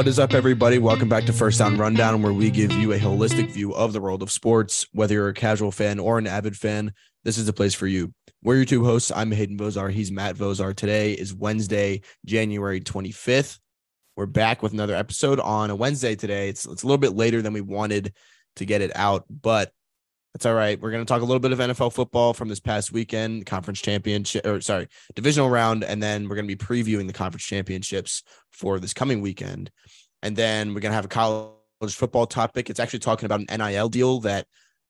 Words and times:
What 0.00 0.08
is 0.08 0.18
up, 0.18 0.32
everybody? 0.32 0.78
Welcome 0.78 1.10
back 1.10 1.26
to 1.26 1.32
First 1.34 1.58
Down 1.58 1.76
Rundown, 1.76 2.22
where 2.22 2.32
we 2.32 2.50
give 2.50 2.72
you 2.72 2.94
a 2.94 2.98
holistic 2.98 3.50
view 3.50 3.74
of 3.74 3.92
the 3.92 4.00
world 4.00 4.22
of 4.22 4.32
sports. 4.32 4.86
Whether 4.92 5.12
you're 5.12 5.28
a 5.28 5.34
casual 5.34 5.70
fan 5.70 5.98
or 5.98 6.16
an 6.16 6.26
avid 6.26 6.56
fan, 6.56 6.94
this 7.22 7.36
is 7.36 7.44
the 7.44 7.52
place 7.52 7.74
for 7.74 7.86
you. 7.86 8.14
We're 8.42 8.56
your 8.56 8.64
two 8.64 8.82
hosts. 8.82 9.12
I'm 9.14 9.30
Hayden 9.30 9.58
Vozar. 9.58 9.92
He's 9.92 10.10
Matt 10.10 10.36
Vozar. 10.36 10.74
Today 10.74 11.12
is 11.12 11.34
Wednesday, 11.34 12.00
January 12.24 12.80
25th. 12.80 13.58
We're 14.16 14.24
back 14.24 14.62
with 14.62 14.72
another 14.72 14.94
episode 14.94 15.38
on 15.38 15.68
a 15.68 15.76
Wednesday 15.76 16.16
today. 16.16 16.48
It's, 16.48 16.64
it's 16.64 16.82
a 16.82 16.86
little 16.86 16.96
bit 16.96 17.14
later 17.14 17.42
than 17.42 17.52
we 17.52 17.60
wanted 17.60 18.14
to 18.56 18.64
get 18.64 18.80
it 18.80 18.96
out, 18.96 19.26
but 19.28 19.70
that's 20.32 20.46
all 20.46 20.54
right. 20.54 20.80
We're 20.80 20.92
going 20.92 21.04
to 21.04 21.08
talk 21.08 21.22
a 21.22 21.24
little 21.24 21.40
bit 21.40 21.52
of 21.52 21.58
NFL 21.58 21.92
football 21.92 22.32
from 22.34 22.48
this 22.48 22.60
past 22.60 22.92
weekend, 22.92 23.46
conference 23.46 23.80
championship, 23.80 24.46
or 24.46 24.60
sorry, 24.60 24.86
divisional 25.14 25.50
round. 25.50 25.82
And 25.82 26.02
then 26.02 26.28
we're 26.28 26.36
going 26.36 26.46
to 26.48 26.56
be 26.56 26.64
previewing 26.64 27.08
the 27.08 27.12
conference 27.12 27.44
championships 27.44 28.22
for 28.52 28.78
this 28.78 28.94
coming 28.94 29.20
weekend. 29.20 29.70
And 30.22 30.36
then 30.36 30.68
we're 30.68 30.80
going 30.80 30.92
to 30.92 30.96
have 30.96 31.04
a 31.04 31.08
college 31.08 31.50
football 31.90 32.26
topic. 32.26 32.70
It's 32.70 32.78
actually 32.78 33.00
talking 33.00 33.26
about 33.26 33.40
an 33.48 33.58
NIL 33.58 33.88
deal 33.88 34.20
that 34.20 34.46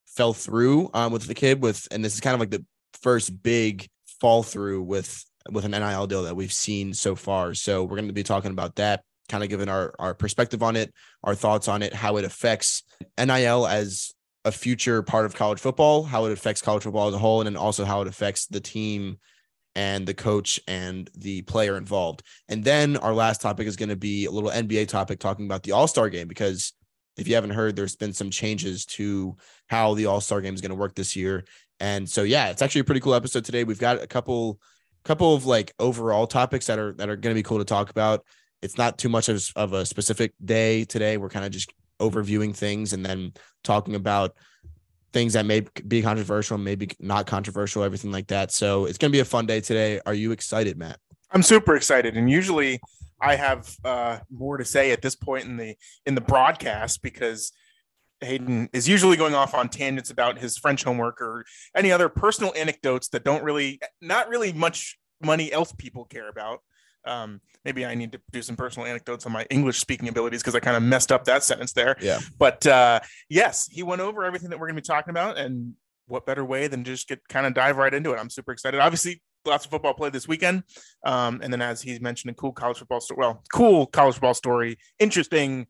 fell 0.06 0.34
through 0.34 0.91
um, 0.92 1.12
with 1.12 1.27
the 1.27 1.34
kid 1.34 1.62
with, 1.62 1.88
and 1.91 2.05
this 2.05 2.14
is 2.14 2.20
kind 2.20 2.34
of 2.34 2.41
like 2.41 2.50
the 2.50 2.64
first 3.00 3.42
big 3.42 3.88
fall 4.20 4.42
through 4.42 4.83
with, 4.83 5.25
with 5.50 5.64
an 5.64 5.70
NIL 5.70 6.06
deal 6.06 6.25
that 6.25 6.36
we've 6.36 6.52
seen 6.52 6.92
so 6.92 7.14
far. 7.14 7.55
So 7.55 7.84
we're 7.84 7.97
going 7.97 8.09
to 8.09 8.12
be 8.12 8.25
talking 8.25 8.50
about 8.50 8.77
that, 8.77 9.05
kind 9.30 9.42
of 9.42 9.48
giving 9.48 9.70
our, 9.70 9.95
our 9.98 10.14
perspective 10.14 10.62
on 10.62 10.77
it, 10.77 10.92
our 11.25 11.34
thoughts 11.34 11.66
on 11.66 11.80
it, 11.80 11.95
how 11.95 12.19
it 12.19 12.27
affects 12.27 12.83
NIL 13.19 13.66
as 13.66 14.12
a 14.44 14.52
future 14.52 15.02
part 15.02 15.26
of 15.26 15.34
college 15.34 15.60
football, 15.60 16.02
how 16.02 16.24
it 16.24 16.32
affects 16.32 16.62
college 16.62 16.82
football 16.82 17.08
as 17.08 17.14
a 17.14 17.18
whole, 17.18 17.40
and 17.40 17.46
then 17.46 17.56
also 17.56 17.84
how 17.84 18.00
it 18.00 18.08
affects 18.08 18.46
the 18.46 18.60
team 18.60 19.18
and 19.76 20.06
the 20.06 20.14
coach 20.14 20.58
and 20.66 21.10
the 21.14 21.42
player 21.42 21.76
involved. 21.76 22.22
And 22.48 22.64
then 22.64 22.96
our 22.96 23.14
last 23.14 23.41
topic 23.41 23.66
is 23.66 23.77
going 23.77 23.91
to 23.91 23.97
be 23.97 24.24
a 24.24 24.30
little 24.30 24.50
NBA 24.50 24.88
topic 24.88 25.20
talking 25.20 25.44
about 25.44 25.62
the 25.62 25.72
All 25.72 25.86
Star 25.86 26.08
game 26.08 26.28
because 26.28 26.72
if 27.16 27.28
you 27.28 27.34
haven't 27.34 27.50
heard, 27.50 27.77
there's 27.77 27.97
been 27.97 28.12
some 28.12 28.30
changes 28.30 28.86
to 28.86 29.36
how 29.69 29.94
the 29.94 30.06
All 30.06 30.20
Star 30.20 30.41
game 30.41 30.54
is 30.54 30.60
going 30.60 30.70
to 30.70 30.77
work 30.77 30.94
this 30.94 31.14
year. 31.14 31.44
And 31.78 32.08
so, 32.08 32.22
yeah, 32.22 32.48
it's 32.48 32.62
actually 32.62 32.82
a 32.82 32.84
pretty 32.84 33.00
cool 33.00 33.14
episode 33.14 33.44
today. 33.44 33.64
We've 33.64 33.78
got 33.78 34.02
a 34.02 34.06
couple, 34.06 34.58
couple 35.04 35.34
of 35.34 35.47
like 35.47 35.72
overall 35.78 36.27
topics 36.27 36.66
that 36.66 36.78
are 36.78 36.92
that 36.94 37.08
are 37.08 37.16
going 37.16 37.34
to 37.34 37.38
be 37.38 37.42
cool 37.42 37.58
to 37.58 37.64
talk 37.64 37.91
about. 37.91 38.25
It's 38.62 38.77
not 38.77 38.98
too 38.98 39.08
much 39.08 39.28
of, 39.28 39.42
of 39.56 39.72
a 39.72 39.86
specific 39.86 40.32
day 40.44 40.84
today. 40.84 41.16
We're 41.16 41.30
kind 41.30 41.47
of 41.47 41.52
just 41.52 41.72
overviewing 42.01 42.55
things 42.55 42.93
and 42.93 43.05
then 43.05 43.33
talking 43.62 43.95
about 43.95 44.34
things 45.12 45.33
that 45.33 45.47
may 45.47 45.61
be 45.87 46.03
controversial, 46.03 46.59
maybe 46.59 46.91
not 47.01 47.27
controversial, 47.27 47.83
everything 47.83 48.12
like 48.12 48.29
that. 48.29 48.53
So 48.53 48.87
it's 48.87 48.98
going 48.98 49.11
to 49.11 49.17
be 49.17 49.20
a 49.20 49.25
fun 49.25 49.47
day 49.47 49.61
today. 49.61 50.01
Are 50.06 50.15
you 50.15 50.33
excited, 50.33 50.78
Matt? 50.78 50.98
I'm 51.31 51.43
super 51.43 51.77
excited, 51.77 52.17
and 52.17 52.28
usually 52.28 52.81
I 53.21 53.37
have 53.37 53.77
uh, 53.84 54.19
more 54.31 54.56
to 54.56 54.65
say 54.65 54.91
at 54.91 55.03
this 55.03 55.15
point 55.15 55.45
in 55.45 55.56
the 55.56 55.77
in 56.05 56.17
the 56.17 56.21
broadcast 56.21 57.03
because 57.03 57.53
Hayden 58.21 58.69
is 58.73 58.89
usually 58.89 59.17
going 59.17 59.34
off 59.34 59.55
on 59.55 59.69
tangents 59.69 60.11
about 60.11 60.39
his 60.39 60.59
French 60.59 60.84
homework 60.84 61.21
or 61.21 61.45
any 61.75 61.93
other 61.93 62.09
personal 62.09 62.53
anecdotes 62.56 63.09
that 63.09 63.25
don't 63.25 63.43
really, 63.43 63.81
not 64.01 64.28
really 64.28 64.53
much 64.53 64.98
money 65.23 65.53
else 65.53 65.73
people 65.73 66.05
care 66.05 66.28
about. 66.28 66.61
Um, 67.05 67.41
maybe 67.65 67.84
I 67.87 67.95
need 67.95 68.12
to 68.12 68.20
do 68.31 68.43
some 68.43 68.56
personal 68.56 68.87
anecdotes 68.87 69.27
on 69.27 69.33
my 69.33 69.47
English 69.51 69.79
speaking 69.79 70.09
abilities 70.09 70.43
because 70.43 70.55
I 70.55 70.61
kind 70.61 70.77
of 70.77 70.83
messed 70.83 71.12
up 71.12 71.25
that 71.25 71.43
sentence 71.43 71.73
there. 71.73 71.97
Yeah. 72.01 72.20
But 72.39 72.67
uh, 72.67 73.01
yes, 73.29 73.69
he 73.70 73.83
went 73.83 74.01
over 74.01 74.25
everything 74.25 74.51
that 74.51 74.59
we're 74.59 74.67
going 74.67 74.77
to 74.77 74.83
be 74.83 74.87
talking 74.87 75.11
about, 75.11 75.39
and 75.39 75.75
what 76.06 76.27
better 76.27 76.45
way 76.45 76.67
than 76.67 76.84
just 76.84 77.09
get 77.09 77.27
kind 77.28 77.47
of 77.47 77.55
dive 77.55 77.77
right 77.77 77.95
into 77.95 78.12
it? 78.12 78.19
I'm 78.19 78.31
super 78.31 78.53
excited. 78.53 78.81
Obviously, 78.81 79.23
lots 79.45 79.65
of 79.65 79.71
football 79.71 79.95
play 79.95 80.11
this 80.11 80.28
weekend, 80.28 80.65
um, 81.05 81.41
and 81.43 81.53
then 81.53 81.62
as 81.62 81.81
he's 81.81 82.01
mentioned, 82.01 82.33
a 82.33 82.34
cool 82.34 82.53
college 82.53 82.78
football 82.78 83.01
story. 83.01 83.19
Well, 83.19 83.43
cool 83.53 83.87
college 83.87 84.15
football 84.17 84.34
story, 84.34 84.78
interesting. 84.98 85.67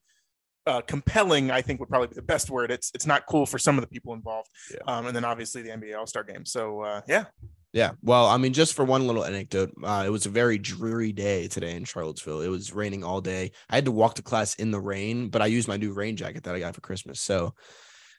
Uh, 0.67 0.81
compelling, 0.83 1.51
I 1.51 1.63
think, 1.63 1.81
would 1.81 1.89
probably 1.89 2.09
be 2.09 2.15
the 2.15 2.23
best 2.23 2.51
word. 2.51 2.71
It's 2.71 2.91
it's 2.95 3.07
not 3.07 3.27
cool 3.27 3.47
for 3.47 3.59
some 3.59 3.79
of 3.79 3.83
the 3.83 3.89
people 3.89 4.13
involved, 4.13 4.51
yeah. 4.71 4.81
um, 4.87 5.07
and 5.07 5.17
then 5.17 5.25
obviously 5.25 5.63
the 5.63 5.71
NBA 5.71 5.97
All 5.97 6.07
Star 6.07 6.23
Game. 6.23 6.45
So 6.45 6.83
uh, 6.83 7.01
yeah, 7.09 7.25
yeah. 7.73 7.93
Well, 8.03 8.27
I 8.27 8.37
mean, 8.37 8.53
just 8.53 8.75
for 8.75 8.85
one 8.85 9.07
little 9.07 9.25
anecdote, 9.25 9.73
uh, 9.83 10.05
it 10.07 10.11
was 10.11 10.27
a 10.27 10.31
very 10.31 10.59
dreary 10.59 11.13
day 11.13 11.49
today 11.49 11.77
in 11.77 11.85
Charlottesville. 11.85 12.41
It 12.41 12.49
was 12.49 12.75
raining 12.75 13.05
all 13.05 13.21
day. 13.21 13.53
I 13.69 13.77
had 13.77 13.85
to 13.85 13.93
walk 13.93 14.15
to 14.17 14.23
class 14.23 14.55
in 14.57 14.71
the 14.71 14.81
rain, 14.81 15.29
but 15.29 15.41
I 15.41 15.47
used 15.47 15.69
my 15.69 15.77
new 15.77 15.93
rain 15.93 16.17
jacket 16.17 16.43
that 16.45 16.55
I 16.55 16.59
got 16.59 16.75
for 16.75 16.81
Christmas. 16.81 17.21
So 17.21 17.55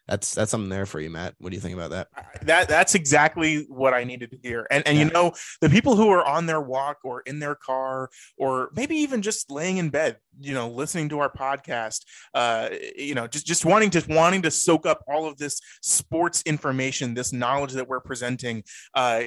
that's 0.08 0.34
that's 0.34 0.52
something 0.52 0.70
there 0.70 0.86
for 0.86 1.00
you, 1.00 1.10
Matt. 1.10 1.36
What 1.40 1.52
do 1.52 1.56
you 1.56 1.62
think 1.62 1.76
about 1.76 1.92
that? 1.92 2.08
That 2.44 2.68
that's 2.68 2.96
exactly 2.96 3.66
what 3.70 3.94
I 3.94 4.04
needed 4.04 4.32
to 4.32 4.38
hear. 4.42 4.68
And 4.70 4.86
and 4.88 4.98
yeah. 4.98 5.06
you 5.06 5.12
know, 5.12 5.34
the 5.62 5.70
people 5.70 5.96
who 5.96 6.10
are 6.10 6.26
on 6.26 6.48
their 6.48 6.60
walk 6.60 6.98
or 7.04 7.22
in 7.22 7.40
their 7.40 7.56
car 7.56 8.10
or 8.38 8.72
maybe 8.76 8.96
even 8.98 9.22
just 9.22 9.50
laying 9.52 9.78
in 9.78 9.90
bed, 9.90 10.18
you 10.40 10.54
know, 10.54 10.70
listening 10.70 11.10
to 11.10 11.20
our 11.20 11.32
podcast, 11.32 12.04
uh, 12.34 12.70
you 12.98 13.16
know, 13.16 13.28
just 13.28 13.46
just 13.46 13.64
wanting 13.64 13.90
to 13.92 14.04
wanting 14.10 14.42
to 14.42 14.52
soak 14.52 14.86
up 14.86 15.04
all 15.08 15.28
of 15.28 15.38
this 15.38 15.62
sports 15.82 16.42
information, 16.46 17.14
this 17.14 17.32
knowledge 17.32 17.74
that 17.74 17.88
we're 17.88 18.00
presenting, 18.00 18.64
uh, 18.96 19.22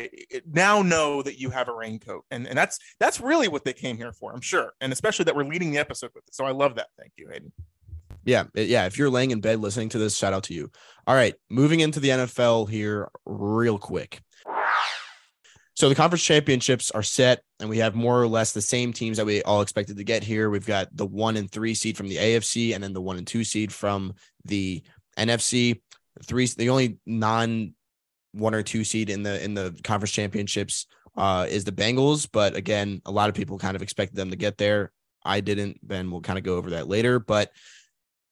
now 0.51 0.83
know 0.83 1.23
that 1.23 1.39
you 1.39 1.51
have 1.51 1.69
a 1.69 1.75
raincoat, 1.75 2.25
and 2.31 2.47
and 2.47 2.59
that's 2.59 2.79
that's 2.99 3.21
really 3.21 3.49
what 3.49 3.65
they 3.65 3.73
came 3.73 3.97
here 3.97 4.13
for, 4.13 4.33
I'm 4.33 4.41
sure, 4.41 4.73
and 4.81 4.93
especially 4.93 5.25
that 5.27 5.37
we're 5.37 5.45
leading 5.45 5.71
the 5.71 5.79
episode 5.79 6.11
with 6.15 6.25
it. 6.27 6.35
So 6.35 6.45
I 6.45 6.51
love 6.51 6.75
that. 6.75 6.89
Thank 6.99 7.13
you, 7.17 7.29
Hayden. 7.29 7.53
Yeah, 8.25 8.45
yeah. 8.55 8.87
If 8.87 8.99
you're 8.99 9.11
laying 9.11 9.31
in 9.31 9.41
bed 9.41 9.61
listening 9.61 9.91
to 9.91 9.99
this, 9.99 10.17
shout 10.17 10.33
out 10.33 10.45
to 10.45 10.55
you. 10.55 10.71
All 11.07 11.15
right, 11.15 11.35
moving 11.51 11.81
into 11.81 12.01
the 12.01 12.09
NFL 12.09 12.69
here, 12.69 13.09
real 13.27 13.79
quick. 13.79 14.21
So 15.77 15.89
the 15.89 15.95
conference 15.97 16.23
championships 16.23 16.93
are 16.93 17.03
set, 17.03 17.43
and 17.59 17.69
we 17.69 17.79
have 17.79 17.97
more 17.97 18.23
or 18.23 18.29
less 18.29 18.53
the 18.53 18.63
same 18.63 18.93
teams 18.93 19.17
that 19.17 19.27
we 19.27 19.43
all 19.43 19.61
expected 19.61 19.97
to 19.97 20.05
get 20.05 20.23
here. 20.23 20.49
We've 20.49 20.65
got 20.65 20.97
the 20.97 21.07
one 21.07 21.37
and 21.37 21.51
three 21.51 21.75
seed 21.75 21.97
from 21.97 22.09
the 22.09 22.17
AFC, 22.17 22.75
and 22.75 22.83
then 22.83 22.93
the 22.93 23.03
one 23.03 23.19
and 23.19 23.27
two 23.27 23.43
seed 23.43 23.73
from 23.73 24.15
the 24.45 24.83
NFC. 25.19 25.81
Three, 26.23 26.47
the 26.47 26.71
only 26.71 26.99
non 27.07 27.75
one 28.33 28.55
or 28.55 28.63
two 28.63 28.85
seed 28.85 29.11
in 29.11 29.25
the 29.25 29.43
in 29.43 29.55
the 29.55 29.77
conference 29.83 30.13
championships 30.13 30.87
uh, 31.17 31.47
is 31.49 31.65
the 31.65 31.73
Bengals, 31.73 32.29
but 32.31 32.57
again, 32.57 33.03
a 33.05 33.11
lot 33.11 33.29
of 33.29 33.35
people 33.35 33.59
kind 33.59 33.77
of 33.77 33.83
expected 33.83 34.17
them 34.17 34.31
to 34.31 34.37
get 34.37 34.59
there. 34.59 34.93
I 35.25 35.41
didn't. 35.41 35.87
Ben 35.87 36.11
we'll 36.11 36.21
kind 36.21 36.39
of 36.39 36.45
go 36.45 36.57
over 36.57 36.71
that 36.71 36.89
later, 36.89 37.19
but 37.19 37.51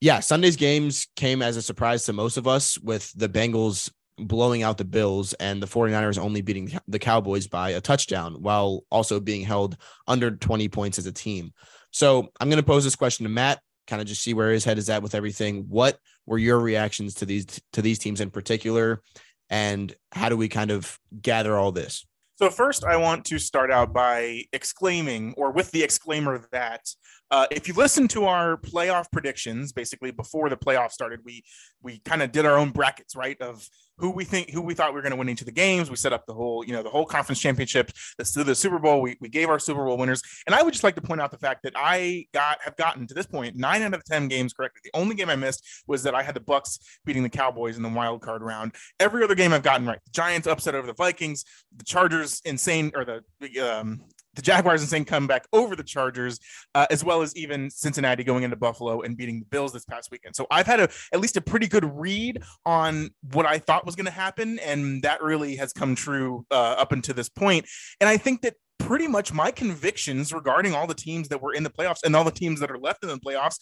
yeah, 0.02 0.18
Sunday's 0.18 0.56
games 0.56 1.06
came 1.14 1.42
as 1.42 1.56
a 1.56 1.62
surprise 1.62 2.06
to 2.06 2.12
most 2.12 2.36
of 2.36 2.48
us 2.48 2.76
with 2.76 3.12
the 3.12 3.28
Bengals 3.28 3.88
blowing 4.18 4.64
out 4.64 4.76
the 4.76 4.84
Bills 4.84 5.32
and 5.34 5.62
the 5.62 5.66
49ers 5.68 6.18
only 6.18 6.42
beating 6.42 6.76
the 6.88 6.98
Cowboys 6.98 7.46
by 7.46 7.70
a 7.70 7.80
touchdown 7.80 8.34
while 8.42 8.82
also 8.90 9.20
being 9.20 9.42
held 9.42 9.76
under 10.08 10.32
20 10.32 10.68
points 10.70 10.98
as 10.98 11.06
a 11.06 11.12
team. 11.12 11.52
So 11.92 12.32
I'm 12.40 12.48
going 12.48 12.60
to 12.60 12.66
pose 12.66 12.82
this 12.82 12.96
question 12.96 13.22
to 13.22 13.30
Matt, 13.30 13.60
kind 13.86 14.02
of 14.02 14.08
just 14.08 14.24
see 14.24 14.34
where 14.34 14.50
his 14.50 14.64
head 14.64 14.76
is 14.76 14.90
at 14.90 15.04
with 15.04 15.14
everything. 15.14 15.66
What 15.68 16.00
were 16.26 16.38
your 16.38 16.58
reactions 16.58 17.14
to 17.14 17.24
these 17.24 17.46
to 17.74 17.80
these 17.80 18.00
teams 18.00 18.20
in 18.20 18.30
particular? 18.30 19.02
And 19.50 19.94
how 20.10 20.28
do 20.28 20.36
we 20.36 20.48
kind 20.48 20.72
of 20.72 20.98
gather 21.20 21.56
all 21.56 21.70
this? 21.70 22.04
So 22.42 22.50
first, 22.50 22.82
I 22.82 22.96
want 22.96 23.24
to 23.26 23.38
start 23.38 23.70
out 23.70 23.92
by 23.92 24.42
exclaiming, 24.52 25.34
or 25.36 25.52
with 25.52 25.70
the 25.70 25.84
exclaimer 25.84 26.44
that 26.50 26.88
uh, 27.32 27.46
if 27.50 27.66
you 27.66 27.72
listen 27.72 28.06
to 28.08 28.26
our 28.26 28.58
playoff 28.58 29.10
predictions, 29.10 29.72
basically 29.72 30.10
before 30.10 30.50
the 30.50 30.56
playoff 30.56 30.90
started, 30.90 31.20
we 31.24 31.42
we 31.82 31.98
kind 32.00 32.22
of 32.22 32.30
did 32.30 32.44
our 32.44 32.58
own 32.58 32.70
brackets, 32.70 33.16
right? 33.16 33.40
Of 33.40 33.66
who 33.96 34.10
we 34.10 34.24
think 34.24 34.50
who 34.50 34.60
we 34.60 34.74
thought 34.74 34.90
we 34.92 34.96
were 34.96 35.02
going 35.02 35.12
to 35.12 35.16
win 35.16 35.30
of 35.30 35.38
the 35.38 35.50
games. 35.50 35.88
We 35.88 35.96
set 35.96 36.12
up 36.12 36.26
the 36.26 36.34
whole, 36.34 36.62
you 36.64 36.72
know, 36.72 36.82
the 36.82 36.90
whole 36.90 37.06
conference 37.06 37.40
championship, 37.40 37.90
the, 38.18 38.44
the 38.44 38.54
Super 38.54 38.78
Bowl. 38.78 39.00
We, 39.00 39.16
we 39.20 39.30
gave 39.30 39.48
our 39.48 39.58
Super 39.58 39.82
Bowl 39.82 39.96
winners, 39.96 40.22
and 40.46 40.54
I 40.54 40.62
would 40.62 40.72
just 40.72 40.84
like 40.84 40.94
to 40.96 41.00
point 41.00 41.22
out 41.22 41.30
the 41.30 41.38
fact 41.38 41.62
that 41.62 41.72
I 41.74 42.26
got 42.34 42.58
have 42.62 42.76
gotten 42.76 43.06
to 43.06 43.14
this 43.14 43.26
point 43.26 43.56
nine 43.56 43.80
out 43.80 43.94
of 43.94 44.04
ten 44.04 44.28
games 44.28 44.52
correctly. 44.52 44.82
The 44.84 44.98
only 44.98 45.14
game 45.14 45.30
I 45.30 45.36
missed 45.36 45.64
was 45.86 46.02
that 46.02 46.14
I 46.14 46.22
had 46.22 46.34
the 46.34 46.40
Bucks 46.40 46.78
beating 47.06 47.22
the 47.22 47.30
Cowboys 47.30 47.78
in 47.78 47.82
the 47.82 47.88
wild 47.88 48.20
card 48.20 48.42
round. 48.42 48.74
Every 49.00 49.24
other 49.24 49.34
game 49.34 49.54
I've 49.54 49.62
gotten 49.62 49.86
right. 49.86 50.00
The 50.04 50.12
Giants 50.12 50.46
upset 50.46 50.74
over 50.74 50.86
the 50.86 50.94
Vikings, 50.94 51.46
the 51.74 51.84
Chargers 51.84 52.42
insane, 52.44 52.92
or 52.94 53.06
the 53.40 53.60
um, 53.60 54.02
the 54.34 54.42
Jaguars 54.42 54.82
insane 54.82 55.04
comeback 55.04 55.46
over 55.52 55.76
the 55.76 55.82
Chargers, 55.82 56.38
uh, 56.74 56.86
as 56.90 57.04
well 57.04 57.22
as 57.22 57.36
even 57.36 57.70
Cincinnati 57.70 58.24
going 58.24 58.42
into 58.42 58.56
Buffalo 58.56 59.02
and 59.02 59.16
beating 59.16 59.40
the 59.40 59.46
Bills 59.46 59.72
this 59.72 59.84
past 59.84 60.10
weekend. 60.10 60.36
So 60.36 60.46
I've 60.50 60.66
had 60.66 60.80
a 60.80 60.88
at 61.12 61.20
least 61.20 61.36
a 61.36 61.40
pretty 61.40 61.68
good 61.68 61.84
read 61.84 62.42
on 62.64 63.10
what 63.32 63.46
I 63.46 63.58
thought 63.58 63.86
was 63.86 63.96
going 63.96 64.06
to 64.06 64.12
happen, 64.12 64.58
and 64.60 65.02
that 65.02 65.22
really 65.22 65.56
has 65.56 65.72
come 65.72 65.94
true 65.94 66.46
uh, 66.50 66.76
up 66.78 66.92
until 66.92 67.14
this 67.14 67.28
point. 67.28 67.66
And 68.00 68.08
I 68.08 68.16
think 68.16 68.42
that 68.42 68.54
pretty 68.78 69.06
much 69.06 69.32
my 69.32 69.50
convictions 69.50 70.32
regarding 70.32 70.74
all 70.74 70.86
the 70.86 70.94
teams 70.94 71.28
that 71.28 71.40
were 71.40 71.54
in 71.54 71.62
the 71.62 71.70
playoffs 71.70 72.00
and 72.04 72.16
all 72.16 72.24
the 72.24 72.30
teams 72.30 72.60
that 72.60 72.70
are 72.70 72.78
left 72.78 73.02
in 73.04 73.08
the 73.08 73.18
playoffs 73.18 73.58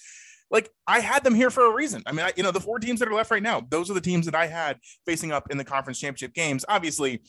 like 0.51 0.71
I 0.87 1.01
had 1.01 1.23
them 1.25 1.35
here 1.35 1.51
for 1.51 1.65
a 1.65 1.75
reason. 1.75 2.03
I 2.07 2.13
mean, 2.13 2.27
I, 2.27 2.33
you 2.37 2.43
know, 2.43 2.51
the 2.51 2.61
four 2.61 2.79
teams 2.79 3.01
that 3.01 3.09
are 3.09 3.15
left 3.15 3.31
right 3.31 3.43
now, 3.43 3.63
those 3.71 3.91
are 3.91 3.95
the 3.95 4.01
teams 4.01 4.27
that 4.27 4.35
I 4.35 4.47
had 4.47 4.79
facing 5.07 5.33
up 5.33 5.51
in 5.51 5.59
the 5.59 5.65
conference 5.65 6.01
championship 6.01 6.35
games. 6.35 6.65
Obviously, 6.69 7.23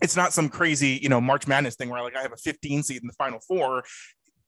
it's 0.00 0.16
not 0.16 0.32
some 0.32 0.48
crazy, 0.48 0.98
you 1.02 1.08
know, 1.08 1.20
March 1.20 1.46
Madness 1.46 1.76
thing 1.76 1.88
where 1.88 2.02
like 2.02 2.16
I 2.16 2.22
have 2.22 2.32
a 2.32 2.36
15 2.36 2.82
seed 2.82 3.02
in 3.02 3.06
the 3.06 3.14
final 3.14 3.40
four. 3.40 3.84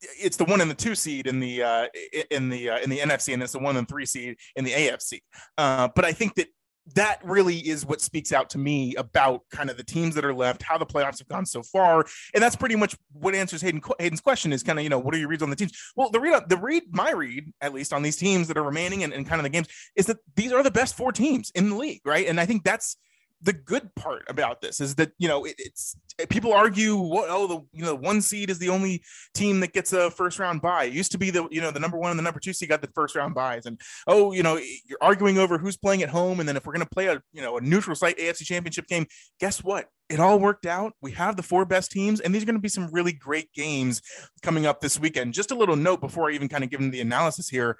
It's 0.00 0.36
the 0.36 0.44
one 0.44 0.60
and 0.60 0.70
the 0.70 0.76
two 0.76 0.94
seed 0.94 1.26
in 1.26 1.40
the 1.40 1.62
uh, 1.62 1.86
in 2.30 2.50
the 2.50 2.70
uh, 2.70 2.78
in 2.78 2.90
the 2.90 2.98
NFC, 2.98 3.34
and 3.34 3.42
it's 3.42 3.52
the 3.52 3.58
one 3.58 3.76
and 3.76 3.88
three 3.88 4.06
seed 4.06 4.36
in 4.54 4.64
the 4.64 4.70
AFC. 4.70 5.20
Uh, 5.56 5.88
but 5.94 6.04
I 6.04 6.12
think 6.12 6.36
that 6.36 6.48
that 6.94 7.20
really 7.24 7.56
is 7.56 7.84
what 7.84 8.00
speaks 8.00 8.32
out 8.32 8.48
to 8.50 8.58
me 8.58 8.94
about 8.94 9.42
kind 9.50 9.70
of 9.70 9.76
the 9.76 9.84
teams 9.84 10.14
that 10.14 10.24
are 10.24 10.32
left, 10.32 10.62
how 10.62 10.78
the 10.78 10.86
playoffs 10.86 11.18
have 11.18 11.28
gone 11.28 11.44
so 11.44 11.62
far, 11.62 12.06
and 12.32 12.42
that's 12.42 12.56
pretty 12.56 12.76
much 12.76 12.96
what 13.12 13.34
answers 13.34 13.60
Hayden 13.60 13.82
Hayden's 13.98 14.20
question 14.20 14.52
is 14.52 14.62
kind 14.62 14.78
of 14.78 14.84
you 14.84 14.88
know 14.88 14.98
what 14.98 15.14
are 15.14 15.18
your 15.18 15.28
reads 15.28 15.42
on 15.42 15.50
the 15.50 15.56
teams? 15.56 15.72
Well, 15.96 16.10
the 16.10 16.20
read 16.20 16.48
the 16.48 16.56
read 16.56 16.84
my 16.90 17.10
read 17.10 17.52
at 17.60 17.74
least 17.74 17.92
on 17.92 18.02
these 18.02 18.16
teams 18.16 18.48
that 18.48 18.56
are 18.56 18.62
remaining 18.62 19.02
and, 19.02 19.12
and 19.12 19.26
kind 19.26 19.40
of 19.40 19.44
the 19.44 19.50
games 19.50 19.68
is 19.96 20.06
that 20.06 20.18
these 20.36 20.52
are 20.52 20.62
the 20.62 20.70
best 20.70 20.96
four 20.96 21.12
teams 21.12 21.50
in 21.54 21.70
the 21.70 21.76
league, 21.76 22.02
right? 22.04 22.26
And 22.28 22.40
I 22.40 22.46
think 22.46 22.62
that's 22.62 22.96
the 23.40 23.52
good 23.52 23.94
part 23.94 24.24
about 24.28 24.60
this 24.60 24.80
is 24.80 24.96
that 24.96 25.12
you 25.18 25.28
know 25.28 25.44
it, 25.44 25.54
it's 25.58 25.96
people 26.28 26.52
argue 26.52 26.94
oh 26.96 27.46
the 27.46 27.60
you 27.72 27.84
know 27.84 27.94
one 27.94 28.20
seed 28.20 28.50
is 28.50 28.58
the 28.58 28.68
only 28.68 29.02
team 29.34 29.60
that 29.60 29.72
gets 29.72 29.92
a 29.92 30.10
first 30.10 30.38
round 30.38 30.60
bye. 30.60 30.84
It 30.84 30.92
used 30.92 31.12
to 31.12 31.18
be 31.18 31.30
the 31.30 31.46
you 31.50 31.60
know 31.60 31.70
the 31.70 31.78
number 31.78 31.96
one 31.96 32.10
and 32.10 32.18
the 32.18 32.22
number 32.22 32.40
two 32.40 32.52
seed 32.52 32.68
got 32.68 32.82
the 32.82 32.90
first 32.94 33.14
round 33.14 33.34
buys 33.34 33.66
and 33.66 33.80
oh 34.06 34.32
you 34.32 34.42
know 34.42 34.56
you're 34.56 34.98
arguing 35.00 35.38
over 35.38 35.58
who's 35.58 35.76
playing 35.76 36.02
at 36.02 36.08
home 36.08 36.40
and 36.40 36.48
then 36.48 36.56
if 36.56 36.66
we're 36.66 36.72
going 36.72 36.84
to 36.84 36.90
play 36.90 37.06
a 37.06 37.22
you 37.32 37.40
know 37.40 37.56
a 37.56 37.60
neutral 37.60 37.94
site 37.94 38.18
afc 38.18 38.44
championship 38.44 38.86
game 38.86 39.06
guess 39.38 39.62
what? 39.62 39.86
It 40.08 40.20
all 40.20 40.38
worked 40.38 40.64
out. 40.64 40.94
We 41.02 41.12
have 41.12 41.36
the 41.36 41.42
four 41.42 41.66
best 41.66 41.90
teams 41.92 42.20
and 42.20 42.34
these 42.34 42.42
are 42.42 42.46
going 42.46 42.56
to 42.56 42.62
be 42.62 42.68
some 42.68 42.90
really 42.90 43.12
great 43.12 43.52
games 43.52 44.00
coming 44.42 44.64
up 44.66 44.80
this 44.80 44.98
weekend. 44.98 45.34
Just 45.34 45.50
a 45.50 45.54
little 45.54 45.76
note 45.76 46.00
before 46.00 46.30
i 46.30 46.32
even 46.32 46.48
kind 46.48 46.64
of 46.64 46.70
give 46.70 46.80
them 46.80 46.90
the 46.90 47.00
analysis 47.00 47.48
here 47.48 47.76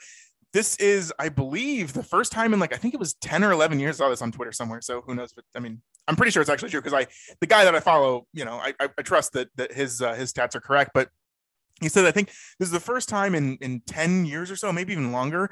this 0.53 0.77
is, 0.77 1.13
I 1.19 1.29
believe, 1.29 1.93
the 1.93 2.03
first 2.03 2.33
time 2.33 2.55
in 2.55 2.61
like 2.61 2.73
I 2.73 2.77
think 2.77 2.95
it 2.95 3.01
was 3.01 3.15
10 3.15 3.45
or 3.45 3.53
11 3.53 3.79
years. 3.81 4.01
I 4.01 4.05
saw 4.05 4.11
this 4.11 4.23
on 4.23 4.33
Twitter 4.33 4.53
somewhere. 4.53 4.81
So 4.81 5.03
who 5.03 5.15
knows? 5.15 5.33
But 5.33 5.45
I 5.55 5.61
mean, 5.61 5.83
I'm 6.07 6.17
pretty 6.17 6.33
sure 6.33 6.41
it's 6.41 6.51
actually 6.51 6.71
true 6.71 6.81
because 6.81 6.95
I, 6.95 7.07
the 7.41 7.47
guy 7.47 7.65
that 7.65 7.75
I 7.75 7.81
follow, 7.81 8.27
you 8.33 8.45
know, 8.45 8.55
I, 8.55 8.73
I, 8.81 8.89
I 8.97 9.03
trust 9.03 9.35
that 9.35 9.49
that 9.57 9.73
his 9.73 10.01
uh, 10.01 10.15
his 10.15 10.33
stats 10.33 10.55
are 10.55 10.61
correct. 10.61 10.93
But 10.95 11.11
he 11.81 11.89
said, 11.89 12.07
I 12.07 12.11
think 12.11 12.29
this 12.59 12.69
is 12.69 12.71
the 12.71 12.81
first 12.81 13.09
time 13.09 13.35
in 13.35 13.59
in 13.61 13.83
10 13.87 14.25
years 14.25 14.51
or 14.51 14.57
so, 14.57 14.73
maybe 14.73 14.93
even 14.93 15.13
longer. 15.13 15.51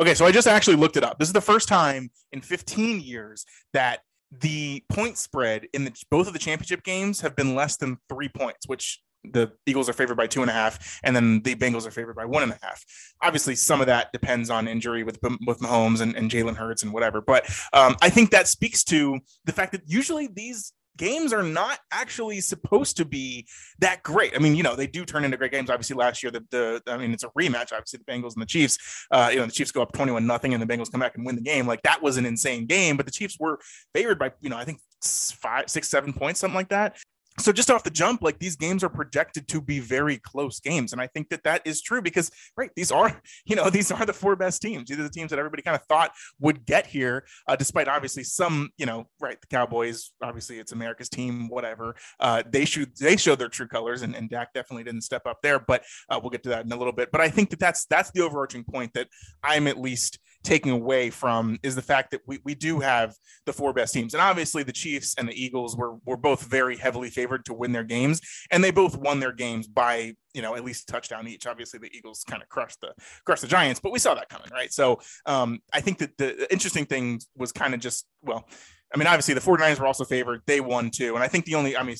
Okay, 0.00 0.14
so 0.14 0.26
I 0.26 0.32
just 0.32 0.48
actually 0.48 0.76
looked 0.76 0.96
it 0.96 1.04
up. 1.04 1.18
This 1.18 1.28
is 1.28 1.34
the 1.34 1.40
first 1.40 1.68
time 1.68 2.10
in 2.32 2.40
15 2.40 3.00
years 3.00 3.46
that 3.74 4.00
the 4.40 4.82
point 4.88 5.16
spread 5.18 5.68
in 5.72 5.84
the 5.84 5.92
both 6.10 6.26
of 6.26 6.32
the 6.32 6.38
championship 6.40 6.82
games 6.82 7.20
have 7.20 7.36
been 7.36 7.54
less 7.54 7.76
than 7.76 7.98
three 8.08 8.28
points, 8.28 8.66
which 8.66 9.00
the 9.32 9.52
Eagles 9.66 9.88
are 9.88 9.92
favored 9.92 10.16
by 10.16 10.26
two 10.26 10.42
and 10.42 10.50
a 10.50 10.54
half, 10.54 11.00
and 11.02 11.14
then 11.14 11.42
the 11.42 11.54
Bengals 11.54 11.86
are 11.86 11.90
favored 11.90 12.16
by 12.16 12.24
one 12.24 12.42
and 12.42 12.52
a 12.52 12.58
half. 12.62 12.84
Obviously, 13.22 13.54
some 13.54 13.80
of 13.80 13.86
that 13.86 14.12
depends 14.12 14.50
on 14.50 14.68
injury 14.68 15.02
with 15.02 15.18
with 15.46 15.60
Mahomes 15.60 16.00
and, 16.00 16.14
and 16.16 16.30
Jalen 16.30 16.56
Hurts 16.56 16.82
and 16.82 16.92
whatever. 16.92 17.20
But 17.20 17.48
um, 17.72 17.96
I 18.02 18.10
think 18.10 18.30
that 18.30 18.48
speaks 18.48 18.84
to 18.84 19.18
the 19.44 19.52
fact 19.52 19.72
that 19.72 19.82
usually 19.86 20.26
these 20.26 20.72
games 20.96 21.32
are 21.32 21.42
not 21.42 21.78
actually 21.90 22.40
supposed 22.40 22.96
to 22.98 23.04
be 23.04 23.46
that 23.80 24.02
great. 24.02 24.32
I 24.34 24.38
mean, 24.38 24.54
you 24.54 24.62
know, 24.62 24.76
they 24.76 24.86
do 24.86 25.04
turn 25.04 25.24
into 25.24 25.36
great 25.36 25.52
games. 25.52 25.70
Obviously, 25.70 25.96
last 25.96 26.22
year, 26.22 26.30
the, 26.30 26.44
the 26.50 26.82
I 26.86 26.96
mean, 26.96 27.12
it's 27.12 27.24
a 27.24 27.28
rematch. 27.30 27.72
Obviously, 27.72 28.00
the 28.04 28.12
Bengals 28.12 28.34
and 28.34 28.42
the 28.42 28.46
Chiefs. 28.46 29.06
Uh, 29.10 29.30
you 29.32 29.38
know, 29.38 29.46
the 29.46 29.52
Chiefs 29.52 29.72
go 29.72 29.82
up 29.82 29.92
twenty-one 29.92 30.26
nothing, 30.26 30.54
and 30.54 30.62
the 30.62 30.66
Bengals 30.66 30.90
come 30.90 31.00
back 31.00 31.16
and 31.16 31.26
win 31.26 31.36
the 31.36 31.42
game. 31.42 31.66
Like 31.66 31.82
that 31.82 32.02
was 32.02 32.16
an 32.16 32.26
insane 32.26 32.66
game. 32.66 32.96
But 32.96 33.06
the 33.06 33.12
Chiefs 33.12 33.38
were 33.38 33.58
favored 33.94 34.18
by 34.18 34.32
you 34.40 34.50
know, 34.50 34.56
I 34.56 34.64
think 34.64 34.80
five, 35.02 35.68
six, 35.68 35.88
seven 35.88 36.12
points, 36.12 36.40
something 36.40 36.56
like 36.56 36.68
that 36.68 36.96
so 37.38 37.52
just 37.52 37.70
off 37.70 37.82
the 37.82 37.90
jump 37.90 38.22
like 38.22 38.38
these 38.38 38.56
games 38.56 38.84
are 38.84 38.88
projected 38.88 39.46
to 39.48 39.60
be 39.60 39.80
very 39.80 40.18
close 40.18 40.60
games 40.60 40.92
and 40.92 41.00
i 41.00 41.06
think 41.06 41.28
that 41.28 41.42
that 41.44 41.62
is 41.64 41.82
true 41.82 42.00
because 42.00 42.30
right 42.56 42.70
these 42.76 42.92
are 42.92 43.20
you 43.44 43.56
know 43.56 43.70
these 43.70 43.90
are 43.90 44.06
the 44.06 44.12
four 44.12 44.36
best 44.36 44.62
teams. 44.62 44.88
These 44.88 44.98
are 44.98 45.02
the 45.02 45.10
teams 45.10 45.30
that 45.30 45.38
everybody 45.38 45.62
kind 45.62 45.74
of 45.74 45.82
thought 45.86 46.12
would 46.40 46.64
get 46.64 46.86
here 46.86 47.26
uh, 47.48 47.56
despite 47.56 47.88
obviously 47.88 48.24
some 48.24 48.70
you 48.78 48.86
know 48.86 49.06
right 49.20 49.40
the 49.40 49.46
cowboys 49.46 50.12
obviously 50.22 50.58
it's 50.58 50.72
america's 50.72 51.08
team 51.08 51.48
whatever 51.48 51.94
uh, 52.20 52.42
they 52.48 52.64
should 52.64 52.96
they 52.96 53.16
showed 53.16 53.38
their 53.38 53.48
true 53.48 53.66
colors 53.68 54.02
and, 54.02 54.14
and 54.14 54.30
dak 54.30 54.52
definitely 54.52 54.84
didn't 54.84 55.02
step 55.02 55.26
up 55.26 55.40
there 55.42 55.58
but 55.58 55.82
uh, 56.08 56.18
we'll 56.20 56.30
get 56.30 56.42
to 56.42 56.48
that 56.48 56.64
in 56.64 56.72
a 56.72 56.76
little 56.76 56.92
bit. 56.92 57.10
But 57.10 57.20
i 57.20 57.28
think 57.28 57.50
that 57.50 57.58
that's 57.58 57.86
that's 57.86 58.10
the 58.12 58.22
overarching 58.22 58.64
point 58.64 58.92
that 58.94 59.08
i'm 59.42 59.66
at 59.66 59.80
least 59.80 60.18
taking 60.44 60.72
away 60.72 61.10
from 61.10 61.58
is 61.62 61.74
the 61.74 61.82
fact 61.82 62.10
that 62.12 62.20
we, 62.26 62.38
we 62.44 62.54
do 62.54 62.78
have 62.80 63.14
the 63.46 63.52
four 63.52 63.72
best 63.72 63.92
teams. 63.94 64.14
And 64.14 64.20
obviously 64.20 64.62
the 64.62 64.72
Chiefs 64.72 65.14
and 65.18 65.26
the 65.26 65.42
Eagles 65.42 65.76
were 65.76 65.96
were 66.04 66.16
both 66.16 66.44
very 66.44 66.76
heavily 66.76 67.10
favored 67.10 67.44
to 67.46 67.54
win 67.54 67.72
their 67.72 67.84
games. 67.84 68.20
And 68.50 68.62
they 68.62 68.70
both 68.70 68.96
won 68.96 69.20
their 69.20 69.32
games 69.32 69.66
by, 69.66 70.14
you 70.34 70.42
know, 70.42 70.54
at 70.54 70.64
least 70.64 70.86
touchdown 70.86 71.26
each. 71.26 71.46
Obviously 71.46 71.80
the 71.80 71.90
Eagles 71.92 72.24
kind 72.28 72.42
of 72.42 72.48
crushed 72.48 72.80
the 72.80 72.92
crushed 73.24 73.42
the 73.42 73.48
Giants, 73.48 73.80
but 73.80 73.90
we 73.90 73.98
saw 73.98 74.14
that 74.14 74.28
coming, 74.28 74.48
right? 74.52 74.72
So 74.72 75.00
um, 75.26 75.60
I 75.72 75.80
think 75.80 75.98
that 75.98 76.16
the 76.18 76.52
interesting 76.52 76.84
thing 76.84 77.20
was 77.36 77.50
kind 77.50 77.74
of 77.74 77.80
just, 77.80 78.06
well, 78.22 78.46
I 78.94 78.96
mean, 78.96 79.08
obviously 79.08 79.34
the 79.34 79.40
49ers 79.40 79.80
were 79.80 79.86
also 79.86 80.04
favored. 80.04 80.42
They 80.46 80.60
won 80.60 80.90
too. 80.90 81.14
And 81.14 81.24
I 81.24 81.28
think 81.28 81.46
the 81.46 81.56
only, 81.56 81.76
I 81.76 81.82
mean, 81.82 81.96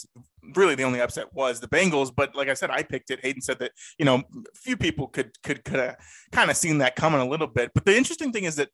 really 0.54 0.76
the 0.76 0.84
only 0.84 1.00
upset 1.00 1.26
was 1.32 1.58
the 1.58 1.66
Bengals. 1.66 2.12
But 2.14 2.36
like 2.36 2.48
I 2.48 2.54
said, 2.54 2.70
I 2.70 2.84
picked 2.84 3.10
it. 3.10 3.18
Hayden 3.22 3.42
said 3.42 3.58
that, 3.58 3.72
you 3.98 4.04
know, 4.04 4.22
few 4.54 4.76
people 4.76 5.08
could, 5.08 5.32
could, 5.42 5.64
could 5.64 5.80
have 5.80 5.96
kind 6.30 6.50
of 6.50 6.56
seen 6.56 6.78
that 6.78 6.94
coming 6.94 7.20
a 7.20 7.28
little 7.28 7.48
bit. 7.48 7.72
But 7.74 7.84
the 7.84 7.96
interesting 7.96 8.32
thing 8.32 8.44
is 8.44 8.56
that, 8.56 8.68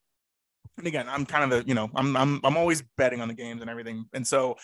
and 0.77 0.87
again, 0.87 1.07
I'm 1.09 1.25
kind 1.25 1.45
of 1.45 1.51
the, 1.51 1.69
you 1.69 1.75
know, 1.75 1.89
I'm, 1.95 2.15
I'm, 2.15 2.41
I'm 2.45 2.57
always 2.59 2.83
betting 2.99 3.23
on 3.23 3.29
the 3.29 3.35
games 3.35 3.63
and 3.63 3.71
everything. 3.71 4.05
And 4.13 4.27
so 4.27 4.57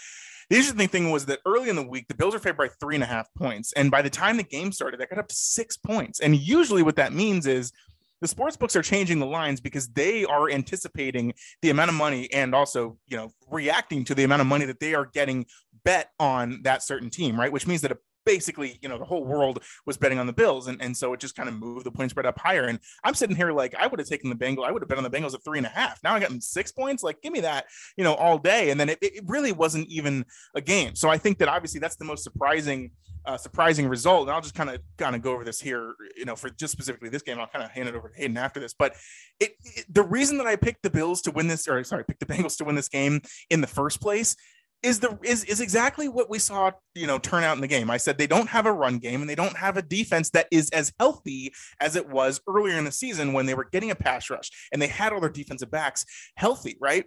the 0.51 0.57
interesting 0.57 0.89
thing 0.89 1.11
was 1.11 1.25
that 1.27 1.41
early 1.47 1.71
in 1.71 1.77
the 1.77 1.87
week, 1.87 2.09
the 2.09 2.15
Bills 2.15 2.35
are 2.35 2.39
favored 2.39 2.59
by 2.59 2.69
three 2.81 2.95
and 2.95 3.05
a 3.05 3.07
half 3.07 3.27
points. 3.39 3.73
And 3.73 3.91
by 3.91 4.03
the 4.03 4.11
time 4.11 4.37
the 4.37 4.43
game 4.43 4.71
started, 4.71 5.01
they 5.01 5.07
got 5.07 5.19
up 5.19 5.29
to 5.29 5.35
six 5.35 5.79
points. 5.79 6.21
And 6.21 6.37
usually 6.37 6.83
what 6.83 6.97
that 6.97 7.13
means 7.13 7.47
is, 7.47 7.73
the 8.21 8.29
sports 8.29 8.57
books 8.57 8.77
are 8.77 8.83
changing 8.83 9.19
the 9.19 9.27
lines 9.27 9.61
because 9.61 9.89
they 9.89 10.25
are 10.25 10.51
anticipating 10.51 11.35
the 11.63 11.71
amount 11.71 11.91
of 11.91 11.95
money 11.95 12.33
and 12.33 12.55
also 12.55 12.99
you 13.07 13.17
know 13.17 13.31
reacting 13.51 14.05
to 14.05 14.15
the 14.15 14.25
amount 14.25 14.41
of 14.41 14.47
money 14.47 14.65
that 14.65 14.81
they 14.81 14.95
are 14.95 15.07
getting 15.07 15.47
bet 15.85 16.11
on 16.19 16.61
that 16.63 16.83
certain 16.83 17.11
team 17.11 17.39
right 17.39 17.53
which 17.53 17.67
means 17.67 17.81
that 17.81 17.93
basically, 18.27 18.79
you 18.83 18.89
know, 18.91 18.99
the 18.99 19.05
whole 19.05 19.25
world 19.25 19.63
was 19.87 19.97
betting 19.97 20.19
on 20.19 20.27
the 20.27 20.33
Bills. 20.33 20.67
And, 20.67 20.83
and 20.83 20.95
so 20.95 21.15
it 21.15 21.21
just 21.21 21.35
kind 21.35 21.49
of 21.49 21.55
moved 21.55 21.87
the 21.87 21.91
point 21.91 22.11
spread 22.11 22.27
up 22.27 22.39
higher. 22.39 22.65
And 22.65 22.79
I'm 23.05 23.15
sitting 23.15 23.37
here 23.37 23.53
like, 23.53 23.75
I 23.77 23.87
would 23.87 23.99
have 24.01 24.09
taken 24.09 24.29
the 24.29 24.37
Bengals. 24.37 24.67
I 24.67 24.73
would 24.73 24.83
have 24.83 24.89
bet 24.89 24.99
on 24.99 25.05
the 25.05 25.11
Bengals 25.11 25.33
at 25.33 25.43
three 25.45 25.59
and 25.59 25.67
a 25.67 25.71
half. 25.71 26.01
Now 26.05 26.15
I 26.15 26.21
got 26.21 26.31
six 26.43 26.73
points. 26.73 27.03
Like, 27.03 27.23
give 27.23 27.33
me 27.33 27.41
that, 27.41 27.67
you 27.97 28.05
know, 28.05 28.15
all 28.15 28.37
day. 28.37 28.71
And 28.71 28.79
then 28.79 28.91
it, 28.91 28.99
it 29.01 29.25
really 29.27 29.53
wasn't 29.53 29.89
even 29.89 30.27
a 30.55 30.61
game. 30.61 30.97
So 30.97 31.09
I 31.09 31.17
think 31.17 31.39
that 31.39 31.49
obviously 31.49 31.81
that's 31.81 31.97
the 31.97 32.05
most 32.05 32.25
surprising. 32.25 32.91
Uh, 33.27 33.37
surprising 33.37 33.89
result, 33.89 34.29
and 34.29 34.31
I'll 34.31 34.41
just 34.41 34.55
kind 34.55 34.71
of 34.71 34.81
kind 34.99 35.17
of 35.17 35.23
go 35.23 35.33
over 35.33 35.45
this 35.45 35.61
here, 35.61 35.95
you 36.17 36.25
know, 36.25 36.37
for 36.37 36.49
just 36.49 36.73
specifically 36.73 37.09
this 37.09 37.23
game. 37.23 37.41
I'll 37.41 37.49
kind 37.49 37.65
of 37.65 37.73
hand 37.73 37.89
it 37.89 37.97
over 37.97 38.09
to 38.09 38.17
Hayden 38.17 38.37
after 38.37 38.61
this. 38.61 38.73
But 38.73 38.95
it, 39.41 39.53
it, 39.65 39.85
the 39.93 40.05
reason 40.05 40.39
that 40.39 40.47
I 40.47 40.55
picked 40.55 40.85
the 40.85 40.91
Bills 40.91 41.23
to 41.23 41.33
win 41.33 41.49
this, 41.49 41.67
or 41.67 41.83
sorry, 41.83 42.05
picked 42.05 42.21
the 42.21 42.27
Bengals 42.33 42.57
to 42.59 42.65
win 42.65 42.77
this 42.77 42.89
game 42.89 43.21
in 43.51 43.61
the 43.61 43.67
first 43.67 44.01
place 44.01 44.37
is 44.83 45.01
the 45.01 45.19
is 45.25 45.43
is 45.45 45.61
exactly 45.61 46.09
what 46.09 46.31
we 46.31 46.39
saw 46.39 46.71
you 46.95 47.07
know 47.07 47.19
turn 47.19 47.43
out 47.43 47.57
in 47.57 47.61
the 47.61 47.67
game. 47.67 47.91
I 47.91 47.97
said 47.97 48.19
they 48.19 48.27
don't 48.27 48.49
have 48.49 48.67
a 48.67 48.73
run 48.73 48.99
game 48.99 49.21
and 49.21 49.29
they 49.29 49.35
don't 49.35 49.57
have 49.57 49.77
a 49.77 49.83
defense 49.83 50.31
that 50.31 50.47
is 50.51 50.71
as 50.71 50.93
healthy 51.01 51.53
as 51.81 51.97
it 51.97 52.09
was 52.09 52.41
earlier 52.49 52.79
in 52.79 52.85
the 52.85 52.93
season 52.93 53.33
when 53.33 53.47
they 53.47 53.55
were 53.55 53.69
getting 53.73 53.91
a 53.91 53.97
pass 53.97 54.31
rush 54.31 54.51
and 54.73 54.81
they 54.81 54.87
had 54.87 55.13
all 55.13 55.21
their 55.21 55.31
defensive 55.31 55.71
backs 55.71 56.05
healthy, 56.37 56.77
right? 56.81 57.07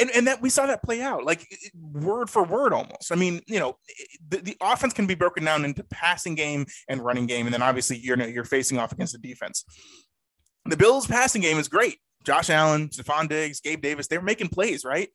And, 0.00 0.10
and 0.14 0.26
that 0.28 0.40
we 0.40 0.48
saw 0.48 0.66
that 0.66 0.82
play 0.82 1.02
out 1.02 1.24
like 1.24 1.46
word 1.74 2.30
for 2.30 2.44
word 2.44 2.72
almost. 2.72 3.10
I 3.10 3.16
mean, 3.16 3.40
you 3.46 3.58
know, 3.58 3.78
the, 4.28 4.38
the 4.38 4.56
offense 4.60 4.92
can 4.92 5.06
be 5.06 5.16
broken 5.16 5.44
down 5.44 5.64
into 5.64 5.82
passing 5.84 6.34
game 6.36 6.66
and 6.88 7.04
running 7.04 7.26
game, 7.26 7.46
and 7.46 7.54
then 7.54 7.62
obviously 7.62 7.98
you're 7.98 8.20
you're 8.28 8.44
facing 8.44 8.78
off 8.78 8.92
against 8.92 9.12
the 9.12 9.18
defense. 9.18 9.64
The 10.66 10.76
Bills' 10.76 11.06
passing 11.06 11.42
game 11.42 11.58
is 11.58 11.68
great. 11.68 11.98
Josh 12.24 12.50
Allen, 12.50 12.88
Stefon 12.88 13.28
Diggs, 13.28 13.60
Gabe 13.60 13.80
Davis, 13.80 14.06
they're 14.06 14.20
making 14.22 14.48
plays, 14.48 14.84
right? 14.84 15.08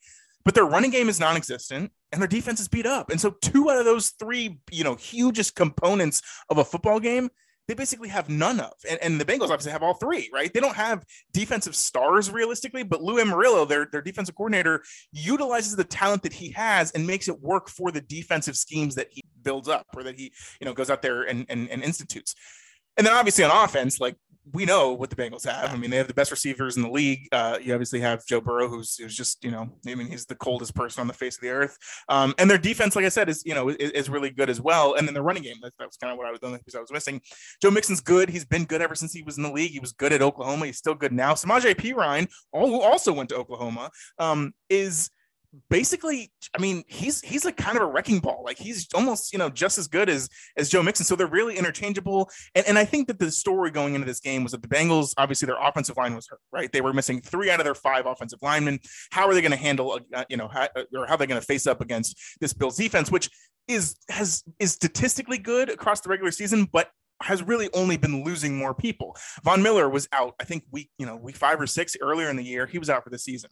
but 0.46 0.54
their 0.54 0.66
running 0.66 0.92
game 0.92 1.10
is 1.10 1.20
non-existent 1.20 1.92
and 2.12 2.22
their 2.22 2.28
defense 2.28 2.60
is 2.60 2.68
beat 2.68 2.86
up. 2.86 3.10
And 3.10 3.20
so 3.20 3.32
two 3.42 3.70
out 3.70 3.78
of 3.80 3.86
those 3.86 4.10
three, 4.20 4.60
you 4.72 4.84
know, 4.84 4.96
hugest 4.96 5.56
components 5.56 6.22
of 6.50 6.58
a 6.58 6.66
football 6.66 7.00
game, 7.00 7.30
they 7.68 7.74
basically 7.74 8.10
have 8.10 8.30
none 8.30 8.60
of. 8.60 8.74
And, 8.90 9.00
and 9.02 9.22
the 9.22 9.26
Bengals 9.26 9.50
obviously 9.50 9.72
have 9.72 9.84
all 9.84 9.94
three, 9.94 10.30
right? 10.34 10.54
They 10.54 10.60
don't 10.60 10.76
have 10.76 11.06
defensive 11.32 11.76
stars 11.76 12.30
realistically, 12.30 12.84
but 12.84 13.02
Lou 13.02 13.24
Anarumo, 13.24 13.68
their, 13.68 13.88
their 13.92 14.02
defensive 14.02 14.36
coordinator, 14.36 14.84
utilizes 15.12 15.76
the 15.76 15.84
talent 15.84 16.24
that 16.24 16.34
he 16.34 16.52
has 16.52 16.92
and 16.92 17.08
makes 17.08 17.28
it 17.28 17.42
work 17.42 17.70
for 17.70 17.92
the 17.92 18.02
defensive 18.02 18.58
schemes 18.58 18.96
that 18.96 19.08
he 19.12 19.24
builds 19.42 19.70
up 19.70 19.86
or 19.96 20.04
that 20.04 20.20
he, 20.20 20.34
you 20.60 20.66
know, 20.66 20.74
goes 20.74 20.90
out 20.90 21.02
there 21.02 21.24
and, 21.24 21.46
and, 21.50 21.70
and 21.70 21.84
institutes. 21.84 22.36
And 22.98 23.08
then 23.08 23.14
obviously 23.14 23.44
on 23.44 23.64
offense, 23.64 24.00
like 24.00 24.16
we 24.52 24.66
know 24.66 24.92
what 24.92 25.10
the 25.10 25.16
Bengals 25.16 25.46
have. 25.46 25.72
I 25.72 25.78
mean, 25.78 25.90
they 25.90 25.98
have 25.98 26.08
the 26.08 26.14
best 26.14 26.30
receivers 26.30 26.76
in 26.76 26.84
the 26.84 26.90
league. 26.90 27.30
Uh, 27.32 27.58
you 27.62 27.74
obviously 27.74 28.02
have 28.02 28.26
Joe 28.26 28.42
Burrow, 28.42 28.68
who's, 28.68 28.98
who's 28.98 29.16
just, 29.16 29.44
you 29.44 29.52
know, 29.52 29.70
I 29.88 29.96
mean, 29.96 30.08
he's 30.08 30.26
the 30.26 30.36
coldest 30.36 30.76
person 30.76 31.00
on 31.00 31.08
the 31.08 31.14
face 31.14 31.38
of 31.38 31.42
the 31.42 31.50
earth. 31.50 31.78
Um, 32.10 32.34
and 32.38 32.50
their 32.50 32.58
defense, 32.58 32.96
like 32.96 33.06
I 33.06 33.10
said, 33.10 33.30
is, 33.30 33.44
you 33.46 33.54
know, 33.54 33.70
is, 33.70 33.92
is 33.92 34.10
really 34.10 34.32
good 34.32 34.50
as 34.50 34.60
well. 34.60 34.96
And 34.96 35.08
then 35.08 35.14
the 35.14 35.22
running 35.22 35.44
game, 35.44 35.56
that, 35.62 35.74
that 35.80 35.88
was 35.88 35.96
kind 35.96 36.12
of 36.12 36.18
what 36.18 36.28
I 36.28 36.32
was 36.32 36.40
I 36.44 36.80
was 36.80 36.92
missing. 36.92 37.22
Joe 37.62 37.72
Mixon's 37.72 38.02
good. 38.02 38.30
He's 38.30 38.46
been 38.46 38.66
good 38.66 38.82
ever 38.82 38.96
since 38.96 39.14
he 39.14 39.24
was 39.24 39.38
in 39.38 39.44
the 39.44 39.52
league. 39.52 39.72
He 39.72 39.80
was 39.80 39.94
good 39.94 40.12
at 40.12 40.22
Oklahoma. 40.22 40.66
He's 40.66 40.78
still 40.78 40.96
good 40.96 41.14
now. 41.14 41.34
Samaje 41.34 41.74
Perine, 41.76 42.28
all 42.52 42.68
who 42.68 42.82
also 42.82 43.14
went 43.14 43.30
to 43.30 43.36
Oklahoma, 43.36 43.92
um, 44.20 44.54
is– 44.70 45.10
basically, 45.70 46.32
I 46.56 46.62
mean, 46.62 46.84
he's 46.88 47.22
he's 47.22 47.46
like 47.46 47.58
kind 47.58 47.78
of 47.78 47.84
a 47.84 47.86
wrecking 47.86 48.20
ball. 48.20 48.44
Like 48.44 48.58
he's 48.58 48.88
almost, 48.94 49.34
you 49.34 49.40
know, 49.40 49.50
just 49.50 49.78
as 49.78 49.88
good 49.88 50.10
as 50.10 50.30
as 50.58 50.70
Joe 50.70 50.84
Mixon. 50.84 51.06
So 51.06 51.16
they're 51.16 51.28
really 51.28 51.58
interchangeable. 51.58 52.30
And, 52.56 52.66
and 52.68 52.78
I 52.78 52.86
think 52.86 53.08
that 53.08 53.20
the 53.20 53.32
story 53.32 53.72
going 53.72 53.96
into 53.96 54.06
this 54.06 54.20
game 54.20 54.44
was 54.44 54.52
that 54.52 54.62
the 54.62 54.68
Bengals, 54.68 55.14
obviously, 55.18 55.46
their 55.46 55.62
offensive 55.62 55.98
line 55.98 56.16
was 56.16 56.28
hurt, 56.28 56.40
right? 56.52 56.72
They 56.72 56.82
were 56.82 56.94
missing 56.94 57.22
three 57.22 57.50
out 57.50 57.60
of 57.60 57.66
their 57.66 57.76
five 57.76 58.06
offensive 58.06 58.40
linemen. 58.42 58.80
How 59.12 59.28
are 59.28 59.34
they 59.34 59.42
going 59.42 59.52
to 59.52 59.58
handle, 59.58 60.00
uh, 60.14 60.26
you 60.30 60.38
know, 60.38 60.48
how, 60.48 60.68
or 60.96 61.06
how 61.06 61.16
are 61.16 61.18
they 61.18 61.28
going 61.28 61.42
to 61.42 61.46
face 61.46 61.68
up 61.68 61.82
against 61.82 62.18
this 62.40 62.54
Bills 62.54 62.78
defense, 62.78 63.12
which 63.12 63.30
is 63.68 63.96
has 64.10 64.44
is 64.60 64.74
statistically 64.74 65.38
good 65.38 65.70
across 65.70 66.02
the 66.02 66.10
regular 66.10 66.32
season, 66.32 66.68
but 66.72 66.90
has 67.24 67.42
really 67.42 67.70
only 67.74 67.98
been 67.98 68.24
losing 68.24 68.56
more 68.56 68.74
people. 68.74 69.16
Von 69.44 69.64
Miller 69.64 69.90
was 69.90 70.08
out, 70.12 70.36
I 70.40 70.44
think 70.44 70.64
week, 70.72 70.90
you 70.98 71.06
know, 71.06 71.16
week 71.16 71.36
five 71.36 71.60
or 71.60 71.68
six 71.68 71.96
earlier 72.02 72.30
in 72.30 72.36
the 72.36 72.44
year. 72.44 72.66
He 72.66 72.80
was 72.80 72.90
out 72.90 73.04
for 73.04 73.10
the 73.10 73.20
season. 73.20 73.50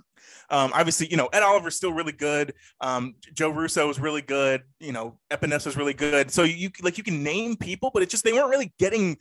Um, 0.50 0.72
obviously, 0.74 1.08
you 1.10 1.18
know, 1.18 1.28
Ed 1.28 1.44
Oliver's 1.44 1.76
still 1.76 1.94
really 1.94 2.12
good. 2.12 2.54
Um, 2.82 3.16
Joe 3.34 3.50
Russo 3.50 3.90
is 3.90 4.00
really 4.00 4.22
good. 4.22 4.64
You 4.80 4.92
know, 4.92 5.18
Epenesa 5.32 5.68
is 5.68 5.78
really 5.78 5.94
good. 5.94 6.32
So 6.32 6.44
you 6.44 6.70
like 6.82 6.98
you 6.98 7.04
can 7.04 7.24
name 7.24 7.56
people, 7.56 7.92
but 7.94 8.04
it's 8.04 8.12
just 8.12 8.24
they 8.24 8.34
weren't 8.34 8.50
really 8.50 8.74
getting 8.78 9.18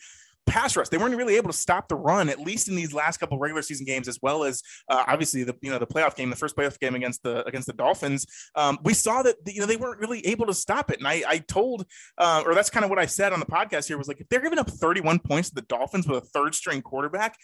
pass 0.50 0.76
rush. 0.76 0.88
They 0.88 0.98
weren't 0.98 1.16
really 1.16 1.36
able 1.36 1.48
to 1.48 1.56
stop 1.56 1.88
the 1.88 1.96
run, 1.96 2.28
at 2.28 2.40
least 2.40 2.68
in 2.68 2.74
these 2.74 2.92
last 2.92 3.18
couple 3.18 3.38
regular 3.38 3.62
season 3.62 3.86
games, 3.86 4.08
as 4.08 4.18
well 4.20 4.44
as 4.44 4.62
uh, 4.88 5.04
obviously 5.06 5.44
the 5.44 5.54
you 5.62 5.70
know 5.70 5.78
the 5.78 5.86
playoff 5.86 6.16
game, 6.16 6.28
the 6.28 6.36
first 6.36 6.56
playoff 6.56 6.78
game 6.78 6.94
against 6.94 7.22
the 7.22 7.46
against 7.46 7.66
the 7.66 7.72
Dolphins. 7.72 8.26
Um, 8.56 8.78
we 8.82 8.92
saw 8.92 9.22
that 9.22 9.36
you 9.46 9.60
know 9.60 9.66
they 9.66 9.76
weren't 9.76 10.00
really 10.00 10.26
able 10.26 10.46
to 10.46 10.54
stop 10.54 10.90
it, 10.90 10.98
and 10.98 11.06
I 11.06 11.22
I 11.26 11.38
told 11.38 11.86
uh, 12.18 12.42
or 12.44 12.54
that's 12.54 12.70
kind 12.70 12.84
of 12.84 12.90
what 12.90 12.98
I 12.98 13.06
said 13.06 13.32
on 13.32 13.40
the 13.40 13.46
podcast 13.46 13.86
here 13.86 13.96
was 13.96 14.08
like 14.08 14.20
if 14.20 14.28
they're 14.28 14.40
giving 14.40 14.58
up 14.58 14.68
31 14.68 15.20
points 15.20 15.50
to 15.50 15.54
the 15.54 15.62
Dolphins 15.62 16.08
with 16.08 16.24
a 16.24 16.26
third 16.26 16.54
string 16.54 16.82
quarterback, 16.82 17.36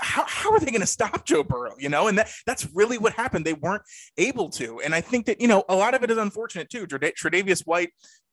how, 0.00 0.24
how 0.26 0.52
are 0.52 0.60
they 0.60 0.70
going 0.70 0.80
to 0.80 0.86
stop 0.86 1.24
Joe 1.24 1.42
Burrow? 1.42 1.74
You 1.78 1.88
know, 1.88 2.08
and 2.08 2.18
that 2.18 2.30
that's 2.46 2.68
really 2.74 2.98
what 2.98 3.12
happened. 3.12 3.44
They 3.44 3.52
weren't 3.52 3.82
able 4.16 4.48
to. 4.50 4.80
And 4.80 4.94
I 4.94 5.00
think 5.00 5.26
that, 5.26 5.40
you 5.40 5.48
know, 5.48 5.64
a 5.68 5.76
lot 5.76 5.94
of 5.94 6.02
it 6.02 6.10
is 6.10 6.18
unfortunate 6.18 6.70
too. 6.70 6.86
Tre'Davious 6.86 7.66
White 7.66 7.90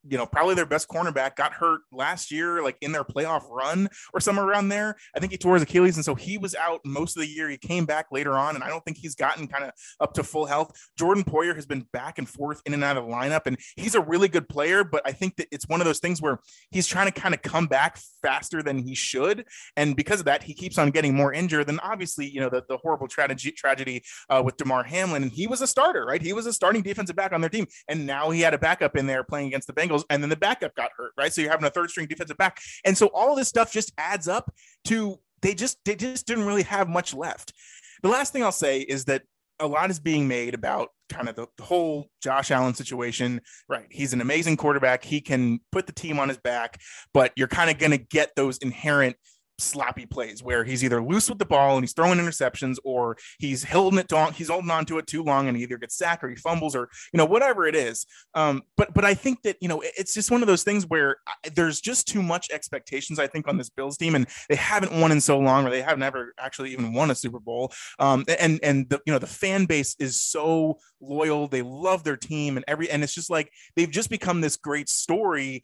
you 0.08 0.18
know, 0.18 0.26
probably 0.26 0.56
their 0.56 0.66
best 0.66 0.88
cornerback 0.88 1.36
got 1.36 1.54
hurt 1.54 1.82
last 1.92 2.32
year, 2.32 2.64
like 2.64 2.78
in 2.82 2.92
their 2.92 3.04
playoff 3.04 3.50
run 3.50 3.90
or 4.14 4.20
somewhere 4.20 4.46
around 4.46 4.70
there. 4.70 4.96
I 5.16 5.20
think 5.20 5.32
he 5.32 5.38
tore 5.38 5.56
his 5.56 5.64
Achilles, 5.64 5.96
and 5.98 6.06
so 6.06 6.16
he 6.16 6.38
was 6.38 6.56
out 6.56 6.82
most 6.86 7.18
of 7.18 7.22
the 7.22 7.28
year. 7.28 7.50
He 7.50 7.58
came 7.58 7.86
back 7.86 8.08
later 8.12 8.34
on, 8.34 8.56
and 8.56 8.64
I 8.64 8.70
don't 8.70 8.84
think 8.86 8.98
he's 8.98 9.16
gotten 9.16 9.48
kind 9.48 9.66
of 9.66 9.72
up 10.00 10.14
to 10.14 10.24
full 10.24 10.46
health. 10.46 10.78
Jordan 10.98 11.24
Poyer 11.24 11.56
has 11.56 11.66
been 11.66 11.86
back 11.92 12.18
and 12.18 12.28
forth 12.28 12.62
in 12.66 12.74
and 12.74 12.84
out 12.84 12.98
of 12.98 13.06
the 13.06 13.12
lineup, 13.12 13.42
and 13.46 13.58
he's 13.76 13.96
a 13.96 14.02
really 14.02 14.28
good 14.28 14.48
player, 14.48 14.84
but 14.84 15.02
I 15.06 15.12
think 15.12 15.36
that 15.38 15.48
it's 15.52 15.68
one 15.68 15.82
of 15.82 15.86
those 15.86 16.00
things 16.00 16.22
where 16.22 16.40
he's 16.72 16.88
trying 16.88 17.12
to 17.12 17.20
kind 17.20 17.34
of 17.34 17.42
come 17.42 17.68
back 17.68 18.00
faster 18.22 18.64
than 18.64 18.78
he 18.78 18.96
should, 18.96 19.46
and 19.76 19.96
because 19.96 20.20
of 20.20 20.26
that, 20.26 20.44
he 20.44 20.54
keeps 20.54 20.78
on 20.78 20.92
getting 20.92 21.14
more 21.16 21.34
injured. 21.34 21.68
Then 21.68 21.80
obviously, 21.82 22.30
you 22.30 22.40
know, 22.40 22.50
the, 22.50 22.64
the 22.70 22.78
horrible 22.78 23.08
tragedy 23.08 23.52
tragedy 23.52 24.04
uh, 24.30 24.42
with 24.44 24.56
Damar 24.58 24.84
Hamlin, 24.84 25.24
and 25.24 25.32
he 25.32 25.46
was 25.48 25.62
a 25.62 25.68
starter, 25.68 26.06
right? 26.06 26.22
He 26.22 26.34
was 26.34 26.46
a 26.46 26.54
starting 26.54 26.82
defensive 26.82 27.16
back 27.16 27.34
on 27.34 27.42
their 27.42 27.50
team, 27.50 27.68
and 27.88 28.06
now 28.06 28.30
he 28.30 28.42
had 28.42 28.54
a 28.54 28.58
backup 28.58 28.96
in 28.96 29.06
there 29.06 29.24
playing 29.24 29.48
against 29.48 29.68
the 29.68 29.74
Bengals 29.74 29.89
And 30.10 30.22
then 30.24 30.30
the 30.30 30.36
backup 30.36 30.76
got 30.76 30.92
hurt, 30.96 31.12
right? 31.18 31.34
So 31.34 31.42
you're 31.42 31.52
having 31.52 31.66
a 31.66 31.72
third 31.72 31.90
string 31.90 32.08
defensive 32.08 32.38
back, 32.38 32.60
and 32.86 32.98
so 32.98 33.08
all 33.08 33.36
this 33.36 33.48
stuff 33.48 33.72
just 33.72 33.92
adds 33.98 34.28
up 34.28 34.54
to 34.86 35.20
they 35.42 35.54
just 35.54 35.78
they 35.86 35.96
just 35.96 36.28
didn't 36.28 36.46
really 36.46 36.64
have 36.64 36.90
much 36.90 37.14
left. 37.14 37.54
The 38.02 38.10
last 38.10 38.34
thing 38.34 38.44
I'll 38.44 38.52
say 38.52 38.82
is 38.82 39.06
that 39.06 39.24
a 39.60 39.68
lot 39.68 39.90
is 39.90 40.00
being 40.00 40.28
made 40.28 40.54
about 40.54 40.90
kind 41.10 41.28
of 41.28 41.36
the, 41.36 41.48
the, 41.58 41.64
whole 41.64 42.10
Josh 42.22 42.50
Allen 42.50 42.74
situation. 42.74 43.42
Right. 43.68 43.88
He's 43.90 44.14
an 44.14 44.22
amazing 44.22 44.58
quarterback. 44.58 45.04
He 45.04 45.20
can 45.22 45.60
put 45.72 45.86
the 45.86 45.92
team 45.92 46.20
on 46.20 46.30
his 46.30 46.38
back, 46.38 46.80
but 47.14 47.34
you're 47.36 47.48
kind 47.48 47.70
of 47.70 47.78
going 47.78 47.92
to 47.92 47.98
get 47.98 48.36
those 48.36 48.58
inherent 48.60 49.18
sloppy 49.60 50.06
plays 50.06 50.44
where 50.44 50.64
he's 50.64 50.84
either 50.84 51.02
loose 51.02 51.30
with 51.30 51.40
the 51.40 51.46
ball 51.46 51.76
and 51.76 51.84
he's 51.84 51.94
throwing 51.94 52.20
interceptions 52.20 52.78
or 52.84 53.18
he's 53.40 53.64
holding 53.64 54.00
it 54.00 54.12
on 54.14 54.34
he's 54.34 54.50
holding 54.50 54.72
on 54.72 54.86
to 54.86 54.98
it 54.98 55.08
too 55.08 55.24
long 55.24 55.48
and 55.48 55.58
he 55.58 55.64
either 55.64 55.78
gets 55.78 55.96
sacked 55.96 56.24
or 56.24 56.30
he 56.30 56.36
fumbles 56.36 56.76
or 56.76 56.90
you 57.14 57.18
know 57.18 57.26
whatever 57.26 57.68
it 57.68 57.76
is. 57.76 58.06
Um, 58.34 58.64
but 58.78 58.94
but 58.94 59.06
i 59.06 59.14
think 59.14 59.42
that 59.44 59.58
you 59.62 59.68
know 59.68 59.82
it's 59.84 60.14
just 60.14 60.32
one 60.32 60.42
of 60.42 60.48
those 60.48 60.64
things 60.64 60.86
where 60.88 61.18
I, 61.28 61.50
there's 61.56 61.82
just 61.82 62.08
too 62.08 62.24
much 62.24 62.50
expectations 62.52 63.20
i 63.20 63.28
think 63.28 63.48
on 63.48 63.58
this 63.58 63.70
bills 63.70 63.98
team 63.98 64.16
and 64.16 64.28
they 64.48 64.56
haven't 64.56 64.94
won 64.94 65.12
in 65.12 65.22
so 65.22 65.40
long 65.40 65.66
or 65.66 65.70
they 65.70 65.82
have 65.82 65.98
never 65.98 66.34
actually 66.40 66.72
even 66.72 66.94
won 66.94 67.12
a 67.12 67.16
super 67.16 67.40
bowl. 67.40 67.72
Um, 68.00 68.26
and 68.40 68.60
and 68.64 68.90
the 68.90 69.02
you 69.06 69.14
know 69.14 69.20
the 69.20 69.28
fan 69.28 69.66
base 69.66 69.96
is 70.00 70.22
so 70.22 70.80
loyal. 71.02 71.48
They 71.48 71.62
love 71.62 72.04
their 72.04 72.18
team 72.18 72.58
and 72.58 72.66
every 72.68 72.90
and 72.90 73.04
it's 73.04 73.14
just 73.14 73.30
like 73.30 73.52
they've 73.76 73.92
just 73.92 74.10
become 74.10 74.42
this 74.42 74.58
great 74.58 74.90
story. 74.90 75.64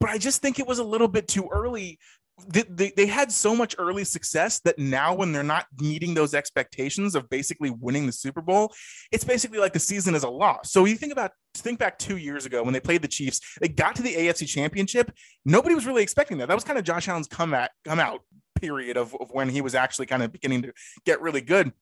But 0.00 0.10
I 0.10 0.18
just 0.18 0.42
think 0.42 0.58
it 0.58 0.66
was 0.66 0.80
a 0.80 0.84
little 0.84 1.08
bit 1.08 1.28
too 1.28 1.48
early 1.52 1.98
they, 2.48 2.92
they, 2.96 3.06
had 3.06 3.30
so 3.30 3.54
much 3.54 3.74
early 3.78 4.04
success 4.04 4.60
that 4.60 4.78
now 4.78 5.14
when 5.14 5.32
they're 5.32 5.42
not 5.42 5.66
meeting 5.80 6.14
those 6.14 6.34
expectations 6.34 7.14
of 7.14 7.28
basically 7.28 7.70
winning 7.70 8.06
the 8.06 8.12
Super 8.12 8.40
Bowl, 8.40 8.72
it's 9.10 9.24
basically 9.24 9.58
like 9.58 9.72
the 9.72 9.78
season 9.78 10.14
is 10.14 10.24
a 10.24 10.28
loss. 10.28 10.72
So 10.72 10.84
you 10.84 10.96
think 10.96 11.12
about 11.12 11.32
think 11.54 11.78
back 11.78 11.98
two 11.98 12.16
years 12.16 12.46
ago 12.46 12.62
when 12.62 12.72
they 12.72 12.80
played 12.80 13.02
the 13.02 13.08
Chiefs, 13.08 13.40
they 13.60 13.68
got 13.68 13.96
to 13.96 14.02
the 14.02 14.14
AFC 14.14 14.46
Championship. 14.46 15.12
Nobody 15.44 15.74
was 15.74 15.86
really 15.86 16.02
expecting 16.02 16.38
that. 16.38 16.48
That 16.48 16.54
was 16.54 16.64
kind 16.64 16.78
of 16.78 16.84
Josh 16.84 17.08
Allen's 17.08 17.28
come 17.28 17.54
at 17.54 17.70
come 17.84 18.00
out 18.00 18.20
period 18.60 18.96
of, 18.96 19.14
of 19.20 19.30
when 19.32 19.48
he 19.48 19.60
was 19.60 19.74
actually 19.74 20.06
kind 20.06 20.22
of 20.22 20.30
beginning 20.30 20.62
to 20.62 20.72
get 21.04 21.20
really 21.20 21.40
good 21.40 21.72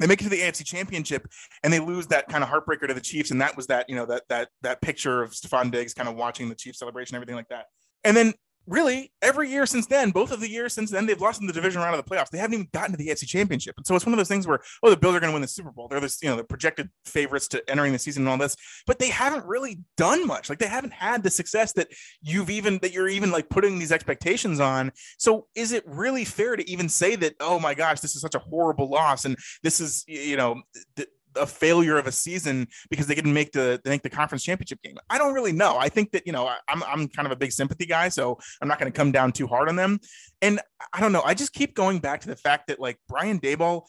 they 0.00 0.06
make 0.06 0.20
it 0.20 0.24
to 0.24 0.30
the 0.30 0.40
AFC 0.40 0.64
Championship 0.64 1.26
and 1.62 1.72
they 1.72 1.80
lose 1.80 2.06
that 2.08 2.28
kind 2.28 2.44
of 2.44 2.50
heartbreaker 2.50 2.86
to 2.86 2.94
the 2.94 3.00
Chiefs, 3.00 3.30
and 3.30 3.40
that 3.40 3.56
was 3.56 3.66
that 3.68 3.88
you 3.88 3.96
know 3.96 4.06
that 4.06 4.24
that 4.28 4.48
that 4.62 4.80
picture 4.80 5.22
of 5.22 5.32
Stefon 5.32 5.70
Diggs 5.70 5.94
kind 5.94 6.08
of 6.08 6.16
watching 6.16 6.48
the 6.48 6.54
Chiefs 6.54 6.78
celebration, 6.78 7.14
everything 7.14 7.36
like 7.36 7.48
that. 7.48 7.66
And 8.04 8.16
then 8.16 8.34
really 8.66 9.12
every 9.22 9.50
year 9.50 9.66
since 9.66 9.86
then, 9.86 10.10
both 10.10 10.32
of 10.32 10.40
the 10.40 10.48
years 10.48 10.72
since 10.72 10.90
then, 10.90 11.06
they've 11.06 11.20
lost 11.20 11.40
in 11.40 11.46
the 11.46 11.52
division 11.52 11.80
round 11.80 11.94
of 11.94 12.04
the 12.04 12.10
playoffs. 12.10 12.30
They 12.30 12.38
haven't 12.38 12.54
even 12.54 12.68
gotten 12.72 12.92
to 12.92 12.96
the 12.96 13.08
AFC 13.08 13.26
championship. 13.26 13.74
And 13.76 13.86
so 13.86 13.94
it's 13.94 14.06
one 14.06 14.12
of 14.12 14.18
those 14.18 14.28
things 14.28 14.46
where, 14.46 14.60
oh, 14.82 14.90
the 14.90 14.96
Bills 14.96 15.14
are 15.14 15.20
going 15.20 15.30
to 15.30 15.34
win 15.34 15.42
the 15.42 15.48
Super 15.48 15.70
Bowl. 15.70 15.88
They're 15.88 16.00
this, 16.00 16.22
you 16.22 16.28
know, 16.28 16.36
the 16.36 16.44
projected 16.44 16.90
favorites 17.04 17.48
to 17.48 17.70
entering 17.70 17.92
the 17.92 17.98
season 17.98 18.22
and 18.22 18.28
all 18.28 18.38
this, 18.38 18.56
but 18.86 18.98
they 18.98 19.08
haven't 19.08 19.44
really 19.46 19.78
done 19.96 20.26
much. 20.26 20.48
Like 20.48 20.58
they 20.58 20.66
haven't 20.66 20.92
had 20.92 21.22
the 21.22 21.30
success 21.30 21.72
that 21.74 21.88
you've 22.22 22.50
even, 22.50 22.78
that 22.82 22.92
you're 22.92 23.08
even 23.08 23.30
like 23.30 23.48
putting 23.48 23.78
these 23.78 23.92
expectations 23.92 24.60
on. 24.60 24.92
So 25.18 25.46
is 25.54 25.72
it 25.72 25.84
really 25.86 26.24
fair 26.24 26.56
to 26.56 26.70
even 26.70 26.88
say 26.88 27.16
that, 27.16 27.34
oh 27.40 27.58
my 27.58 27.74
gosh, 27.74 28.00
this 28.00 28.14
is 28.14 28.20
such 28.20 28.34
a 28.34 28.40
horrible 28.40 28.88
loss. 28.88 29.24
And 29.24 29.36
this 29.62 29.80
is, 29.80 30.04
you 30.06 30.36
know, 30.36 30.62
th- 30.96 31.08
a 31.38 31.46
failure 31.46 31.98
of 31.98 32.06
a 32.06 32.12
season 32.12 32.66
because 32.90 33.06
they 33.06 33.14
didn't 33.14 33.34
make 33.34 33.52
the 33.52 33.80
make 33.84 34.02
the 34.02 34.10
conference 34.10 34.44
championship 34.44 34.82
game. 34.82 34.96
I 35.10 35.18
don't 35.18 35.34
really 35.34 35.52
know. 35.52 35.76
I 35.78 35.88
think 35.88 36.12
that 36.12 36.26
you 36.26 36.32
know 36.32 36.50
I'm 36.68 36.82
I'm 36.82 37.08
kind 37.08 37.26
of 37.26 37.32
a 37.32 37.36
big 37.36 37.52
sympathy 37.52 37.86
guy, 37.86 38.08
so 38.08 38.38
I'm 38.60 38.68
not 38.68 38.78
going 38.78 38.90
to 38.90 38.96
come 38.96 39.12
down 39.12 39.32
too 39.32 39.46
hard 39.46 39.68
on 39.68 39.76
them. 39.76 40.00
And 40.42 40.60
I 40.92 41.00
don't 41.00 41.12
know. 41.12 41.22
I 41.22 41.34
just 41.34 41.52
keep 41.52 41.74
going 41.74 41.98
back 41.98 42.20
to 42.22 42.28
the 42.28 42.36
fact 42.36 42.68
that 42.68 42.80
like 42.80 42.98
Brian 43.08 43.40
Daboll, 43.40 43.82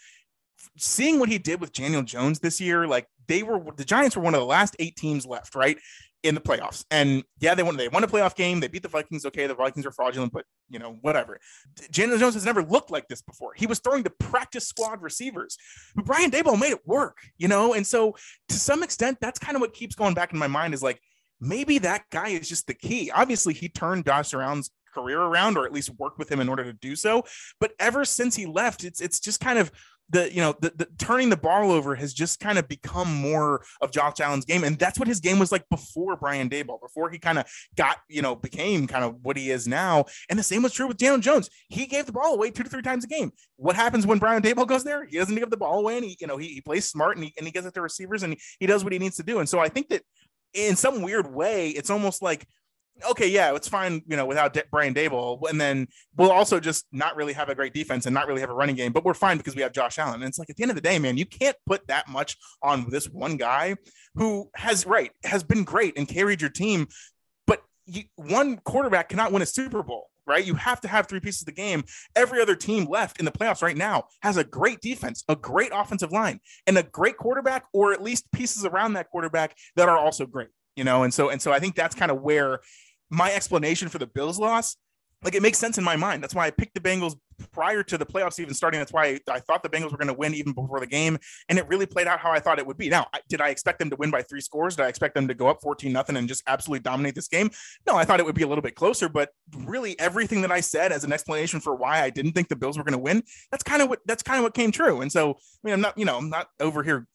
seeing 0.78 1.20
what 1.20 1.30
he 1.30 1.38
did 1.38 1.62
with 1.62 1.74
Daniel 1.74 2.04
Jones 2.04 2.40
this 2.40 2.62
year, 2.62 2.88
like 2.88 3.08
they 3.28 3.44
were 3.44 3.62
the 3.76 3.86
Giants 3.86 4.16
were 4.16 4.24
one 4.24 4.34
of 4.34 4.40
the 4.40 4.46
last 4.46 4.76
eight 4.80 4.96
teams 4.96 5.26
left, 5.26 5.56
right? 5.56 5.78
In 6.24 6.36
the 6.36 6.42
playoffs. 6.42 6.84
And 6.92 7.24
yeah, 7.40 7.56
they 7.56 7.64
won. 7.64 7.78
They 7.78 7.88
won 7.88 8.04
a 8.04 8.08
playoff 8.08 8.36
game. 8.36 8.60
They 8.60 8.68
beat 8.68 8.84
the 8.84 8.90
Vikings. 8.90 9.26
Okay, 9.26 9.48
the 9.48 9.56
Vikings 9.56 9.86
are 9.86 9.92
fraudulent, 9.92 10.34
but 10.34 10.46
you 10.70 10.80
know 10.80 10.98
whatever. 11.02 11.40
Daniel 11.92 12.18
Jones 12.18 12.34
has 12.34 12.46
never 12.46 12.64
looked 12.64 12.92
like 12.92 13.08
this 13.08 13.22
before. 13.22 13.54
He 13.56 13.68
was 13.68 13.80
throwing 13.80 14.04
to 14.04 14.10
practice 14.10 14.68
squad 14.68 15.02
receivers, 15.02 15.58
but 15.96 16.06
Brian 16.06 16.32
Daboll 16.32 16.60
made 16.60 16.72
it 16.72 16.86
work. 16.86 17.18
You 17.38 17.48
know, 17.48 17.74
and 17.74 17.86
so 17.86 18.16
to 18.50 18.56
some 18.56 18.84
extent, 18.84 19.18
that's 19.22 19.40
kind 19.40 19.56
of 19.56 19.62
what 19.62 19.74
keeps 19.74 19.96
going 19.96 20.14
back 20.14 20.34
in 20.34 20.40
my 20.40 20.48
mind 20.48 20.74
is 20.74 20.84
like 20.84 21.00
maybe 21.40 21.78
that 21.80 22.04
guy 22.12 22.30
is 22.30 22.50
just 22.50 22.68
the 22.68 22.74
key. 22.74 23.12
Obviously, 23.12 23.54
he 23.54 23.70
turned 23.70 24.06
Josh 24.06 24.34
around's 24.34 24.72
career 24.94 25.22
around, 25.22 25.58
or 25.58 25.66
at 25.66 25.74
least 25.74 25.92
worked 26.00 26.18
with 26.18 26.32
him 26.32 26.40
in 26.40 26.50
order 26.50 26.64
to 26.64 26.74
do 26.74 26.96
so. 26.96 27.24
But 27.60 27.74
ever 27.80 28.06
since 28.06 28.36
he 28.36 28.46
left, 28.46 28.84
it's 28.84 29.02
it's 29.02 29.20
just 29.20 29.40
kind 29.40 29.60
of 29.60 29.72
the 30.10 30.34
you 30.34 30.42
know 30.42 30.56
the, 30.62 30.72
the, 30.76 30.88
turning 30.98 31.30
the 31.30 31.38
ball 31.38 31.72
over 31.72 31.96
has 31.96 32.14
just 32.14 32.40
kind 32.40 32.58
of 32.58 32.68
become 32.68 33.14
more 33.14 33.64
of 33.82 33.92
Josh 33.92 34.20
Allen's 34.20 34.46
game, 34.46 34.64
and 34.64 34.78
that's 34.78 35.00
what 35.00 35.08
his 35.08 35.20
game 35.20 35.40
was 35.40 35.52
like 35.52 35.68
before 35.70 36.16
Brian 36.16 36.50
Daboll, 36.50 36.82
before 36.82 37.10
he 37.10 37.20
kind 37.20 37.40
of 37.40 37.46
got 37.76 37.98
you 38.10 38.22
know 38.22 38.36
became 38.36 38.88
kind 38.88 39.04
of 39.04 39.16
what 39.22 39.38
he 39.38 39.52
is 39.52 39.68
now. 39.68 40.06
And 40.30 40.38
the 40.38 40.44
same 40.44 40.64
was 40.64 40.74
true 40.74 40.88
with 40.88 40.98
Daniel 40.98 41.20
Jones. 41.20 41.50
He 41.70 41.86
gave 41.86 42.06
the 42.06 42.12
ball 42.12 42.34
away 42.34 42.52
two 42.52 42.64
to 42.64 42.70
three 42.70 42.82
times 42.82 43.04
a 43.04 43.08
game. 43.08 43.32
What 43.58 43.76
happens 43.76 44.06
when 44.06 44.20
Brian 44.20 44.42
Daboll 44.42 44.68
goes 44.68 44.84
there? 44.84 45.06
He 45.06 45.18
doesn't 45.18 45.36
give 45.36 45.50
the 45.50 45.58
ball 45.58 45.80
away, 45.80 45.98
and 45.98 46.06
he 46.06 46.18
you 46.20 46.28
know 46.28 46.38
he, 46.38 46.48
he 46.50 46.62
plays 46.62 46.86
smart 46.86 47.18
and 47.18 47.26
he 47.26 47.34
and 47.38 47.46
he 47.46 47.52
gets 47.52 47.68
at 47.68 47.74
the 47.74 47.82
receivers 47.82 48.24
and 48.24 48.34
he, 48.34 48.40
he 48.60 48.66
does 48.66 48.84
what 48.84 48.94
he 48.94 49.00
needs 49.00 49.18
to 49.18 49.24
do. 49.24 49.40
And 49.40 49.50
so 49.50 49.60
I 49.60 49.70
think 49.70 49.90
that 49.90 50.04
in 50.54 50.76
some 50.76 51.02
weird 51.02 51.32
way, 51.34 51.70
it's 51.70 51.90
almost 51.90 52.22
like 52.22 52.48
okay, 53.10 53.28
yeah, 53.28 53.56
it's 53.56 53.68
fine, 53.68 54.02
you 54.08 54.18
know, 54.18 54.26
without 54.26 54.54
De- 54.54 54.64
Brian 54.72 54.94
Daboll, 54.94 55.50
and 55.50 55.60
then 55.60 55.88
we'll 56.16 56.32
also 56.32 56.60
just 56.60 56.86
not 56.92 57.16
really 57.16 57.34
have 57.34 57.50
a 57.50 57.56
great 57.56 57.74
defense 57.74 58.06
and 58.06 58.14
not 58.14 58.28
really 58.28 58.42
have 58.42 58.50
a 58.50 58.54
running 58.54 58.76
game, 58.76 58.92
but 58.92 59.04
we're 59.04 59.14
fine 59.14 59.38
because 59.38 59.56
we 59.56 59.62
have 59.62 59.72
Josh 59.72 59.98
Allen. 59.98 60.16
And 60.16 60.26
it's 60.26 60.40
like 60.40 60.50
at 60.50 60.56
the 60.56 60.64
end 60.64 60.72
of 60.72 60.76
the 60.76 60.82
day, 60.82 61.00
man, 61.00 61.18
you 61.18 61.26
can't 61.26 61.58
put 61.66 61.88
that 61.88 62.08
much 62.08 62.38
on 62.62 62.90
this 62.90 63.08
one 63.10 63.38
guy 63.38 63.76
who 64.16 64.50
has 64.56 64.86
right 64.86 65.12
has 65.24 65.44
been 65.44 65.64
great 65.64 65.98
and 65.98 66.08
carried 66.08 66.42
your 66.42 66.50
team, 66.50 66.88
but 67.46 67.62
you, 67.86 68.04
one 68.16 68.58
quarterback 68.58 69.10
cannot 69.10 69.32
win 69.32 69.42
a 69.42 69.46
Super 69.46 69.84
Bowl. 69.84 70.10
Right, 70.26 70.46
you 70.46 70.56
have 70.56 70.82
to 70.82 70.90
have 70.90 71.08
three 71.08 71.22
pieces 71.22 71.44
of 71.44 71.46
the 71.46 71.54
game. 71.54 71.86
Every 72.14 72.42
other 72.42 72.54
team 72.54 72.90
left 72.90 73.18
in 73.18 73.24
the 73.24 73.32
playoffs 73.32 73.62
right 73.62 73.78
now 73.78 74.08
has 74.24 74.36
a 74.36 74.44
great 74.44 74.82
defense, 74.82 75.24
a 75.30 75.38
great 75.38 75.72
offensive 75.74 76.12
line, 76.12 76.42
and 76.66 76.78
a 76.78 76.84
great 76.84 77.16
quarterback, 77.16 77.64
or 77.72 77.94
at 77.94 78.04
least 78.04 78.30
pieces 78.34 78.66
around 78.66 78.92
that 78.94 79.10
quarterback 79.10 79.56
that 79.78 79.88
are 79.88 79.98
also 79.98 80.26
great 80.26 80.50
you 80.78 80.84
know 80.84 81.04
and 81.04 81.14
so 81.14 81.30
and 81.30 81.42
so 81.42 81.52
i 81.52 81.60
think 81.60 81.76
that's 81.76 81.96
kind 81.96 82.12
of 82.12 82.22
where 82.22 82.60
my 83.10 83.32
explanation 83.34 83.90
for 83.90 83.98
the 83.98 84.08
Bills 84.08 84.40
loss, 84.40 84.76
like 85.24 85.34
it 85.34 85.42
makes 85.42 85.58
sense 85.58 85.80
in 85.80 85.84
my 85.84 85.96
mind. 85.96 86.22
That's 86.22 86.36
why 86.36 86.46
I 86.46 86.52
picked 86.52 86.76
the 86.76 86.80
Bengals 86.80 87.16
prior 87.52 87.82
to 87.82 87.98
the 87.98 88.06
playoffs 88.06 88.40
even 88.40 88.54
starting. 88.54 88.80
That's 88.80 88.94
why 88.94 89.20
I, 89.28 89.40
thought 89.40 89.64
the 89.64 89.70
Bengals 89.70 89.92
were 89.92 89.98
going 89.98 90.10
to 90.10 90.14
win 90.14 90.36
even 90.36 90.54
before 90.54 90.80
the 90.80 90.86
game, 90.86 91.18
and 91.50 91.58
it 91.58 91.68
really 91.68 91.88
played 91.88 92.06
out 92.06 92.20
how 92.20 92.32
I 92.32 92.40
thought 92.40 92.60
it 92.60 92.68
would 92.68 92.78
be. 92.78 92.88
Now, 92.88 93.08
did 93.28 93.42
I 93.42 93.50
expect 93.50 93.80
them 93.80 93.90
to 93.90 93.96
win 93.96 94.12
by 94.12 94.22
three 94.22 94.42
scores? 94.42 94.76
Did 94.76 94.84
I 94.84 94.90
expect 94.90 95.16
them 95.16 95.28
to 95.28 95.34
go 95.34 95.48
up 95.48 95.60
fourteen 95.62 95.92
nothing 95.92 96.18
and 96.18 96.28
just 96.28 96.44
absolutely 96.46 96.82
dominate 96.82 97.16
this 97.16 97.28
game? 97.28 97.50
No, 97.88 97.96
I 97.96 98.06
thought 98.06 98.20
it 98.20 98.28
would 98.28 98.36
be 98.36 98.44
a 98.44 98.48
little 98.48 98.62
bit 98.62 98.76
closer. 98.76 99.10
But 99.10 99.30
really, 99.66 100.00
everything 100.00 100.42
that 100.42 100.52
I 100.52 100.62
said 100.62 100.92
as 100.92 101.04
an 101.04 101.12
explanation 101.12 101.62
for 101.62 101.76
why 101.76 102.04
I 102.04 102.12
didn't 102.12 102.34
think 102.34 102.48
the 102.48 102.56
Bills 102.56 102.78
were 102.78 102.84
going 102.84 102.94
to 102.94 103.00
win, 103.00 103.24
that's 103.50 103.64
kind 103.64 103.82
of 103.82 103.90
what 103.90 104.02
that's 104.06 104.22
kind 104.22 104.38
of 104.38 104.44
what 104.44 104.54
came 104.54 104.72
true. 104.72 105.02
And 105.02 105.12
so, 105.12 105.32
I 105.32 105.36
mean, 105.64 105.74
I'm 105.74 105.82
not, 105.82 105.98
you 105.98 106.06
know, 106.06 106.18
I'm 106.18 106.30
not 106.30 106.48
over 106.60 106.84
here 106.84 107.08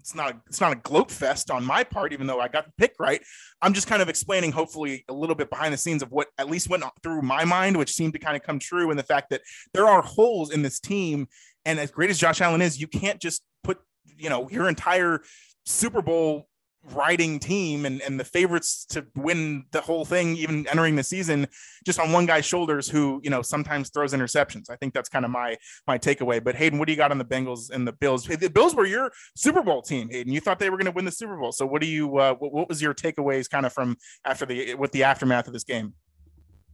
it's 0.00 0.14
not 0.14 0.36
it's 0.46 0.60
not 0.60 0.72
a 0.72 0.76
gloat 0.76 1.10
fest 1.10 1.50
on 1.50 1.64
my 1.64 1.84
part, 1.84 2.12
even 2.12 2.26
though 2.26 2.40
I 2.40 2.48
got 2.48 2.66
the 2.66 2.72
pick 2.78 2.94
right. 2.98 3.22
I'm 3.62 3.72
just 3.72 3.86
kind 3.86 4.02
of 4.02 4.08
explaining, 4.08 4.52
hopefully, 4.52 5.04
a 5.08 5.12
little 5.12 5.36
bit 5.36 5.50
behind 5.50 5.72
the 5.72 5.78
scenes 5.78 6.02
of 6.02 6.10
what 6.10 6.28
at 6.38 6.50
least 6.50 6.68
went 6.68 6.84
through 7.02 7.22
my 7.22 7.44
mind, 7.44 7.76
which 7.76 7.92
seemed 7.92 8.14
to 8.14 8.18
kind 8.18 8.36
of 8.36 8.42
come 8.42 8.58
true 8.58 8.90
in 8.90 8.96
the 8.96 9.02
fact 9.02 9.30
that 9.30 9.42
there 9.72 9.86
are 9.86 10.02
holes 10.02 10.50
in 10.50 10.62
this 10.62 10.80
team. 10.80 11.28
And 11.64 11.78
as 11.78 11.90
great 11.90 12.10
as 12.10 12.18
Josh 12.18 12.40
Allen 12.40 12.62
is, 12.62 12.80
you 12.80 12.86
can't 12.86 13.20
just 13.20 13.42
put 13.62 13.78
you 14.16 14.28
know 14.28 14.48
your 14.50 14.68
entire 14.68 15.22
Super 15.64 16.02
Bowl 16.02 16.48
riding 16.92 17.38
team 17.38 17.84
and, 17.84 18.00
and 18.02 18.18
the 18.18 18.24
favorites 18.24 18.84
to 18.86 19.06
win 19.14 19.64
the 19.70 19.80
whole 19.80 20.04
thing, 20.04 20.36
even 20.36 20.66
entering 20.66 20.96
the 20.96 21.02
season, 21.02 21.46
just 21.84 21.98
on 21.98 22.12
one 22.12 22.26
guy's 22.26 22.44
shoulders 22.44 22.88
who, 22.88 23.20
you 23.22 23.30
know, 23.30 23.42
sometimes 23.42 23.90
throws 23.90 24.12
interceptions. 24.12 24.70
I 24.70 24.76
think 24.76 24.94
that's 24.94 25.08
kind 25.08 25.24
of 25.24 25.30
my 25.30 25.56
my 25.86 25.98
takeaway. 25.98 26.42
But 26.42 26.54
Hayden, 26.54 26.78
what 26.78 26.86
do 26.86 26.92
you 26.92 26.96
got 26.96 27.10
on 27.10 27.18
the 27.18 27.24
Bengals 27.24 27.70
and 27.70 27.86
the 27.86 27.92
Bills? 27.92 28.24
The 28.24 28.48
Bills 28.48 28.74
were 28.74 28.86
your 28.86 29.12
Super 29.36 29.62
Bowl 29.62 29.82
team, 29.82 30.08
Hayden. 30.10 30.32
You 30.32 30.40
thought 30.40 30.58
they 30.58 30.70
were 30.70 30.76
going 30.76 30.86
to 30.86 30.92
win 30.92 31.04
the 31.04 31.12
Super 31.12 31.36
Bowl. 31.36 31.52
So 31.52 31.66
what 31.66 31.82
do 31.82 31.86
you 31.86 32.16
uh, 32.18 32.34
what, 32.34 32.52
what 32.52 32.68
was 32.68 32.80
your 32.80 32.94
takeaways 32.94 33.48
kind 33.48 33.66
of 33.66 33.72
from 33.72 33.96
after 34.24 34.46
the 34.46 34.74
with 34.74 34.92
the 34.92 35.04
aftermath 35.04 35.46
of 35.46 35.52
this 35.52 35.64
game? 35.64 35.94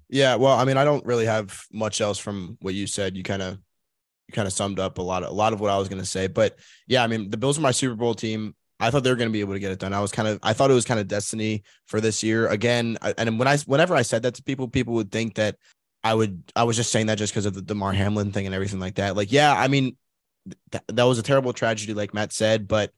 Yeah, 0.09 0.37
well, 0.37 0.57
I 0.57 0.65
mean, 0.65 0.77
I 0.77 0.85
don't 0.85 1.05
really 1.05 1.27
have 1.27 1.61
much 1.73 2.01
else 2.01 2.19
from 2.19 2.59
what 2.61 2.75
you 2.75 2.87
said. 2.87 3.17
You 3.17 3.25
kind 3.25 3.43
of 3.43 3.59
you 4.29 4.33
kind 4.33 4.47
of 4.47 4.53
summed 4.53 4.79
up 4.79 4.99
a 4.99 5.03
lot 5.03 5.25
of 5.25 5.31
a 5.31 5.35
lot 5.35 5.53
of 5.53 5.61
what 5.61 5.71
I 5.71 5.79
was 5.79 5.89
going 5.89 6.01
to 6.01 6.07
say. 6.07 6.29
But 6.29 6.59
yeah, 6.87 7.03
I 7.03 7.09
mean, 7.09 7.31
the 7.31 7.37
Bills 7.37 7.59
are 7.59 7.63
my 7.63 7.73
Super 7.73 7.97
Bowl 7.97 8.15
team. 8.15 8.55
I 8.78 8.90
thought 8.90 9.04
they 9.04 9.11
were 9.11 9.16
going 9.16 9.28
to 9.28 9.33
be 9.33 9.40
able 9.40 9.54
to 9.54 9.59
get 9.59 9.73
it 9.73 9.78
done. 9.78 9.92
I 9.92 10.00
was 10.00 10.12
kind 10.12 10.28
of, 10.28 10.38
I 10.42 10.52
thought 10.52 10.71
it 10.71 10.75
was 10.75 10.85
kind 10.85 11.00
of 11.00 11.09
destiny 11.09 11.62
for 11.87 12.00
this 12.00 12.23
year. 12.23 12.47
Again, 12.49 12.99
and 13.02 13.38
when 13.38 13.49
I, 13.49 13.56
whenever 13.59 13.95
I 13.95 14.02
said 14.02 14.23
that 14.23 14.35
to 14.35 14.42
people, 14.42 14.68
people 14.68 14.95
would 14.95 15.11
think 15.11 15.37
that 15.37 15.56
I 16.04 16.14
would, 16.14 16.42
I 16.54 16.64
was 16.64 16.76
just 16.76 16.92
saying 16.92 17.06
that 17.06 17.18
just 17.18 17.33
because 17.33 17.47
of 17.47 17.54
the 17.54 17.62
Damar 17.62 17.92
Hamlin 17.92 18.33
thing 18.33 18.47
and 18.47 18.54
everything 18.54 18.78
like 18.78 18.97
that. 18.97 19.16
Like, 19.16 19.33
yeah, 19.33 19.52
I 19.52 19.68
mean, 19.68 19.97
th- 20.71 20.85
that 20.88 21.04
was 21.04 21.18
a 21.18 21.23
terrible 21.23 21.52
tragedy, 21.52 21.95
like 21.95 22.12
Matt 22.12 22.33
said, 22.33 22.68
but 22.68 22.92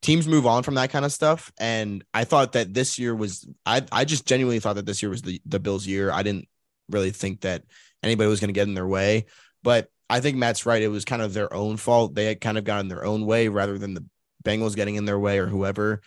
teams 0.00 0.26
move 0.26 0.46
on 0.46 0.62
from 0.62 0.76
that 0.76 0.90
kind 0.90 1.04
of 1.04 1.12
stuff. 1.12 1.52
And 1.58 2.04
I 2.14 2.24
thought 2.24 2.52
that 2.52 2.72
this 2.72 2.98
year 2.98 3.14
was, 3.14 3.46
I, 3.66 3.84
I 3.92 4.04
just 4.04 4.26
genuinely 4.26 4.60
thought 4.60 4.76
that 4.76 4.86
this 4.86 5.02
year 5.02 5.10
was 5.10 5.22
the, 5.22 5.40
the 5.44 5.60
Bills' 5.60 5.86
year. 5.86 6.10
I 6.10 6.22
didn't 6.22 6.48
really 6.88 7.10
think 7.10 7.42
that 7.42 7.64
anybody 8.02 8.30
was 8.30 8.40
going 8.40 8.48
to 8.48 8.54
get 8.54 8.66
in 8.66 8.74
their 8.74 8.86
way, 8.86 9.26
but 9.62 9.90
I 10.08 10.20
think 10.20 10.38
Matt's 10.38 10.64
right. 10.64 10.80
It 10.80 10.88
was 10.88 11.04
kind 11.04 11.20
of 11.20 11.34
their 11.34 11.52
own 11.52 11.76
fault. 11.76 12.14
They 12.14 12.24
had 12.24 12.40
kind 12.40 12.56
of 12.56 12.64
gotten 12.64 12.88
their 12.88 13.04
own 13.04 13.26
way 13.26 13.48
rather 13.48 13.76
than 13.76 13.92
the 13.92 14.04
Bengals 14.44 14.76
getting 14.76 14.96
in 14.96 15.04
their 15.04 15.18
way 15.18 15.38
or 15.38 15.46
whoever 15.46 16.00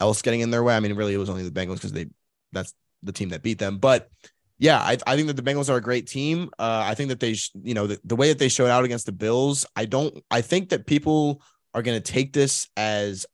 else 0.00 0.22
getting 0.22 0.40
in 0.40 0.50
their 0.50 0.62
way. 0.62 0.76
I 0.76 0.80
mean, 0.80 0.94
really, 0.94 1.14
it 1.14 1.18
was 1.18 1.30
only 1.30 1.48
the 1.48 1.50
Bengals 1.50 1.74
because 1.76 1.92
they 1.92 2.06
that's 2.52 2.74
the 3.02 3.12
team 3.12 3.30
that 3.30 3.42
beat 3.42 3.58
them. 3.58 3.78
But 3.78 4.10
yeah, 4.58 4.78
I, 4.78 4.96
I 5.06 5.16
think 5.16 5.28
that 5.28 5.36
the 5.36 5.42
Bengals 5.42 5.68
are 5.68 5.76
a 5.76 5.82
great 5.82 6.06
team. 6.06 6.50
Uh, 6.58 6.82
I 6.84 6.94
think 6.94 7.08
that 7.08 7.20
they, 7.20 7.34
sh- 7.34 7.50
you 7.62 7.74
know, 7.74 7.86
the, 7.86 8.00
the 8.04 8.16
way 8.16 8.28
that 8.28 8.38
they 8.38 8.48
showed 8.48 8.70
out 8.70 8.84
against 8.84 9.06
the 9.06 9.12
Bills, 9.12 9.66
I 9.74 9.84
don't, 9.84 10.16
I 10.30 10.40
think 10.40 10.68
that 10.68 10.86
people 10.86 11.42
are 11.74 11.82
going 11.82 12.00
to 12.00 12.12
take 12.12 12.32
this 12.32 12.68
as 12.76 13.26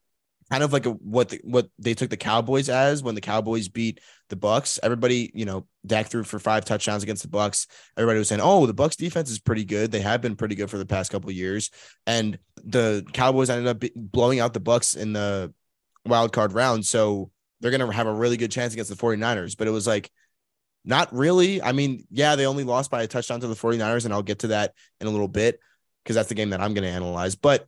kind 0.50 0.62
of 0.62 0.72
like 0.72 0.86
a, 0.86 0.90
what 0.90 1.28
the, 1.28 1.40
what 1.44 1.68
they 1.78 1.94
took 1.94 2.10
the 2.10 2.16
Cowboys 2.16 2.68
as 2.68 3.02
when 3.02 3.14
the 3.14 3.20
Cowboys 3.20 3.68
beat 3.68 4.00
the 4.28 4.36
Bucks. 4.36 4.78
Everybody, 4.82 5.30
you 5.34 5.44
know, 5.44 5.66
Dak 5.86 6.08
threw 6.08 6.24
for 6.24 6.38
five 6.38 6.64
touchdowns 6.64 7.02
against 7.02 7.22
the 7.22 7.28
Bucks. 7.28 7.66
Everybody 7.96 8.18
was 8.18 8.28
saying, 8.28 8.40
"Oh, 8.42 8.66
the 8.66 8.74
Bucks 8.74 8.96
defense 8.96 9.30
is 9.30 9.38
pretty 9.38 9.64
good. 9.64 9.92
They 9.92 10.00
have 10.00 10.20
been 10.20 10.36
pretty 10.36 10.54
good 10.54 10.70
for 10.70 10.78
the 10.78 10.86
past 10.86 11.12
couple 11.12 11.30
years." 11.30 11.70
And 12.06 12.38
the 12.64 13.06
Cowboys 13.12 13.50
ended 13.50 13.68
up 13.68 13.90
blowing 13.94 14.40
out 14.40 14.52
the 14.54 14.60
Bucks 14.60 14.94
in 14.94 15.12
the 15.12 15.52
wild 16.04 16.32
card 16.32 16.52
round, 16.52 16.84
so 16.84 17.30
they're 17.60 17.70
going 17.70 17.86
to 17.86 17.92
have 17.94 18.06
a 18.06 18.12
really 18.12 18.36
good 18.36 18.50
chance 18.50 18.72
against 18.72 18.90
the 18.90 18.96
49ers. 18.96 19.56
But 19.56 19.68
it 19.68 19.72
was 19.72 19.86
like 19.86 20.10
not 20.84 21.12
really. 21.14 21.62
I 21.62 21.72
mean, 21.72 22.06
yeah, 22.10 22.36
they 22.36 22.46
only 22.46 22.64
lost 22.64 22.90
by 22.90 23.02
a 23.02 23.06
touchdown 23.06 23.40
to 23.40 23.48
the 23.48 23.54
49ers 23.54 24.04
and 24.04 24.14
I'll 24.14 24.22
get 24.22 24.40
to 24.40 24.48
that 24.48 24.74
in 25.00 25.06
a 25.06 25.10
little 25.10 25.28
bit 25.28 25.60
because 26.02 26.16
that's 26.16 26.28
the 26.28 26.34
game 26.34 26.50
that 26.50 26.60
I'm 26.60 26.74
going 26.74 26.84
to 26.84 26.90
analyze. 26.90 27.34
But 27.34 27.66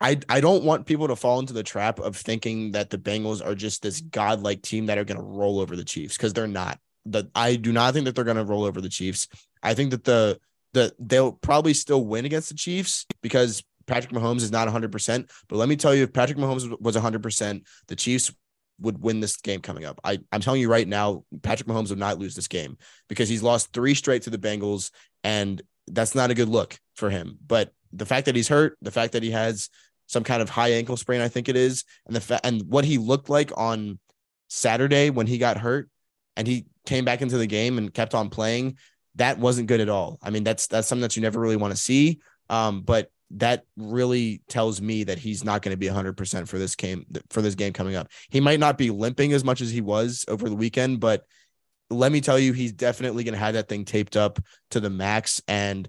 I 0.00 0.18
I 0.28 0.40
don't 0.40 0.64
want 0.64 0.86
people 0.86 1.08
to 1.08 1.16
fall 1.16 1.38
into 1.38 1.52
the 1.52 1.62
trap 1.62 1.98
of 1.98 2.16
thinking 2.16 2.72
that 2.72 2.90
the 2.90 2.98
Bengals 2.98 3.44
are 3.44 3.54
just 3.54 3.82
this 3.82 4.00
mm-hmm. 4.00 4.08
godlike 4.10 4.62
team 4.62 4.86
that 4.86 4.98
are 4.98 5.04
going 5.04 5.20
to 5.20 5.26
roll 5.26 5.60
over 5.60 5.76
the 5.76 5.84
Chiefs 5.84 6.16
because 6.16 6.32
they're 6.32 6.46
not. 6.46 6.78
That 7.06 7.26
I 7.34 7.56
do 7.56 7.72
not 7.72 7.94
think 7.94 8.06
that 8.06 8.14
they're 8.14 8.24
going 8.24 8.36
to 8.36 8.44
roll 8.44 8.64
over 8.64 8.80
the 8.80 8.88
Chiefs. 8.88 9.28
I 9.62 9.74
think 9.74 9.90
that 9.90 10.04
the 10.04 10.38
the 10.72 10.94
they'll 10.98 11.32
probably 11.32 11.74
still 11.74 12.04
win 12.04 12.24
against 12.24 12.48
the 12.48 12.54
Chiefs 12.54 13.06
because 13.22 13.62
Patrick 13.86 14.12
Mahomes 14.12 14.42
is 14.42 14.50
not 14.50 14.68
100%. 14.68 15.30
But 15.48 15.56
let 15.56 15.68
me 15.68 15.76
tell 15.76 15.94
you, 15.94 16.04
if 16.04 16.12
Patrick 16.12 16.38
Mahomes 16.38 16.80
was 16.80 16.96
100%, 16.96 17.62
the 17.88 17.96
Chiefs 17.96 18.32
would 18.80 19.00
win 19.00 19.20
this 19.20 19.36
game 19.36 19.60
coming 19.60 19.84
up. 19.84 20.00
I, 20.02 20.18
I'm 20.32 20.40
telling 20.40 20.60
you 20.60 20.70
right 20.70 20.88
now, 20.88 21.24
Patrick 21.42 21.68
Mahomes 21.68 21.90
would 21.90 21.98
not 21.98 22.18
lose 22.18 22.34
this 22.34 22.48
game 22.48 22.76
because 23.08 23.28
he's 23.28 23.42
lost 23.42 23.72
three 23.72 23.94
straight 23.94 24.22
to 24.22 24.30
the 24.30 24.38
Bengals, 24.38 24.90
and 25.22 25.62
that's 25.86 26.14
not 26.14 26.30
a 26.30 26.34
good 26.34 26.48
look 26.48 26.78
for 26.94 27.10
him. 27.10 27.38
But 27.46 27.72
the 27.92 28.06
fact 28.06 28.26
that 28.26 28.36
he's 28.36 28.48
hurt, 28.48 28.76
the 28.82 28.90
fact 28.90 29.12
that 29.12 29.22
he 29.22 29.30
has 29.30 29.68
some 30.06 30.24
kind 30.24 30.42
of 30.42 30.50
high 30.50 30.72
ankle 30.72 30.96
sprain, 30.96 31.20
I 31.20 31.28
think 31.28 31.48
it 31.48 31.56
is, 31.56 31.84
and 32.06 32.14
the 32.14 32.20
fa- 32.20 32.44
and 32.44 32.62
what 32.68 32.84
he 32.84 32.98
looked 32.98 33.28
like 33.28 33.52
on 33.56 33.98
Saturday 34.48 35.10
when 35.10 35.26
he 35.26 35.38
got 35.38 35.58
hurt 35.58 35.88
and 36.36 36.46
he 36.46 36.66
came 36.86 37.04
back 37.04 37.22
into 37.22 37.38
the 37.38 37.46
game 37.46 37.78
and 37.78 37.92
kept 37.92 38.14
on 38.14 38.30
playing, 38.30 38.76
that 39.16 39.38
wasn't 39.38 39.68
good 39.68 39.80
at 39.80 39.88
all. 39.88 40.18
I 40.22 40.30
mean, 40.30 40.44
that's 40.44 40.66
that's 40.66 40.88
something 40.88 41.02
that 41.02 41.16
you 41.16 41.22
never 41.22 41.40
really 41.40 41.56
want 41.56 41.72
to 41.72 41.80
see. 41.80 42.20
Um, 42.50 42.82
but 42.82 43.10
that 43.30 43.64
really 43.76 44.42
tells 44.48 44.80
me 44.80 45.04
that 45.04 45.18
he's 45.18 45.44
not 45.44 45.62
going 45.62 45.72
to 45.72 45.78
be 45.78 45.88
100% 45.88 46.46
for 46.46 46.58
this 46.58 46.76
game 46.76 47.06
for 47.30 47.42
this 47.42 47.54
game 47.54 47.72
coming 47.72 47.96
up. 47.96 48.08
He 48.30 48.40
might 48.40 48.60
not 48.60 48.78
be 48.78 48.90
limping 48.90 49.32
as 49.32 49.44
much 49.44 49.60
as 49.60 49.70
he 49.70 49.80
was 49.80 50.24
over 50.28 50.48
the 50.48 50.54
weekend, 50.54 51.00
but 51.00 51.24
let 51.90 52.12
me 52.12 52.20
tell 52.20 52.38
you 52.38 52.52
he's 52.52 52.72
definitely 52.72 53.24
going 53.24 53.34
to 53.34 53.40
have 53.40 53.54
that 53.54 53.68
thing 53.68 53.84
taped 53.84 54.16
up 54.16 54.38
to 54.70 54.80
the 54.80 54.90
max 54.90 55.42
and 55.48 55.88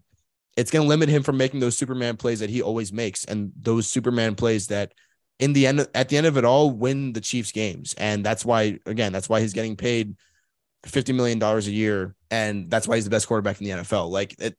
it's 0.55 0.71
going 0.71 0.83
to 0.83 0.89
limit 0.89 1.09
him 1.09 1.23
from 1.23 1.37
making 1.37 1.59
those 1.59 1.77
Superman 1.77 2.17
plays 2.17 2.39
that 2.39 2.49
he 2.49 2.61
always 2.61 2.93
makes 2.93 3.25
and 3.25 3.51
those 3.59 3.87
Superman 3.87 4.35
plays 4.35 4.67
that 4.67 4.93
in 5.39 5.53
the 5.53 5.67
end 5.67 5.87
at 5.93 6.09
the 6.09 6.17
end 6.17 6.27
of 6.27 6.37
it 6.37 6.45
all 6.45 6.71
win 6.71 7.13
the 7.13 7.21
Chiefs 7.21 7.51
games. 7.51 7.93
And 7.97 8.25
that's 8.25 8.45
why 8.45 8.79
again, 8.85 9.11
that's 9.11 9.29
why 9.29 9.41
he's 9.41 9.53
getting 9.53 9.75
paid 9.75 10.15
50 10.85 11.13
million 11.13 11.39
dollars 11.39 11.67
a 11.67 11.71
year 11.71 12.15
and 12.31 12.69
that's 12.69 12.87
why 12.87 12.95
he's 12.95 13.05
the 13.05 13.09
best 13.09 13.27
quarterback 13.27 13.59
in 13.59 13.65
the 13.67 13.83
NFL. 13.83 14.09
Like 14.09 14.35
it 14.39 14.57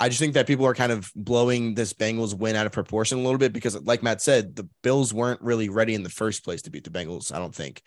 I 0.00 0.08
just 0.08 0.18
think 0.18 0.34
that 0.34 0.48
people 0.48 0.66
are 0.66 0.74
kind 0.74 0.90
of 0.90 1.12
blowing 1.14 1.74
this 1.74 1.92
Bengals 1.92 2.36
win 2.36 2.56
out 2.56 2.66
of 2.66 2.72
proportion 2.72 3.18
a 3.18 3.22
little 3.22 3.38
bit 3.38 3.52
because 3.52 3.80
like 3.84 4.02
Matt 4.02 4.20
said, 4.20 4.56
the 4.56 4.68
Bills 4.82 5.14
weren't 5.14 5.40
really 5.40 5.68
ready 5.68 5.94
in 5.94 6.02
the 6.02 6.10
first 6.10 6.44
place 6.44 6.62
to 6.62 6.70
beat 6.70 6.84
the 6.84 6.90
Bengals, 6.90 7.32
I 7.32 7.38
don't 7.38 7.54
think 7.54 7.82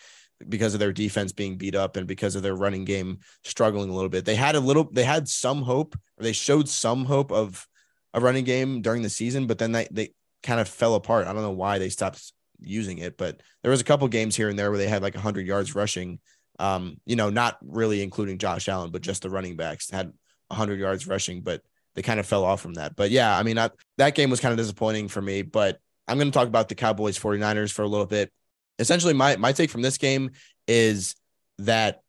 because 0.47 0.73
of 0.73 0.79
their 0.79 0.93
defense 0.93 1.31
being 1.31 1.57
beat 1.57 1.75
up 1.75 1.97
and 1.97 2.07
because 2.07 2.35
of 2.35 2.43
their 2.43 2.55
running 2.55 2.85
game 2.85 3.19
struggling 3.43 3.89
a 3.89 3.93
little 3.93 4.09
bit. 4.09 4.25
They 4.25 4.35
had 4.35 4.55
a 4.55 4.59
little, 4.59 4.89
they 4.91 5.03
had 5.03 5.27
some 5.27 5.61
hope, 5.61 5.95
or 6.17 6.23
they 6.23 6.33
showed 6.33 6.69
some 6.69 7.05
hope 7.05 7.31
of 7.31 7.67
a 8.13 8.19
running 8.19 8.45
game 8.45 8.81
during 8.81 9.01
the 9.01 9.09
season, 9.09 9.47
but 9.47 9.57
then 9.57 9.71
they, 9.71 9.87
they 9.91 10.13
kind 10.43 10.59
of 10.59 10.67
fell 10.67 10.95
apart. 10.95 11.27
I 11.27 11.33
don't 11.33 11.41
know 11.41 11.51
why 11.51 11.79
they 11.79 11.89
stopped 11.89 12.31
using 12.59 12.99
it, 12.99 13.17
but 13.17 13.41
there 13.63 13.71
was 13.71 13.81
a 13.81 13.85
couple 13.85 14.07
games 14.07 14.35
here 14.35 14.49
and 14.49 14.57
there 14.57 14.69
where 14.71 14.77
they 14.77 14.87
had 14.87 15.01
like 15.01 15.15
100 15.15 15.45
yards 15.45 15.75
rushing. 15.75 16.19
Um, 16.59 16.97
you 17.05 17.15
know, 17.15 17.29
not 17.29 17.57
really 17.63 18.01
including 18.01 18.39
Josh 18.39 18.67
Allen, 18.67 18.91
but 18.91 19.01
just 19.01 19.21
the 19.21 19.29
running 19.29 19.55
backs 19.55 19.91
had 19.91 20.11
100 20.47 20.79
yards 20.79 21.05
rushing, 21.05 21.41
but 21.41 21.61
they 21.95 22.01
kind 22.01 22.19
of 22.19 22.25
fell 22.25 22.43
off 22.43 22.61
from 22.61 22.75
that. 22.75 22.95
But 22.95 23.11
yeah, 23.11 23.37
I 23.37 23.43
mean, 23.43 23.57
I, 23.57 23.69
that 23.97 24.15
game 24.15 24.29
was 24.29 24.39
kind 24.39 24.51
of 24.51 24.57
disappointing 24.57 25.07
for 25.07 25.21
me, 25.21 25.41
but 25.41 25.79
I'm 26.07 26.17
going 26.17 26.31
to 26.31 26.33
talk 26.33 26.47
about 26.47 26.69
the 26.69 26.75
Cowboys 26.75 27.19
49ers 27.19 27.71
for 27.71 27.81
a 27.81 27.87
little 27.87 28.05
bit 28.05 28.31
essentially 28.79 29.13
my 29.13 29.35
my 29.37 29.51
take 29.51 29.69
from 29.69 29.81
this 29.81 29.97
game 29.97 30.31
is 30.67 31.15
that 31.59 32.01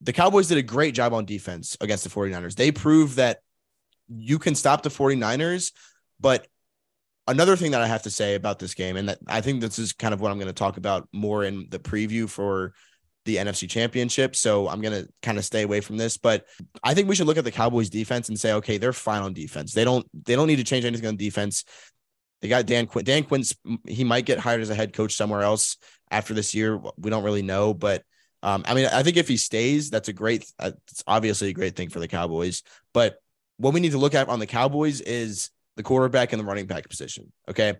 the 0.00 0.12
Cowboys 0.12 0.48
did 0.48 0.58
a 0.58 0.62
great 0.62 0.94
job 0.94 1.12
on 1.12 1.24
defense 1.24 1.76
against 1.80 2.04
the 2.04 2.10
49ers. 2.10 2.56
They 2.56 2.72
proved 2.72 3.16
that 3.16 3.38
you 4.08 4.38
can 4.38 4.54
stop 4.54 4.82
the 4.82 4.90
49ers, 4.90 5.72
but 6.20 6.46
another 7.26 7.56
thing 7.56 7.70
that 7.70 7.82
I 7.82 7.86
have 7.86 8.02
to 8.02 8.10
say 8.10 8.34
about 8.34 8.58
this 8.58 8.74
game 8.74 8.96
and 8.96 9.08
that 9.08 9.18
I 9.28 9.40
think 9.40 9.60
this 9.60 9.78
is 9.78 9.92
kind 9.92 10.12
of 10.12 10.20
what 10.20 10.30
I'm 10.30 10.38
going 10.38 10.48
to 10.48 10.52
talk 10.52 10.76
about 10.76 11.08
more 11.12 11.44
in 11.44 11.66
the 11.70 11.78
preview 11.78 12.28
for 12.28 12.74
the 13.24 13.36
NFC 13.36 13.68
championship. 13.68 14.34
So 14.34 14.68
I'm 14.68 14.80
going 14.80 15.04
to 15.04 15.08
kind 15.22 15.38
of 15.38 15.44
stay 15.44 15.62
away 15.62 15.80
from 15.80 15.96
this, 15.96 16.16
but 16.16 16.44
I 16.82 16.94
think 16.94 17.08
we 17.08 17.14
should 17.14 17.28
look 17.28 17.38
at 17.38 17.44
the 17.44 17.52
Cowboys 17.52 17.88
defense 17.88 18.28
and 18.28 18.38
say, 18.38 18.52
okay, 18.54 18.78
they're 18.78 18.92
fine 18.92 19.22
on 19.22 19.32
defense. 19.32 19.72
They 19.72 19.84
don't, 19.84 20.06
they 20.24 20.34
don't 20.34 20.48
need 20.48 20.56
to 20.56 20.64
change 20.64 20.84
anything 20.84 21.06
on 21.06 21.16
defense. 21.16 21.64
They 22.42 22.48
got 22.48 22.66
Dan 22.66 22.86
Quinn. 22.86 23.04
Dan 23.04 23.22
Quinn's 23.22 23.54
he 23.86 24.04
might 24.04 24.26
get 24.26 24.40
hired 24.40 24.60
as 24.60 24.70
a 24.70 24.74
head 24.74 24.92
coach 24.92 25.14
somewhere 25.14 25.42
else 25.42 25.76
after 26.10 26.34
this 26.34 26.54
year. 26.54 26.78
We 26.98 27.08
don't 27.08 27.24
really 27.24 27.42
know, 27.42 27.72
but 27.72 28.02
um, 28.42 28.64
I 28.66 28.74
mean, 28.74 28.86
I 28.86 29.04
think 29.04 29.16
if 29.16 29.28
he 29.28 29.36
stays, 29.36 29.88
that's 29.88 30.08
a 30.08 30.12
great. 30.12 30.44
Uh, 30.58 30.72
it's 30.88 31.04
obviously 31.06 31.48
a 31.48 31.54
great 31.54 31.76
thing 31.76 31.88
for 31.88 32.00
the 32.00 32.08
Cowboys. 32.08 32.64
But 32.92 33.16
what 33.56 33.72
we 33.72 33.80
need 33.80 33.92
to 33.92 33.98
look 33.98 34.14
at 34.14 34.28
on 34.28 34.40
the 34.40 34.46
Cowboys 34.46 35.00
is 35.00 35.50
the 35.76 35.84
quarterback 35.84 36.32
and 36.32 36.40
the 36.40 36.44
running 36.44 36.66
back 36.66 36.88
position. 36.88 37.32
Okay, 37.48 37.74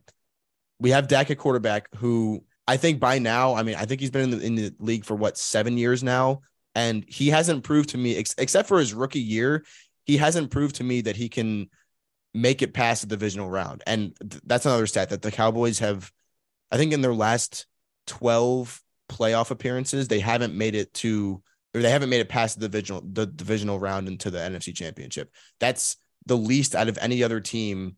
we 0.78 0.90
have 0.90 1.08
Dak 1.08 1.30
at 1.30 1.38
quarterback, 1.38 1.88
who 1.96 2.44
I 2.68 2.76
think 2.76 3.00
by 3.00 3.18
now, 3.18 3.54
I 3.54 3.64
mean, 3.64 3.74
I 3.74 3.84
think 3.84 4.00
he's 4.00 4.12
been 4.12 4.32
in 4.32 4.38
the, 4.38 4.46
in 4.46 4.54
the 4.54 4.74
league 4.78 5.04
for 5.04 5.16
what 5.16 5.36
seven 5.36 5.76
years 5.76 6.04
now, 6.04 6.42
and 6.76 7.04
he 7.08 7.28
hasn't 7.28 7.64
proved 7.64 7.90
to 7.90 7.98
me, 7.98 8.16
ex- 8.16 8.36
except 8.38 8.68
for 8.68 8.78
his 8.78 8.94
rookie 8.94 9.20
year, 9.20 9.64
he 10.04 10.16
hasn't 10.16 10.50
proved 10.50 10.76
to 10.76 10.84
me 10.84 11.00
that 11.02 11.16
he 11.16 11.28
can 11.28 11.68
make 12.34 12.62
it 12.62 12.74
past 12.74 13.02
the 13.02 13.08
divisional 13.08 13.50
round. 13.50 13.82
And 13.86 14.14
th- 14.20 14.42
that's 14.44 14.66
another 14.66 14.86
stat 14.86 15.10
that 15.10 15.22
the 15.22 15.30
Cowboys 15.30 15.80
have, 15.80 16.10
I 16.70 16.76
think, 16.76 16.92
in 16.92 17.02
their 17.02 17.14
last 17.14 17.66
12 18.06 18.80
playoff 19.08 19.50
appearances, 19.50 20.08
they 20.08 20.20
haven't 20.20 20.54
made 20.54 20.74
it 20.74 20.92
to, 20.94 21.42
or 21.74 21.82
they 21.82 21.90
haven't 21.90 22.10
made 22.10 22.20
it 22.20 22.28
past 22.28 22.58
the 22.58 22.68
divisional, 22.68 23.02
the 23.04 23.26
divisional 23.26 23.78
round 23.78 24.08
into 24.08 24.30
the 24.30 24.38
NFC 24.38 24.74
championship. 24.74 25.30
That's 25.60 25.96
the 26.26 26.36
least 26.36 26.74
out 26.74 26.88
of 26.88 26.98
any 26.98 27.22
other 27.22 27.40
team 27.40 27.96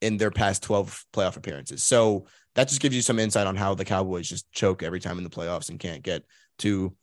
in 0.00 0.16
their 0.16 0.30
past 0.30 0.62
12 0.62 1.04
playoff 1.12 1.36
appearances. 1.36 1.82
So 1.82 2.26
that 2.54 2.68
just 2.68 2.80
gives 2.80 2.96
you 2.96 3.02
some 3.02 3.18
insight 3.18 3.46
on 3.46 3.56
how 3.56 3.74
the 3.74 3.84
Cowboys 3.84 4.28
just 4.28 4.50
choke 4.52 4.82
every 4.82 5.00
time 5.00 5.18
in 5.18 5.24
the 5.24 5.30
playoffs 5.30 5.68
and 5.68 5.78
can't 5.78 6.02
get 6.02 6.24
to 6.58 6.94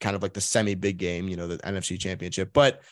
kind 0.00 0.14
of 0.14 0.22
like 0.22 0.34
the 0.34 0.40
semi 0.40 0.74
big 0.74 0.98
game, 0.98 1.28
you 1.28 1.36
know, 1.36 1.46
the 1.46 1.58
NFC 1.58 1.98
championship. 1.98 2.52
But 2.52 2.82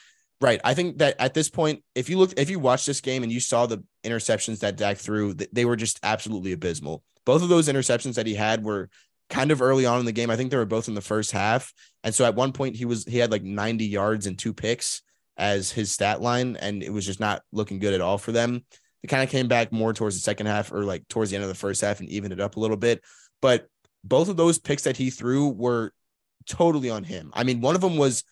right, 0.43 0.61
I 0.65 0.75
think 0.75 0.99
that 0.99 1.15
at 1.19 1.35
this 1.35 1.49
point, 1.49 1.83
if 1.95 2.11
you 2.11 2.19
look, 2.19 2.35
if 2.37 2.51
you 2.51 2.59
watch 2.59 2.85
this 2.85 3.01
game 3.01 3.23
and 3.23 3.33
you 3.33 3.41
saw 3.41 3.67
the 3.67 3.83
interceptions 4.05 4.59
that 4.61 4.77
Dak 4.77 4.99
threw, 4.99 5.35
they 5.35 5.65
were 5.65 5.77
just 5.77 6.01
absolutely 6.03 6.53
abysmal. 6.53 7.03
Both 7.25 7.43
of 7.43 7.49
those 7.49 7.69
interceptions 7.69 8.15
that 8.15 8.27
he 8.27 8.35
had 8.35 8.65
were 8.65 8.91
kind 9.31 9.53
of 9.53 9.63
early 9.63 9.87
on 9.87 10.01
in 10.01 10.05
the 10.05 10.13
game. 10.13 10.31
I 10.31 10.37
think 10.37 10.51
they 10.51 10.57
were 10.57 10.67
both 10.67 10.89
in 10.89 10.95
the 10.95 11.01
first 11.01 11.31
half. 11.31 11.73
And 12.03 12.15
so 12.15 12.25
at 12.25 12.35
one 12.35 12.53
point 12.53 12.77
he 12.77 12.85
was 12.85 13.05
he 13.05 13.19
had 13.19 13.31
like 13.31 13.45
90 13.45 13.87
yards 13.87 14.27
and 14.27 14.39
two 14.39 14.53
picks 14.53 15.03
as 15.37 15.71
his 15.71 15.93
stat 15.93 16.21
line, 16.21 16.57
and 16.57 16.83
it 16.83 16.93
was 16.93 17.07
just 17.07 17.21
not 17.21 17.43
looking 17.53 17.79
good 17.79 17.95
at 17.95 18.01
all 18.01 18.19
for 18.19 18.33
them. 18.33 18.65
It 19.03 19.07
kind 19.07 19.23
of 19.23 19.31
came 19.31 19.49
back 19.49 19.73
more 19.73 19.93
towards 19.93 20.17
the 20.17 20.21
second 20.21 20.47
half 20.47 20.73
or 20.73 20.85
like 20.85 21.07
towards 21.09 21.31
the 21.31 21.37
end 21.37 21.45
of 21.45 21.49
the 21.49 21.55
first 21.55 21.81
half 21.81 22.01
and 22.01 22.09
evened 22.09 22.33
it 22.33 22.41
up 22.41 22.57
a 22.57 22.61
little 22.61 22.77
bit. 22.77 23.03
But 23.41 23.69
both 24.05 24.29
of 24.29 24.37
those 24.37 24.59
picks 24.59 24.83
that 24.85 24.97
he 24.97 25.11
threw 25.11 25.49
were 25.49 25.93
totally 26.47 26.91
on 26.91 27.05
him. 27.05 27.31
I 27.33 27.45
mean, 27.45 27.61
one 27.61 27.75
of 27.75 27.81
them 27.81 27.97
was 27.97 28.25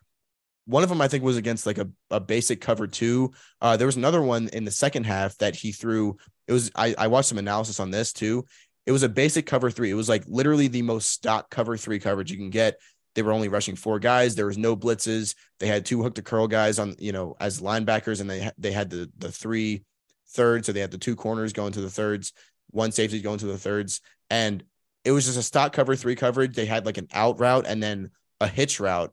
one 0.67 0.83
of 0.83 0.89
them 0.89 1.01
I 1.01 1.09
think 1.09 1.25
was 1.25 1.37
against 1.37 1.67
like 1.67 1.79
a, 1.79 1.89
a 2.11 2.21
basic 2.21 2.61
cover 2.61 2.87
two. 2.87 3.33
Uh, 3.61 3.77
there 3.77 3.87
was 3.87 3.97
another 3.97 4.23
one 4.23 4.49
in 4.53 4.65
the 4.65 4.71
second 4.71 5.05
half 5.05 5.37
that 5.39 5.57
he 5.57 5.73
threw. 5.73 6.17
It 6.47 6.53
was 6.53 6.71
I, 6.75 6.95
I 6.99 7.07
watched 7.09 7.29
some 7.29 7.39
analysis 7.39 7.81
on 7.81 7.91
this 7.91 8.13
too. 8.13 8.45
It 8.87 8.93
was 8.93 9.03
a 9.03 9.09
basic 9.09 9.47
cover 9.47 9.71
three. 9.71 9.91
It 9.91 9.95
was 9.95 10.09
like 10.09 10.25
literally 10.27 10.69
the 10.69 10.83
most 10.83 11.11
stock 11.11 11.51
cover 11.51 11.77
three 11.77 11.99
coverage 11.99 12.31
you 12.31 12.39
can 12.39 12.51
get. 12.51 12.77
They 13.15 13.23
were 13.23 13.33
only 13.33 13.49
rushing 13.49 13.77
four 13.77 13.99
guys. 13.99 14.35
There 14.35 14.47
was 14.47 14.59
no 14.59 14.77
blitzes. 14.77 15.35
They 15.59 15.67
had 15.67 15.85
two 15.85 16.03
hook 16.03 16.15
to 16.15 16.23
curl 16.23 16.47
guys 16.47 16.79
on, 16.79 16.95
you 16.99 17.13
know, 17.13 17.35
as 17.41 17.61
linebackers, 17.61 18.21
and 18.21 18.31
they 18.31 18.51
they 18.57 18.73
had 18.73 18.91
the 18.91 19.11
the 19.19 19.33
three 19.33 19.85
thirds. 20.29 20.67
So 20.67 20.73
they 20.73 20.81
had 20.81 20.93
the 20.93 20.99
two 20.99 21.17
corners 21.17 21.53
going 21.53 21.73
to 21.73 21.81
the 21.81 21.91
thirds, 21.91 22.33
one 22.71 22.93
safety 22.93 23.21
going 23.21 23.39
to 23.39 23.47
the 23.47 23.59
thirds, 23.59 24.01
and 24.29 24.63
it 25.05 25.13
was 25.13 25.27
just 25.27 25.39
a 25.39 25.43
stock 25.43 25.73
cover 25.73 25.97
three 25.97 26.15
coverage. 26.15 26.55
They 26.55 26.67
had 26.67 26.87
like 26.87 26.99
an 26.99 27.09
out 27.13 27.41
route 27.41 27.67
and 27.67 27.83
then 27.83 28.11
a 28.41 28.47
hitch 28.47 28.81
route, 28.81 29.13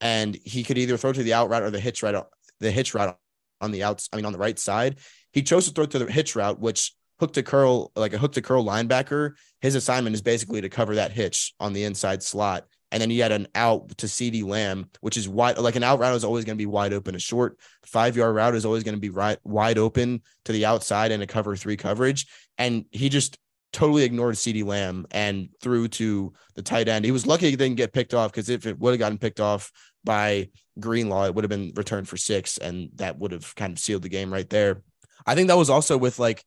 and 0.00 0.38
he 0.44 0.62
could 0.62 0.78
either 0.78 0.96
throw 0.96 1.12
to 1.12 1.22
the 1.22 1.34
out 1.34 1.50
route 1.50 1.62
or 1.62 1.70
the 1.70 1.80
hitch 1.80 2.02
route, 2.02 2.26
the 2.60 2.70
hitch 2.70 2.94
route 2.94 3.16
on 3.60 3.70
the 3.70 3.82
outs. 3.82 4.08
I 4.12 4.16
mean, 4.16 4.24
on 4.24 4.32
the 4.32 4.38
right 4.38 4.58
side. 4.58 4.98
He 5.32 5.42
chose 5.42 5.66
to 5.66 5.72
throw 5.72 5.86
to 5.86 5.98
the 5.98 6.10
hitch 6.10 6.34
route, 6.34 6.58
which 6.58 6.94
hook 7.20 7.32
to 7.34 7.42
curl, 7.42 7.92
like 7.94 8.12
a 8.12 8.18
hook 8.18 8.32
to 8.32 8.42
curl 8.42 8.64
linebacker. 8.64 9.32
His 9.60 9.74
assignment 9.74 10.14
is 10.14 10.22
basically 10.22 10.60
to 10.62 10.68
cover 10.68 10.96
that 10.96 11.12
hitch 11.12 11.54
on 11.60 11.72
the 11.72 11.84
inside 11.84 12.22
slot 12.22 12.66
and 12.92 13.00
then 13.00 13.10
he 13.10 13.18
had 13.18 13.32
an 13.32 13.46
out 13.54 13.96
to 13.98 14.06
CeeDee 14.06 14.44
Lamb, 14.44 14.90
which 15.00 15.16
is 15.16 15.28
wide. 15.28 15.58
Like 15.58 15.76
an 15.76 15.84
out 15.84 16.00
route 16.00 16.14
is 16.14 16.24
always 16.24 16.44
going 16.44 16.56
to 16.56 16.62
be 16.62 16.66
wide 16.66 16.92
open. 16.92 17.14
A 17.14 17.20
short 17.20 17.56
five 17.84 18.16
yard 18.16 18.34
route 18.34 18.54
is 18.54 18.64
always 18.64 18.82
going 18.82 18.96
to 18.96 19.00
be 19.00 19.10
right 19.10 19.38
wide 19.44 19.78
open 19.78 20.22
to 20.44 20.52
the 20.52 20.66
outside 20.66 21.12
and 21.12 21.22
a 21.22 21.26
cover 21.26 21.54
three 21.54 21.76
coverage. 21.76 22.26
And 22.58 22.84
he 22.90 23.08
just 23.08 23.38
totally 23.72 24.02
ignored 24.02 24.34
CeeDee 24.34 24.64
Lamb 24.64 25.06
and 25.10 25.48
threw 25.60 25.88
to 25.88 26.32
the 26.54 26.62
tight 26.62 26.88
end. 26.88 27.04
He 27.04 27.12
was 27.12 27.26
lucky 27.26 27.50
he 27.50 27.56
didn't 27.56 27.76
get 27.76 27.92
picked 27.92 28.14
off 28.14 28.32
because 28.32 28.48
if 28.48 28.66
it 28.66 28.78
would 28.78 28.92
have 28.92 28.98
gotten 28.98 29.18
picked 29.18 29.40
off 29.40 29.70
by 30.04 30.48
Greenlaw, 30.78 31.26
it 31.26 31.34
would 31.34 31.44
have 31.44 31.50
been 31.50 31.72
returned 31.76 32.08
for 32.08 32.16
six, 32.16 32.58
and 32.58 32.90
that 32.96 33.18
would 33.18 33.32
have 33.32 33.54
kind 33.54 33.72
of 33.72 33.78
sealed 33.78 34.02
the 34.02 34.08
game 34.08 34.32
right 34.32 34.48
there. 34.48 34.82
I 35.26 35.34
think 35.34 35.48
that 35.48 35.56
was 35.56 35.70
also 35.70 35.96
with 35.96 36.18
like 36.18 36.44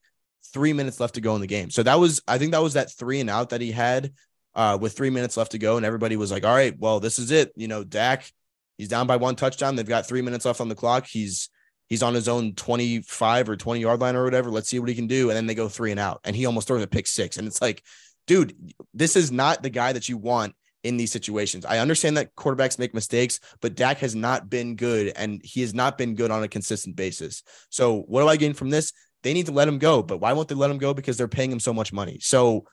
three 0.53 0.73
minutes 0.73 0.99
left 0.99 1.15
to 1.15 1.21
go 1.21 1.35
in 1.35 1.41
the 1.41 1.47
game. 1.47 1.69
So 1.69 1.83
that 1.83 1.99
was, 1.99 2.21
I 2.27 2.37
think 2.37 2.51
that 2.51 2.63
was 2.63 2.73
that 2.73 2.91
three 2.91 3.19
and 3.19 3.29
out 3.29 3.49
that 3.49 3.61
he 3.61 3.71
had 3.71 4.11
uh, 4.55 4.77
with 4.79 4.93
three 4.93 5.09
minutes 5.09 5.37
left 5.37 5.51
to 5.51 5.57
go, 5.57 5.77
and 5.77 5.85
everybody 5.85 6.15
was 6.15 6.31
like, 6.31 6.45
"All 6.45 6.55
right, 6.55 6.77
well, 6.77 6.99
this 6.99 7.19
is 7.19 7.31
it." 7.31 7.51
You 7.55 7.67
know, 7.67 7.83
Dak, 7.83 8.29
he's 8.77 8.87
down 8.87 9.07
by 9.07 9.15
one 9.15 9.35
touchdown. 9.35 9.75
They've 9.75 9.87
got 9.87 10.07
three 10.07 10.21
minutes 10.21 10.45
left 10.45 10.61
on 10.61 10.69
the 10.69 10.75
clock. 10.75 11.07
He's 11.07 11.49
he's 11.93 12.01
on 12.01 12.15
his 12.15 12.27
own 12.27 12.55
25 12.55 13.49
or 13.49 13.55
20 13.55 13.79
yard 13.79 14.01
line 14.01 14.15
or 14.15 14.23
whatever. 14.23 14.49
Let's 14.49 14.67
see 14.67 14.79
what 14.79 14.89
he 14.89 14.95
can 14.95 15.05
do. 15.05 15.29
And 15.29 15.37
then 15.37 15.45
they 15.45 15.53
go 15.53 15.69
three 15.69 15.91
and 15.91 15.99
out, 15.99 16.21
and 16.23 16.35
he 16.35 16.47
almost 16.47 16.67
throws 16.67 16.81
a 16.81 16.87
pick 16.87 17.05
six. 17.05 17.37
And 17.37 17.47
it's 17.47 17.61
like, 17.61 17.83
dude, 18.25 18.55
this 18.95 19.15
is 19.15 19.31
not 19.31 19.61
the 19.61 19.69
guy 19.69 19.93
that 19.93 20.09
you 20.09 20.17
want 20.17 20.55
in 20.83 20.97
these 20.97 21.11
situations. 21.11 21.65
I 21.65 21.77
understand 21.77 22.17
that 22.17 22.35
quarterbacks 22.35 22.79
make 22.79 22.95
mistakes, 22.95 23.39
but 23.61 23.75
Dak 23.75 23.99
has 23.99 24.15
not 24.15 24.49
been 24.49 24.75
good, 24.75 25.13
and 25.15 25.39
he 25.43 25.61
has 25.61 25.75
not 25.75 25.99
been 25.99 26.15
good 26.15 26.31
on 26.31 26.41
a 26.41 26.47
consistent 26.47 26.95
basis. 26.95 27.43
So, 27.69 28.01
what 28.07 28.21
do 28.21 28.27
I 28.27 28.37
gain 28.37 28.55
from 28.55 28.71
this? 28.71 28.91
They 29.21 29.33
need 29.35 29.45
to 29.45 29.51
let 29.51 29.67
him 29.67 29.77
go, 29.77 30.01
but 30.01 30.17
why 30.17 30.33
won't 30.33 30.47
they 30.47 30.55
let 30.55 30.71
him 30.71 30.79
go? 30.79 30.95
Because 30.95 31.15
they're 31.15 31.27
paying 31.27 31.51
him 31.51 31.59
so 31.59 31.73
much 31.73 31.93
money. 31.93 32.17
So 32.21 32.65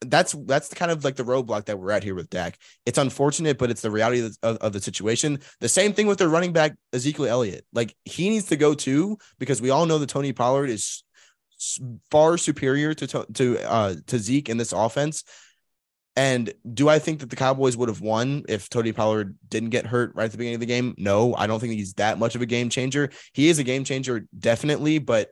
that's 0.00 0.32
that's 0.46 0.72
kind 0.74 0.90
of 0.90 1.04
like 1.04 1.16
the 1.16 1.24
roadblock 1.24 1.66
that 1.66 1.78
we're 1.78 1.90
at 1.90 2.04
here 2.04 2.14
with 2.14 2.30
Dak. 2.30 2.58
It's 2.86 2.98
unfortunate, 2.98 3.58
but 3.58 3.70
it's 3.70 3.82
the 3.82 3.90
reality 3.90 4.24
of, 4.24 4.36
of, 4.42 4.56
of, 4.58 4.72
the 4.72 4.80
situation. 4.80 5.40
The 5.60 5.68
same 5.68 5.92
thing 5.92 6.06
with 6.06 6.18
their 6.18 6.28
running 6.28 6.52
back 6.52 6.74
Ezekiel 6.92 7.26
Elliott. 7.26 7.64
Like 7.72 7.94
he 8.04 8.30
needs 8.30 8.46
to 8.46 8.56
go 8.56 8.74
too 8.74 9.18
because 9.38 9.62
we 9.62 9.70
all 9.70 9.86
know 9.86 9.98
that 9.98 10.08
Tony 10.08 10.32
Pollard 10.32 10.70
is 10.70 11.04
far 12.10 12.38
superior 12.38 12.94
to 12.94 13.26
to 13.34 13.58
uh, 13.70 13.94
to 14.06 14.18
Zeke 14.18 14.48
in 14.48 14.56
this 14.56 14.72
offense. 14.72 15.24
And 16.14 16.52
do 16.74 16.90
I 16.90 16.98
think 16.98 17.20
that 17.20 17.30
the 17.30 17.36
Cowboys 17.36 17.76
would 17.76 17.88
have 17.88 18.02
won 18.02 18.44
if 18.48 18.68
Tony 18.68 18.92
Pollard 18.92 19.34
didn't 19.48 19.70
get 19.70 19.86
hurt 19.86 20.14
right 20.14 20.26
at 20.26 20.32
the 20.32 20.36
beginning 20.36 20.56
of 20.56 20.60
the 20.60 20.66
game? 20.66 20.94
No, 20.98 21.34
I 21.34 21.46
don't 21.46 21.58
think 21.58 21.72
he's 21.72 21.94
that 21.94 22.18
much 22.18 22.34
of 22.34 22.42
a 22.42 22.46
game 22.46 22.68
changer. 22.68 23.10
He 23.32 23.48
is 23.48 23.58
a 23.58 23.64
game 23.64 23.84
changer, 23.84 24.26
definitely, 24.38 24.98
but 24.98 25.30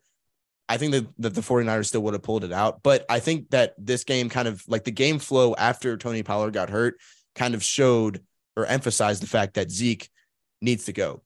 I 0.70 0.76
think 0.76 0.92
that, 0.92 1.06
that 1.18 1.34
the 1.34 1.40
49ers 1.40 1.86
still 1.86 2.02
would 2.02 2.14
have 2.14 2.22
pulled 2.22 2.44
it 2.44 2.52
out. 2.52 2.84
But 2.84 3.04
I 3.08 3.18
think 3.18 3.50
that 3.50 3.74
this 3.76 4.04
game 4.04 4.28
kind 4.28 4.46
of 4.46 4.62
like 4.68 4.84
the 4.84 4.92
game 4.92 5.18
flow 5.18 5.52
after 5.56 5.96
Tony 5.96 6.22
Pollard 6.22 6.52
got 6.52 6.70
hurt 6.70 6.94
kind 7.34 7.54
of 7.54 7.62
showed 7.64 8.22
or 8.56 8.66
emphasized 8.66 9.20
the 9.20 9.26
fact 9.26 9.54
that 9.54 9.68
Zeke 9.68 10.08
needs 10.62 10.84
to 10.84 10.92
go. 10.92 11.22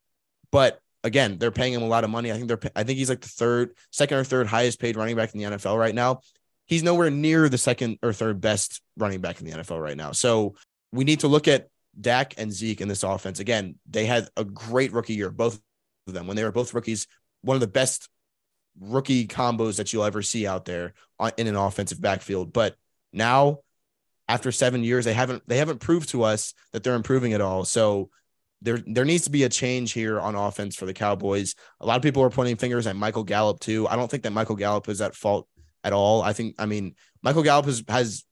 But 0.50 0.80
again, 1.02 1.36
they're 1.36 1.50
paying 1.50 1.74
him 1.74 1.82
a 1.82 1.86
lot 1.86 2.04
of 2.04 2.10
money. 2.10 2.32
I 2.32 2.36
think 2.36 2.48
they're 2.48 2.72
I 2.74 2.84
think 2.84 2.98
he's 2.98 3.10
like 3.10 3.20
the 3.20 3.28
third, 3.28 3.74
second 3.92 4.16
or 4.16 4.24
third 4.24 4.46
highest 4.46 4.80
paid 4.80 4.96
running 4.96 5.14
back 5.14 5.34
in 5.34 5.40
the 5.40 5.56
NFL 5.56 5.78
right 5.78 5.94
now. 5.94 6.20
He's 6.64 6.82
nowhere 6.82 7.10
near 7.10 7.50
the 7.50 7.58
second 7.58 7.98
or 8.02 8.14
third 8.14 8.40
best 8.40 8.80
running 8.96 9.20
back 9.20 9.42
in 9.42 9.46
the 9.46 9.58
NFL 9.58 9.82
right 9.82 9.96
now. 9.96 10.12
So 10.12 10.54
we 10.90 11.04
need 11.04 11.20
to 11.20 11.28
look 11.28 11.48
at 11.48 11.68
Dak 12.00 12.32
and 12.38 12.50
Zeke 12.50 12.80
in 12.80 12.88
this 12.88 13.02
offense. 13.02 13.40
Again, 13.40 13.74
they 13.90 14.06
had 14.06 14.26
a 14.38 14.44
great 14.44 14.92
rookie 14.92 15.14
year, 15.14 15.30
both 15.30 15.60
of 16.06 16.14
them. 16.14 16.26
When 16.26 16.34
they 16.34 16.44
were 16.44 16.50
both 16.50 16.72
rookies, 16.72 17.06
one 17.42 17.56
of 17.56 17.60
the 17.60 17.66
best 17.66 18.08
rookie 18.80 19.26
combos 19.26 19.76
that 19.76 19.92
you'll 19.92 20.04
ever 20.04 20.22
see 20.22 20.46
out 20.46 20.64
there 20.64 20.94
in 21.36 21.46
an 21.46 21.56
offensive 21.56 22.00
backfield. 22.00 22.52
But 22.52 22.76
now, 23.12 23.60
after 24.28 24.50
seven 24.52 24.82
years, 24.82 25.04
they 25.04 25.14
haven't 25.14 25.42
they 25.46 25.58
haven't 25.58 25.80
proved 25.80 26.08
to 26.10 26.22
us 26.22 26.54
that 26.72 26.82
they're 26.82 26.94
improving 26.94 27.32
at 27.32 27.40
all. 27.40 27.64
So 27.64 28.10
there 28.62 28.82
there 28.86 29.04
needs 29.04 29.24
to 29.24 29.30
be 29.30 29.44
a 29.44 29.48
change 29.48 29.92
here 29.92 30.18
on 30.18 30.34
offense 30.34 30.74
for 30.74 30.86
the 30.86 30.94
Cowboys. 30.94 31.54
A 31.80 31.86
lot 31.86 31.96
of 31.96 32.02
people 32.02 32.22
are 32.22 32.30
pointing 32.30 32.56
fingers 32.56 32.86
at 32.86 32.96
Michael 32.96 33.24
Gallup 33.24 33.60
too. 33.60 33.86
I 33.86 33.96
don't 33.96 34.10
think 34.10 34.22
that 34.22 34.32
Michael 34.32 34.56
Gallup 34.56 34.88
is 34.88 35.00
at 35.00 35.14
fault 35.14 35.46
at 35.84 35.92
all. 35.92 36.22
I 36.22 36.32
think 36.32 36.56
I 36.58 36.66
mean 36.66 36.94
Michael 37.22 37.42
Gallup 37.42 37.66
has 37.66 37.84
has 37.88 38.24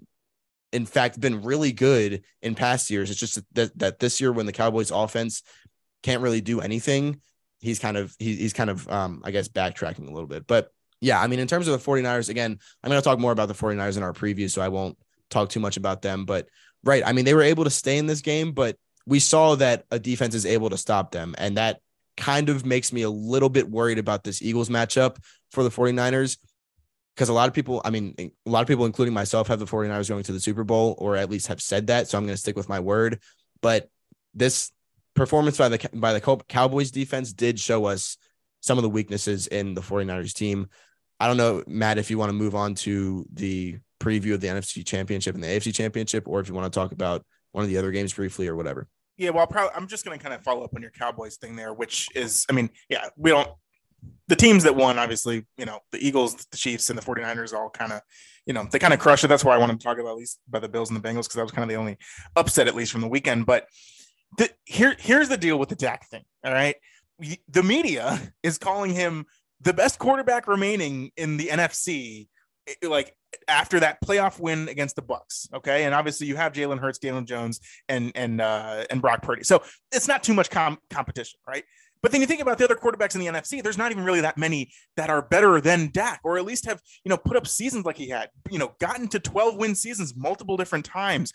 in 0.73 0.87
fact 0.87 1.21
been 1.21 1.43
really 1.43 1.73
good 1.73 2.23
in 2.41 2.55
past 2.55 2.91
years. 2.91 3.11
It's 3.11 3.21
just 3.21 3.41
that 3.55 3.79
that 3.79 3.99
this 3.99 4.21
year 4.21 4.33
when 4.33 4.47
the 4.47 4.53
Cowboys 4.53 4.91
offense 4.91 5.43
can't 6.03 6.23
really 6.23 6.41
do 6.41 6.61
anything, 6.61 7.21
he's 7.63 7.79
kind 7.79 7.97
of 7.97 8.15
he, 8.19 8.37
he's 8.37 8.53
kind 8.53 8.69
of 8.69 8.87
um 8.89 9.23
I 9.25 9.31
guess 9.31 9.49
backtracking 9.49 10.09
a 10.09 10.13
little 10.13 10.27
bit. 10.27 10.47
But 10.47 10.71
yeah, 11.01 11.21
I 11.21 11.27
mean 11.27 11.39
in 11.39 11.49
terms 11.49 11.69
of 11.69 11.73
the 11.73 11.91
49ers 11.91 12.29
again, 12.29 12.59
I'm 12.83 12.91
going 12.91 13.01
to 13.01 13.05
talk 13.05 13.19
more 13.19 13.33
about 13.33 13.49
the 13.49 13.55
49ers 13.55 13.97
in 13.97 14.03
our 14.03 14.13
preview 14.13 14.51
so 14.51 14.61
I 14.61 14.69
won't 14.69 14.99
talk 15.31 15.49
too 15.49 15.61
much 15.61 15.77
about 15.77 16.03
them, 16.03 16.27
but 16.27 16.49
right, 16.85 17.03
I 17.07 17.13
mean 17.13 17.25
they 17.25 17.35
were 17.35 17.43
able 17.43 17.65
to 17.65 17.71
stay 17.71 17.97
in 17.97 18.07
this 18.07 18.21
game, 18.21 18.53
but 18.53 18.77
we 19.07 19.19
saw 19.19 19.55
that 19.57 19.85
a 19.91 19.99
defense 19.99 20.35
is 20.35 20.45
able 20.45 20.71
to 20.71 20.77
stop 20.77 21.11
them 21.11 21.35
and 21.39 21.57
that 21.57 21.81
kind 22.17 22.51
of 22.51 22.67
makes 22.67 22.93
me 22.93 23.03
a 23.03 23.11
little 23.11 23.49
bit 23.49 23.71
worried 23.71 23.99
about 23.99 24.23
this 24.23 24.43
Eagles 24.43 24.69
matchup 24.69 25.17
for 25.51 25.63
the 25.63 25.71
49ers 25.71 26.37
because 27.15 27.29
a 27.29 27.33
lot 27.33 27.49
of 27.49 27.55
people, 27.55 27.83
I 27.85 27.91
mean, 27.91 28.15
a 28.19 28.51
lot 28.51 28.63
of 28.63 28.69
people, 28.69 28.87
including 28.87 29.13
myself, 29.13 29.49
have 29.49 29.59
the 29.59 29.67
49ers 29.67 30.09
going 30.09 30.23
to 30.25 30.33
the 30.33 30.41
Super 30.41 30.65
Bowl 30.65 30.95
or 30.99 31.17
at 31.17 31.31
least 31.31 31.49
have 31.49 31.61
said 31.61 31.89
that. 31.89 32.09
So 32.09 32.17
I'm 32.17 32.25
going 32.25 32.35
to 32.35 32.41
stick 32.41 32.57
with 32.57 32.69
my 32.69 32.81
word. 32.81 33.21
But 33.61 33.91
this 34.35 34.73
performance 35.15 35.59
by 35.59 35.69
the 35.69 35.91
by 35.95 36.13
the 36.13 36.43
Cowboys 36.49 36.91
defense 36.91 37.33
did 37.33 37.59
show 37.61 37.85
us 37.87 38.17
some 38.61 38.79
of 38.79 38.83
the 38.83 38.91
weaknesses 38.91 39.47
in 39.47 39.75
the 39.75 39.81
49ers 39.81 40.33
team. 40.33 40.69
I 41.19 41.27
don't 41.27 41.37
know, 41.37 41.63
Matt, 41.67 41.99
if 41.99 42.11
you 42.11 42.19
want 42.19 42.31
to 42.31 42.35
move 42.35 42.55
on 42.55 42.75
to 42.77 43.27
the 43.33 43.79
preview 44.01 44.35
of 44.35 44.41
the 44.41 44.49
NFC 44.49 44.85
Championship 44.85 45.35
and 45.35 45.43
the 45.43 45.49
AFC 45.49 45.75
Championship, 45.75 46.27
or 46.27 46.41
if 46.41 46.49
you 46.49 46.55
want 46.55 46.73
to 46.73 46.77
talk 46.77 46.93
about 46.93 47.25
one 47.53 47.63
of 47.63 47.71
the 47.71 47.79
other 47.79 47.91
games 47.91 48.13
briefly 48.13 48.49
or 48.49 48.57
whatever. 48.57 48.89
Yeah, 49.17 49.31
well, 49.31 49.47
probably, 49.47 49.73
I'm 49.77 49.87
just 49.87 50.05
going 50.05 50.19
to 50.19 50.23
kind 50.23 50.35
of 50.35 50.43
follow 50.43 50.65
up 50.65 50.75
on 50.75 50.83
your 50.83 50.91
Cowboys 50.91 51.37
thing 51.37 51.55
there, 51.55 51.73
which 51.73 52.09
is, 52.15 52.47
I 52.49 52.55
mean, 52.55 52.71
yeah, 52.89 53.09
we 53.17 53.31
don't, 53.31 53.49
the 54.27 54.37
teams 54.37 54.65
that 54.65 54.75
won, 54.75 54.99
obviously, 54.99 55.47
you 55.57 55.67
know, 55.67 55.81
the 55.93 56.05
Eagles, 56.05 56.35
the 56.51 56.57
Chiefs, 56.57 56.91
and 56.91 56.99
the 56.99 57.03
49ers 57.03 57.53
all 57.53 57.71
kind 57.71 57.93
of, 57.93 58.01
you 58.47 58.53
know, 58.53 58.67
they 58.71 58.79
kind 58.79 58.95
of 58.95 58.99
crushed 58.99 59.23
it. 59.23 59.29
That's 59.29 59.45
why 59.45 59.55
I 59.55 59.59
wanted 59.59 59.79
to 59.79 59.85
talk 59.85 59.99
about 59.99 60.13
at 60.13 60.17
least 60.17 60.41
by 60.49 60.59
the 60.59 60.69
Bills 60.69 60.91
and 60.91 61.01
the 61.01 61.07
Bengals, 61.07 61.25
because 61.25 61.35
that 61.35 61.43
was 61.43 61.53
kind 61.53 61.63
of 61.63 61.69
the 61.69 61.77
only 61.77 61.99
upset, 62.35 62.67
at 62.67 62.75
least 62.75 62.91
from 62.91 63.03
the 63.03 63.09
weekend. 63.09 63.47
But 63.47 63.67
the, 64.39 64.51
here 64.65 64.97
here's 64.99 65.29
the 65.29 65.37
deal 65.37 65.59
with 65.59 65.69
the 65.69 65.77
Dak 65.77 66.09
thing. 66.09 66.23
All 66.45 66.53
right, 66.53 66.77
the 67.49 67.63
media 67.63 68.19
is 68.43 68.59
calling 68.59 68.93
him 68.93 69.27
the 69.61 69.73
best 69.73 69.99
quarterback 69.99 70.49
remaining 70.49 71.11
in 71.17 71.37
the 71.37 71.49
NFC 71.49 72.29
like 72.83 73.15
after 73.49 73.81
that 73.81 73.99
playoff 74.05 74.39
win 74.39 74.69
against 74.69 74.97
the 74.97 75.03
Bucks. 75.03 75.49
Okay, 75.55 75.85
and 75.85 75.95
obviously 75.95 76.27
you 76.27 76.37
have 76.37 76.53
Jalen 76.53 76.79
Hurts, 76.79 76.99
Daniel 76.99 77.23
Jones, 77.23 77.61
and 77.89 78.13
and 78.15 78.41
uh, 78.41 78.85
and 78.91 79.01
Brock 79.01 79.23
Purdy. 79.23 79.45
So 79.45 79.63
it's 79.91 80.09
not 80.09 80.23
too 80.23 80.35
much 80.35 80.51
com- 80.51 80.79
competition, 80.91 81.39
right? 81.47 81.65
But 82.03 82.11
then 82.11 82.21
you 82.21 82.27
think 82.27 82.41
about 82.41 82.59
the 82.59 82.65
other 82.65 82.75
quarterbacks 82.75 83.15
in 83.15 83.21
the 83.21 83.29
NFC, 83.29 83.63
there's 83.63 83.79
not 83.79 83.93
even 83.93 84.05
really 84.05 84.23
that 84.23 84.37
many 84.37 84.73
that 84.97 85.09
are 85.09 85.23
better 85.23 85.61
than 85.61 85.91
Dak, 85.93 86.21
or 86.25 86.37
at 86.37 86.45
least 86.45 86.67
have, 86.67 86.83
you 87.05 87.11
know, 87.11 87.17
put 87.17 87.37
up 87.37 87.47
seasons 87.47 87.85
like 87.85 87.97
he 87.97 88.09
had, 88.09 88.29
you 88.51 88.59
know, 88.59 88.75
gotten 88.81 89.07
to 89.09 89.21
12 89.21 89.57
win 89.57 89.77
seasons 89.77 90.15
multiple 90.17 90.57
different 90.57 90.85
times. 90.85 91.33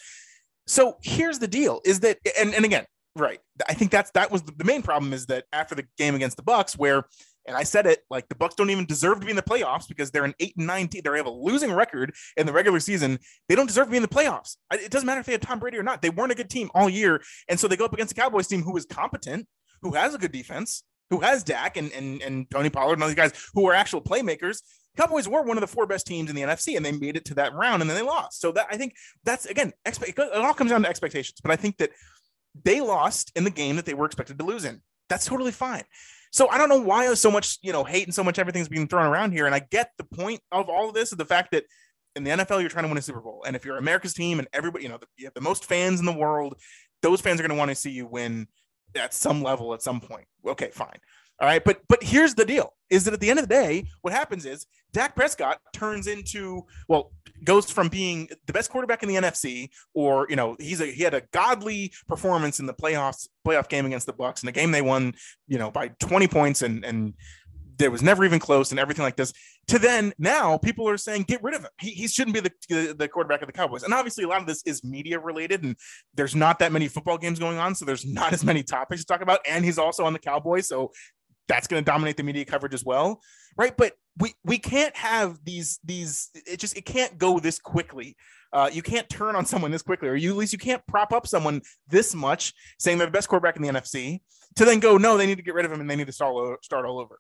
So 0.68 0.98
here's 1.02 1.40
the 1.40 1.48
deal 1.48 1.82
is 1.86 2.02
that, 2.02 2.20
and, 2.40 2.54
and 2.54 2.66
again, 2.66 2.86
right. 3.16 3.40
I 3.68 3.74
think 3.74 3.92
that's, 3.92 4.12
that 4.12 4.32
was 4.32 4.44
the 4.44 4.64
main 4.64 4.82
problem 4.82 5.14
is 5.14 5.26
that 5.28 5.46
after 5.52 5.76
the 5.76 5.86
game 5.98 6.16
against 6.16 6.38
the 6.38 6.44
Bucks, 6.44 6.78
where, 6.78 7.06
and 7.48 7.56
I 7.56 7.64
said 7.64 7.88
it, 7.88 8.00
like 8.10 8.28
the 8.28 8.36
Bucks 8.36 8.56
don't 8.56 8.70
even 8.70 8.86
deserve 8.86 9.22
to 9.22 9.26
be 9.26 9.30
in 9.30 9.38
the 9.38 9.42
playoffs 9.42 9.88
because 9.88 10.12
they're 10.12 10.26
an 10.26 10.36
eight 10.42 10.54
and 10.58 10.68
nine 10.68 10.90
team. 10.90 11.02
They 11.04 11.18
have 11.18 11.26
a 11.26 11.32
losing 11.32 11.72
record 11.72 12.14
in 12.36 12.46
the 12.46 12.52
regular 12.52 12.82
season. 12.82 13.20
They 13.48 13.56
don't 13.56 13.68
deserve 13.68 13.88
to 13.88 13.92
be 13.92 13.98
in 13.98 14.04
the 14.04 14.10
playoffs. 14.10 14.58
It 14.74 14.92
doesn't 14.92 15.08
matter 15.08 15.22
if 15.22 15.26
they 15.26 15.32
had 15.32 15.42
Tom 15.42 15.60
Brady 15.60 15.78
or 15.78 15.84
not. 15.84 16.02
They 16.02 16.10
weren't 16.10 16.34
a 16.34 16.36
good 16.36 16.50
team 16.50 16.70
all 16.76 16.90
year. 16.90 17.22
And 17.48 17.58
so 17.58 17.70
they 17.70 17.78
go 17.78 17.86
up 17.86 17.94
against 17.94 18.14
the 18.14 18.22
Cowboys 18.22 18.48
team 18.48 18.64
who 18.64 18.76
is 18.76 18.86
competent 18.86 19.48
who 19.82 19.94
has 19.94 20.14
a 20.14 20.18
good 20.18 20.32
defense, 20.32 20.84
who 21.10 21.20
has 21.22 21.44
Dak 21.44 21.78
and 21.78 21.92
and, 21.92 22.22
and 22.22 22.50
Tony 22.50 22.70
Pollard 22.70 22.94
and 22.94 23.04
all 23.04 23.10
these 23.10 23.16
guys 23.16 23.34
who 23.54 23.68
are 23.68 23.74
actual 23.74 24.02
playmakers. 24.02 24.62
Cowboys 24.98 25.28
were 25.28 25.44
one 25.44 25.58
of 25.58 25.62
the 25.62 25.68
four 25.68 25.86
best 25.86 26.08
teams 26.08 26.30
in 26.30 26.36
the 26.36 26.42
NFC, 26.42 26.76
and 26.76 26.86
they 26.86 26.92
made 26.92 27.16
it 27.16 27.26
to 27.26 27.36
that 27.36 27.54
round, 27.54 27.82
and 27.82 27.90
then 27.90 27.98
they 27.98 28.04
lost. 28.04 28.42
So 28.42 28.52
that 28.54 28.68
I 28.70 28.78
think 28.78 28.96
that's 29.24 29.46
again, 29.46 29.74
expect, 29.86 30.18
it 30.18 30.34
all 30.34 30.54
comes 30.54 30.72
down 30.72 30.84
to 30.84 30.90
expectations. 30.90 31.40
But 31.42 31.52
I 31.52 31.56
think 31.56 31.78
that 31.78 31.92
they 32.64 32.82
lost 32.82 33.32
in 33.36 33.44
the 33.44 33.52
game 33.52 33.76
that 33.76 33.86
they 33.86 33.94
were 33.94 34.06
expected 34.06 34.40
to 34.40 34.46
lose 34.46 34.66
in. 34.66 34.82
That's 35.10 35.26
totally 35.26 35.52
fine. 35.52 35.84
So 36.32 36.50
I 36.50 36.58
don't 36.58 36.70
know 36.70 36.82
why 36.82 37.14
so 37.14 37.32
much, 37.32 37.58
you 37.62 37.72
know, 37.72 37.84
hate 37.84 38.06
and 38.06 38.14
so 38.14 38.24
much 38.24 38.40
everything's 38.40 38.68
being 38.68 38.88
thrown 38.88 39.06
around 39.06 39.32
here. 39.32 39.46
And 39.46 39.56
I 39.56 39.60
get 39.60 39.92
the 39.98 40.04
point 40.04 40.42
of 40.52 40.70
all 40.70 40.90
of 40.90 40.94
this 40.94 41.12
is 41.12 41.18
the 41.18 41.26
fact 41.26 41.52
that 41.52 41.64
in 42.16 42.24
the 42.24 42.32
NFL, 42.32 42.60
you're 42.60 42.70
trying 42.70 42.84
to 42.84 42.90
win 42.90 42.98
a 42.98 43.02
Super 43.02 43.22
Bowl. 43.22 43.44
And 43.46 43.56
if 43.56 43.64
you're 43.64 43.78
America's 43.78 44.14
team 44.14 44.40
and 44.40 44.48
everybody, 44.52 44.84
you 44.84 44.90
know, 44.90 45.00
you 45.16 45.26
have 45.26 45.34
the 45.36 45.42
most 45.42 45.66
fans 45.66 46.00
in 46.00 46.06
the 46.06 46.14
world, 46.14 46.56
those 47.02 47.22
fans 47.22 47.40
are 47.40 47.44
going 47.44 47.56
to 47.56 47.58
want 47.58 47.70
to 47.70 47.76
see 47.76 47.92
you 47.92 48.08
win 48.08 48.48
at 48.96 49.14
some 49.14 49.42
level 49.42 49.74
at 49.74 49.82
some 49.82 50.02
point. 50.02 50.26
Okay, 50.46 50.70
fine. 50.72 51.00
All 51.40 51.48
right, 51.48 51.64
but 51.64 51.82
but 51.88 52.02
here's 52.02 52.34
the 52.34 52.46
deal: 52.46 52.74
is 52.90 53.04
that 53.06 53.14
at 53.14 53.20
the 53.20 53.30
end 53.30 53.40
of 53.40 53.48
the 53.48 53.54
day, 53.54 53.86
what 54.02 54.12
happens 54.14 54.46
is 54.46 54.66
Dak 54.92 55.16
Prescott 55.16 55.60
turns 55.72 56.08
into 56.08 56.64
well, 56.88 57.12
goes 57.44 57.70
from 57.70 57.90
being 57.90 58.28
the 58.48 58.54
best 58.54 58.72
quarterback 58.72 59.04
in 59.04 59.10
the 59.10 59.16
NFC, 59.16 59.70
or 59.94 60.26
you 60.30 60.36
know, 60.36 60.56
he's 60.60 60.82
a 60.82 60.88
he 60.88 61.04
had 61.04 61.14
a 61.14 61.22
godly 61.32 61.94
performance 62.08 62.60
in 62.60 62.66
the 62.66 62.74
playoffs 62.74 63.28
playoff 63.46 63.70
game 63.70 63.86
against 63.86 64.08
the 64.08 64.14
Bucks, 64.14 64.42
in 64.42 64.50
a 64.50 64.52
game 64.52 64.72
they 64.72 64.82
won, 64.82 65.14
you 65.48 65.60
know, 65.60 65.70
by 65.70 65.90
20 66.00 66.28
points, 66.28 66.64
and 66.64 66.84
and 66.84 67.14
there 67.78 67.92
was 67.92 68.02
never 68.02 68.26
even 68.26 68.40
close 68.40 68.72
and 68.72 68.80
everything 68.80 69.04
like 69.04 69.16
this 69.16 69.34
to 69.68 69.78
then 69.78 70.14
now 70.18 70.58
people 70.58 70.88
are 70.88 70.98
saying 70.98 71.24
get 71.24 71.44
rid 71.44 71.54
of 71.54 71.62
him. 71.62 71.70
He, 71.80 71.92
he 71.92 72.08
shouldn't 72.08 72.34
be 72.34 72.40
the, 72.40 72.96
the 72.98 73.08
quarterback 73.08 73.42
of 73.42 73.48
the 73.48 73.54
cowboys. 73.54 73.84
And 73.84 73.94
obviously 73.94 74.24
a 74.24 74.28
lot 74.28 74.42
of 74.42 74.48
this 74.48 74.64
is 74.66 74.84
media 74.84 75.20
related 75.20 75.64
and 75.64 75.76
there's 76.16 76.36
not 76.36 76.60
that 76.60 76.72
many 76.72 76.88
football 76.88 77.18
games 77.18 77.40
going 77.40 77.58
on 77.58 77.76
so 77.76 77.86
there's 77.86 78.06
not 78.06 78.34
as 78.34 78.44
many 78.44 78.64
topics 78.64 79.02
to 79.02 79.06
talk 79.06 79.22
about 79.22 79.40
and 79.48 79.64
he's 79.64 79.78
also 79.78 80.06
on 80.06 80.14
the 80.14 80.20
cowboys 80.20 80.68
so 80.68 80.92
that's 81.48 81.68
going 81.68 81.84
to 81.84 81.86
dominate 81.86 82.18
the 82.18 82.24
media 82.24 82.46
coverage 82.46 82.74
as 82.74 82.84
well 82.84 83.22
right 83.58 83.76
but 83.78 83.94
we 84.18 84.34
we 84.44 84.58
can't 84.58 84.96
have 84.96 85.44
these 85.44 85.80
these 85.84 86.30
it 86.46 86.58
just 86.58 86.78
it 86.78 86.86
can't 86.86 87.18
go 87.18 87.40
this 87.40 87.60
quickly 87.60 88.16
uh, 88.54 88.70
you 88.72 88.82
can't 88.82 89.10
turn 89.10 89.36
on 89.36 89.46
someone 89.46 89.72
this 89.72 89.82
quickly 89.82 90.08
or 90.08 90.16
you 90.16 90.32
at 90.32 90.38
least 90.38 90.54
you 90.54 90.60
can't 90.60 90.86
prop 90.88 91.12
up 91.12 91.28
someone 91.28 91.62
this 91.90 92.16
much 92.16 92.54
saying 92.80 92.98
they're 92.98 93.08
the 93.08 93.12
best 93.12 93.28
quarterback 93.28 93.58
in 93.58 93.62
the 93.62 93.70
nfc 93.70 94.20
to 94.56 94.66
then 94.66 94.80
go 94.80 94.98
no 94.98 95.18
they 95.18 95.26
need 95.26 95.36
to 95.36 95.44
get 95.44 95.54
rid 95.54 95.66
of 95.66 95.72
him 95.72 95.82
and 95.82 95.90
they 95.90 95.96
need 95.96 96.08
to 96.08 96.14
start, 96.14 96.64
start 96.64 96.86
all 96.86 97.00
over 97.00 97.20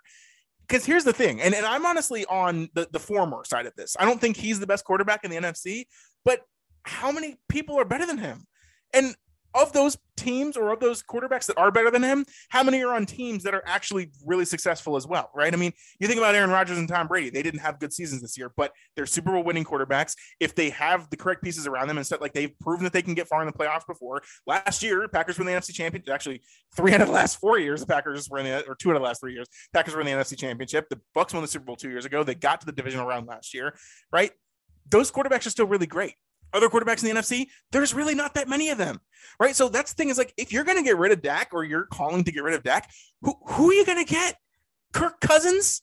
because 0.68 0.86
here's 0.86 1.06
the 1.06 1.13
thing, 1.13 1.42
and, 1.42 1.56
and 1.56 1.66
I'm 1.66 1.86
honestly 1.86 2.26
on 2.26 2.70
the, 2.74 2.88
the 2.92 3.00
former 3.00 3.44
side 3.46 3.66
of 3.66 3.74
this. 3.76 3.96
I 4.00 4.06
don't 4.06 4.20
think 4.20 4.36
he's 4.36 4.60
the 4.60 4.68
best 4.68 4.84
quarterback 4.84 5.24
in 5.24 5.32
the 5.32 5.38
NFC, 5.38 5.86
but 6.26 6.42
how 6.84 7.12
many 7.12 7.38
people 7.48 7.80
are 7.80 7.86
better 7.86 8.06
than 8.06 8.18
him? 8.18 8.46
And 8.94 9.16
of 9.54 9.74
those 9.74 9.98
teams 10.16 10.58
or 10.58 10.72
of 10.72 10.80
those 10.80 11.02
quarterbacks 11.04 11.46
that 11.46 11.58
are 11.58 11.72
better 11.72 11.90
than 11.90 12.04
him, 12.04 12.26
how 12.50 12.64
many 12.64 12.84
are 12.84 12.94
on 12.94 13.06
teams 13.06 13.44
that 13.44 13.54
are 13.54 13.64
actually 13.66 14.12
really 14.26 14.46
successful 14.46 14.96
as 14.96 15.08
well, 15.08 15.30
right? 15.34 15.54
I 15.54 15.58
mean, 15.58 15.72
you 16.00 16.08
think 16.08 16.18
about 16.18 16.36
Aaron 16.36 16.50
Rodgers 16.50 16.78
and 16.78 16.88
Tom 16.88 17.08
Brady, 17.08 17.30
they 17.30 17.44
didn't 17.44 17.60
have 17.60 17.80
good 17.80 17.94
seasons 17.94 18.22
this 18.22 18.38
year, 18.38 18.52
but 18.58 18.72
they're 18.96 19.06
Super 19.06 19.32
Bowl 19.32 19.44
winning 19.44 19.64
quarterbacks. 19.64 20.16
If 20.40 20.56
they 20.56 20.70
have 20.72 21.10
the 21.10 21.18
correct 21.18 21.44
pieces 21.44 21.68
around 21.68 21.88
them 21.88 21.98
and 21.98 22.06
stuff, 22.06 22.22
like 22.22 22.34
they've 22.34 22.58
proven 22.60 22.84
that 22.84 22.94
they 22.94 23.02
can 23.02 23.14
get 23.14 23.28
far 23.28 23.42
in 23.42 23.48
the 23.48 23.54
playoffs 23.54 23.86
before. 23.88 24.22
Last 24.46 24.84
year, 24.84 25.08
Packers 25.08 25.40
in 25.40 25.46
the 25.46 25.52
NFC 25.52 25.74
Championship. 25.74 26.14
Actually, 26.14 26.42
three 26.76 26.94
out 26.94 27.02
of 27.02 27.08
the 27.08 27.14
last 27.14 27.40
four 27.40 27.60
years, 27.60 27.82
the 27.82 27.88
Packers 27.88 28.30
were 28.30 28.40
in 28.40 28.46
the, 28.46 28.66
or 28.68 28.76
two 28.76 28.90
out 28.90 28.96
of 28.96 29.02
the 29.02 29.08
last 29.08 29.22
three 29.22 29.34
years, 29.34 29.48
Packers 29.74 29.94
were 29.94 30.02
in 30.02 30.08
the 30.08 30.12
NFC 30.12 30.38
Championship. 30.38 30.90
The 30.90 31.00
Bucks 31.14 31.34
won 31.34 31.42
the 31.42 31.48
Super 31.48 31.66
Bowl 31.66 31.76
two 31.76 31.90
years 31.90 32.06
ago. 32.06 32.24
They 32.24 32.36
got 32.36 32.60
to 32.62 32.66
the 32.66 32.72
divisional 32.72 33.06
round 33.06 33.28
last 33.28 33.54
year, 33.54 33.78
right? 34.12 34.32
Those 34.90 35.12
quarterbacks 35.12 35.46
are 35.46 35.52
still 35.52 35.68
really 35.68 35.86
great 35.86 36.14
other 36.54 36.70
quarterbacks 36.70 37.04
in 37.04 37.14
the 37.14 37.22
NFC, 37.22 37.48
there's 37.72 37.94
really 37.94 38.16
not 38.16 38.34
that 38.36 38.48
many 38.48 38.70
of 38.70 38.78
them, 38.78 39.00
right? 39.40 39.56
So 39.56 39.70
that's 39.70 39.94
the 39.94 39.96
thing 39.96 40.10
is 40.10 40.18
like, 40.18 40.34
if 40.38 40.52
you're 40.52 40.64
going 40.64 40.78
to 40.78 40.84
get 40.84 40.98
rid 40.98 41.12
of 41.12 41.22
Dak 41.22 41.50
or 41.54 41.64
you're 41.64 41.86
calling 41.86 42.24
to 42.24 42.32
get 42.32 42.44
rid 42.44 42.56
of 42.56 42.64
Dak, 42.64 42.90
who, 43.22 43.36
who 43.46 43.72
are 43.72 43.74
you 43.74 43.86
going 43.86 44.04
to 44.04 44.12
get? 44.12 44.38
Kirk 44.94 45.20
Cousins? 45.20 45.82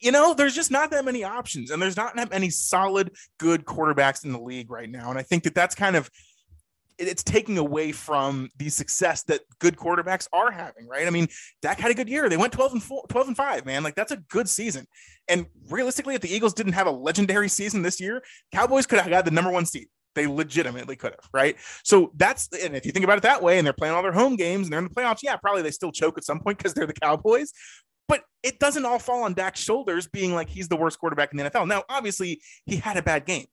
You 0.00 0.12
know, 0.12 0.34
there's 0.34 0.54
just 0.54 0.70
not 0.70 0.90
that 0.90 1.06
many 1.06 1.24
options, 1.24 1.70
and 1.70 1.80
there's 1.80 1.96
not 1.96 2.14
that 2.16 2.30
many 2.30 2.50
solid, 2.50 3.12
good 3.38 3.64
quarterbacks 3.64 4.24
in 4.24 4.32
the 4.32 4.40
league 4.40 4.70
right 4.70 4.90
now. 4.90 5.08
And 5.08 5.18
I 5.18 5.22
think 5.22 5.44
that 5.44 5.54
that's 5.54 5.74
kind 5.74 5.96
of 5.96 6.10
it's 7.00 7.22
taking 7.22 7.58
away 7.58 7.92
from 7.92 8.50
the 8.58 8.68
success 8.68 9.22
that 9.24 9.40
good 9.58 9.76
quarterbacks 9.76 10.28
are 10.32 10.50
having, 10.50 10.86
right? 10.86 11.06
I 11.06 11.10
mean, 11.10 11.28
Dak 11.62 11.80
had 11.80 11.90
a 11.90 11.94
good 11.94 12.08
year. 12.08 12.28
They 12.28 12.36
went 12.36 12.52
12 12.52 12.72
and 12.74 12.82
4, 12.82 13.06
12 13.08 13.28
and 13.28 13.36
5, 13.36 13.66
man. 13.66 13.82
Like 13.82 13.94
that's 13.94 14.12
a 14.12 14.18
good 14.18 14.48
season. 14.48 14.86
And 15.28 15.46
realistically, 15.70 16.14
if 16.14 16.20
the 16.20 16.32
Eagles 16.32 16.52
didn't 16.52 16.74
have 16.74 16.86
a 16.86 16.90
legendary 16.90 17.48
season 17.48 17.82
this 17.82 18.00
year, 18.00 18.22
Cowboys 18.52 18.86
could 18.86 18.98
have 18.98 19.10
got 19.10 19.24
the 19.24 19.30
number 19.30 19.50
one 19.50 19.64
seed. 19.64 19.88
They 20.14 20.26
legitimately 20.26 20.96
could 20.96 21.12
have, 21.12 21.28
right? 21.32 21.56
So 21.84 22.12
that's 22.16 22.48
and 22.52 22.76
if 22.76 22.84
you 22.84 22.92
think 22.92 23.04
about 23.04 23.18
it 23.18 23.22
that 23.22 23.42
way, 23.42 23.58
and 23.58 23.66
they're 23.66 23.72
playing 23.72 23.94
all 23.94 24.02
their 24.02 24.12
home 24.12 24.36
games 24.36 24.66
and 24.66 24.72
they're 24.72 24.80
in 24.80 24.88
the 24.88 24.94
playoffs, 24.94 25.20
yeah, 25.22 25.36
probably 25.36 25.62
they 25.62 25.70
still 25.70 25.92
choke 25.92 26.18
at 26.18 26.24
some 26.24 26.40
point 26.40 26.58
because 26.58 26.74
they're 26.74 26.86
the 26.86 26.92
Cowboys. 26.92 27.52
But 28.08 28.24
it 28.42 28.58
doesn't 28.58 28.84
all 28.84 28.98
fall 28.98 29.22
on 29.22 29.34
Dak's 29.34 29.60
shoulders 29.60 30.08
being 30.08 30.34
like 30.34 30.48
he's 30.48 30.68
the 30.68 30.76
worst 30.76 30.98
quarterback 30.98 31.30
in 31.30 31.38
the 31.38 31.48
NFL. 31.48 31.68
Now, 31.68 31.84
obviously, 31.88 32.40
he 32.66 32.76
had 32.76 32.96
a 32.96 33.02
bad 33.02 33.24
game. 33.24 33.46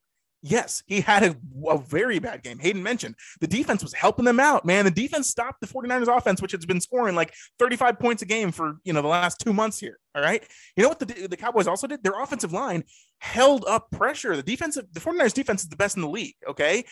Yes, 0.44 0.84
he 0.86 1.02
had 1.02 1.24
a, 1.24 1.36
a, 1.68 1.78
very 1.80 2.20
bad 2.20 2.44
game. 2.44 2.60
Hayden 2.60 2.84
mentioned 2.84 3.16
the 3.42 3.48
defense 3.48 3.82
was 3.82 3.94
helping 3.94 4.24
them 4.24 4.40
out, 4.40 4.66
man. 4.66 4.86
The 4.86 4.92
defense 4.92 5.28
stopped 5.30 5.62
the 5.62 5.68
49ers 5.68 6.16
offense, 6.16 6.42
which 6.42 6.52
has 6.52 6.66
been 6.66 6.80
scoring 6.80 7.16
like 7.16 7.34
35 7.58 8.00
points 8.00 8.22
a 8.22 8.26
game 8.26 8.52
for, 8.52 8.78
you 8.84 8.94
know, 8.94 9.02
the 9.02 9.08
last 9.08 9.40
two 9.40 9.52
months 9.52 9.80
here. 9.80 10.00
All 10.16 10.22
right. 10.22 10.44
You 10.76 10.84
know 10.84 10.90
what 10.90 11.00
the, 11.00 11.28
the 11.28 11.38
Cowboys 11.38 11.68
also 11.68 11.88
did? 11.88 12.04
Their 12.04 12.22
offensive 12.22 12.54
line 12.54 12.84
held 13.20 13.66
up 13.68 13.90
pressure. 13.92 14.36
The 14.36 14.44
defensive, 14.44 14.86
the 14.92 15.00
49ers 15.00 15.34
defense 15.34 15.64
is 15.64 15.70
the 15.70 15.76
best 15.76 15.96
in 15.96 16.04
the 16.04 16.10
league. 16.10 16.36
Okay. 16.48 16.86